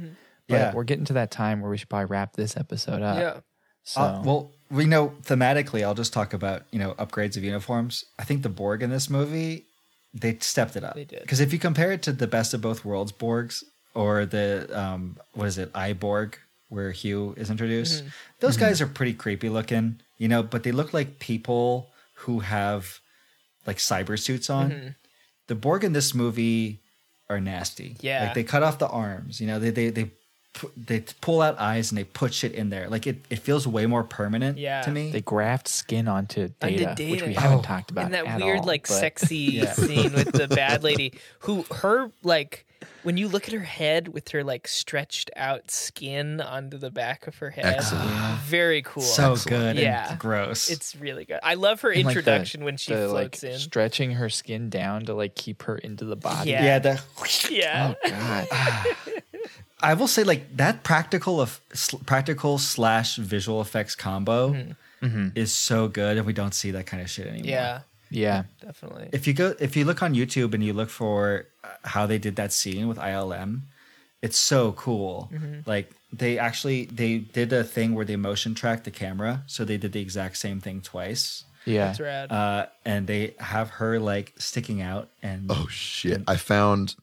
But 0.47 0.55
Yeah. 0.55 0.73
we're 0.73 0.83
getting 0.83 1.05
to 1.05 1.13
that 1.13 1.31
time 1.31 1.61
where 1.61 1.69
we 1.71 1.77
should 1.77 1.89
probably 1.89 2.05
wrap 2.07 2.33
this 2.33 2.57
episode 2.57 3.01
up. 3.01 3.17
Yeah. 3.19 3.39
So 3.83 4.01
Uh, 4.01 4.21
well, 4.23 4.51
we 4.69 4.85
know 4.85 5.13
thematically. 5.23 5.83
I'll 5.83 5.95
just 5.95 6.13
talk 6.13 6.33
about 6.33 6.63
you 6.71 6.79
know 6.79 6.93
upgrades 6.95 7.37
of 7.37 7.43
uniforms. 7.43 8.03
I 8.19 8.23
think 8.23 8.43
the 8.43 8.49
Borg 8.49 8.83
in 8.83 8.89
this 8.89 9.09
movie 9.09 9.65
they 10.13 10.37
stepped 10.41 10.75
it 10.75 10.83
up. 10.83 10.95
They 10.95 11.05
did. 11.05 11.21
because 11.21 11.39
if 11.39 11.53
you 11.53 11.59
compare 11.59 11.91
it 11.91 12.01
to 12.03 12.11
the 12.11 12.25
best 12.27 12.53
of 12.55 12.61
both 12.61 12.83
worlds 12.83 13.11
Borgs 13.11 13.63
or 13.93 14.25
the 14.25 14.67
um, 14.73 15.17
what 15.33 15.47
is 15.47 15.57
it 15.59 15.69
I 15.75 15.93
Borg 15.93 16.37
where 16.69 16.91
Hugh 16.91 17.33
is 17.37 17.49
introduced, 17.49 17.99
Mm-hmm. 18.01 18.09
those 18.41 18.57
guys 18.57 18.81
are 18.81 18.87
pretty 18.87 19.13
creepy 19.13 19.49
looking, 19.49 20.01
you 20.17 20.27
know, 20.27 20.41
but 20.43 20.63
they 20.63 20.71
look 20.71 20.93
like 20.93 21.19
people 21.19 21.89
who 22.25 22.39
have 22.39 22.99
like 23.67 23.77
cyber 23.77 24.17
suits 24.19 24.49
on. 24.49 24.71
Mm-hmm. 24.71 24.87
The 25.49 25.55
Borg 25.55 25.83
in 25.83 25.91
this 25.93 26.15
movie 26.15 26.79
are 27.29 27.39
nasty. 27.41 27.97
Yeah. 27.99 28.23
like 28.23 28.33
they 28.33 28.43
cut 28.43 28.63
off 28.63 28.79
the 28.79 28.87
arms. 28.87 29.41
You 29.41 29.47
know, 29.47 29.59
they 29.59 29.71
they 29.71 29.89
they. 29.89 30.11
They 30.75 31.03
pull 31.21 31.41
out 31.43 31.59
eyes 31.59 31.91
and 31.91 31.97
they 31.97 32.03
put 32.03 32.33
shit 32.33 32.53
in 32.53 32.69
there. 32.69 32.89
Like 32.89 33.05
it, 33.05 33.17
it 33.29 33.37
feels 33.37 33.67
way 33.67 33.85
more 33.85 34.03
permanent 34.03 34.57
Yeah. 34.57 34.81
to 34.81 34.89
me. 34.91 35.11
they 35.11 35.21
graft 35.21 35.67
skin 35.67 36.07
onto 36.07 36.49
Onto 36.61 36.77
data, 36.77 36.89
which 37.11 37.21
we 37.21 37.27
Data. 37.29 37.39
haven't 37.39 37.59
Oh. 37.59 37.61
talked 37.61 37.91
about 37.91 38.05
and 38.05 38.13
that 38.15 38.25
at 38.25 38.41
weird 38.41 38.59
all, 38.61 38.65
like 38.65 38.87
but- 38.87 38.93
sexy 38.95 39.37
Yeah. 39.37 39.71
scene 39.73 40.11
with 40.11 40.31
the 40.33 40.47
bad 40.47 40.83
lady 40.83 41.13
who 41.41 41.63
her 41.75 42.09
like 42.23 42.65
when 43.03 43.17
you 43.17 43.27
look 43.27 43.47
at 43.47 43.53
her 43.53 43.59
head 43.59 44.07
with 44.09 44.29
her 44.29 44.43
like 44.43 44.67
stretched 44.67 45.29
out 45.35 45.69
skin 45.71 46.39
onto 46.41 46.77
the 46.77 46.89
back 46.91 47.27
of 47.27 47.35
her 47.37 47.49
head 47.49 47.65
Excellent. 47.65 48.39
very 48.41 48.81
cool 48.81 49.03
so 49.03 49.35
good 49.45 49.75
Yeah. 49.77 50.11
and 50.11 50.19
gross. 50.19 50.69
it's 50.69 50.95
really 50.95 51.25
good 51.25 51.39
i 51.43 51.55
love 51.55 51.81
her 51.81 51.89
and, 51.91 52.03
like, 52.05 52.13
the- 52.13 52.19
introduction 52.19 52.63
when 52.63 52.77
she 52.77 52.93
the, 52.93 53.07
floats 53.09 53.43
like, 53.43 53.51
in 53.53 53.59
stretching 53.59 54.11
her 54.11 54.29
skin 54.29 54.69
down 54.69 55.05
to 55.05 55.13
like 55.13 55.35
keep 55.35 55.63
her 55.63 55.77
into 55.77 56.05
the 56.05 56.15
body. 56.15 56.51
Yeah. 56.51 56.63
yeah, 56.63 56.79
the 56.79 57.01
yeah 57.51 57.93
Oh 58.03 58.09
God. 58.09 58.47
I 59.81 59.93
will 59.93 60.07
say 60.07 60.23
like 60.23 60.57
that 60.57 60.83
practical 60.83 61.39
of 61.39 61.61
sl- 61.73 61.97
practical 62.05 62.57
slash 62.57 63.15
visual 63.15 63.61
effects 63.61 63.95
combo 63.95 64.55
Mm-hmm. 65.01 65.29
is 65.33 65.53
so 65.53 65.87
good, 65.87 66.17
and 66.17 66.25
we 66.25 66.33
don't 66.33 66.53
see 66.53 66.71
that 66.71 66.85
kind 66.85 67.01
of 67.01 67.09
shit 67.09 67.25
anymore. 67.25 67.47
yeah 67.49 67.79
yeah. 68.09 68.43
definitely 68.61 69.09
If 69.11 69.27
you 69.27 69.33
go, 69.33 69.55
if 69.59 69.75
you 69.75 69.85
look 69.85 70.01
on 70.01 70.13
YouTube 70.13 70.53
and 70.53 70.63
you 70.63 70.73
look 70.73 70.89
for 70.89 71.47
uh, 71.63 71.69
how 71.83 72.05
they 72.05 72.17
did 72.17 72.35
that 72.37 72.51
scene 72.53 72.87
with 72.87 72.97
ILM, 72.97 73.61
it's 74.21 74.37
so 74.37 74.73
cool. 74.73 75.31
Like 75.65 75.91
they 76.11 76.37
actually 76.37 76.85
they 76.85 77.19
did 77.19 77.53
a 77.53 77.63
thing 77.63 77.95
where 77.95 78.05
they 78.05 78.15
motion 78.15 78.55
tracked 78.55 78.83
the 78.83 78.91
camera, 78.91 79.43
so 79.47 79.63
they 79.63 79.77
did 79.77 79.93
the 79.93 80.01
exact 80.01 80.37
same 80.37 80.59
thing 80.59 80.81
twice. 80.81 81.45
Yeah. 81.65 81.87
that's 81.87 81.99
rad 81.99 82.31
Uh, 82.31 82.65
and 82.85 83.05
they 83.05 83.35
have 83.39 83.69
her 83.71 83.99
like 83.99 84.33
sticking 84.37 84.81
out, 84.81 85.09
and 85.21 85.47
Oh 85.49 85.67
shit! 85.69 86.23
I 86.27 86.35
found, 86.37 86.95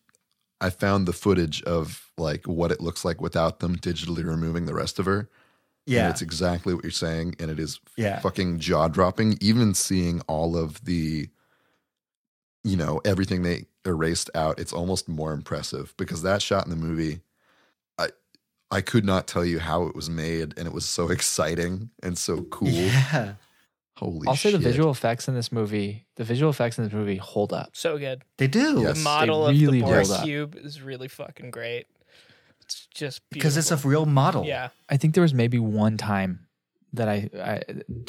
I 0.60 0.70
found 0.70 1.06
the 1.06 1.12
footage 1.12 1.62
of 1.62 2.10
like 2.18 2.46
what 2.46 2.72
it 2.72 2.80
looks 2.80 3.04
like 3.04 3.20
without 3.20 3.60
them 3.60 3.76
digitally 3.76 4.24
removing 4.24 4.66
the 4.66 4.74
rest 4.74 4.98
of 4.98 5.06
her. 5.06 5.28
And 5.86 5.94
yeah, 5.94 6.10
it's 6.10 6.22
exactly 6.22 6.74
what 6.74 6.82
you're 6.82 6.90
saying, 6.90 7.36
and 7.38 7.50
it 7.50 7.60
is 7.60 7.78
Yeah. 7.96 8.18
fucking 8.20 8.58
jaw 8.58 8.88
dropping. 8.88 9.38
Even 9.40 9.72
seeing 9.74 10.20
all 10.22 10.56
of 10.56 10.84
the, 10.84 11.28
you 12.64 12.76
know, 12.76 13.00
everything 13.04 13.42
they 13.42 13.66
erased 13.84 14.28
out, 14.34 14.58
it's 14.58 14.72
almost 14.72 15.08
more 15.08 15.32
impressive 15.32 15.94
because 15.96 16.22
that 16.22 16.42
shot 16.42 16.64
in 16.64 16.70
the 16.70 16.76
movie, 16.76 17.20
I, 17.98 18.08
I 18.70 18.80
could 18.80 19.04
not 19.04 19.28
tell 19.28 19.44
you 19.44 19.60
how 19.60 19.84
it 19.84 19.94
was 19.94 20.10
made, 20.10 20.54
and 20.58 20.66
it 20.66 20.72
was 20.72 20.86
so 20.86 21.08
exciting 21.10 21.90
and 22.02 22.18
so 22.18 22.42
cool. 22.42 22.68
yeah. 22.68 23.34
Holy 23.98 24.28
I'll 24.28 24.34
shit! 24.34 24.52
say 24.52 24.58
the 24.58 24.62
visual 24.62 24.90
effects 24.90 25.26
in 25.26 25.34
this 25.34 25.50
movie, 25.50 26.04
the 26.16 26.24
visual 26.24 26.50
effects 26.50 26.76
in 26.76 26.84
this 26.84 26.92
movie 26.92 27.16
hold 27.16 27.54
up. 27.54 27.70
so 27.72 27.96
good 27.96 28.22
They 28.36 28.46
do 28.46 28.82
Yes. 28.82 28.98
the 28.98 29.02
model 29.04 29.46
really 29.48 29.80
of 29.80 29.86
the 29.88 29.92
Borg 30.04 30.22
cube 30.22 30.54
is 30.56 30.82
really 30.82 31.08
fucking 31.08 31.50
great 31.50 31.86
it's 32.66 32.86
just 32.94 33.22
because 33.30 33.56
it's 33.56 33.70
a 33.70 33.76
real 33.88 34.06
model. 34.06 34.44
yeah 34.44 34.68
I 34.88 34.96
think 34.96 35.14
there 35.14 35.22
was 35.22 35.34
maybe 35.34 35.58
one 35.58 35.96
time 35.96 36.40
that 36.92 37.08
I, 37.08 37.28
I 37.38 37.62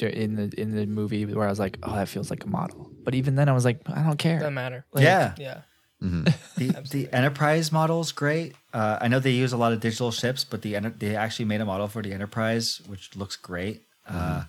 in 0.06 0.36
the 0.36 0.54
in 0.60 0.76
the 0.76 0.86
movie 0.86 1.26
where 1.26 1.46
I 1.46 1.50
was 1.50 1.60
like, 1.60 1.78
oh, 1.84 1.94
that 1.96 2.08
feels 2.08 2.30
like 2.30 2.44
a 2.44 2.48
model. 2.48 2.92
But 3.04 3.16
even 3.16 3.36
then, 3.36 3.50
I 3.50 3.54
was 3.54 3.66
like, 3.66 3.82
I 3.88 4.04
don't 4.04 4.18
care. 4.18 4.40
doesn't 4.40 4.54
matter 4.54 4.86
Like, 4.94 5.04
yeah. 5.04 5.34
yeah 5.38 5.62
Mhm. 6.02 6.32
The, 6.58 6.68
the 6.92 7.10
Enterprise 7.12 7.72
model 7.72 8.02
is 8.02 8.12
great. 8.12 8.54
Uh, 8.72 9.00
I 9.02 9.08
know 9.08 9.20
they 9.20 9.32
use 9.32 9.52
a 9.52 9.58
lot 9.58 9.74
of 9.74 9.80
digital 9.80 10.12
ships, 10.12 10.44
but 10.44 10.62
the 10.62 10.78
they 11.00 11.16
actually 11.16 11.46
made 11.46 11.60
a 11.62 11.66
model 11.66 11.88
for 11.88 12.04
the 12.04 12.14
Enterprise, 12.14 12.82
which 12.88 13.16
looks 13.16 13.36
great. 13.36 13.82
Uh, 14.08 14.44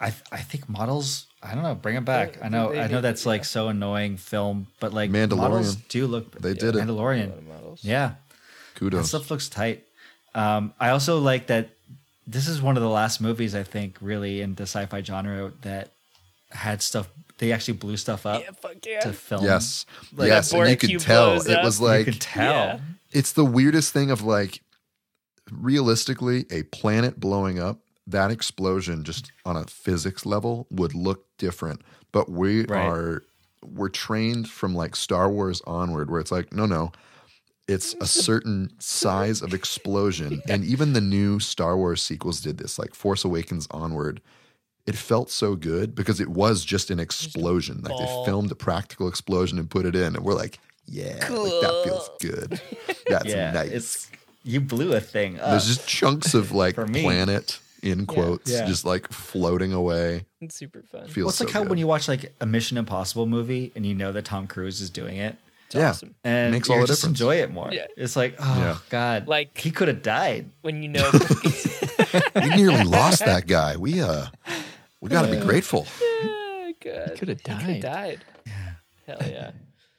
I 0.00 0.12
I 0.30 0.40
think 0.42 0.68
models. 0.68 1.26
I 1.42 1.54
don't 1.54 1.62
know. 1.64 1.74
Bring 1.74 1.94
them 1.94 2.04
back. 2.04 2.36
Yeah, 2.36 2.46
I 2.46 2.48
know. 2.50 2.70
they 2.72 2.80
I 2.80 2.86
know 2.88 2.96
to, 2.98 3.00
that's 3.08 3.24
like 3.26 3.44
so 3.44 3.68
annoying 3.68 4.16
film, 4.16 4.66
but 4.80 4.92
like 4.92 5.10
Mandalorian. 5.10 5.36
models 5.38 5.76
do 5.76 6.06
look. 6.06 6.38
They 6.38 6.54
did 6.54 6.76
it. 6.76 6.82
Mandalorian. 6.84 7.46
Models. 7.48 7.80
Yeah, 7.82 8.14
that 8.90 9.04
stuff 9.04 9.30
looks 9.30 9.48
tight. 9.48 9.84
Um, 10.34 10.72
I 10.80 10.90
also 10.90 11.18
like 11.18 11.46
that. 11.48 11.70
This 12.26 12.46
is 12.48 12.62
one 12.62 12.76
of 12.76 12.82
the 12.82 12.88
last 12.88 13.20
movies 13.20 13.54
I 13.54 13.62
think 13.64 13.98
really 14.00 14.40
in 14.40 14.54
the 14.54 14.62
sci-fi 14.62 15.02
genre 15.02 15.52
that 15.62 15.90
had 16.50 16.80
stuff. 16.82 17.08
They 17.38 17.50
actually 17.52 17.74
blew 17.78 17.96
stuff 17.96 18.24
up 18.24 18.40
yeah 18.42 18.50
fuck 18.60 18.76
yeah 18.86 19.00
to 19.00 19.12
film. 19.12 19.44
Yes, 19.44 19.84
Like 20.14 20.28
yes, 20.28 20.52
and 20.52 20.60
you 20.60 20.66
Borg 20.66 20.80
could 20.80 21.00
tell 21.00 21.40
it 21.40 21.50
up. 21.50 21.64
was 21.64 21.80
you 21.80 21.86
like 21.86 22.04
could 22.04 22.20
tell. 22.20 22.52
Yeah. 22.52 22.78
it's 23.10 23.32
the 23.32 23.44
weirdest 23.44 23.92
thing 23.92 24.12
of 24.12 24.22
like 24.22 24.60
realistically 25.50 26.46
a 26.50 26.62
planet 26.64 27.18
blowing 27.18 27.58
up 27.58 27.78
that 28.06 28.30
explosion 28.30 29.04
just 29.04 29.30
on 29.44 29.56
a 29.56 29.64
physics 29.64 30.24
level 30.24 30.66
would 30.70 30.94
look 30.94 31.24
different 31.38 31.80
but 32.12 32.30
we 32.30 32.64
Right. 32.64 32.86
are 32.86 33.22
we're 33.64 33.88
trained 33.88 34.48
from 34.48 34.74
like 34.74 34.96
star 34.96 35.28
wars 35.30 35.60
onward 35.66 36.10
where 36.10 36.20
it's 36.20 36.32
like 36.32 36.52
no 36.52 36.66
no 36.66 36.92
it's 37.72 37.94
a 38.00 38.06
certain 38.28 38.70
size 38.78 39.42
of 39.42 39.52
explosion. 39.54 40.42
And 40.48 40.64
even 40.64 40.92
the 40.92 41.00
new 41.00 41.40
star 41.40 41.76
wars 41.76 42.02
sequels 42.02 42.40
did 42.40 42.58
this 42.58 42.78
like 42.78 42.94
force 42.94 43.24
awakens 43.24 43.66
onward. 43.70 44.20
It 44.86 44.96
felt 44.96 45.30
so 45.30 45.54
good 45.54 45.94
because 45.94 46.20
it 46.20 46.28
was 46.28 46.64
just 46.64 46.90
an 46.90 46.98
explosion. 47.00 47.82
Like 47.82 47.96
they 47.98 48.24
filmed 48.24 48.50
a 48.50 48.56
practical 48.56 49.08
explosion 49.08 49.58
and 49.58 49.70
put 49.70 49.86
it 49.86 49.94
in 49.94 50.16
and 50.16 50.24
we're 50.24 50.34
like 50.34 50.58
yeah 50.86 51.12
like 51.30 51.52
that 51.62 51.82
feels 51.84 52.10
good. 52.20 52.60
That's 53.08 53.26
yeah, 53.28 53.52
nice. 53.52 53.70
it's 53.70 54.10
you 54.44 54.60
blew 54.60 54.92
a 54.94 55.00
thing 55.00 55.38
up. 55.38 55.50
there's 55.50 55.66
just 55.68 55.86
chunks 55.86 56.34
of 56.34 56.50
like 56.62 56.74
planet 56.74 57.60
in 57.82 58.06
quotes, 58.06 58.50
Yeah. 58.50 58.66
just 58.66 58.84
like 58.84 59.08
floating 59.12 59.72
away. 59.72 60.24
it's 60.40 60.56
super 60.56 60.82
fun. 60.82 61.06
Feels 61.06 61.16
well, 61.16 61.28
it's 61.28 61.38
so 61.38 61.44
like 61.44 61.52
how 61.54 61.60
good. 61.62 61.70
when 61.70 61.78
you 61.78 61.86
watch 61.86 62.08
like 62.08 62.32
a 62.40 62.46
Mission 62.46 62.76
Impossible 62.76 63.26
movie 63.26 63.70
and 63.76 63.86
you 63.86 63.94
know 63.94 64.10
that 64.12 64.24
Tom 64.24 64.46
Cruise 64.48 64.80
is 64.80 64.90
doing 64.90 65.16
it, 65.16 65.36
it's 65.72 65.80
yeah, 65.80 65.90
awesome 65.90 66.14
and 66.24 66.52
Makes 66.52 66.68
you 66.68 66.74
all 66.74 66.80
the 66.82 66.86
just 66.86 67.00
difference. 67.02 67.20
enjoy 67.20 67.36
it 67.36 67.50
more. 67.50 67.70
Yeah. 67.72 67.86
It's 67.96 68.16
like, 68.16 68.36
oh 68.38 68.58
Yeah. 68.58 68.76
god, 68.90 69.26
Like- 69.28 69.56
he 69.58 69.70
could 69.70 69.88
have 69.88 70.02
died. 70.02 70.50
when 70.62 70.82
you 70.82 70.88
know 70.90 71.10
we 72.34 72.48
nearly 72.56 72.84
lost 72.84 73.20
that 73.24 73.46
guy. 73.46 73.76
We 73.76 74.00
uh, 74.00 74.26
we 75.00 75.08
got 75.10 75.22
to 75.26 75.30
be 75.32 75.40
grateful. 75.40 75.86
Oh, 76.00 76.72
God. 76.84 77.16
could 77.16 77.28
have 77.28 77.40
He 77.40 77.44
could 77.44 77.58
have 77.60 77.80
died. 77.80 77.80
died. 77.82 78.24
Hell 79.06 79.18
yeah. 79.30 79.50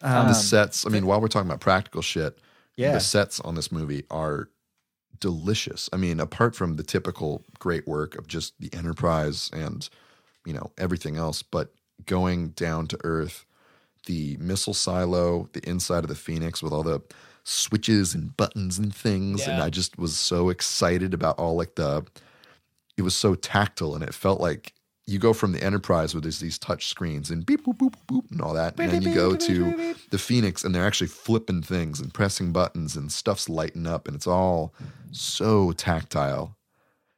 Um, 0.01 0.27
the 0.27 0.33
sets, 0.33 0.85
I 0.85 0.89
mean, 0.89 1.05
while 1.05 1.21
we're 1.21 1.27
talking 1.29 1.47
about 1.49 1.61
practical 1.61 2.01
shit, 2.01 2.37
Yeah. 2.75 2.91
the 2.93 2.99
sets 2.99 3.39
on 3.39 3.55
this 3.55 3.71
movie 3.71 4.03
are 4.11 4.49
delicious. 5.19 5.89
I 5.93 5.97
mean, 5.97 6.19
apart 6.19 6.55
from 6.55 6.75
the 6.75 6.83
typical 6.83 7.43
great 7.59 7.87
work 7.87 8.15
of 8.15 8.27
just 8.27 8.53
the 8.59 8.69
Enterprise 8.73 9.49
and 9.53 9.87
you 10.45 10.53
know 10.53 10.71
everything 10.77 11.15
else, 11.17 11.41
but 11.41 11.73
going 12.05 12.49
down 12.49 12.87
to 12.87 12.97
Earth, 13.03 13.45
the 14.05 14.38
missile 14.39 14.73
silo, 14.73 15.49
the 15.53 15.67
inside 15.67 16.03
of 16.03 16.09
the 16.09 16.15
Phoenix 16.15 16.61
with 16.61 16.73
all 16.73 16.84
the 16.84 17.01
switches 17.43 18.13
and 18.13 18.35
buttons 18.38 18.80
and 18.80 18.93
things, 18.93 19.45
and 19.47 19.61
I 19.61 19.69
just 19.69 19.97
was 19.97 20.17
so 20.17 20.49
excited 20.49 21.13
about 21.13 21.38
all 21.39 21.55
like 21.55 21.75
the. 21.75 22.05
It 22.95 23.01
was 23.01 23.15
so 23.15 23.35
tactile, 23.35 23.95
and 23.95 24.03
it 24.03 24.13
felt 24.13 24.39
like 24.39 24.73
you 25.05 25.19
go 25.19 25.34
from 25.34 25.51
the 25.51 25.61
Enterprise 25.61 26.13
where 26.13 26.21
there's 26.21 26.39
these 26.39 26.57
touch 26.57 26.88
screens 26.88 27.30
and 27.30 27.45
beep 27.45 27.65
boop 27.65 27.77
boop 27.77 27.95
boop 28.07 28.30
and 28.31 28.39
all 28.39 28.53
that, 28.53 28.80
and 28.80 28.91
then 28.91 29.01
you 29.01 29.13
go 29.13 29.35
to 29.35 29.95
the 30.11 30.17
Phoenix 30.17 30.63
and 30.63 30.73
they're 30.73 30.85
actually 30.85 31.07
flipping 31.07 31.61
things 31.61 31.99
and 31.99 32.13
pressing 32.13 32.51
buttons 32.51 32.95
and 32.95 33.11
stuff's 33.11 33.49
lighting 33.49 33.88
up, 33.88 34.07
and 34.07 34.15
it's 34.15 34.27
all 34.27 34.73
so 35.11 35.71
tactile 35.73 36.55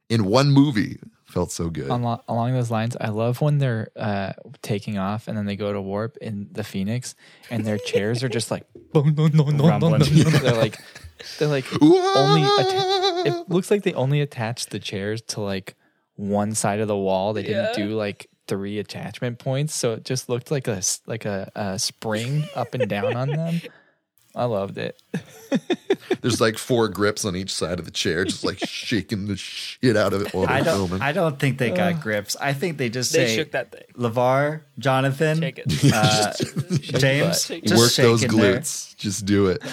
in 0.09 0.25
one 0.25 0.51
movie. 0.51 0.99
Felt 1.35 1.51
so 1.51 1.69
good. 1.69 1.89
Along, 1.89 2.21
along 2.29 2.53
those 2.53 2.71
lines, 2.71 2.95
I 2.99 3.09
love 3.09 3.41
when 3.41 3.57
they're 3.57 3.89
uh, 3.97 4.31
taking 4.61 4.97
off 4.97 5.27
and 5.27 5.37
then 5.37 5.45
they 5.45 5.57
go 5.57 5.73
to 5.73 5.81
warp 5.81 6.15
in 6.21 6.47
the 6.51 6.63
Phoenix, 6.63 7.13
and 7.51 7.65
their 7.65 7.77
chairs 7.77 8.23
are 8.23 8.29
just 8.29 8.49
like 8.49 8.63
boom, 8.93 9.13
boom, 9.13 9.31
boom, 9.31 9.45
boom, 9.45 9.57
boom, 9.57 9.67
Rumbling. 9.67 10.01
They're 10.01 10.53
like 10.55 10.79
they're 11.37 11.49
like 11.49 11.65
only. 11.81 12.41
Atta- 12.43 13.23
it 13.27 13.49
looks 13.49 13.69
like 13.69 13.83
they 13.83 13.93
only 13.93 14.21
attached 14.21 14.69
the 14.69 14.79
chairs 14.79 15.21
to 15.23 15.41
like 15.41 15.75
one 16.15 16.55
side 16.55 16.79
of 16.79 16.87
the 16.87 16.95
wall. 16.95 17.33
They 17.33 17.43
didn't 17.43 17.77
Yeah. 17.77 17.85
do 17.85 17.95
like 17.95 18.29
three 18.47 18.79
attachment 18.79 19.37
points, 19.39 19.73
so 19.75 19.91
it 19.93 20.05
just 20.05 20.29
looked 20.29 20.51
like 20.51 20.69
a 20.69 20.75
s- 20.77 21.01
like 21.05 21.25
a, 21.25 21.51
a 21.55 21.77
spring 21.77 22.45
up 22.55 22.73
and 22.75 22.87
down 22.87 23.13
on 23.17 23.27
them. 23.29 23.61
I 24.35 24.45
loved 24.45 24.77
it. 24.77 25.01
There's 26.21 26.41
like 26.41 26.57
four 26.57 26.89
grips 26.89 27.23
on 27.23 27.35
each 27.35 27.53
side 27.53 27.79
of 27.79 27.85
the 27.85 27.91
chair, 27.91 28.25
just 28.25 28.43
like 28.43 28.59
shaking 28.67 29.27
the 29.27 29.37
shit 29.37 29.95
out 29.95 30.13
of 30.13 30.23
it 30.23 30.33
while 30.33 30.45
I 30.47 30.55
they're 30.61 30.73
don't. 30.73 30.87
filming. 30.89 31.01
I 31.01 31.11
don't 31.13 31.39
think 31.39 31.57
they 31.57 31.71
got 31.71 32.01
grips. 32.01 32.35
I 32.39 32.53
think 32.53 32.77
they 32.77 32.89
just 32.89 33.13
They 33.13 33.27
say 33.27 33.35
shook 33.37 33.51
that 33.51 33.71
thing. 33.71 33.83
Levar, 33.95 34.61
Jonathan, 34.77 35.39
Shake 35.39 35.59
it. 35.65 35.93
uh, 35.93 36.33
James, 36.99 37.45
Shake 37.45 37.63
just 37.63 37.79
Work 37.81 37.91
shake 37.91 38.03
those 38.05 38.23
in 38.23 38.35
there. 38.35 38.57
glutes. 38.59 38.95
Just 38.97 39.25
do 39.25 39.47
it. 39.47 39.63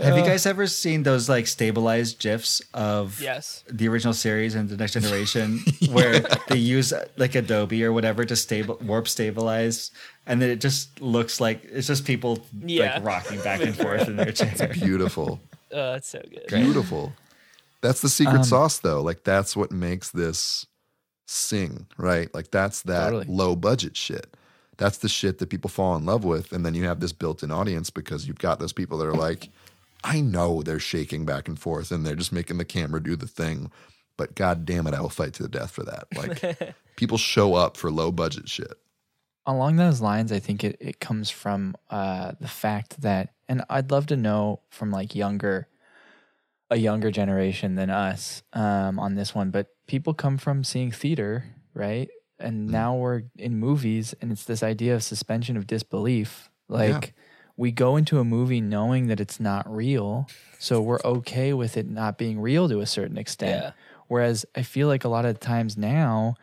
Have 0.00 0.16
you 0.16 0.24
guys 0.24 0.46
ever 0.46 0.66
seen 0.66 1.02
those 1.02 1.28
like 1.28 1.46
stabilized 1.46 2.20
gifs 2.20 2.62
of 2.72 3.20
Yes. 3.20 3.64
the 3.70 3.86
original 3.88 4.14
series 4.14 4.54
and 4.54 4.66
the 4.68 4.76
next 4.76 4.94
generation 4.94 5.60
where 5.90 6.20
they 6.48 6.56
use 6.56 6.92
uh, 6.92 7.04
like 7.18 7.34
Adobe 7.34 7.84
or 7.84 7.92
whatever 7.92 8.24
to 8.24 8.34
stable 8.34 8.78
warp 8.82 9.08
stabilize 9.08 9.90
and 10.26 10.40
then 10.40 10.50
it 10.50 10.60
just 10.60 11.00
looks 11.00 11.40
like 11.40 11.62
it's 11.64 11.86
just 11.86 12.04
people 12.04 12.44
Yeah. 12.60 12.94
like 12.94 13.04
rocking 13.04 13.40
back 13.40 13.60
and 13.66 13.74
forth 13.76 14.08
in 14.08 14.16
their 14.16 14.32
chair. 14.32 14.68
Beautiful. 14.72 15.40
Oh, 15.72 15.92
that's 15.92 16.08
so 16.08 16.20
good. 16.28 16.46
Beautiful. 16.48 17.12
That's 17.80 18.00
the 18.00 18.08
secret 18.08 18.38
Um, 18.38 18.42
sauce, 18.42 18.78
though. 18.80 19.00
Like 19.02 19.22
that's 19.22 19.56
what 19.56 19.70
makes 19.70 20.10
this 20.10 20.66
sing, 21.28 21.86
right? 21.96 22.32
Like 22.34 22.50
that's 22.50 22.82
that 22.82 23.10
Totally. 23.10 23.26
low 23.28 23.54
budget 23.54 23.96
shit. 23.96 24.36
That's 24.78 24.98
the 24.98 25.08
shit 25.08 25.38
that 25.38 25.48
people 25.48 25.70
fall 25.70 25.94
in 25.94 26.04
love 26.06 26.24
with, 26.24 26.50
and 26.52 26.66
then 26.66 26.74
you 26.74 26.86
have 26.86 26.98
this 26.98 27.12
built-in 27.12 27.52
audience 27.52 27.88
because 27.88 28.26
you've 28.26 28.40
got 28.40 28.58
those 28.58 28.72
people 28.72 28.98
that 28.98 29.06
are 29.06 29.14
like, 29.14 29.48
I 30.02 30.20
know 30.22 30.60
they're 30.62 30.80
shaking 30.80 31.24
back 31.24 31.46
and 31.46 31.56
forth, 31.56 31.92
and 31.92 32.04
they're 32.04 32.16
just 32.16 32.32
making 32.32 32.58
the 32.58 32.64
camera 32.64 33.00
do 33.00 33.14
the 33.14 33.28
thing, 33.28 33.70
but 34.16 34.34
god 34.34 34.64
damn 34.64 34.88
it, 34.88 34.94
I 34.94 35.00
will 35.00 35.08
fight 35.08 35.34
to 35.34 35.44
the 35.44 35.48
death 35.48 35.70
for 35.70 35.84
that. 35.84 36.08
Like 36.16 36.74
people 36.96 37.16
show 37.16 37.54
up 37.54 37.76
for 37.76 37.92
low 37.92 38.10
budget 38.10 38.48
shit. 38.48 38.74
Along 39.54 39.76
those 39.76 40.00
lines, 40.00 40.32
I 40.32 40.38
think 40.38 40.64
it, 40.64 40.76
it 40.80 41.00
comes 41.00 41.30
from 41.30 41.76
uh, 41.90 42.32
the 42.40 42.48
fact 42.48 43.00
that, 43.02 43.34
and 43.48 43.62
I'd 43.68 43.90
love 43.90 44.06
to 44.06 44.16
know 44.16 44.60
from 44.70 44.90
like 44.90 45.14
younger, 45.14 45.68
a 46.70 46.76
younger 46.76 47.10
generation 47.10 47.74
than 47.74 47.90
us 47.90 48.42
um, 48.52 48.98
on 48.98 49.14
this 49.14 49.34
one, 49.34 49.50
but 49.50 49.68
people 49.86 50.14
come 50.14 50.38
from 50.38 50.64
seeing 50.64 50.92
theater, 50.92 51.44
right? 51.74 52.08
And 52.38 52.68
now 52.68 52.96
we're 52.96 53.24
in 53.36 53.58
movies, 53.58 54.14
and 54.20 54.32
it's 54.32 54.44
this 54.44 54.62
idea 54.62 54.94
of 54.94 55.02
suspension 55.02 55.56
of 55.56 55.66
disbelief. 55.66 56.48
Like 56.68 57.14
we 57.56 57.70
go 57.70 57.96
into 57.96 58.18
a 58.18 58.24
movie 58.24 58.60
knowing 58.60 59.08
that 59.08 59.20
it's 59.20 59.38
not 59.38 59.70
real, 59.70 60.26
so 60.58 60.80
we're 60.80 61.00
okay 61.04 61.52
with 61.52 61.76
it 61.76 61.88
not 61.88 62.16
being 62.16 62.40
real 62.40 62.68
to 62.68 62.80
a 62.80 62.86
certain 62.86 63.18
extent. 63.18 63.62
Yeah. 63.62 63.72
Whereas 64.06 64.46
I 64.56 64.62
feel 64.62 64.88
like 64.88 65.04
a 65.04 65.08
lot 65.08 65.26
of 65.26 65.38
times 65.38 65.76
now 65.76 66.36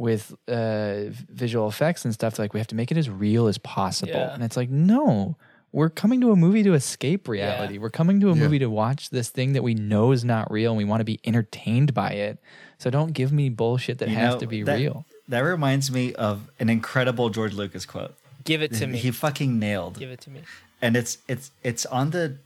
with 0.00 0.34
uh, 0.48 1.10
visual 1.28 1.68
effects 1.68 2.06
and 2.06 2.14
stuff, 2.14 2.38
like 2.38 2.54
we 2.54 2.60
have 2.60 2.66
to 2.68 2.74
make 2.74 2.90
it 2.90 2.96
as 2.96 3.10
real 3.10 3.46
as 3.48 3.58
possible. 3.58 4.12
Yeah. 4.14 4.32
And 4.32 4.42
it's 4.42 4.56
like, 4.56 4.70
no, 4.70 5.36
we're 5.72 5.90
coming 5.90 6.22
to 6.22 6.30
a 6.32 6.36
movie 6.36 6.62
to 6.62 6.72
escape 6.72 7.28
reality. 7.28 7.76
We're 7.76 7.90
coming 7.90 8.18
to 8.20 8.30
a 8.30 8.34
Yeah. 8.34 8.40
movie 8.42 8.58
to 8.60 8.70
watch 8.70 9.10
this 9.10 9.28
thing 9.28 9.52
that 9.52 9.62
we 9.62 9.74
know 9.74 10.12
is 10.12 10.24
not 10.24 10.50
real 10.50 10.70
and 10.72 10.78
we 10.78 10.84
want 10.86 11.00
to 11.02 11.04
be 11.04 11.20
entertained 11.24 11.92
by 11.92 12.12
it. 12.12 12.38
So 12.78 12.88
don't 12.88 13.12
give 13.12 13.30
me 13.30 13.50
bullshit 13.50 13.98
that 13.98 14.08
You 14.08 14.16
has 14.16 14.34
know, 14.34 14.40
to 14.40 14.46
be 14.46 14.62
that- 14.62 14.78
real. 14.78 15.04
That 15.28 15.40
reminds 15.40 15.92
me 15.92 16.14
of 16.14 16.50
an 16.58 16.70
incredible 16.70 17.28
George 17.28 17.52
Lucas 17.52 17.84
quote. 17.84 18.14
Give 18.44 18.62
it 18.62 18.72
to 18.76 18.86
me. 18.86 18.96
He 18.98 19.10
fucking 19.10 19.58
nailed. 19.58 19.98
Give 19.98 20.10
it 20.10 20.22
to 20.22 20.30
me. 20.30 20.40
and 20.82 20.96
it's 20.96 21.18
it's 21.28 21.50
it's 21.62 21.84
on 21.86 22.10
the 22.10 22.36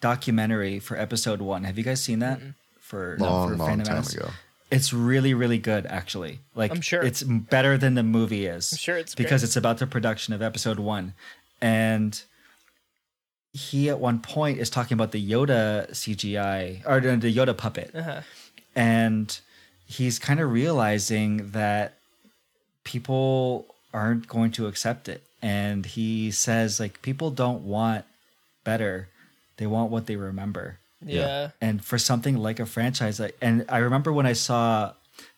documentary 0.00 0.78
for 0.80 0.98
episode 0.98 1.40
one. 1.40 1.62
Have 1.64 1.78
you 1.78 1.84
guys 1.84 2.02
seen 2.02 2.18
that? 2.18 2.40
For 2.80 3.16
Long, 3.18 3.48
for 3.50 3.56
long 3.56 3.68
Phantom 3.68 3.86
time 3.86 3.94
Menace? 3.96 4.14
ago. 4.14 4.28
It's 4.74 4.92
really 4.92 5.34
really 5.34 5.58
good 5.58 5.86
actually. 5.86 6.40
Like 6.54 6.70
I'm 6.72 6.80
sure. 6.80 7.02
it's 7.02 7.22
better 7.22 7.78
than 7.78 7.94
the 7.94 8.02
movie 8.02 8.46
is. 8.46 8.72
I'm 8.72 8.78
sure 8.78 8.96
it's 8.96 9.14
because 9.14 9.40
great. 9.42 9.48
it's 9.48 9.56
about 9.56 9.78
the 9.78 9.86
production 9.86 10.34
of 10.34 10.42
episode 10.42 10.78
one, 10.78 11.14
and 11.60 12.20
he 13.52 13.88
at 13.88 14.00
one 14.00 14.18
point 14.20 14.58
is 14.58 14.68
talking 14.70 14.94
about 14.96 15.12
the 15.12 15.30
Yoda 15.30 15.88
CGI 15.90 16.82
or 16.86 17.00
the 17.00 17.16
the 17.16 17.34
Yoda 17.34 17.56
puppet, 17.56 17.90
Uh-huh. 17.94 18.20
and 18.74 19.38
he's 19.86 20.18
kind 20.18 20.40
of 20.40 20.50
realizing 20.50 21.50
that 21.52 21.94
people 22.84 23.66
aren't 23.92 24.26
going 24.26 24.50
to 24.50 24.66
accept 24.66 25.08
it 25.08 25.22
and 25.40 25.86
he 25.86 26.30
says 26.30 26.80
like 26.80 27.00
people 27.02 27.30
don't 27.30 27.62
want 27.64 28.04
better 28.64 29.08
they 29.56 29.66
want 29.66 29.90
what 29.90 30.06
they 30.06 30.16
remember 30.16 30.78
Yeah. 31.06 31.50
and 31.60 31.84
for 31.84 31.98
something 31.98 32.36
like 32.36 32.60
a 32.60 32.66
franchise 32.66 33.20
like 33.20 33.36
and 33.40 33.64
i 33.68 33.78
remember 33.78 34.12
when 34.12 34.26
i 34.26 34.32
saw 34.32 34.92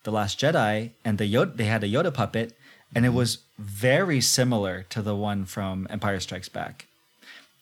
the 0.04 0.10
last 0.10 0.38
jedi 0.38 0.90
and 1.04 1.18
the 1.18 1.32
yoda 1.32 1.56
they 1.56 1.64
had 1.64 1.82
a 1.84 1.88
yoda 1.88 2.12
puppet 2.12 2.56
and 2.94 3.04
it 3.04 3.08
mm-hmm. 3.08 3.18
was 3.18 3.38
very 3.58 4.20
similar 4.20 4.84
to 4.90 5.02
the 5.02 5.14
one 5.14 5.44
from 5.44 5.86
empire 5.90 6.20
strikes 6.20 6.48
back. 6.48 6.86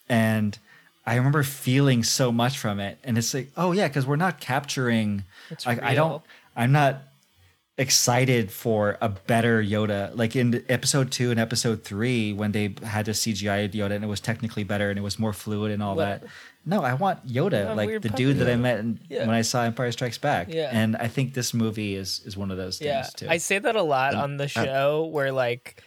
And 0.09 0.59
i 1.07 1.17
remember 1.17 1.43
feeling 1.43 2.03
so 2.03 2.33
much 2.33 2.59
from 2.59 2.81
it 2.81 2.99
and 3.05 3.19
it's 3.19 3.35
like 3.35 3.51
oh 3.57 3.73
yeah 3.73 3.89
because 3.89 4.07
we're 4.07 4.17
not 4.17 4.41
capturing 4.41 5.25
It's 5.51 5.67
like 5.67 5.83
i 5.83 5.95
don't 5.95 6.23
i'm 6.57 6.73
not 6.73 7.03
excited 7.77 8.53
for 8.53 8.97
a 9.01 9.09
better 9.09 9.63
Yoda. 9.63 10.17
Like 10.17 10.37
in 10.37 10.65
episode 10.69 11.11
two 11.11 11.31
and 11.31 11.41
episode 11.41 11.83
three, 11.83 12.33
when 12.33 12.53
they 12.53 12.75
had 12.85 13.07
the 13.07 13.13
CGI 13.13 13.69
Yoda 13.73 13.93
and 13.93 14.05
it 14.05 14.07
was 14.07 14.21
technically 14.21 14.63
better 14.65 14.91
and 14.91 14.99
it 14.99 15.03
was 15.03 15.19
more 15.19 15.33
fluid 15.33 15.73
and 15.73 15.83
all 15.83 15.97
What? 15.97 16.23
that. 16.23 16.25
No, 16.67 16.83
I 16.83 16.95
want 16.95 17.27
Yoda, 17.27 17.73
A 17.73 17.75
like 17.75 18.01
the 18.01 18.09
dude 18.09 18.39
that 18.39 18.49
I 18.49 18.57
met 18.57 18.79
in, 18.79 19.01
Yeah. 19.09 19.27
when 19.27 19.35
I 19.35 19.43
saw 19.43 19.65
Empire 19.65 19.91
Strikes 19.93 20.19
Back. 20.19 20.49
Yeah. 20.53 20.71
And 20.73 20.97
I 20.97 21.09
think 21.09 21.35
this 21.35 21.53
movie 21.53 21.95
is 21.97 22.21
is 22.25 22.37
one 22.37 22.51
of 22.51 22.57
those 22.57 22.79
things 22.79 22.87
Yeah, 22.89 23.03
too. 23.17 23.27
I 23.29 23.39
say 23.39 23.59
that 23.59 23.77
a 23.77 23.83
lot 23.83 24.15
on 24.15 24.37
the 24.37 24.49
show 24.49 25.07
where 25.13 25.33
like 25.33 25.83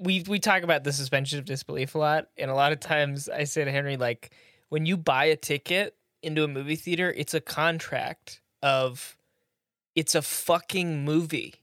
we 0.00 0.24
we 0.26 0.38
talk 0.38 0.62
about 0.62 0.84
the 0.84 0.92
suspension 0.92 1.38
of 1.38 1.44
disbelief 1.44 1.94
a 1.94 1.98
lot, 1.98 2.28
and 2.38 2.50
a 2.50 2.54
lot 2.54 2.72
of 2.72 2.80
times 2.80 3.28
I 3.28 3.44
say 3.44 3.64
to 3.64 3.70
Henry 3.70 3.96
like 3.96 4.30
when 4.70 4.86
you 4.86 4.96
buy 4.96 5.26
a 5.26 5.36
ticket 5.36 5.94
into 6.22 6.44
a 6.44 6.48
movie 6.48 6.76
theater, 6.76 7.12
it's 7.16 7.34
a 7.34 7.40
contract 7.40 8.40
of 8.62 9.16
it's 9.98 10.14
a 10.14 10.22
fucking 10.22 11.04
movie. 11.04 11.54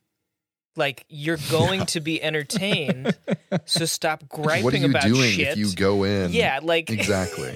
Like 0.76 1.06
you're 1.08 1.38
going 1.50 1.86
to 1.88 2.02
be 2.02 2.22
entertained, 2.22 3.18
so 3.64 3.86
stop 3.86 4.28
griping 4.28 4.64
What 4.66 4.74
are 4.74 4.78
you 4.78 4.90
about 4.90 5.04
doing 5.04 5.32
shit. 5.32 5.48
if 5.48 5.58
you 5.58 5.72
go 5.74 6.04
in? 6.04 6.34
Yeah, 6.34 6.60
like 6.62 6.90
exactly. 6.90 7.56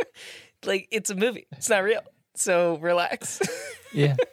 like 0.64 0.88
it's 0.90 1.08
a 1.10 1.14
movie. 1.14 1.46
It's 1.52 1.70
not 1.70 1.84
real. 1.84 2.02
So 2.34 2.78
relax. 2.78 3.40
Yeah. 3.92 4.16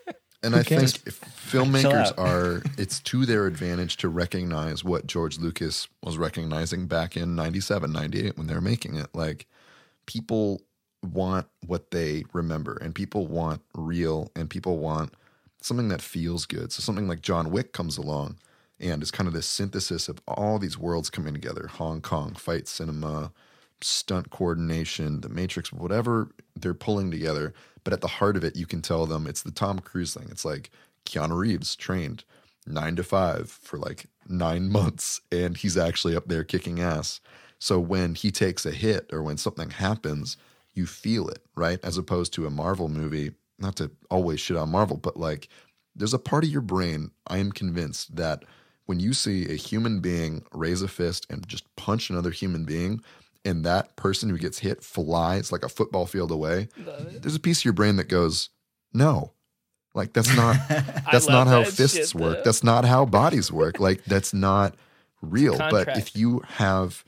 And 0.43 0.53
Who 0.53 0.59
I 0.59 0.63
cares? 0.63 0.97
think 0.97 1.07
if 1.07 1.21
filmmakers 1.21 2.15
are, 2.19 2.61
it's 2.77 2.99
to 2.99 3.25
their 3.25 3.47
advantage 3.47 3.97
to 3.97 4.09
recognize 4.09 4.83
what 4.83 5.07
George 5.07 5.39
Lucas 5.39 5.87
was 6.03 6.19
recognizing 6.19 6.85
back 6.85 7.17
in 7.17 7.33
97, 7.33 7.91
98 7.91 8.37
when 8.37 8.45
they 8.45 8.53
were 8.53 8.61
making 8.61 8.95
it. 8.95 9.07
Like, 9.15 9.47
people 10.05 10.61
want 11.01 11.47
what 11.65 11.89
they 11.89 12.25
remember, 12.31 12.77
and 12.79 12.93
people 12.93 13.25
want 13.25 13.63
real, 13.73 14.29
and 14.35 14.47
people 14.47 14.77
want 14.77 15.15
something 15.65 15.87
that 15.89 16.01
feels 16.01 16.45
good. 16.45 16.71
So, 16.71 16.81
something 16.81 17.07
like 17.07 17.21
John 17.21 17.51
Wick 17.51 17.73
comes 17.73 17.97
along 17.97 18.37
and 18.79 19.01
is 19.01 19.11
kind 19.11 19.27
of 19.27 19.33
this 19.33 19.47
synthesis 19.47 20.07
of 20.07 20.21
all 20.27 20.59
these 20.59 20.77
worlds 20.77 21.09
coming 21.09 21.33
together 21.33 21.67
Hong 21.67 22.01
Kong, 22.01 22.33
fight 22.35 22.67
cinema, 22.67 23.31
stunt 23.81 24.29
coordination, 24.29 25.21
the 25.21 25.29
Matrix, 25.29 25.73
whatever 25.73 26.29
they're 26.55 26.73
pulling 26.73 27.11
together. 27.11 27.53
But 27.83 27.93
at 27.93 28.01
the 28.01 28.07
heart 28.07 28.37
of 28.37 28.43
it, 28.43 28.55
you 28.55 28.65
can 28.65 28.81
tell 28.81 29.05
them 29.05 29.27
it's 29.27 29.43
the 29.43 29.51
Tom 29.51 29.79
Cruise 29.79 30.13
thing. 30.13 30.27
It's 30.29 30.45
like 30.45 30.71
Keanu 31.05 31.37
Reeves 31.37 31.75
trained 31.75 32.23
nine 32.67 32.95
to 32.95 33.03
five 33.03 33.49
for 33.49 33.77
like 33.77 34.05
nine 34.27 34.69
months, 34.71 35.21
and 35.31 35.57
he's 35.57 35.77
actually 35.77 36.15
up 36.15 36.27
there 36.27 36.43
kicking 36.43 36.79
ass. 36.79 37.21
So 37.57 37.79
when 37.79 38.15
he 38.15 38.31
takes 38.31 38.65
a 38.65 38.71
hit 38.71 39.09
or 39.11 39.23
when 39.23 39.37
something 39.37 39.71
happens, 39.71 40.37
you 40.73 40.85
feel 40.85 41.29
it, 41.29 41.41
right? 41.55 41.79
As 41.83 41.97
opposed 41.97 42.33
to 42.33 42.45
a 42.45 42.51
Marvel 42.51 42.89
movie, 42.89 43.31
not 43.59 43.75
to 43.77 43.91
always 44.09 44.39
shit 44.39 44.57
on 44.57 44.69
Marvel, 44.71 44.97
but 44.97 45.17
like 45.17 45.47
there's 45.95 46.13
a 46.13 46.19
part 46.19 46.43
of 46.43 46.49
your 46.49 46.61
brain, 46.61 47.11
I 47.27 47.37
am 47.37 47.51
convinced 47.51 48.15
that 48.15 48.43
when 48.85 48.99
you 48.99 49.13
see 49.13 49.49
a 49.49 49.55
human 49.55 49.99
being 49.99 50.43
raise 50.53 50.81
a 50.81 50.87
fist 50.87 51.25
and 51.29 51.47
just 51.47 51.63
punch 51.75 52.09
another 52.09 52.31
human 52.31 52.65
being, 52.65 53.01
and 53.43 53.63
that 53.63 53.95
person 53.95 54.29
who 54.29 54.37
gets 54.37 54.59
hit 54.59 54.83
flies 54.83 55.51
like 55.51 55.63
a 55.63 55.69
football 55.69 56.05
field 56.05 56.31
away, 56.31 56.67
there's 57.21 57.35
a 57.35 57.39
piece 57.39 57.59
of 57.61 57.65
your 57.65 57.73
brain 57.73 57.95
that 57.95 58.09
goes, 58.09 58.49
no. 58.93 59.31
Like 59.93 60.11
that's 60.13 60.35
not 60.35 60.57
that's 61.11 61.29
not 61.29 61.47
how 61.47 61.63
that 61.63 61.71
fists 61.71 62.11
shit, 62.11 62.15
work. 62.15 62.37
though. 62.37 62.43
That's 62.43 62.63
not 62.63 62.83
how 62.83 63.05
bodies 63.05 63.51
work. 63.51 63.79
Like 63.79 64.03
that's 64.03 64.33
not 64.33 64.75
real. 65.21 65.57
But 65.57 65.97
if 65.97 66.15
you 66.15 66.41
have 66.47 67.05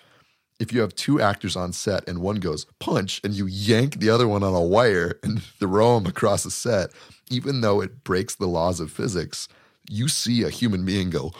if 0.59 0.73
you 0.73 0.81
have 0.81 0.95
two 0.95 1.21
actors 1.21 1.55
on 1.55 1.71
set 1.73 2.07
and 2.07 2.19
one 2.19 2.37
goes 2.37 2.65
punch 2.79 3.21
and 3.23 3.33
you 3.33 3.45
yank 3.45 3.99
the 3.99 4.09
other 4.09 4.27
one 4.27 4.43
on 4.43 4.53
a 4.53 4.61
wire 4.61 5.19
and 5.23 5.41
throw 5.59 5.95
them 5.95 6.07
across 6.07 6.43
the 6.43 6.51
set, 6.51 6.91
even 7.29 7.61
though 7.61 7.81
it 7.81 8.03
breaks 8.03 8.35
the 8.35 8.47
laws 8.47 8.79
of 8.79 8.91
physics, 8.91 9.47
you 9.89 10.07
see 10.07 10.43
a 10.43 10.49
human 10.49 10.83
being 10.83 11.09
go 11.09 11.31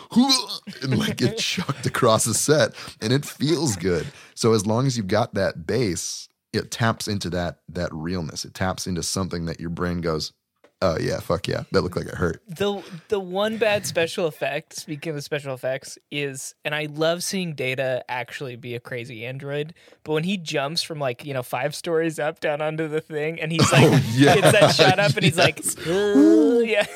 and 0.82 0.98
like 0.98 1.16
get 1.16 1.36
chucked 1.38 1.84
across 1.84 2.24
the 2.24 2.34
set 2.34 2.74
and 3.00 3.12
it 3.12 3.24
feels 3.24 3.76
good. 3.76 4.06
So 4.34 4.54
as 4.54 4.66
long 4.66 4.86
as 4.86 4.96
you've 4.96 5.08
got 5.08 5.34
that 5.34 5.66
base, 5.66 6.28
it 6.52 6.70
taps 6.70 7.08
into 7.08 7.28
that 7.30 7.58
that 7.68 7.92
realness. 7.92 8.44
It 8.44 8.54
taps 8.54 8.86
into 8.86 9.02
something 9.02 9.44
that 9.46 9.60
your 9.60 9.70
brain 9.70 10.00
goes, 10.00 10.32
"Oh 10.80 10.96
yeah, 10.98 11.20
fuck 11.20 11.48
yeah, 11.48 11.64
that 11.72 11.82
looked 11.82 11.96
like 11.96 12.06
it 12.06 12.14
hurt." 12.14 12.40
the 12.48 12.82
the 13.08 13.18
one 13.20 13.56
bad 13.58 13.84
special 13.86 14.26
effect 14.26 14.74
speaking 14.74 15.14
of 15.16 15.22
special 15.24 15.52
effects 15.54 15.98
is 16.10 16.54
and 16.64 16.74
i 16.74 16.86
love 16.86 17.22
seeing 17.22 17.54
data 17.54 18.04
actually 18.08 18.56
be 18.56 18.74
a 18.74 18.80
crazy 18.80 19.24
android 19.26 19.74
but 20.04 20.12
when 20.12 20.24
he 20.24 20.36
jumps 20.36 20.82
from 20.82 20.98
like 20.98 21.24
you 21.24 21.34
know 21.34 21.42
five 21.42 21.74
stories 21.74 22.18
up 22.18 22.40
down 22.40 22.60
onto 22.62 22.86
the 22.88 23.00
thing 23.00 23.40
and 23.40 23.50
he's 23.52 23.70
like 23.72 23.82
Oh, 23.92 24.12
yeah. 24.14 24.34
gets 24.36 24.52
that 24.52 24.74
shot 24.74 24.98
up 24.98 25.14
and 25.14 25.24
he's 25.24 25.36
like 25.38 25.58
"Uh," 25.86 26.60
yeah 26.60 26.86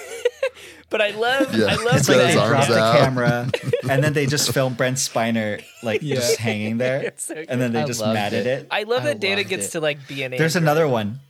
but 0.91 1.01
i 1.01 1.11
love 1.11 1.55
Yeah. 1.55 1.67
i 1.67 1.75
love 1.77 1.97
It's 1.97 2.09
Got 2.09 2.17
like 2.19 2.27
they 2.29 2.35
drop 2.35 2.69
the 2.69 2.99
camera 2.99 3.51
and 3.91 4.03
then 4.05 4.13
they 4.13 4.27
just 4.27 4.53
film 4.53 4.75
Brent 4.75 4.97
Spiner 4.99 5.63
like 5.83 6.01
just 6.03 6.39
hanging 6.39 6.79
there, 6.79 7.13
so 7.17 7.35
and 7.49 7.61
then 7.61 7.73
they 7.73 7.83
I 7.83 7.87
just 7.87 8.01
matted 8.05 8.47
it. 8.47 8.61
it. 8.63 8.69
i 8.71 8.83
love 8.85 9.03
I 9.03 9.07
that 9.15 9.21
data 9.21 9.45
gets 9.45 9.69
it. 9.69 9.71
to 9.73 9.81
like 9.81 10.07
be 10.09 10.23
an 10.23 10.31
There's 10.33 10.57
another 10.57 10.87
one. 10.89 11.21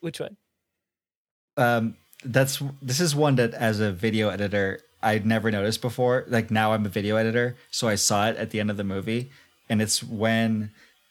which 0.00 0.20
one 0.20 0.36
Um, 1.56 1.96
that's 2.24 2.62
this 2.80 3.00
is 3.00 3.14
one 3.14 3.36
that 3.36 3.52
as 3.54 3.80
a 3.80 3.92
video 3.92 4.28
editor 4.30 4.80
I'd 5.02 5.26
never 5.26 5.50
noticed 5.50 5.82
before. 5.82 6.24
Like 6.28 6.50
now 6.50 6.72
I'm 6.72 6.86
a 6.86 6.88
video 6.88 7.16
editor, 7.16 7.56
so 7.70 7.88
I 7.88 7.94
saw 7.94 8.28
it 8.28 8.36
at 8.36 8.50
the 8.50 8.58
end 8.58 8.70
of 8.70 8.78
the 8.78 8.84
movie, 8.84 9.30
and 9.68 9.82
it's 9.82 10.02
when 10.02 10.70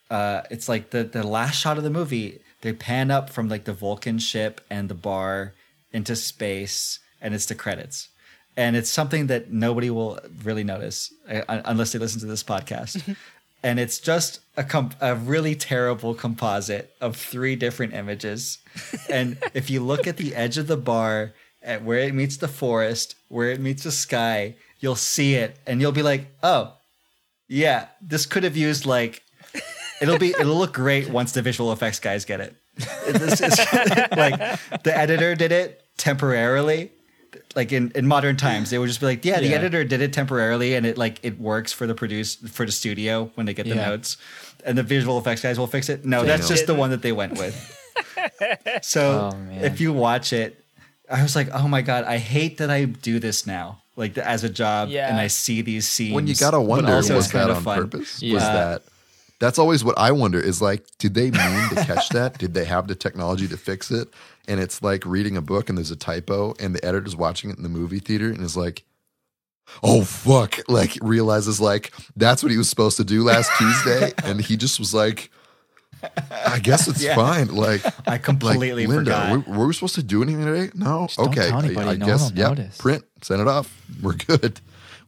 uh, 0.10 0.42
it's 0.50 0.68
like 0.68 0.90
the 0.90 1.04
the 1.04 1.26
last 1.26 1.60
shot 1.60 1.78
of 1.78 1.84
the 1.84 1.90
movie. 1.90 2.40
They 2.62 2.74
pan 2.74 3.12
up 3.12 3.30
from 3.30 3.50
like 3.50 3.66
the 3.66 3.74
Vulcan 3.74 4.20
ship 4.20 4.62
and 4.70 4.90
the 4.90 4.96
bar 4.96 5.54
into 5.92 6.16
space, 6.16 7.00
and 7.22 7.34
it's 7.34 7.46
the 7.46 7.56
credits. 7.56 8.10
And 8.56 8.76
it's 8.76 8.90
something 8.90 9.28
that 9.28 9.52
nobody 9.52 9.90
will 9.90 10.20
really 10.44 10.64
notice 10.64 11.12
uh, 11.28 11.42
unless 11.66 11.92
they 11.92 12.00
listen 12.00 12.20
to 12.22 12.28
this 12.28 12.44
podcast. 12.44 13.16
and 13.64 13.80
it's 13.80 14.00
just 14.00 14.42
a 14.58 14.64
comp- 14.64 14.96
a 15.02 15.16
really 15.16 15.56
terrible 15.56 16.14
composite 16.14 16.94
of 17.02 17.16
three 17.16 17.56
different 17.56 17.94
images. 17.94 18.60
And 19.10 19.38
if 19.54 19.70
you 19.70 19.82
look 19.82 20.06
at 20.06 20.18
the 20.18 20.36
edge 20.36 20.58
of 20.58 20.68
the 20.68 20.78
bar, 20.78 21.34
at 21.64 21.84
where 21.84 22.00
it 22.00 22.14
meets 22.14 22.38
the 22.38 22.48
forest, 22.48 23.16
where 23.30 23.50
it 23.50 23.60
meets 23.60 23.84
the 23.84 23.92
sky, 23.92 24.56
you'll 24.80 24.96
see 24.96 25.36
it, 25.36 25.58
and 25.66 25.80
you'll 25.80 25.94
be 25.94 26.04
like, 26.04 26.28
"Oh, 26.44 26.74
yeah, 27.48 27.88
this 28.02 28.26
could 28.26 28.44
have 28.44 28.58
used 28.58 28.86
like." 28.86 29.24
It'll 30.02 30.18
be 30.18 30.32
it'll 30.32 30.58
look 30.58 30.74
great 30.74 31.10
once 31.10 31.32
the 31.32 31.42
visual 31.42 31.72
effects 31.72 32.00
guys 32.00 32.26
get 32.26 32.42
it. 32.42 32.56
This 33.08 33.40
is 33.40 33.58
like 34.18 34.84
the 34.84 34.92
editor 34.94 35.36
did 35.36 35.54
it 35.54 35.82
temporarily. 35.98 36.92
Like 37.56 37.72
in, 37.72 37.92
in 37.96 38.08
modern 38.08 38.36
times, 38.38 38.70
they 38.70 38.78
would 38.78 38.88
just 38.88 39.00
be 39.00 39.06
like, 39.06 39.24
"Yeah, 39.26 39.40
the 39.40 39.48
Yeah. 39.48 39.58
editor 39.58 39.84
did 39.84 40.02
it 40.02 40.14
temporarily, 40.14 40.76
and 40.76 40.86
it 40.86 40.98
like 40.98 41.20
it 41.24 41.40
works 41.40 41.72
for 41.72 41.86
the 41.88 41.94
produce 41.96 42.36
for 42.36 42.66
the 42.66 42.72
studio 42.72 43.32
when 43.36 43.46
they 43.46 43.54
get 43.54 43.64
the 43.68 43.76
Yeah. 43.76 43.86
notes, 43.90 44.18
and 44.66 44.78
the 44.78 44.84
visual 44.84 45.18
effects 45.18 45.42
guys 45.42 45.58
will 45.60 45.68
fix 45.68 45.90
it." 45.90 46.06
No, 46.06 46.24
that's 46.26 46.48
Damn. 46.48 46.56
just 46.56 46.68
the 46.68 46.74
one 46.76 46.90
that 46.92 47.02
they 47.02 47.12
went 47.12 47.38
with. 47.38 47.56
So 48.82 49.32
Oh, 49.34 49.38
if 49.64 49.80
you 49.82 49.94
watch 49.94 50.34
it, 50.34 50.64
I 51.10 51.22
was 51.22 51.36
like, 51.36 51.50
"Oh 51.54 51.68
my 51.68 51.82
god, 51.82 52.04
I 52.06 52.18
hate 52.18 52.58
that 52.58 52.70
I 52.70 52.86
do 52.86 53.20
this 53.20 53.46
now." 53.46 53.80
Like 53.96 54.18
as 54.18 54.44
a 54.44 54.50
job, 54.50 54.90
Yeah. 54.90 55.10
and 55.10 55.20
I 55.20 55.28
see 55.28 55.62
these 55.62 55.88
scenes. 55.88 56.16
when 56.16 56.26
you 56.28 56.36
gotta 56.36 56.58
but 56.58 56.64
wonder 56.66 56.94
also 56.94 57.16
was 57.16 57.32
that 57.32 57.50
of 57.50 57.58
on 57.58 57.64
fun. 57.64 57.78
purpose 57.78 58.22
Yeah. 58.22 58.34
was 58.34 58.44
that 58.44 58.82
that's 59.44 59.60
always 59.60 59.84
what 59.84 59.98
i 59.98 60.10
wonder 60.12 60.40
is 60.40 60.62
like 60.62 60.86
did 61.00 61.14
they 61.14 61.30
mean 61.30 61.70
to 61.70 61.76
catch 61.86 62.08
that 62.10 62.38
did 62.38 62.54
they 62.54 62.64
have 62.66 62.88
the 62.88 62.96
technology 62.96 63.48
to 63.48 63.58
fix 63.58 63.92
it 63.92 64.08
and 64.48 64.60
it's 64.60 64.82
like 64.82 65.06
reading 65.06 65.36
a 65.38 65.42
book 65.42 65.68
and 65.70 65.78
there's 65.78 65.92
a 65.92 65.96
typo 65.96 66.54
and 66.60 66.74
the 66.74 66.84
editor's 66.86 67.16
watching 67.16 67.50
it 67.50 67.58
in 67.58 67.64
the 67.64 67.70
movie 67.70 68.00
theater 68.00 68.30
and 68.30 68.42
is 68.42 68.56
like 68.56 68.84
oh 69.84 70.04
fuck 70.04 70.60
like 70.70 70.98
realizes 71.02 71.60
like 71.60 71.92
that's 72.16 72.42
what 72.44 72.52
he 72.52 72.58
was 72.58 72.70
supposed 72.70 72.96
to 72.98 73.04
do 73.04 73.24
last 73.24 73.52
tuesday 73.58 74.12
and 74.24 74.40
he 74.42 74.56
just 74.56 74.80
was 74.80 74.94
like 74.94 75.30
I 76.32 76.60
guess 76.60 76.90
it's 76.90 77.02
Yeah. 77.02 77.16
fine. 77.16 77.48
Like 77.48 77.82
I 78.08 78.18
completely 78.18 78.86
like, 78.86 78.88
Linda, 78.94 79.12
forgot. 79.12 79.48
Were, 79.48 79.58
were 79.60 79.68
we 79.68 79.74
supposed 79.74 79.96
to 79.96 80.04
do 80.04 80.22
anything 80.22 80.44
today? 80.44 80.70
No. 80.76 81.08
Just 81.08 81.18
okay. 81.18 81.50
I- 81.50 81.60
I, 81.60 81.96
no 81.96 82.06
guess. 82.06 82.30
Yeah. 82.36 82.54
Print. 82.78 83.06
Send 83.22 83.40
it 83.40 83.48
off. 83.48 83.74
We're 84.02 84.16
good. 84.16 84.60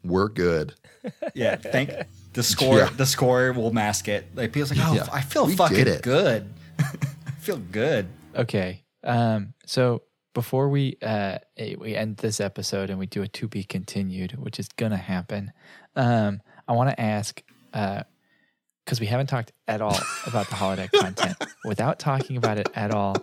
We're 0.06 0.30
good. 0.30 0.74
Yeah, 1.36 1.58
thank 1.58 1.92
the 2.36 2.44
score. 2.44 2.78
Yeah. 2.78 2.90
The 2.96 3.06
score 3.06 3.52
will 3.54 3.74
mask 3.74 4.08
it. 4.08 4.28
Like 4.36 4.54
people's 4.54 4.72
like, 4.72 4.80
oh, 4.88 4.94
Yeah. 4.94 5.08
I 5.12 5.22
feel 5.22 5.48
We 5.48 5.56
fucking 5.56 5.88
it. 5.88 6.02
good. 6.04 6.48
I 6.80 7.32
feel 7.40 7.58
good. 7.58 8.08
Okay. 8.36 8.84
Um, 9.04 9.54
so 9.66 10.04
before 10.34 10.70
we 10.70 10.98
uh, 11.02 11.38
we 11.78 11.96
end 11.96 12.18
this 12.18 12.40
episode 12.40 12.90
and 12.90 13.00
we 13.00 13.06
do 13.08 13.22
a 13.22 13.28
to 13.28 13.48
be 13.48 13.64
continued, 13.64 14.34
which 14.34 14.60
is 14.60 14.68
gonna 14.68 14.98
happen, 14.98 15.52
um, 15.96 16.42
I 16.68 16.74
want 16.74 16.90
to 16.90 17.00
ask 17.02 17.42
because 17.72 19.00
we 19.00 19.06
haven't 19.06 19.28
talked 19.28 19.52
at 19.68 19.82
all 19.82 19.98
about 20.28 20.48
the 20.50 20.56
holodeck 20.56 20.92
content 21.00 21.38
without 21.64 22.00
talking 22.00 22.38
about 22.38 22.58
it 22.58 22.68
at 22.76 22.92
all 22.92 23.16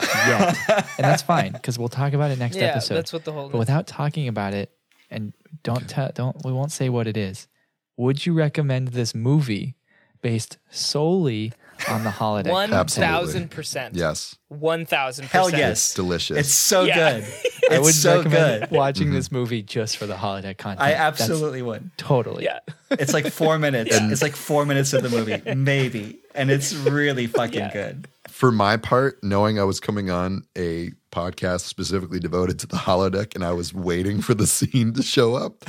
yet, 0.00 0.56
and 0.68 1.04
that's 1.04 1.22
fine 1.22 1.52
because 1.52 1.78
we'll 1.78 1.88
talk 1.88 2.12
about 2.12 2.30
it 2.30 2.38
next 2.38 2.56
yeah 2.56 2.64
episode. 2.64 2.94
that's 2.96 3.12
what 3.12 3.24
the 3.24 3.32
whole 3.32 3.48
but 3.48 3.58
without 3.58 3.86
talking 3.86 4.26
about 4.28 4.52
it, 4.54 4.72
and 5.10 5.32
don't 5.62 5.88
tell, 5.88 6.10
don't 6.14 6.36
we 6.44 6.52
won't 6.52 6.72
say 6.72 6.88
what 6.88 7.06
it 7.06 7.16
is. 7.16 7.46
Would 7.96 8.26
you 8.26 8.32
recommend 8.34 8.88
this 8.88 9.14
movie 9.14 9.76
based 10.22 10.58
solely 10.70 11.52
on 11.88 12.04
the 12.04 12.10
holodeck? 12.10 12.90
thousand 12.90 13.50
percent 13.50 13.94
Yes. 13.94 14.36
one 14.48 14.86
thousand 14.86 15.26
Hell 15.26 15.44
percent 15.46 15.60
yes, 15.60 15.94
Delicious. 15.94 16.36
It's 16.38 16.52
so 16.52 16.82
Yeah. 16.84 17.20
good. 17.20 17.24
I 17.70 17.78
would 17.80 17.88
It's 17.88 17.98
so 17.98 18.18
recommend 18.18 18.60
good. 18.62 18.70
watching 18.70 19.06
mm-hmm. 19.08 19.16
this 19.16 19.32
movie 19.32 19.62
just 19.62 19.96
for 19.96 20.06
the 20.06 20.14
holodeck 20.14 20.56
content. 20.58 20.80
I 20.82 20.90
That's 20.92 21.20
absolutely 21.20 21.62
would. 21.62 21.90
totally. 21.96 22.44
yeah 22.44 22.60
It's 22.90 23.12
like 23.12 23.30
four 23.32 23.58
minutes. 23.58 23.90
It's 23.94 24.22
like 24.22 24.36
four 24.36 24.64
minutes 24.66 24.92
of 24.92 25.02
the 25.02 25.08
movie, 25.08 25.42
maybe, 25.54 26.18
and 26.34 26.50
it's 26.50 26.72
really 26.74 27.26
fucking 27.26 27.58
Yeah. 27.58 27.72
good. 27.72 28.08
For 28.28 28.52
my 28.52 28.76
part, 28.76 29.22
knowing 29.24 29.58
I 29.58 29.64
was 29.64 29.80
coming 29.80 30.10
on 30.10 30.44
a 30.56 30.92
podcast 31.16 31.62
specifically 31.62 32.20
devoted 32.20 32.58
to 32.60 32.66
the 32.66 32.76
holodeck 32.76 33.34
and 33.34 33.42
I 33.44 33.52
was 33.52 33.72
waiting 33.72 34.20
for 34.20 34.34
the 34.34 34.46
scene 34.46 34.92
to 34.94 35.02
show 35.02 35.34
up, 35.34 35.64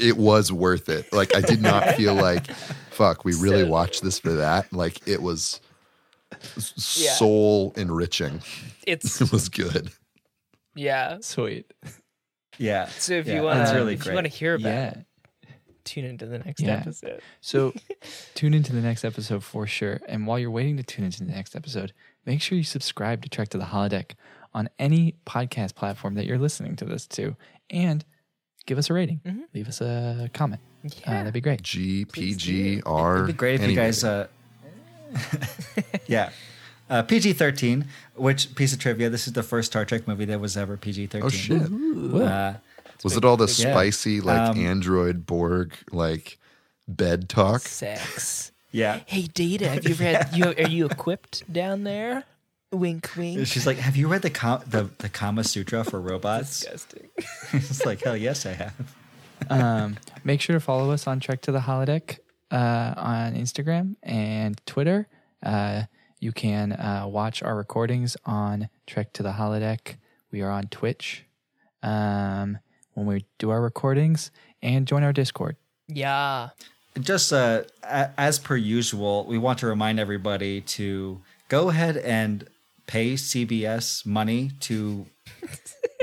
it 0.00 0.16
was 0.16 0.50
worth 0.50 0.88
it. 0.88 1.12
Like 1.12 1.34
I 1.36 1.40
did 1.40 1.62
not 1.62 1.94
feel 1.94 2.14
like, 2.28 2.50
fuck, 2.90 3.24
we 3.24 3.32
really 3.34 3.62
So- 3.62 3.68
watched 3.68 4.02
this 4.02 4.18
for 4.18 4.32
that. 4.32 4.72
Like 4.72 5.06
it 5.06 5.22
was 5.22 5.60
Yeah. 6.96 7.12
soul 7.12 7.72
enriching. 7.76 8.42
it's 8.86 9.20
It 9.20 9.30
was 9.32 9.48
good. 9.48 9.90
yeah 10.74 11.18
Sweet. 11.20 11.72
Yeah. 12.58 12.88
so 12.88 13.14
if 13.14 13.26
Yeah, 13.26 13.36
you 13.36 13.42
want 13.42 13.68
to 13.68 13.74
really 13.74 13.94
if 13.94 14.00
great. 14.00 14.10
you 14.12 14.14
want 14.14 14.26
to 14.26 14.32
hear 14.32 14.54
about 14.54 14.68
Yeah. 14.68 14.88
it 14.90 15.04
tune 15.84 16.04
into 16.04 16.26
the 16.26 16.38
next 16.40 16.60
Yeah. 16.60 16.80
episode 16.80 17.20
So 17.40 17.72
tune 18.34 18.52
into 18.52 18.72
the 18.72 18.80
next 18.82 19.04
episode 19.04 19.42
for 19.44 19.66
sure. 19.66 20.00
And 20.08 20.26
while 20.26 20.38
you're 20.38 20.50
waiting 20.50 20.76
to 20.76 20.82
tune 20.82 21.04
into 21.06 21.24
the 21.24 21.30
next 21.32 21.56
episode, 21.56 21.92
make 22.26 22.42
sure 22.42 22.58
you 22.58 22.64
subscribe 22.64 23.22
to 23.22 23.28
Trek 23.30 23.48
to 23.50 23.58
the 23.58 23.64
Holodeck 23.64 24.10
on 24.54 24.68
any 24.78 25.14
podcast 25.26 25.74
platform 25.74 26.14
that 26.14 26.26
you're 26.26 26.38
listening 26.38 26.76
to 26.76 26.84
this 26.84 27.06
to. 27.08 27.36
And 27.70 28.04
give 28.66 28.78
us 28.78 28.88
a 28.90 28.94
rating. 28.94 29.20
Leave 29.54 29.68
us 29.68 29.80
a 29.80 30.30
comment. 30.34 30.60
Uh, 31.06 31.10
that'd 31.10 31.32
be 31.34 31.40
great. 31.40 31.62
G 31.62 32.04
P 32.04 32.34
G 32.34 32.80
R. 32.86 33.16
It'd 33.16 33.26
be 33.28 33.32
great 33.34 33.60
if 33.60 33.68
you 33.68 33.76
guys. 33.76 34.04
Uh, 34.04 34.26
yeah. 36.06 36.30
Uh, 36.90 37.02
PG 37.02 37.34
13, 37.34 37.84
which 38.14 38.54
piece 38.54 38.72
of 38.72 38.78
trivia, 38.78 39.10
this 39.10 39.26
is 39.26 39.34
the 39.34 39.42
first 39.42 39.70
Star 39.72 39.84
Trek 39.84 40.08
movie 40.08 40.24
that 40.24 40.40
was 40.40 40.56
ever 40.56 40.76
PG 40.78 41.08
13. 41.08 41.22
Oh 41.22 41.28
shit! 41.28 42.22
Uh, 42.22 42.54
Was 43.04 43.14
it 43.16 43.24
all 43.26 43.36
the 43.36 43.44
yeah. 43.46 43.70
spicy 43.72 44.22
like 44.22 44.50
Um, 44.56 44.58
android 44.64 45.26
Borg 45.26 45.74
like 45.92 46.38
bed 46.86 47.28
talk? 47.28 47.60
sex 47.60 48.52
yeah. 48.72 49.00
hey 49.06 49.22
data 49.22 49.68
have 49.68 49.86
you 49.86 49.94
read 49.96 50.28
you 50.34 50.44
are 50.46 50.68
you 50.68 50.86
equipped 50.86 51.50
down 51.52 51.84
there 51.84 52.24
wink 52.72 53.08
wink 53.16 53.46
She's 53.46 53.66
like, 53.66 53.78
Have 53.78 53.96
you 53.96 54.08
read 54.08 54.22
the, 54.22 54.30
Ka- 54.30 54.62
the, 54.66 54.90
the 54.98 55.08
Kama 55.08 55.44
Sutra 55.44 55.84
for 55.84 56.00
robots? 56.00 56.60
disgusting 56.60 57.08
it's 57.52 57.84
like, 57.86 58.02
Hell 58.02 58.16
yes, 58.16 58.44
I 58.46 58.52
have. 58.52 58.94
um, 59.50 59.96
make 60.24 60.40
sure 60.40 60.54
to 60.54 60.60
follow 60.60 60.90
us 60.90 61.06
on 61.06 61.20
Trek 61.20 61.40
to 61.42 61.52
the 61.52 61.60
Holodeck 61.60 62.18
uh, 62.50 62.94
on 62.96 63.34
Instagram 63.34 63.96
and 64.02 64.60
Twitter. 64.66 65.08
Uh, 65.42 65.84
You 66.20 66.32
can 66.32 66.72
uh, 66.72 67.04
watch 67.06 67.42
our 67.42 67.54
recordings 67.56 68.16
on 68.26 68.68
Trek 68.86 69.12
to 69.14 69.22
the 69.22 69.32
Holodeck. 69.32 69.96
We 70.32 70.42
are 70.42 70.50
on 70.50 70.64
Twitch 70.64 71.24
um, 71.82 72.58
when 72.94 73.06
we 73.06 73.24
do 73.38 73.50
our 73.50 73.62
recordings 73.62 74.30
and 74.60 74.86
join 74.86 75.02
our 75.04 75.12
Discord. 75.12 75.56
Yeah. 75.86 76.48
just 77.00 77.32
uh, 77.32 77.62
a- 77.84 78.10
as 78.18 78.38
per 78.40 78.56
usual, 78.56 79.24
we 79.26 79.38
want 79.38 79.60
to 79.60 79.66
remind 79.68 80.00
everybody 80.00 80.60
to 80.76 81.20
go 81.48 81.70
ahead 81.70 81.96
and 81.96 82.46
pay 82.88 83.14
CBS 83.14 84.04
money 84.04 84.50
to 84.60 85.06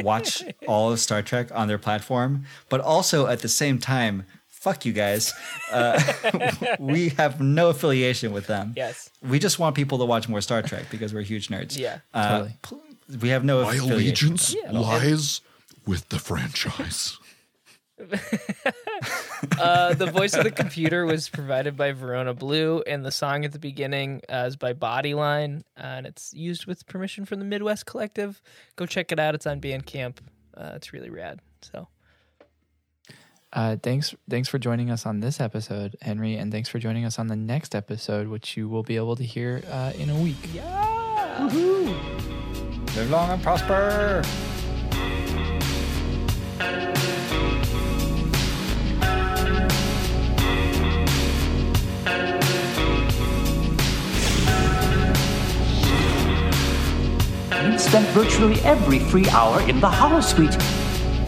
watch 0.02 0.44
all 0.68 0.94
of 0.94 1.00
Star 1.02 1.22
Trek 1.22 1.50
on 1.54 1.68
their 1.68 1.78
platform, 1.78 2.46
but 2.70 2.80
also 2.80 3.28
at 3.28 3.40
the 3.40 3.50
same 3.50 3.78
time, 3.80 4.24
fuck 4.48 4.86
you 4.86 4.94
guys. 4.94 5.34
Uh, 5.72 6.02
we 6.80 7.10
have 7.10 7.42
no 7.42 7.70
affiliation 7.70 8.32
with 8.32 8.48
them. 8.48 8.74
Yes. 8.78 9.10
We 9.22 9.40
just 9.40 9.60
want 9.60 9.76
people 9.76 9.98
to 9.98 10.06
watch 10.06 10.30
more 10.30 10.42
Star 10.42 10.62
Trek 10.62 10.86
because 10.90 11.14
we're 11.14 11.22
huge 11.24 11.50
nerds. 11.50 11.78
Yeah. 11.78 12.00
Uh, 12.14 12.48
Totally. 12.64 12.82
we 13.22 13.30
have 13.30 13.44
no 13.44 13.64
My 13.64 13.76
affiliation. 13.76 13.94
allegiance 13.94 14.56
Yeah. 14.56 14.72
lies 14.72 15.42
with 15.86 16.08
the 16.10 16.20
franchise. 16.20 17.18
Uh, 19.60 19.94
the 19.94 20.08
voice 20.08 20.34
of 20.34 20.44
the 20.44 20.52
computer 20.52 21.06
was 21.06 21.30
provided 21.30 21.78
by 21.78 21.92
Verona 21.92 22.34
Blue, 22.34 22.82
and 22.88 23.06
the 23.06 23.12
song 23.12 23.46
at 23.46 23.52
the 23.52 23.60
beginning 23.60 24.22
uh, 24.28 24.46
is 24.48 24.56
by 24.56 24.74
Bodyline, 24.74 25.60
uh, 25.78 25.84
and 25.84 26.06
it's 26.08 26.34
used 26.34 26.66
with 26.66 26.86
permission 26.88 27.26
from 27.26 27.40
the 27.40 27.46
Midwest 27.46 27.86
Collective. 27.86 28.42
Go 28.76 28.86
check 28.86 29.12
it 29.12 29.20
out; 29.20 29.36
it's 29.36 29.46
on 29.46 29.62
Bandcamp. 29.62 30.18
Uh, 30.58 30.72
it's 30.76 30.92
really 30.94 31.10
rad. 31.10 31.40
So 31.62 31.88
Uh, 33.54 33.78
thanks, 33.82 34.14
thanks 34.30 34.50
for 34.50 34.58
joining 34.58 34.90
us 34.90 35.06
on 35.06 35.20
this 35.22 35.40
episode, 35.40 35.96
Henry, 36.02 36.36
and 36.36 36.52
thanks 36.52 36.68
for 36.68 36.80
joining 36.80 37.06
us 37.06 37.18
on 37.20 37.28
the 37.28 37.36
next 37.36 37.76
episode, 37.76 38.28
which 38.28 38.58
you 38.58 38.68
will 38.68 38.84
be 38.84 38.96
able 38.98 39.16
to 39.16 39.24
hear 39.24 39.62
uh, 39.70 39.94
in 39.98 40.10
a 40.10 40.16
week. 40.16 40.36
yeah, 40.54 41.48
Live 42.96 43.10
long 43.10 43.30
and 43.32 43.44
prosper. 43.44 44.22
You've 57.64 57.80
spent 57.82 58.08
virtually 58.10 58.60
every 58.62 59.00
free 59.00 59.28
hour 59.30 59.62
in 59.62 59.80
the 59.80 59.90
holosuite. 59.90 60.60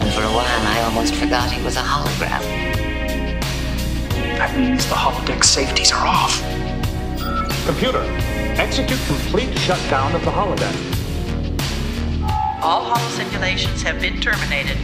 And 0.00 0.12
for 0.12 0.22
a 0.22 0.32
while, 0.32 0.66
I 0.66 0.82
almost 0.84 1.14
forgot 1.14 1.50
he 1.50 1.62
was 1.64 1.76
a 1.76 1.80
hologram. 1.80 2.42
That 4.38 4.56
means 4.56 4.86
the 4.86 4.94
holodeck 4.94 5.42
safeties 5.42 5.90
are 5.90 6.06
off. 6.06 6.40
Computer, 7.66 8.02
execute 8.60 9.00
complete 9.06 9.58
shutdown 9.58 10.14
of 10.14 10.24
the 10.24 10.30
holodeck. 10.30 10.74
All 12.62 12.84
holo 12.84 13.08
simulations 13.10 13.82
have 13.82 14.00
been 14.00 14.20
terminated. 14.20 14.76